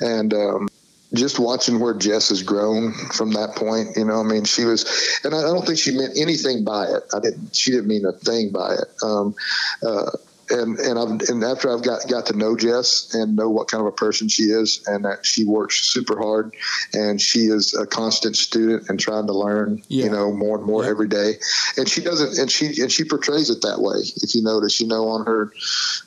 And 0.06 0.32
um, 0.32 0.68
just 1.14 1.38
watching 1.38 1.78
where 1.80 1.94
Jess 1.94 2.30
has 2.30 2.42
grown 2.42 2.92
from 2.92 3.32
that 3.32 3.54
point, 3.56 3.96
you 3.96 4.04
know, 4.04 4.20
I 4.20 4.22
mean, 4.22 4.44
she 4.44 4.64
was, 4.64 5.20
and 5.24 5.34
I 5.34 5.42
don't 5.42 5.66
think 5.66 5.78
she 5.78 5.96
meant 5.96 6.16
anything 6.16 6.64
by 6.64 6.86
it. 6.86 7.02
I 7.14 7.20
didn't, 7.20 7.54
she 7.54 7.70
didn't 7.70 7.88
mean 7.88 8.04
a 8.04 8.12
thing 8.12 8.50
by 8.50 8.74
it. 8.74 8.88
Um, 9.02 9.34
uh, 9.82 10.10
and 10.52 10.78
and 10.78 10.98
I've 10.98 11.28
and 11.28 11.42
after 11.42 11.72
I've 11.72 11.82
got 11.82 12.08
got 12.08 12.26
to 12.26 12.36
know 12.36 12.56
Jess 12.56 13.12
and 13.14 13.34
know 13.34 13.48
what 13.48 13.68
kind 13.68 13.80
of 13.80 13.86
a 13.86 13.92
person 13.92 14.28
she 14.28 14.44
is, 14.44 14.82
and 14.86 15.04
that 15.04 15.24
she 15.24 15.44
works 15.44 15.80
super 15.80 16.18
hard, 16.18 16.54
and 16.92 17.20
she 17.20 17.46
is 17.46 17.74
a 17.74 17.86
constant 17.86 18.36
student 18.36 18.88
and 18.88 19.00
trying 19.00 19.26
to 19.26 19.32
learn, 19.32 19.82
you 19.88 20.10
know, 20.10 20.32
more 20.32 20.56
and 20.56 20.66
more 20.66 20.84
every 20.84 21.08
day. 21.08 21.34
And 21.76 21.88
she 21.88 22.00
doesn't, 22.00 22.38
and 22.38 22.50
she 22.50 22.80
and 22.80 22.92
she 22.92 23.04
portrays 23.04 23.50
it 23.50 23.62
that 23.62 23.80
way. 23.80 23.96
If 24.22 24.34
you 24.34 24.42
notice, 24.42 24.80
you 24.80 24.86
know, 24.86 25.08
on 25.08 25.26
her 25.26 25.52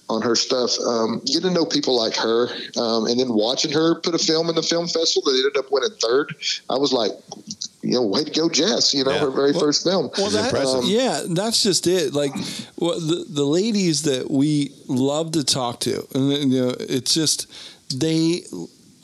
on 0.09 0.21
her 0.21 0.35
stuff, 0.35 0.79
um, 0.79 1.21
get 1.25 1.41
to 1.41 1.51
know 1.51 1.65
people 1.65 1.97
like 1.97 2.15
her, 2.15 2.47
um, 2.77 3.07
and 3.07 3.19
then 3.19 3.33
watching 3.33 3.71
her 3.71 3.99
put 3.99 4.13
a 4.13 4.19
film 4.19 4.49
in 4.49 4.55
the 4.55 4.63
film 4.63 4.87
festival 4.87 5.31
that 5.31 5.37
ended 5.37 5.57
up 5.57 5.71
winning 5.71 5.89
third. 6.01 6.35
I 6.69 6.77
was 6.77 6.93
like, 6.93 7.11
you 7.85 7.93
know, 7.93 8.01
way 8.01 8.23
to 8.23 8.31
go, 8.31 8.49
Jess! 8.49 8.95
You 8.95 9.03
know, 9.03 9.17
her 9.19 9.29
very 9.29 9.53
first 9.53 9.83
film. 9.83 10.09
Well, 10.17 10.31
that, 10.31 10.53
Um, 10.55 10.85
yeah, 10.85 11.21
that's 11.29 11.61
just 11.61 11.85
it. 11.85 12.13
Like 12.13 12.33
well, 12.77 12.99
the 12.99 13.25
the 13.29 13.45
ladies 13.45 14.03
that 14.03 14.31
we 14.31 14.71
love 14.87 15.33
to 15.33 15.43
talk 15.43 15.81
to, 15.81 16.07
and 16.15 16.51
you 16.51 16.61
know, 16.61 16.75
it's 16.79 17.13
just 17.13 17.47
they 17.93 18.41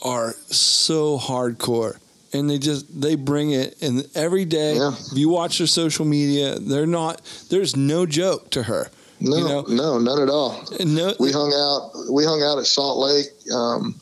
are 0.02 0.34
so 0.48 1.20
hardcore, 1.20 2.00
and 2.34 2.50
they 2.50 2.58
just 2.58 3.00
they 3.00 3.14
bring 3.14 3.52
it. 3.52 3.80
And 3.84 4.08
every 4.16 4.46
day, 4.46 4.78
if 4.78 5.14
you 5.14 5.30
watch 5.30 5.60
their 5.60 5.68
social 5.68 6.06
media, 6.06 6.58
they're 6.58 6.88
not. 6.88 7.22
There's 7.50 7.76
no 7.76 8.08
joke 8.08 8.50
to 8.52 8.64
her. 8.64 8.90
No, 9.20 9.38
you 9.38 9.44
know? 9.44 9.62
no, 9.68 10.00
none 10.00 10.22
at 10.24 10.30
all. 10.30 10.66
No, 10.80 11.14
we 11.20 11.32
hung 11.32 11.54
out. 11.54 11.92
We 12.12 12.26
hung 12.26 12.42
out 12.42 12.58
at 12.58 12.66
Salt 12.66 12.98
Lake, 12.98 13.28
um, 13.54 14.02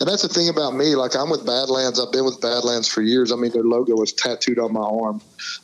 and 0.00 0.08
that's 0.08 0.22
the 0.22 0.28
thing 0.28 0.48
about 0.48 0.74
me. 0.74 0.94
Like 0.96 1.14
I'm 1.16 1.30
with 1.30 1.44
Badlands. 1.46 2.00
I've 2.00 2.12
been 2.12 2.24
with 2.24 2.40
Badlands 2.40 2.88
for 2.88 3.02
years. 3.02 3.32
I 3.32 3.36
mean, 3.36 3.52
their 3.52 3.62
logo 3.62 4.00
is 4.02 4.12
tattooed 4.12 4.58
on 4.58 4.72
my 4.72 4.80
arm. 4.80 5.20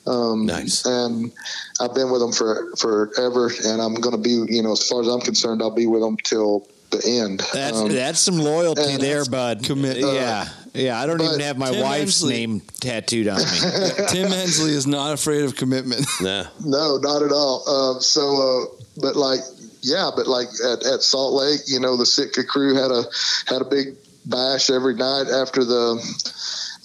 Um, 0.07 0.47
nice. 0.47 0.85
And 0.87 1.33
I've 1.81 1.95
been 1.95 2.11
with 2.11 2.21
them 2.21 2.33
for 2.33 2.75
forever, 2.77 3.51
and 3.65 3.81
I'm 3.83 3.95
going 3.95 4.15
to 4.17 4.23
be. 4.23 4.31
You 4.53 4.63
know, 4.63 4.73
as 4.73 4.89
far 4.89 5.01
as 5.01 5.09
I'm 5.09 5.21
concerned, 5.21 5.63
I'll 5.63 5.71
be 5.71 5.87
with 5.87 6.03
them 6.03 6.17
till 6.23 6.67
the 6.91 7.03
end. 7.25 7.41
That's 7.53 7.79
Um, 7.79 7.89
that's 7.93 8.21
some 8.21 8.39
loyalty 8.39 8.97
there, 8.99 9.25
bud. 9.25 9.65
Commit- 9.65 9.97
yeah, 9.99 10.49
yeah. 10.75 11.01
I 11.01 11.07
don't 11.07 11.19
But 11.19 11.27
even 11.29 11.41
have 11.41 11.57
my 11.59 11.71
Tim 11.71 11.83
wife's 11.83 12.21
Hensley- 12.21 12.35
name 12.47 12.61
tattooed 12.81 13.29
on 13.29 13.39
me. 13.39 13.45
Tim 14.09 14.29
Endsley 14.31 14.71
is 14.71 14.87
not 14.87 15.15
afraid 15.15 15.43
of 15.45 15.57
commitment. 15.57 16.07
Nah. 16.21 16.45
No, 16.65 16.99
not 16.99 17.23
at 17.23 17.33
all. 17.33 17.65
Uh, 17.97 18.01
so, 18.01 18.21
uh, 18.69 18.85
but 19.01 19.17
like, 19.17 19.41
yeah, 19.81 20.11
but 20.15 20.27
like 20.29 20.49
at, 20.65 20.85
at 20.85 21.03
Salt 21.03 21.33
Lake, 21.33 21.61
you 21.67 21.81
know, 21.81 21.97
the 21.97 22.05
Sitka 22.07 22.45
crew 22.45 22.75
had 22.75 22.91
a 22.91 23.03
had 23.47 23.63
a 23.63 23.65
big 23.65 23.97
bash 24.27 24.71
every 24.71 24.95
night 24.95 25.27
after 25.29 25.65
the 25.65 25.97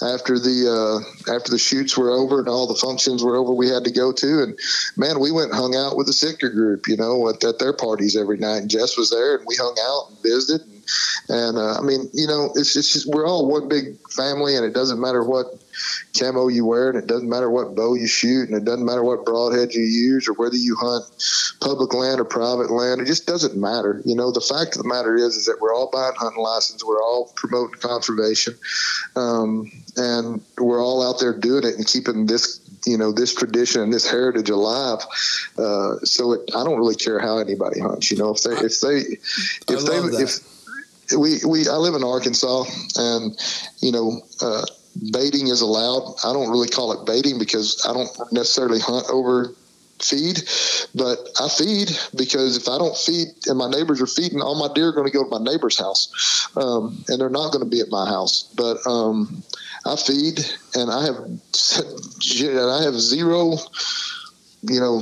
after 0.01 0.37
the 0.37 0.69
uh, 0.69 1.33
after 1.35 1.51
the 1.51 1.57
shoots 1.57 1.97
were 1.97 2.11
over 2.11 2.39
and 2.39 2.47
all 2.47 2.67
the 2.67 2.75
functions 2.75 3.23
were 3.23 3.35
over. 3.35 3.53
We 3.53 3.69
had 3.69 3.85
to 3.85 3.91
go 3.91 4.11
to, 4.11 4.43
and 4.43 4.59
man, 4.95 5.19
we 5.19 5.31
went 5.31 5.51
and 5.51 5.59
hung 5.59 5.75
out 5.75 5.97
with 5.97 6.07
the 6.07 6.13
Sitka 6.13 6.49
group, 6.49 6.87
you 6.87 6.97
know, 6.97 7.29
at, 7.29 7.43
at 7.43 7.59
their 7.59 7.73
parties 7.73 8.15
every 8.15 8.37
night. 8.37 8.57
And 8.57 8.69
Jess 8.69 8.97
was 8.97 9.09
there, 9.09 9.37
and 9.37 9.45
we 9.47 9.55
hung 9.55 9.75
out 9.81 10.09
and 10.09 10.17
visited. 10.21 10.67
And, 10.67 10.83
and 11.29 11.57
uh, 11.57 11.79
I 11.79 11.81
mean, 11.81 12.09
you 12.13 12.27
know, 12.27 12.51
it's 12.55 12.75
it's 12.75 12.93
just 12.93 13.07
we're 13.07 13.27
all 13.27 13.49
one 13.49 13.67
big 13.67 13.97
family, 14.09 14.55
and 14.55 14.65
it 14.65 14.73
doesn't 14.73 15.01
matter 15.01 15.23
what 15.23 15.47
camo 16.17 16.47
you 16.47 16.65
wear, 16.65 16.89
and 16.89 16.97
it 16.97 17.07
doesn't 17.07 17.29
matter 17.29 17.49
what 17.49 17.75
bow 17.75 17.93
you 17.95 18.07
shoot, 18.07 18.49
and 18.49 18.57
it 18.57 18.65
doesn't 18.65 18.85
matter 18.85 19.03
what 19.03 19.25
broadhead 19.25 19.73
you 19.73 19.83
use, 19.83 20.27
or 20.27 20.33
whether 20.33 20.55
you 20.55 20.75
hunt 20.75 21.05
public 21.61 21.93
land 21.93 22.19
or 22.19 22.25
private 22.25 22.71
land. 22.71 23.01
It 23.01 23.05
just 23.05 23.27
doesn't 23.27 23.55
matter. 23.55 24.01
You 24.05 24.15
know, 24.15 24.31
the 24.31 24.41
fact 24.41 24.75
of 24.75 24.83
the 24.83 24.87
matter 24.87 25.15
is, 25.15 25.35
is 25.35 25.45
that 25.45 25.57
we're 25.61 25.73
all 25.73 25.89
buying 25.91 26.15
hunting 26.15 26.41
licenses, 26.41 26.83
We're 26.85 27.01
all 27.01 27.31
promoting 27.35 27.79
conservation, 27.79 28.55
um, 29.15 29.71
and 29.95 30.41
we're 30.57 30.83
all 30.83 31.07
out 31.07 31.19
there 31.19 31.37
doing 31.37 31.63
it 31.63 31.75
and 31.75 31.85
keeping 31.85 32.25
this. 32.25 32.61
You 32.85 32.97
know 32.97 33.11
this 33.11 33.33
tradition 33.33 33.81
and 33.81 33.91
this 33.91 34.09
heritage 34.09 34.49
alive. 34.49 34.99
Uh, 35.57 35.97
so 36.03 36.33
it, 36.33 36.51
I 36.55 36.63
don't 36.63 36.77
really 36.77 36.95
care 36.95 37.19
how 37.19 37.39
anybody 37.39 37.81
hunts. 37.81 38.11
You 38.11 38.17
know, 38.17 38.29
if 38.29 38.43
they 38.43 38.51
if 38.51 38.79
they 38.79 39.17
if 39.73 39.85
they 39.85 40.23
if 40.23 40.39
we 41.15 41.39
we 41.47 41.67
I 41.67 41.75
live 41.75 41.95
in 41.95 42.03
Arkansas, 42.03 42.65
and 42.95 43.37
you 43.79 43.91
know, 43.91 44.21
uh, 44.41 44.65
baiting 45.11 45.47
is 45.47 45.61
allowed. 45.61 46.15
I 46.23 46.33
don't 46.33 46.49
really 46.49 46.67
call 46.67 46.91
it 46.93 47.05
baiting 47.05 47.39
because 47.39 47.85
I 47.87 47.93
don't 47.93 48.09
necessarily 48.31 48.79
hunt 48.79 49.05
over 49.09 49.53
feed, 50.01 50.43
but 50.93 51.17
I 51.39 51.49
feed 51.49 51.89
because 52.15 52.57
if 52.57 52.67
I 52.67 52.77
don't 52.77 52.95
feed 52.95 53.27
and 53.47 53.57
my 53.57 53.69
neighbors 53.69 54.01
are 54.01 54.07
feeding, 54.07 54.41
all 54.41 54.55
my 54.55 54.73
deer 54.73 54.89
are 54.89 54.91
going 54.91 55.07
to 55.07 55.13
go 55.13 55.23
to 55.23 55.29
my 55.29 55.43
neighbor's 55.43 55.77
house, 55.77 56.49
um, 56.55 57.03
and 57.07 57.19
they're 57.19 57.29
not 57.29 57.51
going 57.51 57.63
to 57.63 57.69
be 57.69 57.81
at 57.81 57.89
my 57.89 58.07
house. 58.07 58.51
But 58.55 58.85
um, 58.85 59.43
I 59.85 59.95
feed, 59.95 60.39
and 60.75 60.91
I 60.91 61.05
have 61.05 61.15
and 61.15 62.71
I 62.71 62.83
have 62.83 62.99
zero. 62.99 63.57
You 64.61 64.79
know, 64.79 65.01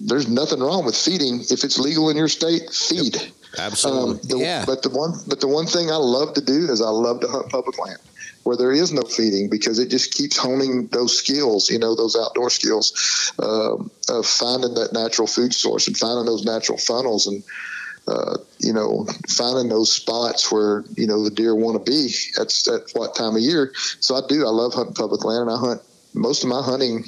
there's 0.00 0.28
nothing 0.28 0.60
wrong 0.60 0.84
with 0.84 0.96
feeding 0.96 1.40
if 1.50 1.64
it's 1.64 1.78
legal 1.78 2.10
in 2.10 2.16
your 2.16 2.28
state. 2.28 2.70
Feed. 2.72 3.16
Absolutely. 3.56 4.14
Um, 4.14 4.20
the, 4.24 4.38
Yeah. 4.38 4.64
But 4.66 4.82
the 4.82 4.90
one, 4.90 5.12
but 5.28 5.40
the 5.40 5.46
one 5.46 5.66
thing 5.66 5.90
I 5.90 5.96
love 5.96 6.34
to 6.34 6.40
do 6.40 6.66
is 6.70 6.82
I 6.82 6.88
love 6.88 7.20
to 7.20 7.28
hunt 7.28 7.50
public 7.50 7.78
land 7.78 8.00
where 8.44 8.56
there 8.56 8.72
is 8.72 8.92
no 8.92 9.02
feeding 9.02 9.48
because 9.50 9.78
it 9.78 9.90
just 9.90 10.14
keeps 10.14 10.36
honing 10.36 10.86
those 10.88 11.18
skills, 11.18 11.70
you 11.70 11.78
know, 11.78 11.94
those 11.94 12.14
outdoor 12.16 12.50
skills 12.50 13.32
um, 13.38 13.90
of 14.08 14.26
finding 14.26 14.74
that 14.74 14.92
natural 14.92 15.26
food 15.26 15.52
source 15.52 15.88
and 15.88 15.96
finding 15.96 16.26
those 16.26 16.44
natural 16.44 16.78
funnels 16.78 17.26
and. 17.26 17.42
Uh, 18.06 18.36
you 18.58 18.74
know, 18.74 19.06
finding 19.30 19.70
those 19.70 19.90
spots 19.90 20.52
where 20.52 20.84
you 20.94 21.06
know 21.06 21.24
the 21.24 21.30
deer 21.30 21.54
want 21.54 21.82
to 21.82 21.90
be 21.90 22.12
at, 22.38 22.52
at 22.68 22.82
what 22.92 23.14
time 23.14 23.34
of 23.34 23.40
year. 23.40 23.72
So 23.98 24.14
I 24.14 24.20
do. 24.28 24.44
I 24.46 24.50
love 24.50 24.74
hunting 24.74 24.92
public 24.92 25.24
land, 25.24 25.48
and 25.48 25.50
I 25.50 25.56
hunt 25.56 25.80
most 26.12 26.44
of 26.44 26.50
my 26.50 26.60
hunting 26.60 27.06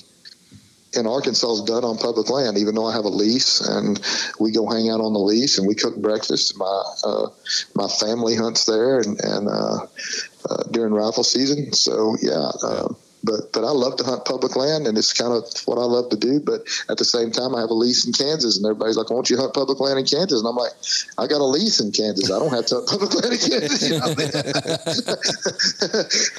in 0.97 1.07
Arkansas 1.07 1.53
is 1.53 1.62
done 1.62 1.84
on 1.84 1.99
public 1.99 2.30
land, 2.30 2.59
even 2.59 2.74
though 2.74 2.87
I 2.87 2.95
have 2.95 3.05
a 3.05 3.09
lease 3.11 3.61
and 3.61 4.01
we 4.41 4.51
go 4.51 4.66
hang 4.66 4.89
out 4.89 5.01
on 5.01 5.12
the 5.12 5.18
lease 5.18 5.59
and 5.59 5.68
we 5.68 5.74
cook 5.74 5.97
breakfast. 5.97 6.57
My 6.57 6.82
uh, 7.05 7.28
my 7.74 7.89
family 7.89 8.34
hunts 8.34 8.64
there 8.64 9.01
and, 9.01 9.20
and 9.22 9.49
uh, 9.49 9.87
uh, 10.49 10.63
during 10.71 10.93
rifle 10.93 11.25
season. 11.25 11.73
So 11.73 12.17
yeah, 12.21 12.51
uh, 12.63 12.89
but 13.27 13.53
but 13.53 13.65
I 13.65 13.71
love 13.71 13.97
to 13.97 14.05
hunt 14.05 14.25
public 14.25 14.55
land 14.57 14.87
and 14.87 14.97
it's 14.97 15.13
kind 15.13 15.33
of 15.33 15.45
what 15.67 15.77
I 15.79 15.85
love 15.85 16.09
to 16.11 16.17
do. 16.17 16.39
But 16.41 16.63
at 16.89 16.99
the 16.99 17.05
same 17.05 17.33
time, 17.33 17.55
I 17.55 17.61
have 17.61 17.71
a 17.71 17.75
lease 17.75 18.07
in 18.07 18.13
Kansas 18.13 18.57
and 18.57 18.65
everybody's 18.65 18.97
like, 18.97 19.11
"Why 19.11 19.17
don't 19.17 19.29
you 19.29 19.37
hunt 19.37 19.53
public 19.53 19.81
land 19.81 19.99
in 19.99 20.07
Kansas?" 20.07 20.39
And 20.39 20.49
I'm 20.49 20.55
like, 20.55 20.71
"I 21.19 21.27
got 21.27 21.41
a 21.41 21.45
lease 21.45 21.81
in 21.81 21.91
Kansas. 21.91 22.31
I 22.31 22.39
don't 22.39 22.53
have 22.53 22.67
to 22.67 22.77
hunt 22.77 22.87
public 22.89 23.13
land 23.15 23.33
in 23.35 23.41
Kansas." 23.41 23.91
You 23.91 23.99
know 23.99 24.15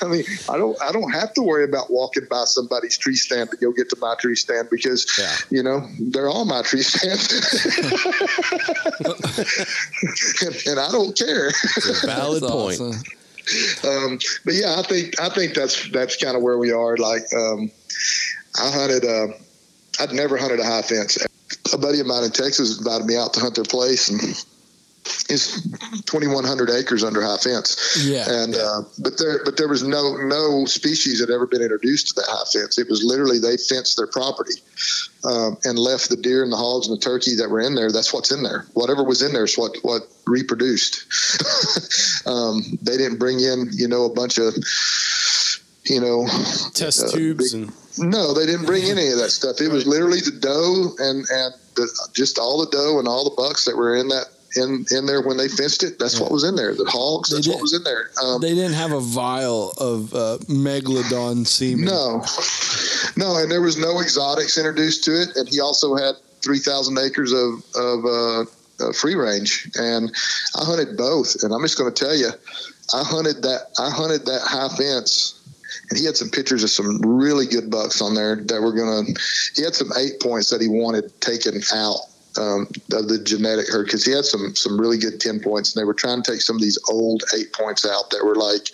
I 0.02 0.06
mean? 0.16 0.24
I 0.24 0.24
mean, 0.24 0.24
I 0.50 0.58
don't 0.58 0.82
I 0.82 0.92
don't 0.92 1.12
have 1.12 1.34
to 1.34 1.42
worry 1.42 1.66
about 1.66 1.92
walking 1.92 2.26
by 2.30 2.46
somebody's 2.46 2.98
tree 2.98 3.16
stand 3.16 3.52
to 3.52 3.58
go 3.58 3.72
get 3.72 3.90
to 3.90 3.98
my 4.00 4.16
tree 4.16 4.36
stand 4.36 4.70
because 4.70 5.06
you 5.52 5.62
know 5.62 5.86
they're 6.00 6.30
all 6.30 6.46
my 6.46 6.62
tree 6.62 6.84
stands, 6.84 7.28
and, 10.46 10.56
and 10.68 10.80
I 10.80 10.90
don't 10.92 11.18
care. 11.18 11.52
Valid 12.06 12.44
That's 12.44 12.54
point. 12.54 12.82
awesome. 12.82 13.17
Um, 13.88 14.20
but 14.46 14.54
yeah, 14.54 14.76
I 14.78 14.84
think 14.84 15.20
I 15.20 15.30
think 15.30 15.54
that's 15.54 15.90
that's 15.92 16.18
kind 16.18 16.36
of 16.36 16.44
where 16.44 16.58
we 16.58 16.72
are. 16.72 16.98
Like 16.98 17.24
um, 17.34 17.72
I 18.60 18.72
hunted, 18.72 19.06
uh, 19.06 19.28
I'd 20.00 20.14
never 20.14 20.38
hunted 20.38 20.60
a 20.60 20.66
high 20.66 20.82
fence. 20.82 21.18
A 21.74 21.78
buddy 21.78 22.00
of 22.00 22.08
mine 22.08 22.24
in 22.24 22.32
Texas 22.32 22.78
invited 22.78 23.06
me 23.06 23.18
out 23.18 23.34
to 23.34 23.40
hunt 23.40 23.56
their 23.56 23.64
place, 23.64 24.10
and 24.10 24.22
it's 25.30 25.62
2,100 26.04 26.70
acres 26.70 27.04
under 27.04 27.22
high 27.22 27.38
fence. 27.38 27.98
Yeah. 28.06 28.26
And 28.28 28.56
uh, 28.56 28.82
but 29.00 29.18
there 29.18 29.44
but 29.44 29.58
there 29.58 29.68
was 29.68 29.84
no 29.84 30.16
no 30.16 30.66
species 30.66 31.20
had 31.20 31.30
ever 31.30 31.46
been 31.46 31.62
introduced 31.62 32.10
to 32.10 32.14
that 32.16 32.26
high 32.28 32.60
fence. 32.60 32.78
It 32.78 32.90
was 32.90 33.04
literally 33.04 33.40
they 33.40 33.58
fenced 33.58 33.98
their 33.98 34.08
property 34.08 34.62
um, 35.24 35.58
and 35.64 35.78
left 35.78 36.10
the 36.10 36.18
deer 36.18 36.44
and 36.44 36.52
the 36.52 36.58
hogs 36.58 36.88
and 36.88 36.98
the 36.98 37.02
turkey 37.02 37.36
that 37.36 37.50
were 37.50 37.62
in 37.62 37.76
there. 37.76 37.92
That's 37.92 38.14
what's 38.14 38.32
in 38.32 38.44
there. 38.44 38.66
Whatever 38.74 39.04
was 39.04 39.22
in 39.22 39.34
there 39.34 39.46
is 39.46 39.58
what 39.58 39.78
what 39.82 40.04
reproduced. 40.26 41.06
um, 42.28 42.62
they 42.82 42.98
didn't 42.98 43.20
bring 43.20 43.40
in 43.40 43.70
you 43.74 43.88
know 43.88 44.06
a 44.06 44.14
bunch 44.14 44.38
of 44.38 44.54
you 45.86 46.02
know 46.02 46.28
Test 46.74 47.06
uh, 47.06 47.12
tubes 47.12 47.54
big- 47.54 47.64
and 47.64 47.74
no, 48.00 48.34
they 48.34 48.46
didn't 48.46 48.66
bring 48.66 48.84
any 48.84 49.08
of 49.10 49.18
that 49.18 49.32
stuff. 49.32 49.60
It 49.60 49.72
was 49.72 49.88
literally 49.88 50.20
the 50.20 50.32
doe 50.32 50.94
and 51.00 51.26
and 51.30 51.54
the, 51.76 52.10
just 52.14 52.38
all 52.38 52.60
the 52.60 52.70
doe 52.70 53.00
and 53.00 53.08
all 53.08 53.24
the 53.24 53.36
bucks 53.36 53.66
that 53.66 53.76
were 53.76 53.96
in 53.96 54.08
that 54.10 54.28
in 54.56 54.86
in 54.92 55.06
there 55.06 55.22
when 55.22 55.38
they 55.38 55.48
fenced 55.48 55.84
it. 55.84 56.00
That's 56.00 56.20
what 56.20 56.32
was 56.32 56.44
in 56.44 56.56
there. 56.56 56.74
The 56.74 56.86
hogs. 56.86 57.30
That's 57.30 57.48
what 57.48 57.62
was 57.62 57.74
in 57.74 57.84
there. 57.84 58.12
Um, 58.24 58.42
they 58.42 58.54
didn't 58.54 58.74
have 58.74 58.92
a 58.92 59.00
vial 59.00 59.72
of 59.78 60.14
uh, 60.14 60.38
megalodon 60.48 61.46
semen. 61.46 61.86
No, 61.86 62.24
no, 63.18 63.38
and 63.42 63.52
there 63.52 63.62
was 63.62 63.78
no 63.78 64.00
exotics 64.00 64.58
introduced 64.58 65.04
to 65.06 65.22
it, 65.22 65.36
and 65.36 65.50
he 65.50 65.60
also 65.60 65.96
had 65.96 66.16
three 66.44 66.60
thousand 66.60 66.98
acres 66.98 67.34
of 67.34 67.64
of 67.76 68.06
uh, 68.06 68.42
uh, 68.80 68.94
free 68.94 69.16
range, 69.16 69.70
and 69.76 70.12
I 70.56 70.64
hunted 70.64 70.98
both. 70.98 71.44
And 71.44 71.54
I'm 71.54 71.62
just 71.62 71.78
going 71.78 71.94
to 71.94 72.06
tell 72.06 72.16
you, 72.16 72.30
I 72.94 73.04
hunted 73.04 73.44
that 73.44 73.68
I 73.80 73.90
hunted 73.90 74.26
that 74.26 74.42
high 74.44 74.70
fence. 74.76 75.34
And 75.90 75.98
he 75.98 76.06
had 76.06 76.18
some 76.18 76.30
pictures 76.30 76.64
of 76.66 76.70
some 76.70 77.00
really 77.00 77.46
good 77.46 77.72
bucks 77.72 78.02
on 78.02 78.14
there 78.14 78.36
that 78.36 78.62
were 78.62 78.74
gonna. 78.74 79.04
He 79.56 79.64
had 79.64 79.74
some 79.74 79.90
eight 79.98 80.20
points 80.20 80.50
that 80.50 80.60
he 80.60 80.68
wanted 80.68 81.22
taken 81.22 81.62
out 81.74 82.00
um, 82.38 82.68
of 82.92 83.08
the 83.08 83.22
genetic 83.24 83.68
herd 83.70 83.86
because 83.86 84.06
he 84.06 84.12
had 84.12 84.26
some 84.26 84.56
some 84.56 84.80
really 84.80 84.98
good 84.98 85.20
ten 85.20 85.40
points, 85.40 85.76
and 85.76 85.82
they 85.82 85.86
were 85.86 85.94
trying 85.94 86.22
to 86.22 86.32
take 86.32 86.42
some 86.42 86.56
of 86.56 86.62
these 86.62 86.80
old 86.90 87.24
eight 87.38 87.54
points 87.54 87.86
out 87.86 88.10
that 88.12 88.24
were 88.24 88.36
like. 88.36 88.70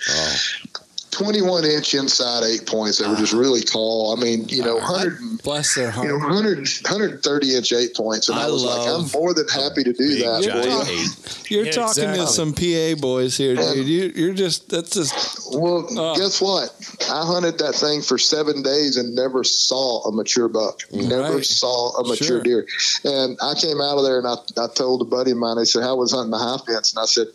21 1.14 1.64
inch 1.66 1.94
inside 1.94 2.44
eight 2.44 2.66
points 2.66 2.98
that 2.98 3.10
were 3.10 3.16
just 3.16 3.34
really 3.34 3.62
tall. 3.62 4.16
I 4.18 4.22
mean, 4.22 4.48
you 4.50 4.62
know, 4.64 4.78
uh-huh. 4.78 4.92
100, 4.94 5.44
bless 5.44 5.76
their 5.76 5.92
heart. 5.92 6.08
you 6.08 6.14
know, 6.14 6.20
100, 6.26 6.58
130 6.58 7.56
inch 7.56 7.74
eight 7.74 7.96
points. 7.96 8.30
And 8.30 8.38
I, 8.40 8.48
I 8.48 8.50
was 8.50 8.64
like, 8.64 8.88
I'm 8.88 9.10
more 9.20 9.34
than 9.34 9.48
happy 9.48 9.84
to 9.84 9.94
do 9.94 10.16
that. 10.20 10.44
You're, 10.44 10.54
boy. 10.54 10.70
talk- 10.70 11.52
you're 11.52 11.66
Yeah, 11.66 11.72
talking 11.72 12.04
to 12.16 12.28
some 12.28 12.54
PA 12.54 13.00
boys 13.00 13.38
here, 13.38 13.56
dude. 13.56 13.88
You, 13.88 14.12
you're 14.16 14.34
just 14.34 14.70
that's 14.70 14.92
just. 14.92 15.56
Well, 15.56 15.88
Oh. 15.96 16.16
guess 16.16 16.42
what? 16.42 16.70
I 17.12 17.26
hunted 17.26 17.60
that 17.60 17.76
thing 17.76 18.02
for 18.02 18.18
seven 18.18 18.64
days 18.64 18.98
and 18.98 19.14
never 19.16 19.44
saw 19.44 20.04
a 20.06 20.12
mature 20.12 20.48
buck. 20.50 20.80
Mm. 20.92 21.10
Never 21.10 21.36
Right. 21.36 21.46
saw 21.46 21.92
a 22.00 22.08
mature 22.08 22.28
Sure. 22.28 22.42
deer. 22.42 22.68
And 23.04 23.38
I 23.42 23.54
came 23.56 23.80
out 23.82 23.98
of 23.98 24.04
there 24.04 24.18
and 24.20 24.28
I, 24.28 24.36
I 24.58 24.68
told 24.74 25.02
a 25.02 25.06
buddy 25.06 25.32
of 25.32 25.38
mine, 25.38 25.58
they 25.58 25.66
said, 25.66 25.84
How 25.84 25.96
was 25.96 26.12
hunting 26.12 26.32
the 26.32 26.38
high 26.38 26.58
fence? 26.66 26.94
And 26.94 27.00
I 27.02 27.06
said, 27.06 27.28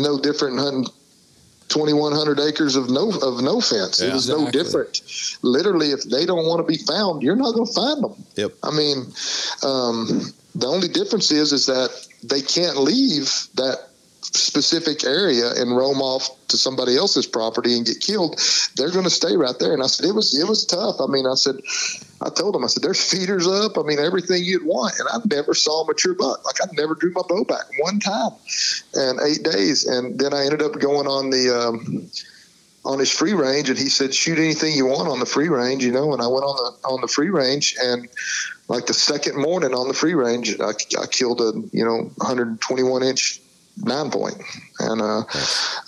no 0.00 0.18
different 0.18 0.58
hunting 0.58 0.86
2,100 1.72 2.38
acres 2.40 2.76
of 2.76 2.90
no 2.90 3.10
of 3.10 3.42
no 3.42 3.60
fence. 3.60 4.00
it 4.00 4.08
Yeah. 4.08 4.14
was 4.14 4.28
no 4.28 4.50
different. 4.50 5.00
Literally, 5.42 5.90
if 5.90 6.02
they 6.04 6.26
don't 6.26 6.46
want 6.46 6.60
to 6.60 6.70
be 6.70 6.78
found, 6.78 7.22
you're 7.22 7.36
not 7.36 7.54
going 7.54 7.66
to 7.66 7.72
find 7.72 8.02
them. 8.04 8.14
Yep. 8.36 8.52
I 8.62 8.70
mean, 8.70 8.98
um, 9.62 10.32
the 10.54 10.66
only 10.66 10.88
difference 10.88 11.30
is 11.30 11.52
is 11.52 11.66
that 11.66 11.90
they 12.22 12.42
can't 12.42 12.76
leave 12.78 13.32
that 13.54 13.88
specific 14.24 15.04
area 15.04 15.50
and 15.56 15.76
roam 15.76 16.00
off 16.00 16.30
to 16.48 16.56
somebody 16.56 16.96
else's 16.96 17.26
property 17.26 17.76
and 17.76 17.86
get 17.86 18.00
killed. 18.00 18.40
They're 18.76 18.90
going 18.90 19.04
to 19.04 19.10
stay 19.10 19.36
right 19.36 19.58
there. 19.58 19.72
And 19.72 19.82
I 19.82 19.86
said 19.86 20.06
it 20.06 20.14
was 20.14 20.38
it 20.38 20.48
was 20.48 20.64
tough. 20.64 21.00
I 21.00 21.06
mean, 21.06 21.26
I 21.26 21.34
said 21.34 21.56
I 22.20 22.30
told 22.30 22.54
them 22.54 22.64
I 22.64 22.68
said 22.68 22.82
there's 22.82 23.10
feeders 23.10 23.46
up. 23.46 23.78
I 23.78 23.82
mean 23.82 23.98
everything 23.98 24.44
you'd 24.44 24.64
want. 24.64 24.94
And 24.98 25.08
I 25.12 25.18
never 25.34 25.54
saw 25.54 25.82
a 25.82 25.86
mature 25.86 26.14
buck. 26.14 26.44
Like 26.44 26.56
I 26.62 26.66
never 26.74 26.94
drew 26.94 27.12
my 27.12 27.22
bow 27.28 27.44
back 27.44 27.64
one 27.80 28.00
time 28.00 28.32
in 28.94 29.18
eight 29.24 29.42
days. 29.42 29.86
And 29.86 30.18
then 30.18 30.32
I 30.32 30.44
ended 30.44 30.62
up 30.62 30.78
going 30.78 31.06
on 31.06 31.30
the. 31.30 31.50
Um, 31.50 32.10
on 32.84 32.98
his 32.98 33.12
free 33.12 33.32
range 33.32 33.68
and 33.70 33.78
he 33.78 33.88
said 33.88 34.12
shoot 34.12 34.38
anything 34.38 34.74
you 34.74 34.86
want 34.86 35.08
on 35.08 35.20
the 35.20 35.24
free 35.24 35.48
range 35.48 35.84
you 35.84 35.92
know 35.92 36.12
and 36.12 36.20
i 36.20 36.26
went 36.26 36.44
on 36.44 36.56
the 36.56 36.88
on 36.88 37.00
the 37.00 37.06
free 37.06 37.30
range 37.30 37.76
and 37.80 38.08
like 38.66 38.86
the 38.86 38.92
second 38.92 39.40
morning 39.40 39.72
on 39.72 39.86
the 39.86 39.94
free 39.94 40.14
range 40.14 40.58
i, 40.58 40.70
I 41.00 41.06
killed 41.06 41.40
a 41.40 41.52
you 41.72 41.84
know 41.84 42.10
121 42.16 43.04
inch 43.04 43.40
nine 43.76 44.10
point. 44.10 44.36
And 44.78 45.00
uh, 45.00 45.22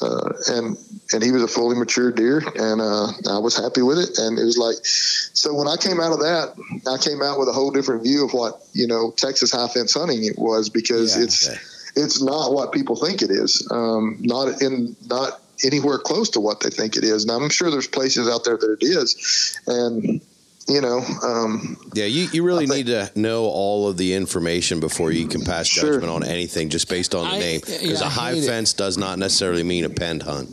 uh 0.01 0.33
and 0.49 0.77
and 1.13 1.23
he 1.23 1.33
was 1.33 1.43
a 1.43 1.49
fully 1.49 1.77
mature 1.77 2.11
deer 2.11 2.39
and 2.39 2.81
uh 2.81 3.09
i 3.31 3.39
was 3.39 3.57
happy 3.57 3.83
with 3.83 3.99
it. 3.99 4.19
And 4.19 4.39
it 4.39 4.45
was 4.45 4.59
like 4.59 4.77
so 4.83 5.55
when 5.55 5.69
i 5.69 5.77
came 5.77 6.01
out 6.01 6.13
of 6.13 6.21
that 6.21 6.55
i 6.87 6.99
came 6.99 7.23
out 7.23 7.39
with 7.39 7.49
a 7.49 7.53
whole 7.53 7.71
different 7.71 8.03
view 8.03 8.25
of 8.25 8.33
what 8.33 8.63
you 8.73 8.87
know 8.87 9.13
texas 9.17 9.53
high 9.53 9.69
fence 9.69 9.95
hunting 9.95 10.25
it 10.25 10.39
was 10.39 10.69
because 10.69 11.17
it's 11.17 11.49
it's 11.97 12.21
not 12.21 12.53
what 12.53 12.73
people 12.73 12.97
think 12.97 13.23
it 13.23 13.31
is. 13.31 13.67
Um 13.71 14.17
not 14.21 14.63
in 14.63 14.97
not 15.07 15.41
anywhere 15.63 15.99
close 15.99 16.31
to 16.31 16.41
what 16.41 16.61
they 16.61 16.71
think 16.71 16.97
it 16.97 17.05
is. 17.05 17.27
Now 17.27 17.37
I'm 17.37 17.51
sure 17.51 17.71
there's 17.71 17.87
places 17.87 18.29
out 18.29 18.45
there 18.45 18.57
that 18.57 18.79
it 18.81 18.85
is, 18.85 19.59
and 19.67 20.21
you 20.69 20.81
know, 20.81 20.99
um, 21.23 21.77
Yeah, 21.95 22.07
you, 22.07 22.29
you 22.33 22.43
really 22.43 22.67
need 22.67 22.87
to 22.87 23.11
know 23.15 23.45
all 23.45 23.89
of 23.89 23.97
the 23.97 24.15
information 24.15 24.81
before 24.81 25.13
you 25.13 25.27
can 25.29 25.43
pass 25.45 25.67
Sure. 25.67 25.93
judgment 25.93 26.11
on 26.13 26.25
anything 26.25 26.71
just 26.71 26.89
based 26.89 27.15
on 27.15 27.25
the 27.29 27.35
I- 27.37 27.39
name. 27.39 27.61
Because 27.61 27.83
yeah, 27.83 28.01
a 28.01 28.07
I 28.07 28.09
high 28.11 28.35
hate 28.35 28.45
it. 28.45 28.47
fence 28.47 28.73
does 28.73 28.97
not 28.97 29.19
necessarily 29.19 29.63
mean 29.63 29.85
a 29.85 29.91
penned 29.91 30.23
hunt. 30.23 30.49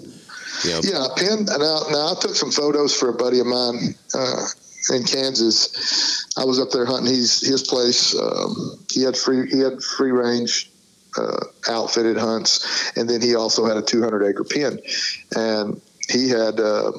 You 0.65 0.71
know, 0.71 0.81
yeah, 0.83 1.07
Penn. 1.15 1.45
Now, 1.45 1.81
now 1.89 2.11
I 2.11 2.15
took 2.19 2.35
some 2.35 2.51
photos 2.51 2.95
for 2.95 3.09
a 3.09 3.13
buddy 3.13 3.39
of 3.39 3.47
mine 3.47 3.95
uh, 4.13 4.45
in 4.93 5.03
Kansas. 5.05 6.27
I 6.37 6.43
was 6.45 6.59
up 6.59 6.69
there 6.71 6.85
hunting 6.85 7.13
his 7.15 7.41
his 7.41 7.63
place. 7.63 8.13
Um, 8.15 8.77
he 8.91 9.01
had 9.01 9.17
free 9.17 9.49
he 9.49 9.59
had 9.59 9.81
free 9.81 10.11
range 10.11 10.69
uh, 11.17 11.45
outfitted 11.67 12.17
hunts, 12.17 12.91
and 12.95 13.09
then 13.09 13.21
he 13.21 13.33
also 13.33 13.65
had 13.65 13.77
a 13.77 13.81
200 13.81 14.23
acre 14.23 14.43
pen, 14.43 14.79
and 15.35 15.81
he 16.09 16.29
had 16.29 16.59
uh, 16.59 16.91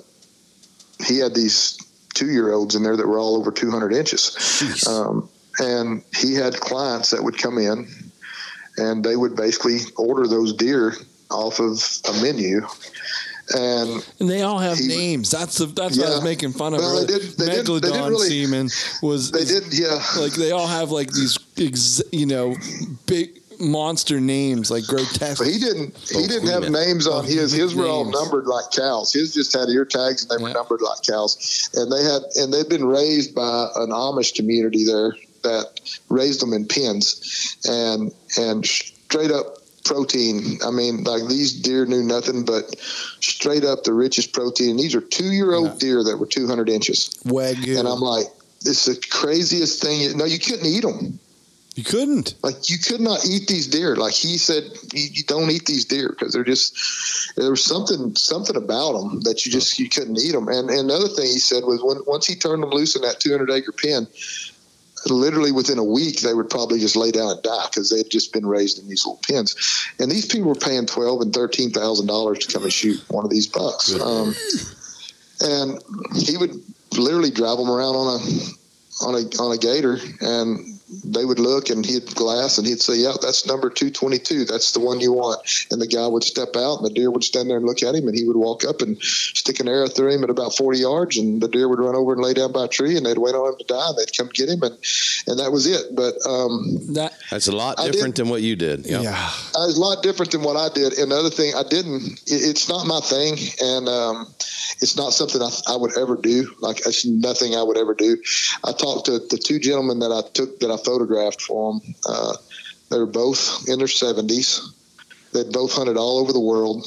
he 1.07 1.19
had 1.19 1.33
these 1.35 1.79
two 2.15 2.31
year 2.31 2.53
olds 2.53 2.75
in 2.75 2.83
there 2.83 2.97
that 2.97 3.07
were 3.07 3.19
all 3.19 3.37
over 3.37 3.51
200 3.51 3.93
inches. 3.93 4.87
Um, 4.89 5.29
and 5.59 6.03
he 6.17 6.35
had 6.35 6.55
clients 6.55 7.11
that 7.11 7.23
would 7.23 7.37
come 7.39 7.59
in 7.59 7.89
and 8.79 9.05
they 9.05 9.17
would 9.17 9.37
basically 9.37 9.79
order 9.97 10.27
those 10.27 10.53
deer 10.55 10.95
off 11.31 11.61
of 11.61 11.79
a 12.09 12.23
menu. 12.23 12.67
And 13.55 14.07
And 14.21 14.31
they 14.31 14.43
all 14.43 14.59
have 14.59 14.79
names. 14.81 15.31
That's 15.31 15.59
the 15.59 15.67
that's 15.67 15.99
what 15.99 16.07
I 16.07 16.11
was 16.11 16.23
making 16.25 16.53
fun 16.53 16.75
of. 16.75 16.81
Well, 16.81 17.01
they 17.05 17.07
did- 17.19 17.37
they 17.37 17.47
did- 17.47 17.67
they 17.67 17.81
did 17.91 18.09
really- 18.09 18.29
semen 18.29 18.71
was 19.03 19.31
they 19.31 19.45
did, 19.45 19.65
yeah. 19.79 20.03
Like 20.19 20.33
they 20.35 20.53
all 20.53 20.67
have 20.69 20.91
like 20.91 21.13
these, 21.13 21.39
ex, 21.59 22.01
you 22.13 22.25
know, 22.27 22.57
big 23.07 23.42
monster 23.63 24.21
names, 24.21 24.71
like 24.71 24.87
grotesque. 24.87 25.39
But 25.39 25.49
he 25.49 25.59
didn't. 25.59 25.97
He 25.97 26.27
didn't 26.27 26.49
have 26.49 26.71
names 26.71 27.07
on 27.07 27.25
his. 27.25 27.53
His 27.53 27.75
were 27.75 27.87
all 27.87 28.11
numbered 28.11 28.47
like 28.47 28.71
cows. 28.73 29.13
His 29.13 29.33
just 29.33 29.53
had 29.53 29.69
ear 29.69 29.85
tags, 29.85 30.23
and 30.23 30.31
they 30.31 30.43
were 30.43 30.51
numbered 30.51 30.83
like 30.83 31.03
cows. 31.03 31.71
And 31.75 31.91
they 31.91 32.03
had, 32.03 32.23
and 32.37 32.53
they'd 32.53 32.69
been 32.69 32.85
raised 32.85 33.35
by 33.35 33.69
an 33.77 33.91
Amish 33.91 34.35
community 34.35 34.85
there 34.85 35.15
that 35.43 35.81
raised 36.09 36.41
them 36.41 36.53
in 36.53 36.67
pens, 36.67 37.57
and 37.69 38.13
and 38.39 38.67
straight 38.67 39.31
up 39.31 39.59
protein. 39.85 40.59
I 40.65 40.71
mean, 40.71 41.05
like 41.05 41.27
these 41.29 41.61
deer 41.61 41.87
knew 41.87 42.03
nothing 42.03 42.45
but 42.45 42.79
straight 42.79 43.65
up 43.65 43.85
the 43.85 43.93
richest 43.93 44.33
protein. 44.33 44.77
These 44.77 44.95
are 44.95 45.01
two 45.01 45.33
year 45.33 45.55
old 45.55 45.79
deer 45.79 46.03
that 46.05 46.19
were 46.19 46.27
two 46.27 46.47
hundred 46.47 46.69
inches. 46.69 47.11
Wagyu. 47.25 47.79
And 47.79 47.89
I'm 47.89 48.01
like, 48.01 48.27
it's 48.65 48.85
the 48.85 49.01
craziest 49.11 49.83
thing. 49.83 50.17
No, 50.17 50.25
you 50.25 50.39
couldn't 50.39 50.67
eat 50.67 50.83
them. 50.83 51.19
You 51.75 51.85
couldn't. 51.85 52.35
Like 52.43 52.69
you 52.69 52.77
could 52.77 53.01
not 53.01 53.25
eat 53.25 53.49
these 53.49 53.67
deer. 53.67 53.97
Like 53.97 54.13
he 54.13 54.37
said, 54.37 54.65
you, 54.93 55.09
you 55.11 55.23
don't 55.25 55.51
eat 55.51 55.65
these 55.65 55.87
deer 55.87 56.11
because 56.11 56.33
they're 56.33 56.45
just 56.45 57.35
there 57.37 57.51
was 57.51 57.65
something 57.65 58.15
something 58.15 58.57
about 58.57 58.93
them 58.93 59.21
that 59.23 59.47
you 59.47 59.53
just 59.53 59.79
you 59.79 59.89
couldn't 59.89 60.19
eat 60.19 60.33
them. 60.33 60.49
And, 60.49 60.69
and 60.69 60.81
another 60.81 61.09
thing 61.09 61.25
he 61.25 61.39
said 61.39 61.65
was 61.65 61.83
when 61.83 61.99
once 62.07 62.27
he 62.27 62.35
turned 62.35 62.63
them 62.63 62.71
loose 62.71 62.95
in 62.95 63.03
that 63.03 63.21
200 63.21 63.51
acre 63.51 63.73
pen, 63.73 64.07
literally 65.07 65.51
within 65.51 65.79
a 65.79 65.85
week 65.85 66.21
they 66.21 66.35
would 66.35 66.51
probably 66.51 66.79
just 66.79 66.95
lay 66.95 67.11
down 67.11 67.31
and 67.31 67.43
die 67.43 67.67
because 67.71 67.89
they'd 67.89 68.11
just 68.11 68.35
been 68.35 68.45
raised 68.45 68.79
in 68.79 68.87
these 68.87 69.07
little 69.07 69.21
pens. 69.27 69.57
And 69.99 70.11
these 70.11 70.27
people 70.27 70.49
were 70.49 70.55
paying 70.55 70.85
twelve 70.85 71.23
and 71.23 71.33
thirteen 71.33 71.71
thousand 71.71 72.07
dollars 72.07 72.41
to 72.41 72.53
come 72.53 72.65
and 72.65 72.73
shoot 72.73 73.03
one 73.09 73.25
of 73.25 73.31
these 73.31 73.47
bucks. 73.47 73.99
Um, 73.99 74.35
and 75.41 75.83
he 76.17 76.37
would 76.37 76.55
literally 76.99 77.31
drive 77.31 77.57
them 77.57 77.71
around 77.71 77.95
on 77.95 78.21
a 78.21 79.05
on 79.07 79.15
a 79.15 79.43
on 79.43 79.53
a 79.53 79.59
gator 79.59 79.99
and 80.21 80.72
they 81.05 81.25
would 81.25 81.39
look 81.39 81.71
and 81.71 81.85
he'd 81.85 82.15
glass 82.15 82.59
and 82.59 82.67
he'd 82.67 82.81
say, 82.81 82.97
Yeah, 82.97 83.15
that's 83.21 83.47
number 83.47 83.71
222. 83.71 84.45
That's 84.45 84.73
the 84.73 84.81
one 84.81 85.01
you 85.01 85.13
want." 85.13 85.41
And 85.71 85.81
the 85.81 85.87
guy 85.87 86.07
would 86.07 86.25
step 86.25 86.57
out 86.57 86.79
and 86.79 86.87
the 86.87 86.95
deer 86.95 87.11
would 87.11 87.25
stand 87.25 87.49
there 87.49 87.57
and 87.57 87.67
look 87.67 87.83
at 87.83 87.95
him 87.95 88.09
and 88.09 88.17
he 88.17 88.25
would 88.25 88.37
walk 88.37 88.65
up 88.65 88.83
and 88.83 89.01
stick 89.01 89.61
an 89.61 89.69
arrow 89.69 89.89
through 89.89 90.13
him 90.13 90.25
at 90.25 90.31
about 90.31 90.57
40 90.57 90.79
yards 90.79 91.17
and 91.17 91.41
the 91.41 91.49
deer 91.49 91.69
would 91.69 91.79
run 91.79 91.97
over 91.97 92.13
and 92.13 92.23
lay 92.23 92.35
down 92.35 92.53
by 92.53 92.67
a 92.67 92.69
tree 92.69 92.97
and 92.97 93.07
they'd 93.07 93.19
wait 93.19 93.35
on 93.35 93.53
him 93.53 93.59
to 93.59 93.65
die 93.65 93.89
and 93.89 93.99
they'd 93.99 94.17
come 94.17 94.29
get 94.33 94.49
him 94.49 94.63
and 94.63 94.77
and 95.27 95.39
that 95.39 95.53
was 95.53 95.67
it. 95.67 95.95
But 95.95 96.15
um 96.27 96.95
that 96.95 97.13
that's 97.31 97.49
a 97.49 97.53
lot 97.53 97.79
I 97.79 97.91
different 97.91 98.17
than 98.17 98.29
what 98.29 98.43
you 98.43 98.57
did. 98.57 98.87
Yeah. 98.87 99.01
uh, 99.05 99.67
it's 99.69 99.77
a 99.77 99.81
lot 99.81 100.03
different 100.03 100.33
than 100.33 100.43
what 100.43 100.57
I 100.57 100.73
did. 100.75 100.99
And 100.99 101.11
the 101.11 101.17
other 101.17 101.31
thing, 101.31 101.55
I 101.55 101.63
didn't. 101.63 102.21
It, 102.27 102.43
it's 102.51 102.69
not 102.69 102.87
my 102.87 103.01
thing, 103.01 103.37
and 103.63 103.89
um, 103.89 104.27
it's 104.81 104.97
not 104.97 105.13
something 105.13 105.41
I, 105.41 105.51
I 105.69 105.77
would 105.77 105.97
ever 105.99 106.17
do. 106.17 106.55
Like 106.61 106.87
it's 106.87 107.05
nothing 107.05 107.55
I 107.55 107.63
would 107.63 107.79
ever 107.79 107.95
do. 107.95 108.17
I 108.65 108.73
talked 108.73 109.07
to 109.07 109.19
the 109.19 109.39
two 109.39 109.59
gentlemen 109.59 110.01
that 110.01 110.13
I 110.13 110.29
took 110.33 110.61
that 110.61 110.71
I 110.71 110.77
photographed 110.77 111.43
for 111.43 111.73
them. 111.73 111.95
Uh, 112.07 112.35
they 112.91 112.99
were 112.99 113.07
both 113.07 113.69
in 113.69 113.79
their 113.79 113.89
seventies. 113.89 114.61
They'd 115.33 115.51
both 115.53 115.73
hunted 115.73 115.97
all 115.97 116.19
over 116.19 116.33
the 116.33 116.41
world. 116.41 116.87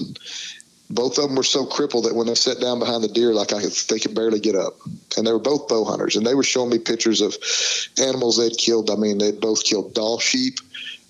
Both 0.90 1.18
of 1.18 1.26
them 1.26 1.36
were 1.36 1.44
so 1.44 1.66
crippled 1.66 2.06
that 2.06 2.16
when 2.16 2.28
they 2.28 2.36
sat 2.36 2.60
down 2.60 2.80
behind 2.80 3.04
the 3.04 3.08
deer, 3.08 3.34
like 3.34 3.52
I 3.54 3.62
could, 3.62 3.72
they 3.90 4.00
could 4.00 4.14
barely 4.14 4.40
get 4.40 4.56
up. 4.56 4.76
And 5.18 5.26
they 5.26 5.32
were 5.32 5.40
both 5.40 5.68
bow 5.68 5.84
hunters, 5.84 6.16
and 6.16 6.26
they 6.26 6.36
were 6.36 6.44
showing 6.44 6.70
me 6.70 6.78
pictures 6.78 7.22
of 7.22 7.36
animals 8.00 8.38
they'd 8.38 8.58
killed. 8.58 8.90
I 8.92 8.96
mean, 8.96 9.18
they'd 9.18 9.42
both 9.42 9.64
killed 9.64 9.94
Dall 9.96 10.20
sheep, 10.20 10.60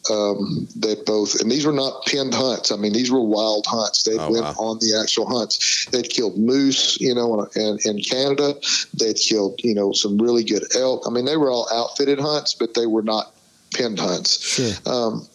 um, 0.09 0.67
they 0.75 0.95
both, 1.05 1.41
and 1.41 1.51
these 1.51 1.65
were 1.65 1.73
not 1.73 2.05
pinned 2.05 2.33
hunts. 2.33 2.71
I 2.71 2.75
mean, 2.77 2.93
these 2.93 3.11
were 3.11 3.21
wild 3.21 3.65
hunts. 3.67 4.03
They 4.03 4.17
Oh, 4.17 4.31
went 4.31 4.45
wow. 4.45 4.55
on 4.59 4.79
the 4.79 4.99
actual 5.01 5.25
hunts. 5.27 5.87
They'd 5.91 6.09
killed 6.09 6.37
moose, 6.37 6.99
you 7.01 7.13
know, 7.13 7.47
in, 7.55 7.79
in 7.85 8.01
Canada. 8.01 8.55
They'd 8.93 9.17
killed, 9.17 9.59
you 9.63 9.73
know, 9.73 9.91
some 9.93 10.17
really 10.17 10.43
good 10.43 10.63
elk. 10.75 11.03
I 11.07 11.09
mean, 11.09 11.25
they 11.25 11.37
were 11.37 11.49
all 11.49 11.67
outfitted 11.73 12.19
hunts, 12.19 12.53
but 12.53 12.75
they 12.75 12.85
were 12.85 13.03
not 13.03 13.33
pinned 13.73 13.99
hunts. 13.99 14.41
Sure. 14.41 14.73
Um, 14.85 15.27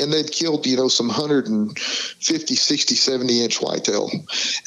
and 0.00 0.12
they'd 0.12 0.30
killed 0.32 0.66
you 0.66 0.76
know 0.76 0.88
some 0.88 1.08
150 1.08 2.54
60 2.54 2.94
70 2.94 3.44
inch 3.44 3.60
whitetail 3.60 4.10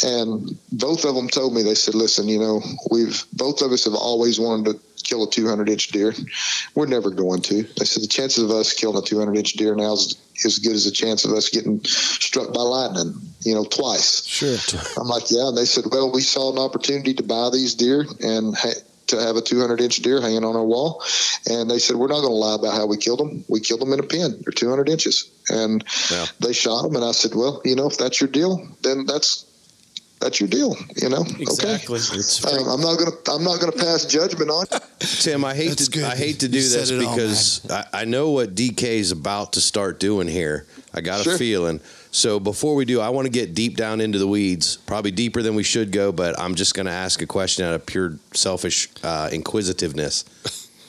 and 0.04 0.58
both 0.72 1.06
of 1.06 1.16
them 1.16 1.28
told 1.28 1.54
me 1.54 1.64
they 1.64 1.76
said 1.76 1.96
listen 1.96 2.28
you 2.28 2.40
know 2.40 2.62
we've 2.92 3.24
both 3.34 3.62
of 3.62 3.72
us 3.72 3.86
have 3.86 3.96
always 3.96 4.40
wanted 4.40 4.74
to 4.74 4.80
kill 5.04 5.24
a 5.24 5.30
200 5.30 5.70
inch 5.70 5.90
deer 5.90 6.14
we're 6.74 6.88
never 6.88 7.12
going 7.12 7.42
to 7.42 7.64
they 7.78 7.86
said 7.86 8.02
the 8.04 8.08
chances 8.08 8.44
of 8.44 8.52
us 8.52 8.74
killing 8.74 8.98
a 8.98 9.02
200 9.06 9.38
inch 9.38 9.54
deer 9.54 9.76
now 9.76 9.94
is 9.94 10.16
as 10.46 10.60
good 10.60 10.74
as 10.74 10.86
the 10.86 10.92
chance 10.92 11.26
of 11.26 11.32
us 11.32 11.50
getting 11.50 11.84
struck 11.84 12.54
by 12.54 12.62
lightning 12.62 13.14
you 13.42 13.54
know 13.54 13.64
twice 13.66 14.26
Sure. 14.26 14.58
I'm 14.98 15.08
like, 15.08 15.32
yeah. 15.32 15.48
And 15.48 15.58
they 15.58 15.66
said, 15.66 15.86
well, 15.92 16.12
we 16.12 16.22
saw 16.22 16.52
an 16.52 16.60
opportunity 16.60 17.14
to 17.14 17.24
buy 17.24 17.50
these 17.54 17.76
deer 17.76 18.06
and 18.22 18.56
ha- 18.56 18.82
to 19.08 19.20
have 19.22 19.36
a 19.36 19.42
200 19.42 19.82
inch 19.82 19.98
deer 19.98 20.22
hanging 20.22 20.44
on 20.44 20.56
our 20.56 20.64
wall. 20.64 21.04
And 21.50 21.70
they 21.70 21.80
said, 21.80 21.96
we're 21.96 22.08
not 22.08 22.22
going 22.22 22.30
to 22.32 22.36
lie 22.36 22.56
about 22.56 22.74
how 22.74 22.86
we 22.88 22.98
killed 22.98 23.20
them. 23.20 23.44
We 23.48 23.60
killed 23.60 23.82
them 23.82 23.94
in 23.94 24.00
a 24.00 24.04
pen. 24.04 24.40
They're 24.44 24.52
200 24.54 24.90
inches. 24.90 25.30
And 25.50 25.84
they 26.40 26.54
shot 26.54 26.84
them. 26.84 26.96
And 26.96 27.06
I 27.06 27.12
said, 27.12 27.36
well, 27.36 27.62
you 27.66 27.76
know, 27.76 27.88
if 27.88 27.98
that's 27.98 28.20
your 28.20 28.30
deal, 28.30 28.68
then 28.82 29.06
that's 29.06 29.46
that's 30.22 30.40
your 30.40 30.48
deal. 30.50 30.76
You 30.96 31.10
know, 31.10 31.24
Exactly. 31.40 32.00
okay. 32.00 32.58
Um, 32.58 32.68
I'm 32.70 32.82
not 32.82 32.98
gonna 32.98 33.12
I'm 33.30 33.44
not 33.44 33.60
gonna 33.60 33.74
pass 33.74 34.06
judgment 34.06 34.50
on. 34.50 34.66
Tim, 35.00 35.44
I 35.46 35.54
hate 35.54 35.78
to 35.78 36.06
I 36.06 36.16
hate 36.16 36.40
to 36.40 36.48
do 36.48 36.58
You 36.58 36.64
this 36.70 36.90
it 36.90 37.04
all, 37.04 37.16
because 37.16 37.70
I, 37.70 37.86
I 37.94 38.06
know 38.06 38.32
what 38.32 38.56
DK 38.56 38.82
is 38.84 39.12
about 39.12 39.54
to 39.54 39.62
start 39.62 40.00
doing 40.00 40.28
here. 40.28 40.66
I 40.94 41.02
got 41.02 41.24
Sure. 41.24 41.36
a 41.36 41.38
feeling. 41.38 41.80
So 42.16 42.40
before 42.40 42.76
we 42.76 42.86
do, 42.86 43.02
I 43.02 43.10
want 43.10 43.26
to 43.26 43.30
get 43.30 43.54
deep 43.54 43.76
down 43.76 44.00
into 44.00 44.18
the 44.18 44.28
weeds, 44.28 44.78
probably 44.78 45.12
deeper 45.12 45.42
than 45.42 45.54
we 45.54 45.64
should 45.64 45.92
go. 45.92 46.14
But 46.14 46.40
I'm 46.40 46.56
just 46.56 46.74
going 46.74 46.86
to 46.86 46.92
ask 46.92 47.22
a 47.22 47.28
question 47.28 47.66
out 47.66 47.74
of 47.74 47.86
pure 47.86 48.18
selfish 48.34 48.88
uh, 49.04 49.30
inquisitiveness. 49.34 50.24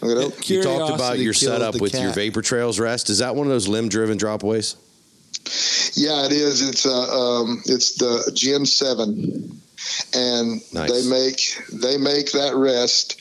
You 0.02 0.62
talked 0.62 0.94
about 0.94 1.18
your 1.18 1.34
setup 1.34 1.74
the 1.74 1.78
with 1.80 1.94
your. 1.94 2.12
Vapor 2.12 2.42
Trails 2.42 2.78
rest. 2.78 3.10
Is 3.10 3.18
that 3.18 3.34
one 3.34 3.48
of 3.48 3.50
those 3.50 3.66
limb 3.66 3.88
driven 3.88 4.18
dropaways? 4.18 4.76
Yeah, 5.96 6.26
it 6.26 6.32
is. 6.32 6.68
It's 6.68 6.86
uh, 6.86 7.40
um, 7.40 7.60
it's 7.66 7.96
the 7.96 8.30
Gen 8.32 8.64
Seven, 8.64 9.60
and 10.14 10.60
Nice. 10.72 10.92
they 10.92 11.10
make 11.10 11.82
they 11.82 11.96
make 11.98 12.30
that 12.32 12.54
rest 12.54 13.20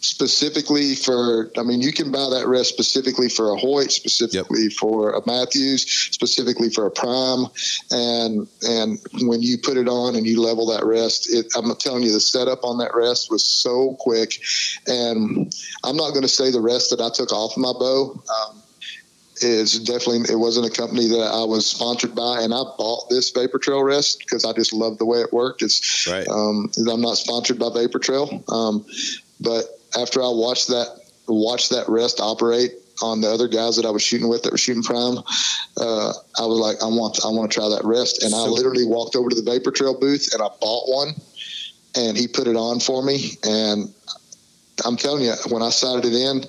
specifically 0.00 0.94
for. 0.94 1.50
I 1.56 1.62
mean, 1.62 1.80
you 1.80 1.92
can 1.92 2.10
buy 2.10 2.28
that 2.30 2.46
rest 2.46 2.70
specifically 2.70 3.28
for 3.28 3.52
a 3.52 3.56
Hoyt, 3.56 3.92
specifically 3.92 4.68
for 4.70 5.12
a 5.12 5.22
Mathews, 5.26 5.82
specifically 5.82 6.70
for 6.70 6.86
a 6.86 6.90
Prime, 6.90 7.46
and 7.90 8.48
and 8.62 8.98
when 9.22 9.42
you 9.42 9.58
put 9.58 9.76
it 9.76 9.88
on 9.88 10.16
and 10.16 10.26
you 10.26 10.40
level 10.40 10.66
that 10.66 10.84
rest, 10.84 11.32
it, 11.32 11.46
I'm 11.56 11.74
telling 11.76 12.02
you, 12.02 12.12
the 12.12 12.20
setup 12.20 12.64
on 12.64 12.78
that 12.78 12.94
rest 12.94 13.30
was 13.30 13.44
so 13.44 13.96
quick, 14.00 14.40
and 14.86 15.54
I'm 15.84 15.96
not 15.96 16.10
going 16.10 16.22
to 16.22 16.28
say 16.28 16.50
the 16.50 16.60
rest 16.60 16.90
that 16.90 17.00
I 17.00 17.10
took 17.14 17.32
off 17.32 17.56
my 17.56 17.72
bow. 17.72 18.22
Um, 18.28 18.62
is 19.42 19.80
definitely 19.80 20.30
it 20.30 20.36
wasn't 20.36 20.66
a 20.66 20.70
company 20.70 21.08
that 21.08 21.30
I 21.32 21.44
was 21.44 21.66
sponsored 21.66 22.14
by, 22.14 22.42
and 22.42 22.52
I 22.52 22.62
bought 22.76 23.08
this 23.08 23.30
Vapor 23.30 23.58
Trail 23.58 23.82
rest 23.82 24.18
because 24.18 24.44
I 24.44 24.52
just 24.52 24.74
loved 24.74 24.98
the 24.98 25.06
way 25.06 25.20
it 25.20 25.32
worked. 25.32 25.62
It's 25.62 26.06
right. 26.06 26.28
um, 26.28 26.70
I'm 26.76 27.00
not 27.00 27.16
sponsored 27.16 27.58
by 27.58 27.70
Vapor 27.72 28.00
Trail, 28.00 28.44
um, 28.48 28.84
but 29.40 29.79
after 29.98 30.22
I 30.22 30.28
watched 30.28 30.68
that 30.68 30.88
watched 31.28 31.70
that 31.70 31.88
rest 31.88 32.20
operate 32.20 32.72
on 33.02 33.20
the 33.20 33.28
other 33.30 33.48
guys 33.48 33.76
that 33.76 33.86
I 33.86 33.90
was 33.90 34.02
shooting 34.02 34.28
with 34.28 34.42
that 34.42 34.52
were 34.52 34.58
shooting 34.58 34.82
prime, 34.82 35.18
uh, 35.78 36.12
I 36.38 36.44
was 36.44 36.58
like, 36.58 36.82
I 36.82 36.86
want 36.86 37.24
I 37.24 37.28
want 37.28 37.50
to 37.50 37.54
try 37.58 37.68
that 37.68 37.84
rest, 37.84 38.22
and 38.22 38.34
I 38.34 38.44
So- 38.44 38.52
literally 38.52 38.84
walked 38.84 39.16
over 39.16 39.30
to 39.30 39.36
the 39.36 39.42
Vapor 39.42 39.70
Trail 39.70 39.94
booth 39.98 40.32
and 40.32 40.42
I 40.42 40.48
bought 40.60 40.88
one, 40.88 41.14
and 41.96 42.16
he 42.16 42.28
put 42.28 42.46
it 42.46 42.56
on 42.56 42.80
for 42.80 43.02
me, 43.02 43.38
and 43.44 43.92
I'm 44.84 44.96
telling 44.96 45.24
you, 45.24 45.34
when 45.50 45.62
I 45.62 45.70
sighted 45.70 46.06
it 46.06 46.14
in, 46.14 46.44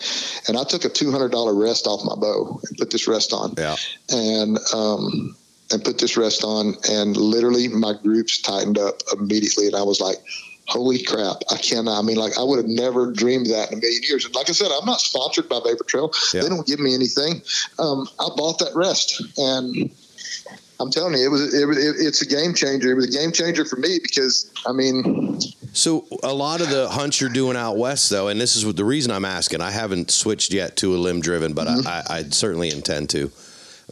and 0.48 0.58
I 0.58 0.64
took 0.64 0.84
a 0.86 0.90
two 0.90 1.12
hundred 1.12 1.32
dollar 1.32 1.54
rest 1.54 1.86
off 1.88 2.04
my 2.04 2.16
bow 2.16 2.60
and 2.68 2.78
put 2.78 2.90
this 2.90 3.08
rest 3.08 3.34
on, 3.34 3.54
yeah, 3.58 3.76
and 4.10 4.58
um, 4.74 5.36
and 5.72 5.84
put 5.84 6.00
this 6.00 6.18
rest 6.18 6.44
on, 6.44 6.76
and 6.90 7.16
literally 7.16 7.68
my 7.70 7.94
groups 7.94 8.42
tightened 8.42 8.78
up 8.78 9.02
immediately, 9.14 9.68
and 9.68 9.76
I 9.76 9.84
was 9.84 10.00
like. 10.02 10.18
Holy 10.72 11.04
crap! 11.04 11.38
I 11.52 11.58
cannot. 11.58 12.00
I 12.00 12.02
mean, 12.02 12.16
like 12.18 12.38
I 12.40 12.44
would 12.44 12.58
have 12.58 12.68
never 12.68 13.12
dreamed 13.12 13.48
that 13.48 13.72
in 13.72 13.78
a 13.80 13.82
million 13.82 14.04
years. 14.04 14.24
And 14.26 14.34
like 14.34 14.50
I 14.50 14.54
said, 14.54 14.70
I'm 14.72 14.86
not 14.86 15.02
sponsored 15.02 15.50
by 15.50 15.60
Vapor 15.64 15.84
Trail. 15.84 16.12
Yeah. 16.34 16.44
They 16.44 16.50
don't 16.50 16.66
give 16.66 16.80
me 16.80 16.96
anything. 16.96 17.42
Um, 17.78 18.08
I 18.20 18.30
bought 18.38 18.58
that 18.60 18.72
rest, 18.74 19.22
and 19.38 19.92
I'm 20.80 20.90
telling 20.90 21.14
you, 21.16 21.26
it 21.26 21.30
was 21.30 21.54
it, 21.54 21.68
it, 21.70 21.96
it's 22.08 22.22
a 22.22 22.26
game 22.26 22.54
changer. 22.54 22.90
It 22.92 22.96
was 22.96 23.14
a 23.14 23.20
game 23.20 23.32
changer 23.34 23.66
for 23.66 23.76
me 23.76 24.00
because 24.02 24.50
I 24.66 24.72
mean, 24.72 25.40
So 25.74 26.06
a 26.24 26.34
lot 26.34 26.62
of 26.62 26.70
the 26.70 26.88
hunts 26.90 27.20
you're 27.20 27.30
doing 27.30 27.58
out 27.58 27.78
west, 27.78 28.10
though, 28.10 28.30
and 28.30 28.40
this 28.40 28.56
is 28.56 28.66
what 28.66 28.78
the 28.78 28.86
reason 28.86 29.12
I'm 29.12 29.26
asking. 29.26 29.60
I 29.62 29.72
haven't 29.72 30.10
switched 30.10 30.54
yet 30.54 30.78
to 30.78 30.96
a 30.96 30.98
limb 30.98 31.20
driven, 31.22 31.54
but 31.54 31.68
Mm-hmm. 31.68 31.88
I, 31.88 32.16
I, 32.16 32.18
I 32.20 32.24
certainly 32.30 32.70
intend 32.70 33.10
to. 33.12 33.30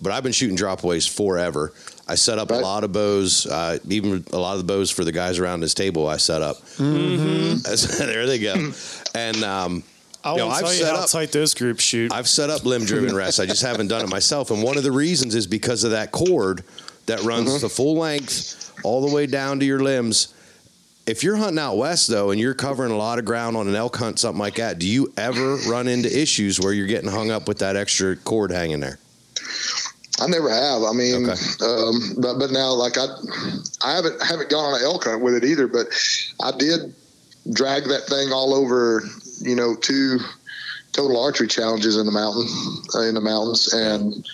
But 0.01 0.13
I've 0.13 0.23
been 0.23 0.32
shooting 0.32 0.55
dropaways 0.55 1.09
forever. 1.09 1.73
I 2.10 2.16
set 2.16 2.39
up 2.39 2.49
a 2.49 2.55
lot 2.55 2.84
of 2.84 2.91
bows, 2.91 3.45
uh, 3.45 3.78
even 3.88 4.26
a 4.34 4.38
lot 4.38 4.53
of 4.53 4.57
the 4.57 4.64
bows 4.74 4.89
for 4.89 5.05
the 5.05 5.12
guys 5.12 5.38
around 5.38 5.60
this 5.62 5.74
table. 5.76 6.07
I 6.07 6.18
set 6.18 6.41
up. 6.41 6.57
Mhm. 6.78 7.97
there 7.99 8.26
they 8.26 8.39
go. 8.39 8.53
And 9.14 9.43
um, 9.43 9.84
I 10.24 10.32
you 10.32 10.38
know, 10.38 10.47
won't 10.47 10.57
I've 10.57 10.64
tell 10.64 10.74
you 10.74 10.80
set 10.84 10.95
how 10.95 11.01
up- 11.03 11.10
tight 11.10 11.32
those 11.32 11.53
groups 11.53 11.84
shoot. 11.84 12.12
I've 12.12 12.28
set 12.28 12.49
up 12.49 12.66
limb 12.66 12.84
driven 12.86 13.16
rests. 13.16 13.39
I 13.39 13.45
just 13.45 13.62
haven't 13.62 13.88
done 13.89 14.03
it 14.03 14.10
myself. 14.10 14.49
And 14.51 14.64
one 14.64 14.76
of 14.78 14.84
the 14.84 14.91
reasons 14.91 15.36
is 15.36 15.45
because 15.47 15.84
of 15.84 15.91
that 15.91 16.12
cord 16.12 16.64
that 17.05 17.22
runs 17.24 17.49
Mm-hmm. 17.49 17.62
the 17.62 17.70
full 17.70 17.95
length 17.97 18.74
all 18.84 19.07
the 19.07 19.14
way 19.14 19.26
down 19.28 19.60
to 19.60 19.66
your 19.66 19.80
limbs. 19.80 20.34
If 21.05 21.24
you're 21.24 21.38
hunting 21.38 21.60
out 21.60 21.76
west 21.78 22.07
though, 22.07 22.32
and 22.32 22.39
you're 22.39 22.53
covering 22.53 22.91
a 22.91 22.97
lot 22.97 23.20
of 23.20 23.26
ground 23.26 23.55
on 23.57 23.68
an 23.68 23.76
elk 23.76 23.95
hunt, 23.97 24.20
something 24.20 24.39
like 24.39 24.55
that, 24.55 24.80
do 24.80 24.88
you 24.88 25.12
ever 25.18 25.55
run 25.68 25.88
into 25.88 26.10
issues 26.10 26.60
where 26.60 26.72
you're 26.74 26.88
getting 26.88 27.10
hung 27.10 27.30
up 27.32 27.47
with 27.47 27.60
that 27.60 27.76
extra 27.76 28.16
cord 28.16 28.51
hanging 28.51 28.80
there? 28.80 28.99
I 30.22 30.28
never 30.28 30.49
have. 30.49 30.84
I 30.84 30.93
mean, 30.93 31.30
um, 31.61 32.15
but 32.17 32.39
but 32.39 32.51
now 32.51 32.74
like 32.74 32.97
I, 32.97 33.07
I 33.84 33.95
haven't 33.95 34.22
haven't 34.22 34.49
gone 34.49 34.74
on 34.74 34.80
an 34.80 34.86
elk 34.86 35.05
hunt 35.05 35.22
with 35.22 35.36
it 35.36 35.43
either. 35.43 35.67
But 35.67 35.88
I 36.41 36.51
did 36.57 36.93
drag 37.53 37.86
that 37.86 38.03
thing 38.07 38.32
all 38.32 38.53
over. 38.53 39.03
You 39.39 39.55
know, 39.55 39.76
two 39.76 40.20
total 40.91 41.24
archery 41.24 41.47
challenges 41.47 41.95
in 41.97 42.05
the 42.05 42.11
mountain 42.11 42.47
uh, 42.95 43.01
in 43.01 43.15
the 43.15 43.22
mountains, 43.22 43.72
and 43.74 44.26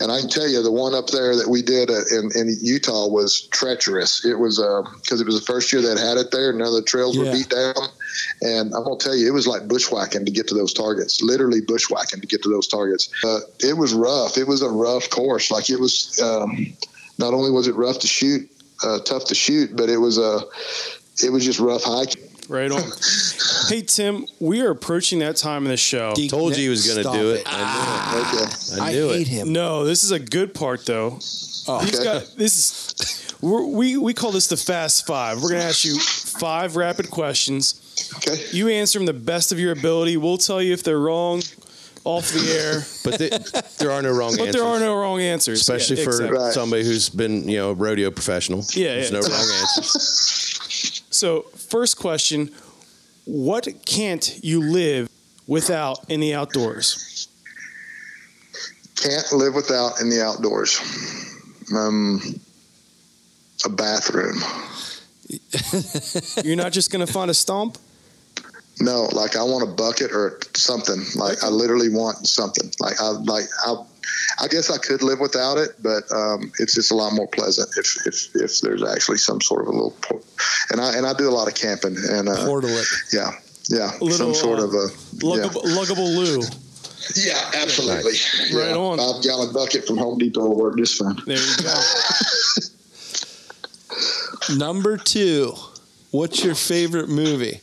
and 0.00 0.10
I 0.10 0.20
can 0.20 0.28
tell 0.28 0.48
you 0.48 0.62
the 0.62 0.72
one 0.72 0.94
up 0.94 1.08
there 1.08 1.36
that 1.36 1.48
we 1.48 1.62
did 1.62 1.90
uh, 1.90 2.02
in, 2.10 2.30
in 2.34 2.56
Utah 2.60 3.06
was 3.08 3.42
treacherous. 3.52 4.24
It 4.24 4.38
was 4.38 4.58
because 5.02 5.20
it 5.20 5.26
was 5.26 5.38
the 5.38 5.46
first 5.46 5.72
year 5.72 5.82
that 5.82 5.98
had 5.98 6.16
it 6.16 6.30
there. 6.30 6.52
None 6.52 6.66
of 6.66 6.74
the 6.74 6.82
trails 6.82 7.16
were 7.18 7.24
beat 7.32 7.48
down, 7.48 7.74
and 8.42 8.74
I'm 8.74 8.84
gonna 8.84 8.98
tell 8.98 9.14
you, 9.14 9.26
it 9.26 9.32
was 9.34 9.46
like 9.46 9.68
bushwhacking 9.68 10.24
to 10.24 10.30
get 10.32 10.48
to 10.48 10.54
those 10.54 10.72
targets. 10.72 11.22
Literally 11.22 11.60
bushwhacking 11.60 12.20
to 12.20 12.26
get 12.26 12.42
to 12.42 12.48
those 12.48 12.66
targets. 12.66 13.08
Uh, 13.24 13.40
it 13.60 13.76
was 13.76 13.94
rough. 13.94 14.36
It 14.38 14.46
was 14.48 14.62
a 14.62 14.70
rough 14.70 15.10
course. 15.10 15.50
Like 15.50 15.70
it 15.70 15.78
was. 15.80 16.20
Um, 16.20 16.74
not 17.16 17.32
only 17.32 17.50
was 17.52 17.68
it 17.68 17.76
rough 17.76 18.00
to 18.00 18.08
shoot, 18.08 18.50
uh, 18.82 18.98
tough 19.00 19.26
to 19.26 19.36
shoot, 19.36 19.76
but 19.76 19.88
it 19.88 19.98
was 19.98 20.18
a. 20.18 20.40
it 21.22 21.30
was 21.30 21.44
just 21.44 21.60
rough 21.60 21.84
hiking. 21.84 22.23
Right 22.48 22.70
on. 22.70 22.82
hey 23.68 23.82
Tim, 23.82 24.26
we 24.40 24.60
are 24.62 24.70
approaching 24.70 25.20
that 25.20 25.36
time 25.36 25.64
of 25.64 25.70
the 25.70 25.76
show. 25.76 26.12
Told 26.28 26.56
you 26.56 26.62
he 26.64 26.68
was 26.68 26.86
going 26.86 27.04
to 27.04 27.12
do 27.18 27.30
it. 27.30 27.42
I 27.46 28.12
knew 28.22 28.42
it. 28.42 28.80
I 28.80 28.92
knew 28.92 29.10
it. 29.10 29.46
No, 29.46 29.84
this 29.84 30.04
is 30.04 30.10
a 30.10 30.18
good 30.18 30.54
part 30.54 30.84
though. 30.86 31.18
Oh, 31.66 31.80
These 31.82 32.00
okay. 32.00 32.04
guys- 32.04 32.34
this 32.34 32.56
is 32.56 33.34
we're, 33.40 33.64
we 33.66 33.96
we 33.96 34.14
call 34.14 34.32
this 34.32 34.46
the 34.46 34.56
fast 34.56 35.06
five. 35.06 35.42
We're 35.42 35.50
gonna 35.50 35.62
ask 35.64 35.84
you 35.84 35.98
five 35.98 36.76
rapid 36.76 37.10
questions. 37.10 37.80
Okay. 38.16 38.42
You 38.52 38.68
answer 38.68 38.98
them 38.98 39.06
the 39.06 39.12
best 39.12 39.52
of 39.52 39.58
your 39.58 39.72
ability. 39.72 40.16
We'll 40.16 40.38
tell 40.38 40.62
you 40.62 40.72
if 40.72 40.82
they're 40.82 40.98
wrong 40.98 41.42
off 42.04 42.30
the 42.30 42.50
air. 42.52 42.82
But 43.02 43.18
the, 43.18 43.72
there 43.78 43.90
are 43.90 44.02
no 44.02 44.10
wrong 44.12 44.32
But 44.36 44.48
answers. 44.48 44.54
there 44.54 44.64
are 44.64 44.78
no 44.80 44.94
wrong 44.96 45.20
answers. 45.20 45.60
Especially 45.60 45.98
Yeah, 45.98 46.04
for 46.04 46.10
exactly. 46.10 46.50
somebody 46.52 46.84
who's 46.84 47.08
been, 47.08 47.48
you 47.48 47.56
know, 47.58 47.70
a 47.70 47.74
rodeo 47.74 48.10
professional. 48.10 48.64
Yeah, 48.74 48.94
There's 48.96 49.10
yeah, 49.10 49.12
no 49.12 49.18
exactly. 49.18 49.48
wrong 49.48 49.58
answers. 49.60 50.50
So, 51.14 51.42
first 51.42 51.96
question 51.96 52.50
What 53.24 53.68
can't 53.86 54.40
you 54.42 54.60
live 54.60 55.08
without 55.46 56.10
in 56.10 56.18
the 56.18 56.34
outdoors? 56.34 57.28
Can't 58.96 59.32
live 59.32 59.54
without 59.54 60.00
in 60.00 60.10
the 60.10 60.22
outdoors. 60.24 60.80
Um, 61.74 62.20
a 63.64 63.68
bathroom. 63.68 64.38
You're 66.44 66.56
not 66.56 66.72
just 66.72 66.90
going 66.90 67.06
to 67.06 67.12
find 67.12 67.30
a 67.30 67.34
stump? 67.34 67.78
No, 68.80 69.08
like 69.12 69.36
I 69.36 69.44
want 69.44 69.62
a 69.62 69.72
bucket 69.72 70.10
or 70.10 70.40
something. 70.54 71.00
Like 71.14 71.44
I 71.44 71.48
literally 71.48 71.90
want 71.90 72.26
something. 72.26 72.72
Like 72.80 73.00
I 73.00 73.10
like 73.10 73.44
I. 73.64 73.84
I 74.40 74.48
guess 74.48 74.70
I 74.70 74.78
could 74.78 75.02
live 75.02 75.20
without 75.20 75.58
it, 75.58 75.70
but 75.82 76.10
um, 76.12 76.50
it's 76.58 76.74
just 76.74 76.90
a 76.90 76.94
lot 76.94 77.12
more 77.12 77.28
pleasant 77.28 77.68
if, 77.76 78.06
if 78.06 78.34
if 78.34 78.60
there's 78.60 78.82
actually 78.82 79.18
some 79.18 79.40
sort 79.40 79.62
of 79.62 79.68
a 79.68 79.72
little. 79.72 79.94
por- 80.02 80.20
And 80.70 80.80
I 80.80 80.96
and 80.96 81.06
I 81.06 81.12
do 81.14 81.28
a 81.28 81.32
lot 81.32 81.46
of 81.48 81.54
camping 81.54 81.96
and 82.10 82.28
uh, 82.28 82.44
Portal 82.44 82.70
it. 82.70 82.86
Yeah, 83.12 83.30
yeah, 83.68 83.92
Little, 84.00 84.10
some 84.16 84.34
sort 84.34 84.58
uh, 84.58 84.64
of 84.64 84.74
a 84.74 84.88
Luggable, 85.22 85.62
luggable 85.76 86.16
loo. 86.16 86.40
yeah, 87.16 87.34
yeah, 87.54 87.62
absolutely. 87.62 88.12
Right 88.58 88.70
yeah, 88.70 88.76
on. 88.76 88.98
Five 88.98 89.22
gallon 89.22 89.52
bucket 89.52 89.86
from 89.86 89.98
Home 89.98 90.18
Depot 90.18 90.40
will 90.40 90.56
work 90.58 90.76
just 90.78 90.98
fine. 90.98 91.16
There 91.26 91.38
you 91.38 91.56
go. 91.62 91.74
Number 94.56 94.96
two, 94.96 95.54
what's 96.10 96.44
your 96.44 96.54
favorite 96.54 97.08
movie? 97.08 97.60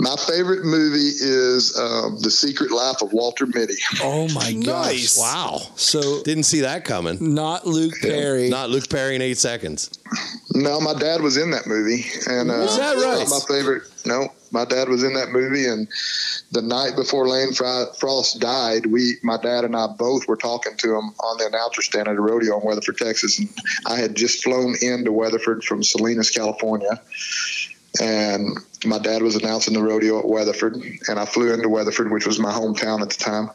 My 0.00 0.16
favorite 0.16 0.64
movie 0.64 0.98
is 1.20 1.76
um, 1.78 2.18
The 2.20 2.30
Secret 2.30 2.70
Life 2.70 3.02
of 3.02 3.12
Walter 3.12 3.44
Mitty. 3.46 3.74
Oh 4.02 4.28
my 4.32 4.52
gosh! 4.54 5.18
Wow. 5.18 5.58
So 5.76 6.22
Didn't 6.22 6.44
see 6.44 6.60
that 6.60 6.86
coming. 6.86 7.34
not 7.34 7.66
Luke 7.66 7.94
Perry. 8.00 8.48
Not 8.48 8.70
Luke 8.70 8.88
Perry 8.88 9.14
in 9.14 9.20
eight 9.22 9.36
seconds. 9.36 9.90
No, 10.54 10.80
my 10.80 10.94
dad 10.94 11.20
was 11.20 11.36
in 11.36 11.50
that 11.50 11.66
movie, 11.66 12.04
and 12.28 12.50
uh, 12.50 12.54
Is 12.54 12.76
that 12.78 12.96
right? 12.96 13.26
my 13.28 13.40
favorite. 13.46 13.82
No, 14.06 14.32
my 14.50 14.64
dad 14.64 14.88
was 14.88 15.02
in 15.04 15.12
that 15.14 15.28
movie, 15.30 15.66
and 15.66 15.86
the 16.50 16.62
night 16.62 16.96
before 16.96 17.28
Lane 17.28 17.52
Frost 17.52 18.40
died, 18.40 18.86
we, 18.86 19.16
my 19.22 19.36
dad 19.36 19.64
and 19.64 19.76
I 19.76 19.86
both 19.86 20.26
were 20.26 20.36
talking 20.36 20.76
to 20.78 20.88
him 20.96 21.10
on 21.20 21.36
the 21.38 21.46
announcer 21.46 21.82
stand 21.82 22.08
at 22.08 22.16
a 22.16 22.20
rodeo 22.20 22.58
in 22.58 22.66
Weatherford, 22.66 22.96
Texas, 22.96 23.38
and 23.38 23.48
I 23.86 23.96
had 24.00 24.14
just 24.16 24.42
flown 24.42 24.74
into 24.80 25.12
Weatherford 25.12 25.62
from 25.62 25.82
Salinas, 25.82 26.30
California, 26.30 27.00
and 27.98 28.58
my 28.84 28.98
dad 28.98 29.22
was 29.22 29.34
announcing 29.34 29.74
the 29.74 29.82
rodeo 29.82 30.18
at 30.20 30.28
Weatherford, 30.28 30.76
and 31.08 31.18
I 31.18 31.24
flew 31.24 31.52
into 31.52 31.68
Weatherford, 31.68 32.12
which 32.12 32.26
was 32.26 32.38
my 32.38 32.52
hometown 32.52 33.02
at 33.02 33.10
the 33.10 33.18
time, 33.18 33.50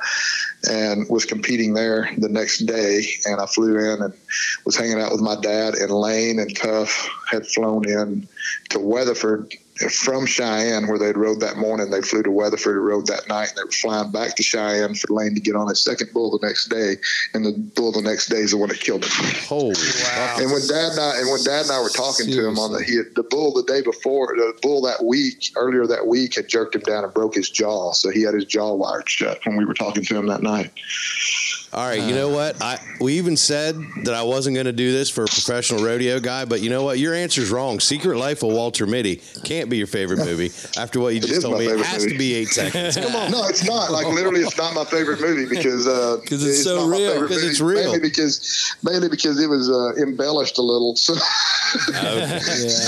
and 0.69 1.07
was 1.09 1.25
competing 1.25 1.73
there 1.73 2.09
the 2.17 2.29
next 2.29 2.59
day. 2.65 3.07
And 3.25 3.39
I 3.39 3.45
flew 3.45 3.77
in 3.77 4.01
and 4.01 4.13
was 4.65 4.75
hanging 4.75 4.99
out 4.99 5.11
with 5.11 5.21
my 5.21 5.35
dad, 5.39 5.75
and 5.75 5.91
Lane 5.91 6.39
and 6.39 6.55
Tuff 6.55 7.09
had 7.29 7.47
flown 7.47 7.87
in 7.87 8.27
to 8.69 8.79
Weatherford 8.79 9.53
from 9.91 10.25
Cheyenne, 10.25 10.87
where 10.87 10.97
they'd 10.97 11.17
rode 11.17 11.41
that 11.41 11.57
morning. 11.57 11.91
They 11.91 12.01
flew 12.01 12.23
to 12.23 12.31
Weatherford, 12.31 12.77
rode 12.77 13.07
that 13.07 13.27
night, 13.27 13.49
and 13.49 13.57
they 13.57 13.63
were 13.63 13.71
flying 13.71 14.11
back 14.11 14.35
to 14.35 14.43
Cheyenne 14.43 14.95
for 14.95 15.13
Lane 15.13 15.35
to 15.35 15.41
get 15.41 15.55
on 15.55 15.67
his 15.67 15.83
second 15.83 16.11
bull 16.13 16.37
the 16.37 16.45
next 16.45 16.69
day. 16.69 16.95
And 17.33 17.45
the 17.45 17.51
bull 17.51 17.91
the 17.91 18.01
next 18.01 18.27
day 18.29 18.37
is 18.37 18.51
the 18.51 18.57
one 18.57 18.69
that 18.69 18.79
killed 18.79 19.03
him. 19.03 19.11
Holy 19.47 19.75
And 20.39 20.51
when 20.51 20.65
Dad 20.67 20.91
and 20.91 20.99
I 20.99 21.19
and 21.19 21.29
when 21.29 21.43
Dad 21.43 21.63
and 21.63 21.71
I 21.71 21.81
were 21.81 21.89
talking 21.89 22.27
to 22.27 22.47
him 22.47 22.57
on 22.57 22.71
the 22.71 22.83
he 22.83 22.97
had, 22.97 23.15
the 23.15 23.23
bull 23.23 23.51
the 23.53 23.63
day 23.63 23.81
before 23.81 24.27
the 24.35 24.57
bull 24.61 24.81
that 24.83 25.03
week 25.03 25.51
earlier 25.55 25.85
that 25.87 26.07
week 26.07 26.35
had 26.35 26.47
jerked 26.47 26.75
him 26.75 26.81
down 26.81 27.03
and 27.03 27.13
broke 27.13 27.35
his 27.35 27.49
jaw, 27.49 27.91
so 27.91 28.09
he 28.09 28.21
had 28.21 28.33
his 28.33 28.45
jaw 28.45 28.73
wired 28.73 29.09
shut 29.09 29.39
when 29.45 29.57
we 29.57 29.65
were 29.65 29.73
talking 29.73 30.03
to 30.03 30.17
him 30.17 30.27
that 30.27 30.41
night. 30.41 30.71
All 31.75 31.85
right, 31.85 32.01
you 32.01 32.15
know 32.15 32.29
what? 32.29 32.61
I 32.61 32.79
we 33.01 33.17
even 33.17 33.35
said 33.35 33.75
that 34.05 34.13
I 34.13 34.23
wasn't 34.23 34.55
going 34.55 34.65
to 34.65 34.71
do 34.71 34.93
this 34.93 35.09
for 35.09 35.23
a 35.23 35.27
professional 35.27 35.83
rodeo 35.83 36.21
guy, 36.21 36.45
but 36.45 36.61
you 36.61 36.69
know 36.69 36.83
what? 36.83 36.99
Your 36.99 37.13
answer's 37.13 37.51
wrong. 37.51 37.81
Secret 37.81 38.17
Life 38.17 38.43
of 38.43 38.53
Walter 38.53 38.87
Mitty 38.87 39.17
can't 39.43 39.69
be 39.69 39.75
your 39.75 39.85
favorite 39.87 40.19
movie 40.19 40.51
after 40.79 41.01
what 41.01 41.13
you 41.13 41.19
just 41.27 41.41
told 41.41 41.59
me. 41.59 41.65
It 41.65 41.77
has 41.85 42.03
movie. 42.03 42.13
to 42.13 42.17
be 42.17 42.33
eight 42.33 42.47
seconds. 42.47 42.95
Come 42.95 43.13
on. 43.13 43.29
No, 43.29 43.45
it's 43.49 43.65
not. 43.65 43.91
Like 43.91 44.07
literally, 44.07 44.39
it's 44.39 44.57
not 44.57 44.73
my 44.73 44.85
favorite 44.85 45.19
movie 45.19 45.47
because 45.53 45.85
uh, 45.85 46.21
'Cause 46.25 46.45
it's 46.45 46.63
so 46.63 46.87
real. 46.87 47.19
Because 47.21 47.43
it's 47.43 47.59
real. 47.59 47.91
Mainly 47.91 47.99
because 47.99 48.73
mainly 48.81 49.09
because 49.09 49.41
it 49.43 49.47
was 49.49 49.69
uh, 49.69 50.01
embellished 50.01 50.57
a 50.57 50.61
little. 50.61 50.95
So 50.95 51.13
Okay. 51.89 52.39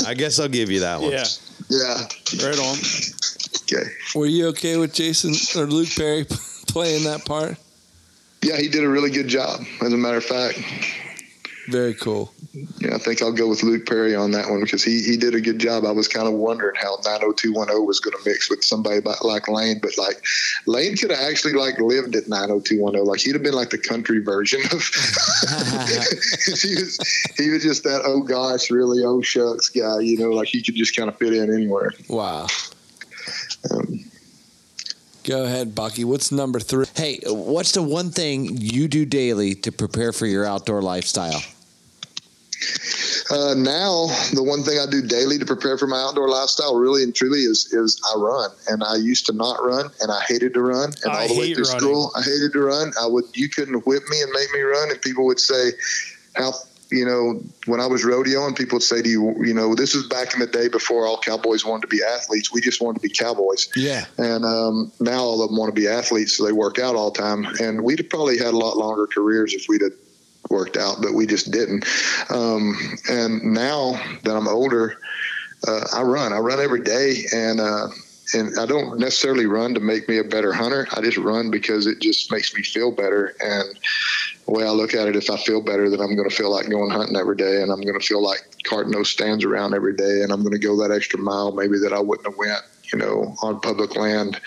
I 0.07 0.13
guess 0.13 0.39
I'll 0.39 0.47
give 0.47 0.71
you 0.71 0.79
that 0.79 1.01
one. 1.01 1.11
Yeah. 1.11 1.25
yeah, 1.69 2.07
Right 2.47 2.57
on. 2.57 2.77
okay. 3.63 3.89
Were 4.15 4.27
you 4.27 4.47
okay 4.47 4.77
with 4.77 4.93
Jason 4.93 5.33
or 5.61 5.65
Luke 5.65 5.89
Perry 5.93 6.23
playing 6.67 7.03
that 7.03 7.25
part? 7.25 7.57
Yeah, 8.41 8.57
he 8.57 8.67
did 8.69 8.83
a 8.83 8.89
really 8.89 9.09
good 9.11 9.27
job. 9.27 9.61
As 9.81 9.93
a 9.93 9.97
matter 9.97 10.17
of 10.17 10.25
fact, 10.25 10.59
Very 11.69 11.93
cool. 11.95 12.31
yeah, 12.79 12.95
I 12.95 12.97
think 12.97 13.21
I'll 13.21 13.33
go 13.33 13.49
with 13.49 13.61
Luke 13.61 13.85
Perry 13.85 14.15
on 14.15 14.31
that 14.31 14.49
one 14.49 14.61
because 14.61 14.83
he, 14.83 15.01
he 15.01 15.17
did 15.17 15.35
a 15.35 15.41
good 15.41 15.59
job. 15.59 15.85
I 15.85 15.91
was 15.91 16.07
kind 16.07 16.27
of 16.27 16.33
wondering 16.33 16.75
how 16.75 16.95
90210 17.03 17.85
was 17.85 17.99
going 17.99 18.15
to 18.15 18.29
mix 18.29 18.49
with 18.49 18.63
somebody 18.63 18.97
about, 18.99 19.25
like 19.25 19.49
Lane, 19.49 19.79
but 19.81 19.97
like 19.97 20.23
Lane 20.65 20.95
could 20.95 21.11
have 21.11 21.19
actually 21.19 21.53
like 21.53 21.77
lived 21.79 22.15
at 22.15 22.29
90210. 22.29 23.03
Like 23.05 23.19
he'd 23.19 23.33
have 23.33 23.43
been 23.43 23.53
like 23.53 23.71
the 23.71 23.77
country 23.79 24.19
version 24.23 24.61
of. 24.71 24.81
he 26.61 26.75
was 26.75 26.99
he 27.37 27.49
was 27.49 27.63
just 27.63 27.83
that 27.83 28.01
oh 28.05 28.21
gosh, 28.21 28.71
really 28.71 29.03
oh 29.03 29.21
shucks 29.21 29.67
guy. 29.69 29.99
You 29.99 30.17
know, 30.19 30.29
like 30.29 30.47
he 30.47 30.61
could 30.63 30.75
just 30.75 30.95
kind 30.95 31.09
of 31.09 31.17
fit 31.17 31.33
in 31.33 31.53
anywhere. 31.53 31.91
Wow. 32.07 32.47
Um, 33.71 34.09
Go 35.27 35.43
ahead, 35.43 35.75
Bucky. 35.75 36.05
What's 36.05 36.31
number 36.31 36.61
three? 36.61 36.85
Hey, 36.95 37.19
what's 37.25 37.73
the 37.73 37.83
one 37.83 38.11
thing 38.11 38.47
you 38.61 38.87
do 38.87 39.05
daily 39.05 39.55
to 39.55 39.73
prepare 39.73 40.13
for 40.13 40.25
your 40.25 40.45
outdoor 40.45 40.81
lifestyle? 40.81 41.41
Uh, 43.29 43.53
now, 43.57 44.07
the 44.31 44.41
one 44.41 44.63
thing 44.63 44.79
I 44.79 44.89
do 44.89 45.01
daily 45.01 45.37
to 45.37 45.45
prepare 45.45 45.77
for 45.77 45.85
my 45.85 45.99
outdoor 45.99 46.29
lifestyle, 46.29 46.75
really 46.77 47.03
and 47.03 47.13
truly, 47.13 47.39
is 47.39 47.73
is 47.73 48.01
I 48.09 48.17
run. 48.17 48.51
And 48.69 48.81
I 48.85 48.95
used 48.95 49.25
to 49.25 49.33
not 49.33 49.61
run, 49.61 49.91
and 49.99 50.09
I 50.09 50.21
hated 50.29 50.53
to 50.53 50.61
run. 50.61 50.93
And 51.03 51.11
I 51.11 51.23
all 51.23 51.27
the 51.27 51.37
way 51.37 51.53
through 51.53 51.65
running. 51.65 51.79
school, 51.79 52.11
I 52.15 52.21
hated 52.21 52.53
to 52.53 52.61
run. 52.61 52.93
I 52.99 53.05
would 53.05 53.25
you 53.33 53.49
couldn't 53.49 53.85
whip 53.85 54.03
me 54.07 54.21
and 54.21 54.31
make 54.31 54.53
me 54.53 54.61
run, 54.61 54.91
and 54.91 55.01
people 55.01 55.25
would 55.25 55.41
say, 55.41 55.73
"How?" 56.37 56.53
You 56.89 57.05
know, 57.05 57.41
when 57.65 57.79
I 57.79 57.85
was 57.85 58.03
rodeoing, 58.03 58.57
people 58.57 58.77
would 58.77 58.83
say 58.83 59.01
to 59.01 59.09
you, 59.09 59.35
you 59.43 59.53
know, 59.53 59.75
this 59.75 59.93
was 59.93 60.07
back 60.07 60.33
in 60.33 60.39
the 60.39 60.47
day 60.47 60.67
before 60.67 61.05
all 61.05 61.19
cowboys 61.19 61.65
wanted 61.65 61.81
to 61.81 61.87
be 61.87 62.01
athletes. 62.01 62.53
We 62.53 62.61
just 62.61 62.81
wanted 62.81 63.01
to 63.01 63.07
be 63.07 63.13
cowboys. 63.13 63.69
Yeah. 63.75 64.05
And 64.17 64.45
um, 64.45 64.91
now 64.99 65.19
all 65.19 65.41
of 65.41 65.49
them 65.49 65.57
want 65.57 65.73
to 65.73 65.79
be 65.79 65.87
athletes, 65.87 66.37
so 66.37 66.45
they 66.45 66.53
work 66.53 66.79
out 66.79 66.95
all 66.95 67.11
the 67.11 67.19
time. 67.19 67.45
And 67.59 67.83
we'd 67.83 67.99
have 67.99 68.09
probably 68.09 68.37
had 68.37 68.53
a 68.53 68.57
lot 68.57 68.77
longer 68.77 69.07
careers 69.07 69.53
if 69.53 69.65
we'd 69.67 69.81
have 69.81 69.93
worked 70.49 70.77
out, 70.77 70.97
but 71.01 71.13
we 71.13 71.25
just 71.25 71.51
didn't. 71.51 71.85
Um, 72.29 72.75
and 73.09 73.43
now 73.43 74.01
that 74.23 74.35
I'm 74.35 74.47
older, 74.47 74.97
uh, 75.67 75.87
I 75.93 76.01
run. 76.03 76.33
I 76.33 76.37
run 76.37 76.59
every 76.59 76.81
day, 76.81 77.25
and 77.33 77.59
uh, 77.59 77.87
and 78.33 78.59
I 78.59 78.65
don't 78.65 78.99
necessarily 78.99 79.45
run 79.45 79.73
to 79.73 79.79
make 79.79 80.07
me 80.09 80.17
a 80.17 80.23
better 80.23 80.53
hunter. 80.53 80.87
I 80.91 81.01
just 81.01 81.17
run 81.17 81.49
because 81.49 81.87
it 81.87 81.99
just 81.99 82.31
makes 82.31 82.53
me 82.53 82.61
feel 82.63 82.91
better. 82.91 83.35
And 83.39 83.79
the 84.47 84.53
way 84.53 84.63
I 84.63 84.69
look 84.69 84.93
at 84.93 85.07
it, 85.07 85.15
if 85.15 85.29
I 85.29 85.35
feel 85.37 85.61
better, 85.61 85.89
then 85.89 85.99
I'm 85.99 86.15
going 86.15 86.29
to 86.29 86.35
feel 86.35 86.51
like 86.51 86.69
going 86.69 86.89
hunting 86.89 87.17
every 87.17 87.35
day, 87.35 87.61
and 87.61 87.71
I'm 87.71 87.81
going 87.81 87.99
to 87.99 88.05
feel 88.05 88.23
like 88.23 88.39
carting 88.63 88.93
those 88.93 89.09
stands 89.09 89.43
around 89.43 89.73
every 89.75 89.95
day, 89.95 90.21
and 90.23 90.31
I'm 90.31 90.41
going 90.41 90.53
to 90.53 90.59
go 90.59 90.77
that 90.77 90.93
extra 90.93 91.19
mile 91.19 91.51
maybe 91.51 91.77
that 91.79 91.91
I 91.91 91.99
wouldn't 91.99 92.27
have 92.27 92.37
went, 92.37 92.61
you 92.91 92.97
know, 92.97 93.35
on 93.43 93.59
public 93.59 93.97
land. 93.97 94.39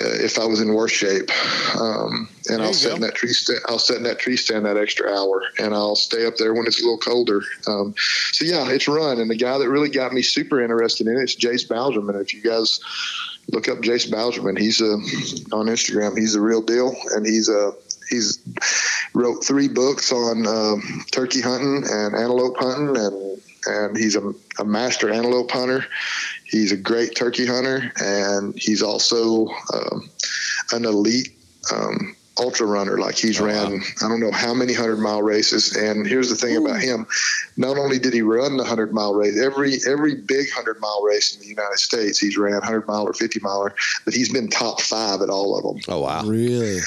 Uh, 0.00 0.16
if 0.24 0.38
I 0.38 0.46
was 0.46 0.62
in 0.62 0.72
worse 0.72 0.92
shape, 0.92 1.30
um, 1.78 2.26
and 2.48 2.62
I'll 2.62 2.72
sit 2.72 2.94
in 2.94 3.02
that 3.02 3.14
tree 3.14 3.34
stand. 3.34 3.60
I'll 3.68 3.78
sit 3.78 3.98
in 3.98 4.02
that 4.04 4.18
tree 4.18 4.38
stand 4.38 4.64
that 4.64 4.78
extra 4.78 5.12
hour, 5.12 5.42
and 5.58 5.74
I'll 5.74 5.94
stay 5.94 6.24
up 6.24 6.38
there 6.38 6.54
when 6.54 6.66
it's 6.66 6.80
a 6.80 6.84
little 6.84 6.98
colder. 6.98 7.42
Um, 7.66 7.94
so 8.32 8.46
yeah, 8.46 8.70
it's 8.70 8.88
run. 8.88 9.20
And 9.20 9.30
the 9.30 9.36
guy 9.36 9.58
that 9.58 9.68
really 9.68 9.90
got 9.90 10.14
me 10.14 10.22
super 10.22 10.62
interested 10.62 11.06
in 11.06 11.18
it 11.18 11.24
is 11.24 11.36
Jace 11.36 11.68
Bauserman. 11.68 12.18
If 12.18 12.32
you 12.32 12.40
guys 12.40 12.80
look 13.52 13.68
up 13.68 13.80
Jace 13.80 14.10
Bauserman, 14.10 14.58
he's 14.58 14.80
a 14.80 14.94
on 15.54 15.66
Instagram. 15.66 16.16
He's 16.16 16.32
the 16.32 16.40
real 16.40 16.62
deal, 16.62 16.96
and 17.14 17.26
he's 17.26 17.50
a 17.50 17.72
he's 18.08 18.38
wrote 19.14 19.44
three 19.44 19.68
books 19.68 20.12
on 20.12 20.46
um, 20.46 21.04
turkey 21.10 21.40
hunting 21.40 21.84
and 21.90 22.14
antelope 22.14 22.56
hunting, 22.58 22.96
and 22.96 23.40
and 23.66 23.96
he's 23.96 24.16
a, 24.16 24.32
a 24.58 24.64
master 24.64 25.10
antelope 25.10 25.50
hunter. 25.50 25.84
He's 26.44 26.72
a 26.72 26.76
great 26.76 27.16
turkey 27.16 27.46
hunter, 27.46 27.92
and 27.96 28.54
he's 28.56 28.82
also 28.82 29.48
um, 29.72 30.10
an 30.72 30.84
elite 30.84 31.36
um, 31.72 32.14
ultra 32.38 32.66
runner. 32.66 32.98
Like 32.98 33.16
he's 33.16 33.40
ran, 33.40 33.80
I 34.02 34.08
don't 34.08 34.20
know 34.20 34.32
how 34.32 34.54
many 34.54 34.72
hundred 34.72 34.98
mile 34.98 35.22
races. 35.22 35.76
And 35.76 36.06
here's 36.06 36.30
the 36.30 36.36
thing 36.36 36.56
about 36.56 36.80
him: 36.80 37.06
not 37.56 37.78
only 37.78 37.98
did 37.98 38.12
he 38.12 38.22
run 38.22 38.56
the 38.56 38.64
hundred 38.64 38.92
mile 38.92 39.14
race, 39.14 39.40
every 39.40 39.78
every 39.86 40.16
big 40.16 40.50
hundred 40.50 40.80
mile 40.80 41.02
race 41.02 41.34
in 41.34 41.40
the 41.40 41.48
United 41.48 41.78
States, 41.78 42.18
he's 42.18 42.36
ran 42.36 42.62
hundred 42.62 42.86
mile 42.86 43.04
or 43.04 43.12
fifty 43.12 43.40
miler, 43.40 43.74
but 44.04 44.14
he's 44.14 44.32
been 44.32 44.48
top 44.48 44.80
five 44.80 45.20
at 45.20 45.30
all 45.30 45.56
of 45.56 45.64
them. 45.64 45.82
Oh 45.88 46.00
wow! 46.00 46.22
Really? 46.24 46.78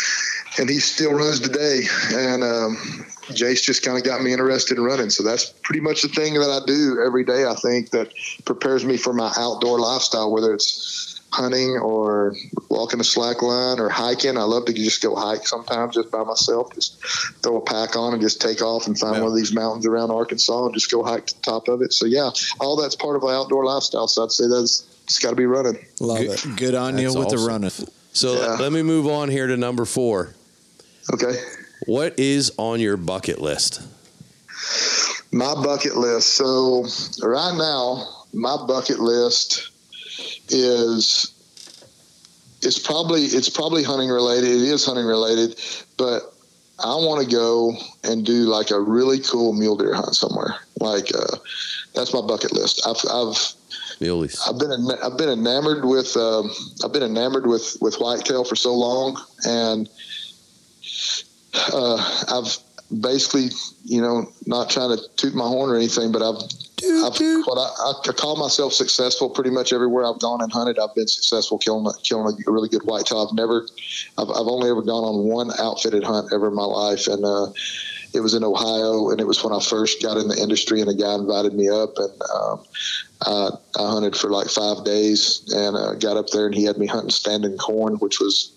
And 0.60 0.70
he 0.70 0.80
still 0.80 1.14
runs 1.14 1.40
today. 1.40 1.84
And 2.14 2.44
um, 2.44 2.78
Jace 3.28 3.62
just 3.62 3.84
kind 3.84 3.98
of 3.98 4.04
got 4.04 4.24
me 4.24 4.32
interested 4.32 4.78
in 4.78 4.84
running. 4.84 5.10
So 5.10 5.24
that's 5.24 5.46
pretty 5.62 5.82
much 5.82 6.02
the 6.02 6.08
thing 6.08 6.34
that 6.36 6.50
I 6.50 6.66
do 6.66 7.00
every 7.06 7.24
day. 7.24 7.46
I 7.46 7.54
think 7.54 7.92
that 7.92 8.12
prepares 8.46 8.84
me 8.84 8.98
for 8.98 9.14
my 9.14 9.32
outdoor 9.38 9.80
lifestyle, 9.80 10.32
whether 10.32 10.54
it's 10.54 11.17
hunting 11.32 11.78
or 11.78 12.36
walking 12.70 13.00
a 13.00 13.04
slack 13.04 13.42
line 13.42 13.80
or 13.80 13.90
hiking. 13.90 14.38
I 14.38 14.44
love 14.44 14.66
to 14.66 14.74
just 14.74 15.02
go 15.02 15.16
hike 15.16 15.46
sometimes 15.46 15.96
just 15.96 16.10
by 16.12 16.24
myself. 16.24 16.74
Just 16.74 17.04
throw 17.44 17.58
a 17.58 17.62
pack 17.62 17.96
on 17.96 18.14
and 18.14 18.22
just 18.22 18.42
take 18.42 18.62
off 18.62 18.88
and 18.88 18.98
find 18.98 19.22
one 19.22 19.30
of 19.32 19.36
these 19.36 19.54
mountains 19.54 19.86
around 19.86 20.10
Arkansas 20.12 20.66
and 20.66 20.74
just 20.74 20.90
go 20.90 21.04
hike 21.04 21.28
to 21.28 21.36
the 21.36 21.42
top 21.42 21.68
of 21.68 21.82
it. 21.82 21.94
So 21.94 22.06
yeah, 22.06 22.30
all 22.60 22.76
that's 22.78 22.96
part 22.96 23.16
of 23.16 23.24
my 23.24 23.34
outdoor 23.34 23.66
lifestyle. 23.66 24.08
So 24.08 24.24
I'd 24.24 24.32
say 24.32 24.48
that's 24.48 24.88
it's 25.04 25.20
got 25.20 25.30
to 25.32 25.36
be 25.36 25.46
running. 25.46 25.78
Love 26.00 26.20
good, 26.20 26.30
it. 26.46 26.56
Good 26.58 26.76
on 26.76 26.98
you 26.98 27.06
That's 27.06 27.16
with 27.16 27.30
the 27.30 27.36
awesome. 27.36 27.48
running. 27.48 27.72
So 28.14 28.34
Yeah. 28.34 28.58
let 28.60 28.72
me 28.72 28.82
move 28.82 29.08
on 29.08 29.30
here 29.30 29.48
to 29.48 29.56
number 29.58 29.86
four. 29.86 30.34
Okay. 31.14 31.34
What 31.86 32.20
is 32.20 32.52
on 32.58 32.80
your 32.82 32.98
bucket 32.98 33.40
list? 33.40 33.82
My 35.32 35.54
bucket 35.56 35.96
list. 35.96 36.34
So 36.34 36.86
right 37.22 37.56
now, 37.58 38.08
my 38.34 38.58
bucket 38.68 39.00
list 39.00 39.70
is 40.50 41.34
it's 42.62 42.80
probably 42.80 43.22
it's 43.22 43.50
probably 43.50 43.84
hunting 43.84 44.10
related. 44.10 44.50
It 44.50 44.62
is 44.62 44.86
hunting 44.86 45.06
related, 45.06 45.60
but 45.98 46.34
I 46.80 46.96
want 46.96 47.24
to 47.24 47.32
go 47.34 47.76
and 48.04 48.26
do 48.26 48.44
like 48.44 48.72
a 48.72 48.80
really 48.80 49.20
cool 49.20 49.54
mule 49.54 49.78
deer 49.78 49.94
hunt 49.94 50.16
somewhere. 50.16 50.56
Like 50.80 51.14
uh, 51.16 51.38
that's 51.96 52.14
my 52.14 52.22
bucket 52.22 52.54
list. 52.54 52.86
I've 52.86 52.98
I've 53.12 53.54
Muleys. 54.00 54.40
I've 54.48 54.60
been 54.60 54.72
I've 55.04 55.18
been 55.18 55.30
enamored 55.30 55.86
with 55.86 56.16
um, 56.18 56.52
I've 56.84 56.94
been 56.94 57.04
enamored 57.04 57.48
with 57.48 57.78
with 57.82 57.96
whitetail 57.96 58.44
for 58.44 58.56
so 58.56 58.76
long, 58.76 59.20
and 59.44 59.90
uh, 61.74 62.24
I've 62.30 62.58
basically 63.02 63.50
you 63.86 64.02
know 64.02 64.32
not 64.46 64.70
trying 64.70 64.96
to 64.96 65.04
toot 65.16 65.34
my 65.34 65.48
horn 65.48 65.72
or 65.72 65.76
anything, 65.76 66.12
but 66.12 66.22
I've 66.22 66.42
I've, 66.84 67.18
what 67.46 67.58
I, 67.58 68.10
I 68.10 68.14
call 68.14 68.36
myself 68.36 68.72
successful 68.72 69.30
pretty 69.30 69.50
much 69.50 69.74
everywhere 69.74 70.06
I've 70.06 70.20
gone 70.20 70.42
and 70.42 70.52
hunted. 70.52 70.78
I've 70.78 70.94
been 70.94 71.08
successful 71.08 71.58
killing 71.58 71.92
killing 72.04 72.38
a 72.48 72.52
really 72.52 72.70
good 72.70 72.84
white 72.84 73.10
whitetail. 73.10 73.28
I've 73.28 73.36
never, 73.36 73.68
I've, 74.18 74.30
I've 74.30 74.48
only 74.48 74.70
ever 74.70 74.84
gone 74.84 75.04
on 75.04 75.26
one 75.28 75.50
outfitted 75.60 76.04
hunt 76.04 76.32
ever 76.32 76.50
in 76.50 76.54
my 76.56 76.66
life, 76.66 77.08
and 77.08 77.26
uh, 77.26 77.48
it 78.14 78.20
was 78.20 78.36
in 78.36 78.44
Ohio, 78.44 79.10
and 79.10 79.20
it 79.20 79.26
was 79.26 79.44
when 79.44 79.54
I 79.54 79.60
first 79.60 80.04
got 80.04 80.18
in 80.18 80.28
the 80.28 80.40
industry, 80.40 80.82
and 80.82 80.90
a 80.90 80.94
guy 80.94 81.16
invited 81.16 81.54
me 81.54 81.68
up, 81.68 81.98
and 81.98 82.22
um, 82.36 82.64
I, 83.24 83.50
I 83.80 83.90
hunted 83.90 84.16
for 84.16 84.30
like 84.30 84.48
five 84.48 84.86
days, 84.86 85.52
and 85.56 85.76
uh, 85.76 85.96
got 85.96 86.16
up 86.16 86.28
there, 86.28 86.46
and 86.46 86.54
he 86.54 86.64
had 86.64 86.78
me 86.78 86.86
hunting 86.86 87.10
standing 87.12 87.58
corn, 87.58 87.96
which 87.96 88.20
was. 88.20 88.54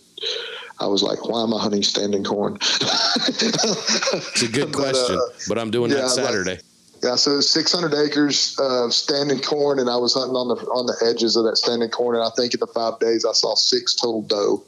I 0.79 0.87
was 0.87 1.03
like, 1.03 1.29
"Why 1.29 1.43
am 1.43 1.53
I 1.53 1.61
hunting 1.61 1.83
standing 1.83 2.25
corn?" 2.25 2.57
It's 2.63 4.43
a 4.43 4.49
good 4.49 4.73
question, 4.73 5.21
but 5.47 5.59
I'm 5.59 5.71
doing 5.71 5.91
yeah, 5.91 5.99
that 5.99 6.17
like- 6.17 6.27
Saturday. 6.27 6.59
Yeah, 7.03 7.15
so 7.15 7.41
600 7.41 7.95
acres 7.95 8.57
of 8.59 8.93
standing 8.93 9.41
corn, 9.41 9.79
and 9.79 9.89
I 9.89 9.97
was 9.97 10.13
hunting 10.13 10.37
on 10.37 10.49
the 10.49 10.57
on 10.69 10.85
the 10.85 10.97
edges 11.01 11.37
of 11.37 11.45
that 11.45 11.57
standing 11.57 11.89
corn, 11.89 12.17
and 12.17 12.25
I 12.25 12.31
think 12.37 12.53
in 12.53 12.61
the 12.61 12.67
five 12.67 12.99
days 12.99 13.25
I 13.25 13.33
saw 13.33 13.55
six 13.55 13.95
total 13.95 14.23
doe 14.23 14.63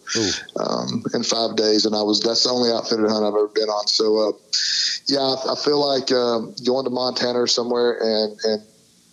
um, 0.57 1.05
in 1.13 1.23
five 1.25 1.57
days, 1.57 1.85
and 1.85 1.95
I 1.95 2.03
was 2.03 2.21
that's 2.21 2.45
the 2.45 2.51
only 2.51 2.73
outfitted 2.73 3.05
hunt 3.05 3.25
I've 3.25 3.35
ever 3.35 3.49
been 3.49 3.69
on. 3.69 3.87
So, 3.87 4.17
uh, 4.17 4.33
yeah, 5.07 5.21
I, 5.21 5.53
I 5.53 5.57
feel 5.57 5.79
like 5.79 6.11
um, 6.11 6.55
going 6.65 6.85
to 6.85 6.91
Montana 6.91 7.41
or 7.41 7.47
somewhere 7.47 7.99
and 8.01 8.39
and 8.45 8.63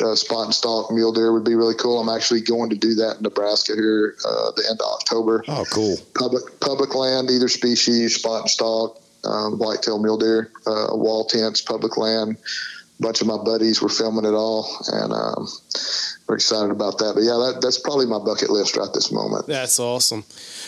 uh, 0.01 0.15
spot 0.15 0.45
and 0.45 0.55
stalk 0.55 0.91
mule 0.91 1.11
deer 1.11 1.34
would 1.34 1.43
be 1.43 1.55
really 1.55 1.76
cool. 1.76 1.99
I'm 1.99 2.09
actually 2.09 2.41
going 2.41 2.70
to 2.70 2.78
do 2.78 2.95
that 2.95 3.17
in 3.17 3.24
Nebraska 3.24 3.74
here 3.76 4.15
uh, 4.26 4.51
the 4.55 4.63
end 4.70 4.80
of 4.80 4.88
October. 4.88 5.43
Oh, 5.47 5.65
cool. 5.70 5.97
Public 6.15 6.59
public 6.59 6.95
land, 6.95 7.30
either 7.30 7.49
species, 7.49 8.15
spot 8.15 8.41
and 8.41 8.49
stalk, 8.49 9.01
um, 9.24 9.59
whitetail 9.59 9.99
mule 9.99 10.17
deer, 10.17 10.51
uh, 10.65 10.95
wall 10.95 11.26
tents, 11.26 11.61
public 11.61 11.97
land. 11.97 12.38
A 12.99 13.03
bunch 13.03 13.21
of 13.21 13.27
my 13.27 13.37
buddies 13.37 13.81
were 13.81 13.89
filming 13.89 14.25
it 14.25 14.35
all, 14.35 14.69
and 14.91 15.13
um, 15.13 15.47
we're 16.27 16.35
excited 16.35 16.71
about 16.71 16.97
that. 16.97 17.13
But 17.15 17.23
yeah, 17.23 17.53
that, 17.53 17.59
that's 17.61 17.79
probably 17.79 18.05
my 18.05 18.19
bucket 18.19 18.49
list 18.49 18.75
right 18.75 18.89
this 18.93 19.11
moment. 19.11 19.47
That's 19.47 19.79
awesome. 19.79 20.25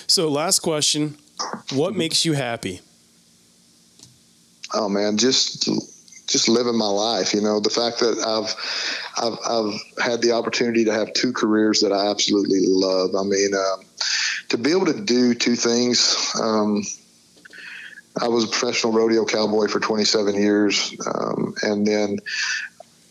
So, 0.07 0.29
last 0.29 0.59
question: 0.59 1.17
What 1.73 1.95
makes 1.95 2.23
you 2.23 2.33
happy? 2.33 2.81
oh 4.73 4.89
man, 4.89 5.17
just 5.17 5.69
just 6.27 6.47
living 6.47 6.77
my 6.77 6.87
life. 6.87 7.33
You 7.33 7.41
know, 7.41 7.59
the 7.59 7.69
fact 7.69 7.99
that 7.99 8.19
I've 8.25 8.55
I've 9.17 9.39
I've 9.45 10.03
had 10.03 10.21
the 10.21 10.31
opportunity 10.31 10.85
to 10.85 10.93
have 10.93 11.13
two 11.13 11.33
careers 11.33 11.81
that 11.81 11.91
I 11.91 12.09
absolutely 12.09 12.61
love. 12.63 13.15
I 13.15 13.23
mean, 13.23 13.53
um, 13.53 13.85
to 14.49 14.57
be 14.57 14.71
able 14.71 14.87
to 14.87 15.01
do 15.01 15.33
two 15.33 15.55
things. 15.55 16.33
Um, 16.39 16.83
I 18.19 18.27
was 18.27 18.45
a 18.45 18.47
professional 18.47 18.93
rodeo 18.93 19.25
cowboy 19.25 19.67
for 19.67 19.79
27 19.79 20.35
years, 20.35 20.95
um, 21.05 21.55
and 21.63 21.85
then 21.85 22.17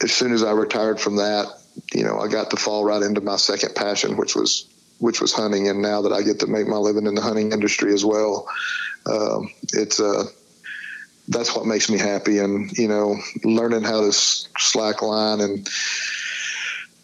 as 0.02 0.12
soon 0.12 0.32
as 0.32 0.42
I 0.42 0.52
retired 0.52 1.00
from 1.00 1.16
that, 1.16 1.46
you 1.94 2.04
know, 2.04 2.18
I 2.18 2.28
got 2.28 2.50
to 2.50 2.56
fall 2.56 2.84
right 2.84 3.02
into 3.02 3.20
my 3.20 3.36
second 3.36 3.74
passion, 3.74 4.16
which 4.16 4.34
was 4.34 4.66
which 4.98 5.20
was 5.20 5.32
hunting. 5.32 5.68
And 5.68 5.80
now 5.80 6.02
that 6.02 6.12
I 6.12 6.22
get 6.22 6.40
to 6.40 6.46
make 6.46 6.66
my 6.66 6.76
living 6.76 7.06
in 7.06 7.14
the 7.14 7.22
hunting 7.22 7.52
industry 7.52 7.94
as 7.94 8.04
well, 8.04 8.46
um, 9.06 9.50
it's 9.72 10.00
uh, 10.00 10.24
that's 11.28 11.54
what 11.54 11.66
makes 11.66 11.88
me 11.88 11.98
happy. 11.98 12.38
And 12.38 12.70
you 12.76 12.88
know, 12.88 13.16
learning 13.44 13.82
how 13.82 14.00
to 14.00 14.12
slack 14.12 15.02
line 15.02 15.40
and 15.40 15.68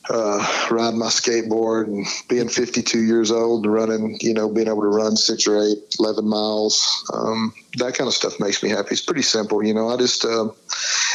uh, 0.08 0.68
ride 0.70 0.94
my 0.94 1.06
skateboard 1.06 1.86
and 1.86 2.06
being 2.28 2.48
52 2.48 3.00
years 3.00 3.30
old 3.30 3.64
and 3.64 3.74
running, 3.74 4.18
you 4.20 4.32
know, 4.32 4.48
being 4.48 4.68
able 4.68 4.82
to 4.82 4.88
run 4.88 5.16
six 5.16 5.46
or 5.46 5.62
eight, 5.62 5.78
11 5.98 6.26
miles, 6.26 7.10
um, 7.12 7.52
that 7.78 7.94
kind 7.94 8.06
of 8.08 8.14
stuff 8.14 8.38
makes 8.38 8.62
me 8.62 8.68
happy. 8.68 8.90
It's 8.92 9.04
pretty 9.04 9.22
simple, 9.22 9.64
you 9.64 9.74
know. 9.74 9.88
I 9.88 9.96
just 9.96 10.24
uh, 10.24 10.48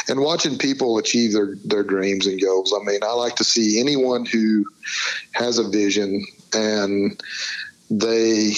and 0.08 0.20
watching 0.20 0.58
people 0.58 0.98
achieve 0.98 1.32
their 1.32 1.56
their 1.64 1.84
dreams 1.84 2.26
and 2.26 2.40
goals. 2.40 2.74
I 2.78 2.84
mean, 2.84 3.00
I 3.02 3.12
like 3.12 3.36
to 3.36 3.44
see 3.44 3.80
anyone 3.80 4.26
who 4.26 4.64
has 5.32 5.58
a 5.58 5.68
vision 5.68 6.24
and 6.54 7.20
they 7.90 8.52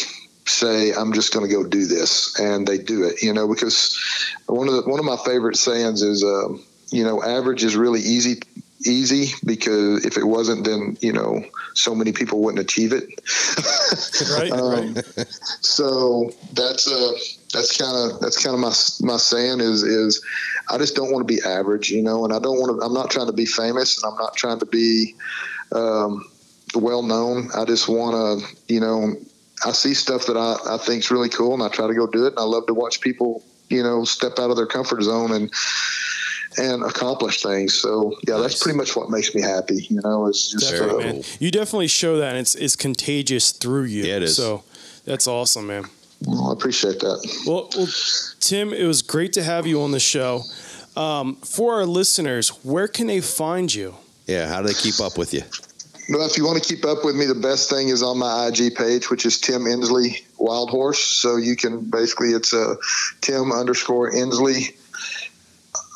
say 0.47 0.93
I'm 0.93 1.13
just 1.13 1.33
going 1.33 1.49
to 1.49 1.53
go 1.53 1.65
do 1.65 1.87
this 1.87 2.39
and 2.39 2.67
they 2.67 2.79
do 2.79 3.05
it, 3.05 3.23
you 3.23 3.33
know, 3.33 3.49
because 3.49 3.99
one 4.47 4.69
of 4.69 4.75
the, 4.75 4.83
one 4.83 4.99
of 4.99 5.07
my 5.07 5.17
favorite 5.25 5.57
sayings 5.57 6.03
is, 6.03 6.23
um, 6.23 6.63
you 6.91 7.03
know, 7.03 7.23
average 7.23 7.65
is 7.65 7.77
really 7.77 8.01
easy 8.01 8.41
easy 8.87 9.35
because 9.45 10.05
if 10.05 10.17
it 10.17 10.25
wasn't 10.25 10.65
then 10.65 10.97
you 11.01 11.13
know 11.13 11.45
so 11.75 11.95
many 11.95 12.13
people 12.13 12.41
wouldn't 12.41 12.61
achieve 12.61 12.93
it 12.93 13.09
right, 14.39 14.53
um, 14.53 14.97
so 15.61 16.31
that's 16.53 16.91
uh 16.91 17.13
that's 17.53 17.77
kind 17.77 17.97
of 17.97 18.21
that's 18.21 18.43
kind 18.43 18.55
of 18.55 18.61
my 18.61 18.73
my 19.07 19.17
saying 19.17 19.61
is 19.61 19.83
is 19.83 20.25
I 20.69 20.79
just 20.79 20.95
don't 20.95 21.13
want 21.13 21.27
to 21.27 21.35
be 21.35 21.41
average, 21.43 21.91
you 21.91 22.03
know, 22.03 22.25
and 22.25 22.33
I 22.33 22.39
don't 22.39 22.59
want 22.59 22.79
to. 22.79 22.85
I'm 22.85 22.93
not 22.93 23.11
trying 23.11 23.27
to 23.27 23.33
be 23.33 23.47
famous, 23.47 24.03
and 24.03 24.11
I'm 24.11 24.19
not 24.19 24.37
trying 24.37 24.59
to 24.61 24.67
be 24.67 25.15
um, 25.73 26.25
well 26.75 27.03
known. 27.03 27.51
I 27.55 27.65
just 27.65 27.89
want 27.89 28.41
to, 28.41 28.57
you 28.73 28.81
know, 28.81 29.15
I 29.65 29.73
see 29.73 29.95
stuff 29.95 30.27
that 30.27 30.37
I 30.37 30.75
I 30.75 30.79
think's 30.79 31.11
really 31.11 31.29
cool, 31.29 31.55
and 31.55 31.63
I 31.63 31.69
try 31.69 31.87
to 31.87 31.95
go 31.95 32.07
do 32.07 32.25
it. 32.27 32.31
And 32.31 32.39
I 32.39 32.45
love 32.45 32.67
to 32.67 32.75
watch 32.75 33.01
people, 33.01 33.43
you 33.69 33.83
know, 33.83 34.05
step 34.05 34.39
out 34.39 34.51
of 34.51 34.57
their 34.57 34.67
comfort 34.67 35.03
zone 35.03 35.33
and 35.33 35.53
and 36.59 36.83
accomplish 36.85 37.43
things. 37.43 37.75
So 37.75 38.17
yeah, 38.27 38.39
that's 38.39 38.63
pretty 38.63 38.77
much 38.79 38.97
what 38.97 39.11
makes 39.11 39.35
me 39.35 39.43
happy. 39.43 39.87
You 39.91 40.01
know, 40.03 40.27
is 40.27 40.51
just 40.51 40.71
Definitely, 40.71 41.05
uh, 41.05 41.13
man. 41.15 41.23
You 41.41 41.51
definitely 41.51 41.89
show 41.89 42.19
that, 42.19 42.31
and 42.31 42.39
it's 42.39 42.55
it's 42.55 42.77
contagious 42.77 43.53
through 43.53 43.85
you. 43.85 44.05
Yeah, 44.05 44.17
it 44.17 44.25
is. 44.25 44.37
So 44.37 44.65
that's 45.05 45.27
awesome, 45.27 45.67
man. 45.67 45.85
well, 46.27 46.51
I 46.51 46.53
appreciate 46.53 47.01
that. 47.01 47.43
Well, 47.47 47.69
well, 47.77 47.89
Tim, 48.41 48.73
it 48.73 48.87
was 48.87 49.03
great 49.03 49.33
to 49.35 49.43
have 49.43 49.67
you 49.67 49.83
on 49.83 49.91
the 49.91 50.01
show. 50.01 50.43
Um, 50.97 51.37
for 51.37 51.75
our 51.75 51.87
listeners, 51.87 52.51
where 52.65 52.87
can 52.87 53.09
they 53.09 53.21
find 53.21 53.73
you? 53.73 53.97
Yeah, 54.27 54.49
how 54.49 54.63
do 54.63 54.69
they 54.69 54.75
keep 54.75 55.01
up 55.01 55.19
with 55.19 55.35
you? 55.35 55.43
Well, 56.09 56.27
if 56.27 56.37
you 56.37 56.45
want 56.45 56.63
to 56.63 56.69
keep 56.69 56.85
up 56.85 57.05
with 57.05 57.17
me, 57.17 57.25
the 57.25 57.35
best 57.35 57.71
thing 57.71 57.89
is 57.89 58.03
on 58.03 58.19
my 58.19 58.49
IG 58.49 58.75
page, 58.75 59.11
which 59.11 59.25
is 59.25 59.41
Tim 59.41 59.63
Endsley 59.63 60.23
Wild 60.39 60.69
Horse. 60.69 61.01
So 61.01 61.37
you 61.37 61.57
can 61.57 61.89
basically 61.89 62.29
it's 62.29 62.53
a 62.53 62.77
Tim 63.23 63.51
underscore 63.51 64.13
Endsley 64.13 64.77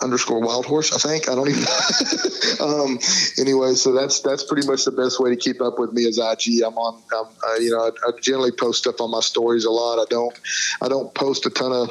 underscore 0.03 0.40
Wild 0.40 0.66
Horse. 0.66 0.92
I 0.92 1.09
think 1.09 1.28
I 1.28 1.34
don't 1.34 1.49
even. 1.49 1.64
um, 2.61 2.99
anyway, 3.38 3.74
so 3.74 3.92
that's 3.92 4.20
that's 4.20 4.44
pretty 4.44 4.66
much 4.66 4.84
the 4.84 4.92
best 4.92 5.20
way 5.20 5.30
to 5.30 5.36
keep 5.36 5.61
up 5.61 5.78
with 5.78 5.92
me 5.92 6.03
is 6.03 6.18
IG. 6.18 6.62
I'm 6.62 6.76
on. 6.76 7.03
I'm, 7.12 7.62
you 7.62 7.70
know, 7.70 7.80
I, 7.80 8.09
I 8.09 8.12
generally 8.20 8.53
post 8.53 8.80
stuff 8.80 9.01
on 9.01 9.11
my 9.11 9.20
stories 9.20 9.64
a 9.64 9.70
lot. 9.70 10.01
I 10.01 10.07
don't. 10.09 10.38
I 10.82 10.88
don't 10.88 11.12
post 11.14 11.46
a 11.46 11.51
ton 11.51 11.72
of 11.72 11.90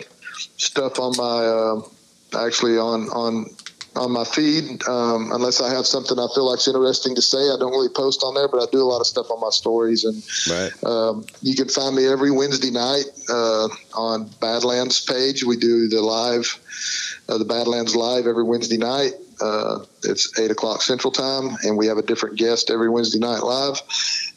stuff 0.57 0.99
on 0.99 1.15
my 1.17 1.45
uh, 1.45 2.45
actually 2.45 2.77
on 2.77 3.09
on 3.09 3.45
on 3.97 4.11
my 4.11 4.23
feed 4.23 4.87
um, 4.87 5.31
unless 5.31 5.61
I 5.61 5.73
have 5.73 5.85
something 5.85 6.17
I 6.17 6.27
feel 6.33 6.49
like's 6.49 6.67
interesting 6.67 7.15
to 7.15 7.21
say. 7.21 7.37
I 7.37 7.57
don't 7.59 7.71
really 7.71 7.89
post 7.89 8.23
on 8.23 8.33
there, 8.35 8.47
but 8.47 8.61
I 8.61 8.65
do 8.71 8.81
a 8.81 8.85
lot 8.85 8.99
of 9.01 9.07
stuff 9.07 9.29
on 9.31 9.39
my 9.41 9.49
stories. 9.49 10.03
And 10.03 10.23
Right. 10.49 10.71
um, 10.83 11.25
you 11.41 11.55
can 11.55 11.67
find 11.69 11.95
me 11.95 12.05
every 12.07 12.31
Wednesday 12.31 12.71
night 12.71 13.05
uh, 13.29 13.67
on 13.93 14.29
Badlands 14.39 15.01
page. 15.01 15.43
We 15.43 15.57
do 15.57 15.87
the 15.87 16.01
live, 16.01 16.59
uh, 17.27 17.37
the 17.37 17.45
Badlands 17.45 17.95
live 17.95 18.27
every 18.27 18.43
Wednesday 18.43 18.77
night. 18.77 19.13
Uh, 19.41 19.79
it's 20.03 20.39
eight 20.39 20.51
o'clock 20.51 20.81
Central 20.81 21.11
Time, 21.11 21.57
and 21.63 21.77
we 21.77 21.87
have 21.87 21.97
a 21.97 22.01
different 22.03 22.37
guest 22.37 22.69
every 22.71 22.89
Wednesday 22.89 23.19
night 23.19 23.43
live. 23.43 23.81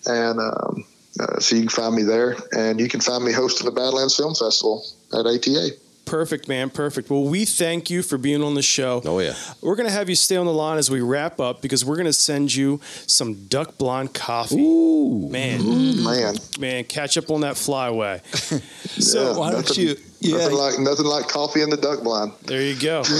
And 0.07 0.39
um, 0.41 0.85
uh, 1.19 1.39
so 1.41 1.57
you 1.57 1.63
can 1.63 1.71
find 1.71 1.95
me 1.95 2.03
there, 2.03 2.37
and 2.53 2.79
you 2.81 2.89
can 2.89 3.01
find 3.01 3.25
me 3.25 3.33
hosting 3.33 3.65
the 3.67 3.73
Badlands 3.73 4.17
Film 4.17 4.35
Festival 4.35 4.85
at 5.13 5.27
ATA. 5.27 5.71
Perfect, 6.11 6.49
man. 6.49 6.71
Perfect. 6.71 7.09
Well, 7.09 7.23
we 7.25 7.45
thank 7.45 7.89
you 7.89 8.03
for 8.03 8.19
being 8.19 8.43
on 8.43 8.55
the 8.55 8.63
show. 8.63 9.01
Oh 9.05 9.19
yeah. 9.21 9.35
We're 9.63 9.77
gonna 9.77 9.91
have 9.91 10.09
you 10.09 10.15
stay 10.17 10.37
on 10.37 10.45
the 10.47 10.53
line 10.53 10.77
as 10.77 10.91
we 10.91 11.01
wrap 11.01 11.39
up 11.41 11.63
because 11.63 11.85
we're 11.85 11.97
gonna 11.97 12.13
send 12.13 12.55
you 12.55 12.81
some 13.07 13.47
Duck 13.47 13.79
Blonde 13.79 14.13
coffee. 14.13 14.57
Ooh, 14.61 15.29
man, 15.31 16.03
man, 16.05 16.35
man, 16.59 16.85
catch 16.85 17.17
up 17.17 17.31
on 17.31 17.43
that 17.43 17.55
flyway. 17.55 18.21
so 19.01 19.31
Yeah, 19.33 19.37
why 19.39 19.51
don't 19.53 19.67
nothing- 19.69 19.85
you- 19.87 19.97
yeah. 20.23 20.37
Nothing 20.37 20.57
like 20.57 20.79
nothing 20.81 21.07
like 21.07 21.29
coffee 21.29 21.63
in 21.63 21.71
the 21.71 21.79
duck 21.79 22.03
blind. 22.03 22.33
there 22.45 22.61
you 22.61 22.75
go. 22.79 23.03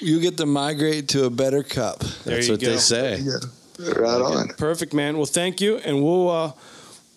You 0.00 0.20
get 0.20 0.36
to 0.36 0.46
migrate 0.46 1.08
to 1.08 1.24
a 1.24 1.30
better 1.30 1.64
cup. 1.64 1.98
There 1.98 2.36
That's 2.36 2.46
you 2.46 2.52
what 2.54 2.60
go. 2.60 2.70
they 2.70 2.76
say. 2.76 3.20
Right 3.80 4.20
on. 4.22 4.48
Perfect, 4.50 4.94
man. 4.94 5.16
Well, 5.16 5.26
thank 5.26 5.60
you, 5.60 5.78
and 5.78 6.04
we'll 6.04 6.30
uh, 6.30 6.52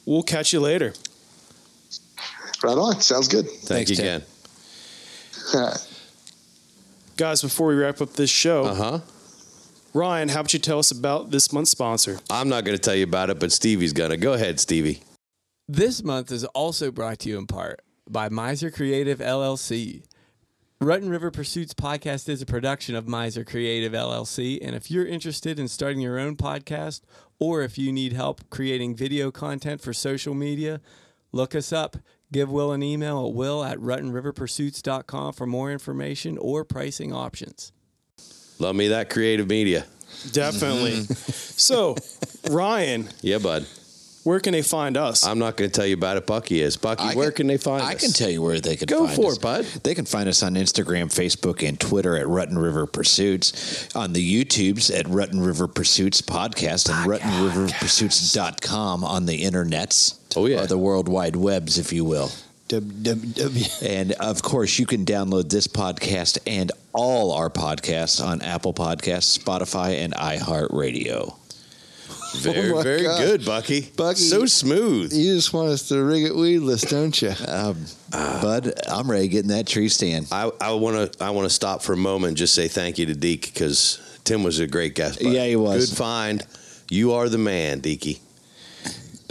we'll 0.05 0.24
catch 0.24 0.51
you 0.51 0.59
later. 0.62 0.93
Right 2.64 2.78
on. 2.78 3.01
Sounds 3.01 3.28
good. 3.28 3.45
Thank 3.47 3.88
Thanks, 3.88 3.89
you 3.91 3.95
Tim. 3.97 4.22
again. 5.53 5.74
Guys, 7.18 7.41
before 7.41 7.68
we 7.68 7.76
wrap 7.76 8.01
up 8.01 8.14
this 8.14 8.30
show, 8.30 8.64
Uh 8.66 8.74
huh. 8.76 8.99
Ryan, 9.93 10.30
how 10.30 10.39
about 10.39 10.53
you 10.53 10.59
tell 10.59 10.80
us 10.80 10.89
about 10.91 11.32
this 11.32 11.51
month's 11.51 11.72
sponsor? 11.72 12.20
I'm 12.30 12.47
not 12.47 12.64
going 12.64 12.78
to 12.78 12.82
tell 12.82 12.95
you 12.95 13.03
about 13.03 13.30
it, 13.30 13.39
but 13.39 13.51
Stevie's 13.51 13.91
gonna. 13.91 14.16
Go 14.16 14.34
ahead, 14.34 14.59
Stevie. 14.59 15.01
This 15.68 16.01
month 16.03 16.32
is 16.32 16.45
also 16.45 16.91
brought 16.91 17.20
to 17.20 17.30
you 17.30 17.38
in 17.38 17.45
part 17.47 17.82
by 18.09 18.30
Miser 18.30 18.72
Creative 18.72 19.20
LLC. 19.20 20.03
Rutten 20.82 21.09
River 21.12 21.30
Pursuits 21.30 21.74
podcast 21.74 22.28
is 22.30 22.41
a 22.41 22.45
production 22.45 22.95
of 22.95 23.07
Miser 23.07 23.43
Creative 23.43 23.91
LLC. 23.91 24.57
And 24.62 24.76
if 24.76 24.89
you're 24.89 25.05
interested 25.05 25.59
in 25.59 25.68
starting 25.68 25.99
your 26.01 26.18
own 26.18 26.36
podcast 26.38 27.01
or 27.39 27.62
if 27.62 27.78
you 27.78 27.91
need 27.91 28.14
help 28.14 28.49
creating 28.49 28.95
video 28.95 29.30
content 29.30 29.82
for 29.82 29.93
social 29.93 30.34
media, 30.34 30.82
look 31.32 31.53
us 31.53 31.72
up. 31.72 31.97
Give 32.32 32.50
Will 32.50 32.72
an 32.72 32.82
email 32.82 33.28
at 33.28 33.34
will 33.34 33.64
at 33.64 33.78
ruttenriverpursuits.com 33.80 35.34
for 35.34 35.46
more 35.46 35.72
information 35.72 36.38
or 36.38 36.64
pricing 36.64 37.12
options. 37.14 37.72
Love 38.60 38.76
me 38.76 38.88
that 38.90 39.10
creative 39.10 39.48
media. 39.50 39.86
Definitely. 40.32 41.04
so, 41.16 41.96
Ryan, 42.50 43.10
Yeah, 43.22 43.40
bud. 43.40 43.66
Where 44.24 44.39
can 44.39 44.53
they 44.53 44.61
find 44.61 44.97
us? 44.97 45.26
I'm 45.26 45.39
not 45.39 45.57
going 45.57 45.69
to 45.69 45.76
tell 45.76 45.86
you 45.88 45.95
about 45.95 46.17
it. 46.17 46.28
Bucky 46.28 46.61
is. 46.61 46.78
Bucky, 46.78 47.03
I 47.03 47.13
where 47.15 47.32
can- 47.32 47.38
can 47.41 47.47
they 47.47 47.57
find 47.57 47.82
I 47.84 47.89
us? 47.89 47.95
I 47.95 47.95
can 47.95 48.11
tell 48.11 48.30
you 48.30 48.41
where 48.41 48.59
they 48.59 48.76
can 48.76 48.86
Go 48.86 49.05
find 49.05 49.15
for 49.15 49.32
us. 49.32 49.38
it, 49.38 49.41
bud. 49.41 49.65
They 49.84 49.95
can 49.95 50.05
find 50.05 50.30
us 50.30 50.43
on 50.43 50.53
Instagram, 50.55 51.05
Facebook, 51.07 51.67
and 51.67 51.80
Twitter 51.80 52.15
at 52.17 52.26
Rutten 52.28 52.61
River 52.61 52.86
Pursuits, 52.86 53.93
on 53.95 54.13
the 54.13 54.45
YouTubes 54.45 54.95
at 54.97 55.05
Rutten 55.07 55.45
River 55.45 55.67
Pursuits 55.67 56.22
Podcast, 56.22 56.89
and 56.89 57.09
RuttenRiverPursuits.com 57.09 59.03
on 59.03 59.26
the 59.26 59.43
internets. 59.43 60.17
Oh, 60.36 60.45
yeah. 60.45 60.63
Or 60.63 60.67
the 60.67 60.78
World 60.78 61.07
Wide 61.09 61.36
Webs, 61.36 61.78
if 61.78 61.91
you 61.91 62.05
will. 62.05 62.30
www. 62.69 63.84
And 63.86 64.11
of 64.13 64.41
course, 64.41 64.80
you 64.80 64.86
can 64.86 65.03
download 65.05 65.49
this 65.49 65.67
podcast 65.67 66.38
and 66.47 66.72
all 66.93 67.32
our 67.34 67.49
podcasts 67.49 68.24
on 68.26 68.41
Apple 68.41 68.74
Podcasts, 68.74 69.38
Spotify, 69.38 69.99
and 70.03 70.13
iHeartRadio. 70.13 71.36
Very, 72.42 72.72
Oh 72.72 72.82
very 72.82 73.04
God. 73.04 73.20
good, 73.20 73.46
Bucky. 73.46 73.82
Bucky. 73.98 74.20
So 74.20 74.46
smooth. 74.46 75.12
You 75.12 75.36
just 75.36 75.52
want 75.54 75.70
us 75.70 75.90
to 75.90 76.02
rig 76.02 76.24
it 76.24 76.36
weedless, 76.36 76.82
don't 76.82 77.20
you? 77.22 77.34
Um, 77.48 77.86
Bud, 78.12 78.74
I'm 78.90 79.10
ready 79.12 79.24
to 79.24 79.28
get 79.28 79.42
in 79.44 79.50
that 79.50 79.68
tree 79.68 79.90
stand. 79.90 80.28
I, 80.32 80.50
I 80.62 80.72
want 80.74 81.14
to 81.14 81.24
I 81.24 81.30
want 81.32 81.46
to 81.46 81.54
stop 81.54 81.82
for 81.82 81.94
a 81.94 81.98
moment 81.98 82.30
and 82.30 82.38
just 82.38 82.54
say 82.56 82.68
thank 82.68 82.98
you 82.98 83.06
to 83.08 83.14
Deke 83.14 83.54
because 83.54 84.00
Tim 84.24 84.44
was 84.44 84.60
a 84.60 84.68
great 84.68 84.96
guest. 84.96 85.22
bud. 85.22 85.32
Yeah, 85.32 85.46
he 85.46 85.56
was. 85.56 85.90
Good 85.90 85.98
find. 85.98 86.42
You 86.90 87.14
are 87.14 87.28
the 87.30 87.38
man, 87.38 87.82
Dekey. 87.82 88.20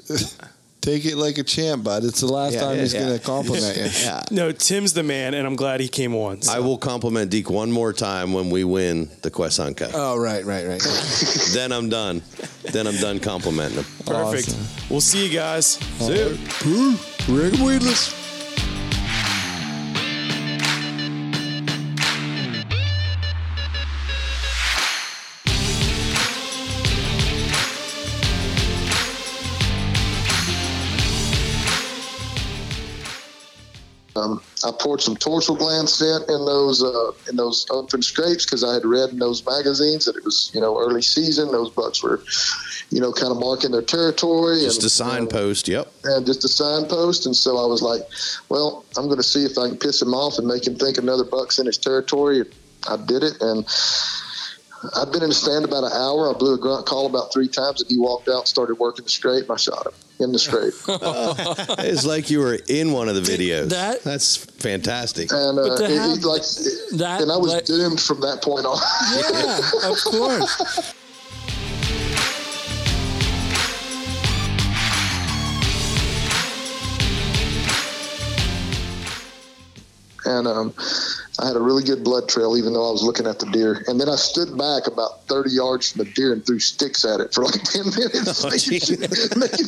Take 0.81 1.05
it 1.05 1.17
like 1.17 1.37
a 1.37 1.43
champ, 1.43 1.85
bud. 1.85 2.05
It's 2.05 2.21
the 2.21 2.27
last 2.27 2.55
Yeah, 2.55 2.61
time 2.61 2.77
yeah, 2.77 2.83
he's 2.83 2.95
yeah. 2.95 3.01
going 3.01 3.19
to 3.19 3.25
compliment 3.25 3.77
you. 3.77 3.85
Yeah. 4.03 4.23
no, 4.31 4.51
Tim's 4.51 4.95
the 4.95 5.03
man, 5.03 5.35
and 5.35 5.47
I'm 5.47 5.57
glad 5.57 5.81
he 5.81 5.89
came 5.89 6.15
on. 6.15 6.41
I 6.49 6.61
will 6.61 6.79
compliment 6.79 7.31
Deke 7.31 7.51
one 7.51 7.71
more 7.71 7.93
time 7.93 8.33
when 8.33 8.49
we 8.49 8.65
win 8.65 9.11
the 9.23 9.31
Quesson 9.31 9.75
Cup. 9.75 9.91
Oh, 9.93 10.17
right, 10.19 10.45
right, 10.45 10.67
right. 10.67 10.81
then 11.53 11.73
I'm 11.73 11.91
done. 11.91 12.23
Then 12.73 12.87
I'm 12.87 12.97
done 12.97 13.21
complimenting 13.21 13.79
him. 13.79 13.85
Perfect. 14.07 14.57
We'll 14.89 15.03
see 15.03 15.27
you 15.27 15.33
guys. 15.33 15.67
See 15.99 16.19
ya. 16.19 16.29
Rig 17.29 17.55
it 17.55 17.61
weedless. 17.61 18.15
I 34.65 34.73
poured 34.79 35.01
some 35.01 35.17
tarsal 35.17 35.57
gland 35.57 35.89
scent 35.89 36.29
in 36.29 36.45
those 36.45 36.83
uh, 36.83 37.13
in 37.29 37.37
those 37.37 37.67
open 37.71 38.03
scrapes 38.03 38.45
because 38.45 38.63
I 38.63 38.75
had 38.75 38.85
read 38.85 39.11
in 39.11 39.19
those 39.19 39.45
magazines 39.45 40.05
that 40.05 40.17
it 40.17 40.25
was 40.25 40.51
you 40.55 40.61
know 40.61 40.79
early 40.79 41.03
season. 41.03 41.51
Those 41.51 41.71
bucks 41.71 42.03
were, 42.03 42.23
you 42.91 43.01
know, 43.01 43.13
kind 43.13 43.33
of 43.33 43.39
marking 43.39 43.71
their 43.71 43.83
territory. 43.83 44.61
Just 44.61 44.79
and, 44.79 44.87
a 44.87 44.91
signpost. 44.91 45.69
Yep. 45.69 45.91
and 46.05 46.27
just 46.27 46.45
a 46.45 46.49
signpost. 46.49 47.25
And 47.25 47.35
so 47.35 47.57
I 47.57 47.67
was 47.67 47.81
like, 47.81 48.03
well, 48.51 48.85
I'm 48.99 49.07
going 49.07 49.17
to 49.17 49.23
see 49.23 49.45
if 49.45 49.57
I 49.57 49.69
can 49.69 49.79
piss 49.79 50.03
him 50.03 50.13
off 50.13 50.39
and 50.39 50.47
make 50.47 50.67
him 50.67 50.77
think 50.77 50.99
another 50.99 51.25
buck's 51.25 51.59
in 51.59 51.67
his 51.67 51.79
territory. 51.79 52.45
I 52.89 52.97
did 52.97 53.23
it, 53.23 53.41
and 53.41 53.67
I'd 54.97 55.13
been 55.13 55.23
in 55.23 55.29
the 55.29 55.35
stand 55.35 55.65
about 55.65 55.85
an 55.85 55.93
hour. 55.93 56.35
I 56.35 56.39
blew 56.39 56.55
a 56.55 56.59
grunt 56.59 56.87
call 56.87 57.07
about 57.07 57.33
three 57.33 57.49
times, 57.49 57.83
and 57.83 57.91
he 57.91 57.99
walked 57.99 58.29
out 58.29 58.49
started 58.49 58.79
working 58.79 59.05
the 59.05 59.11
scrape. 59.11 59.43
And 59.45 59.53
I 59.53 59.57
shot 59.57 59.87
him 59.87 59.93
in 60.21 60.33
the 60.33 60.39
scrape. 60.39 60.73
It's 61.87 62.05
like 62.07 62.31
you 62.31 62.41
were 62.41 62.59
in 62.69 62.93
one 62.93 63.09
of 63.09 63.15
the 63.15 63.21
videos. 63.21 63.69
That- 63.71 64.03
That's 64.05 64.37
fantastic. 64.37 65.31
And 65.33 65.59
uh, 65.59 65.69
But 65.69 65.77
to 65.79 65.85
it- 65.85 65.91
it, 66.19 66.25
like, 66.25 66.43
that, 66.99 67.21
and 67.23 67.31
I 67.31 67.37
was 67.37 67.53
like- 67.53 67.65
doomed 67.67 68.01
from 68.01 68.21
that 68.23 68.41
point 68.43 68.65
on. 68.67 68.79
Yeah, 69.17 69.91
of 69.91 69.99
course. 70.05 70.95
and 80.31 80.47
um, 80.47 80.75
I 81.41 81.47
had 81.47 81.57
a 81.57 81.61
really 81.61 81.83
good 81.83 82.05
blood 82.05 82.29
trail, 82.29 82.57
even 82.57 82.73
though 82.73 82.87
I 82.89 82.93
was 82.93 83.03
looking 83.03 83.27
at 83.27 83.39
the 83.39 83.47
deer. 83.47 83.83
And 83.89 84.01
then 84.01 84.09
I 84.09 84.17
stood 84.17 84.57
back 84.57 84.87
about 84.87 85.25
30 85.27 85.51
yards 85.51 85.91
from 85.93 86.05
the 86.05 86.11
deer 86.13 86.33
and 86.33 86.45
threw 86.45 86.61
sticks 86.61 87.05
at 87.05 87.21
it 87.21 87.35
for 87.35 87.45
like 87.45 87.63
10 87.65 87.83
minutes, 87.97 88.45
Oh, 88.45 88.51
making, 88.51 88.81
sure, 88.81 88.99
making, 89.37 89.67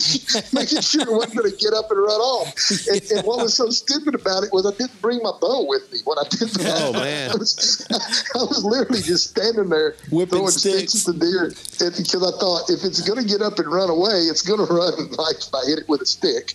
making 0.52 0.80
sure 0.80 1.02
it 1.02 1.12
wasn't 1.12 1.36
going 1.42 1.50
to 1.50 1.56
get 1.56 1.72
up 1.74 1.90
and 1.90 1.98
run 1.98 2.20
off. 2.20 2.52
And, 2.90 3.02
and 3.10 3.26
what 3.26 3.42
was 3.42 3.54
so 3.54 3.70
stupid 3.70 4.14
about 4.14 4.44
it 4.44 4.52
was 4.52 4.66
I 4.66 4.70
didn't 4.76 5.00
bring 5.02 5.18
my 5.22 5.32
bow 5.40 5.64
with 5.66 5.90
me 5.92 5.98
when 6.04 6.18
I 6.18 6.24
did 6.30 6.48
that. 6.62 6.78
Oh, 6.78 6.92
man. 6.92 7.30
I 7.34 7.36
was, 7.36 7.86
I 7.90 8.38
was 8.44 8.64
literally 8.64 9.02
just 9.02 9.30
standing 9.30 9.68
there 9.68 9.96
Whipping 10.10 10.38
throwing 10.38 10.50
sticks. 10.52 10.92
sticks 10.92 11.08
at 11.08 11.18
the 11.18 11.26
deer 11.26 11.48
because 11.50 12.22
I 12.22 12.32
thought 12.38 12.70
if 12.70 12.84
it's 12.84 13.00
going 13.00 13.20
to 13.22 13.28
get 13.28 13.42
up 13.42 13.58
and 13.58 13.66
run 13.66 13.90
away, 13.90 14.28
it's 14.30 14.42
going 14.42 14.60
to 14.66 14.72
run 14.72 15.10
like 15.12 15.36
if 15.40 15.54
I 15.54 15.64
hit 15.66 15.78
it 15.80 15.88
with 15.88 16.02
a 16.02 16.06
stick. 16.06 16.54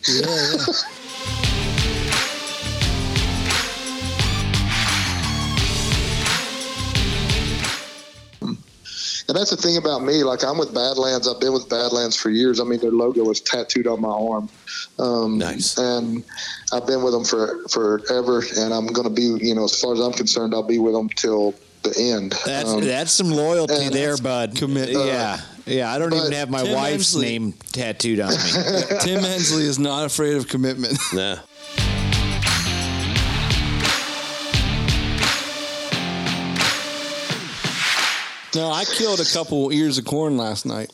And 9.29 9.35
that's 9.35 9.49
the 9.49 9.57
thing 9.57 9.75
about 9.77 10.03
me. 10.03 10.23
Like 10.23 10.43
I'm 10.45 10.57
with 10.57 10.73
Badlands. 10.73 11.27
I've 11.27 11.39
been 11.41 11.51
with 11.53 11.67
Badlands 11.69 12.15
for 12.15 12.29
years. 12.29 12.59
I 12.61 12.63
mean, 12.63 12.79
their 12.79 12.91
logo 12.91 13.29
is 13.29 13.41
tattooed 13.41 13.85
on 13.87 13.99
my 14.01 14.09
arm. 14.09 14.49
Um, 14.99 15.37
Nice. 15.37 15.77
And 15.77 16.23
I've 16.71 16.87
been 16.87 17.03
with 17.03 17.13
them 17.13 17.25
for 17.25 17.67
forever. 17.67 18.41
And 18.57 18.73
I'm 18.73 18.87
going 18.87 19.07
to 19.07 19.13
be, 19.13 19.45
you 19.45 19.53
know, 19.53 19.65
as 19.65 19.79
far 19.79 19.93
as 19.93 19.99
I'm 19.99 20.13
concerned, 20.13 20.53
I'll 20.53 20.63
be 20.63 20.79
with 20.79 20.93
them 20.93 21.09
till 21.09 21.53
the 21.83 21.93
end. 21.99 22.33
That's 22.45 22.69
Um, 22.69 22.81
that's 22.81 23.11
some 23.11 23.29
loyalty 23.29 23.75
and 23.75 23.93
there, 23.93 24.15
bud. 24.17 24.55
commit- 24.55 24.89
yeah, 24.89 25.41
yeah. 25.65 25.91
I 25.93 25.99
don't 25.99 26.09
but 26.09 26.19
even 26.19 26.31
have 26.31 26.49
my 26.49 26.63
Tim 26.63 26.73
wife's 26.75 27.13
Endsley- 27.15 27.21
name 27.21 27.51
tattooed 27.73 28.19
on 28.21 28.29
me. 28.31 28.37
Tim 29.01 29.21
Endsley 29.23 29.61
is 29.63 29.77
not 29.77 30.05
afraid 30.05 30.35
of 30.37 30.47
commitment. 30.47 30.97
Nah. 31.13 31.37
No, 38.55 38.71
I 38.71 38.85
killed 38.85 39.19
a 39.19 39.25
couple 39.25 39.71
ears 39.71 39.97
of 39.97 40.05
corn 40.05 40.37
last 40.37 40.65
night. 40.65 40.91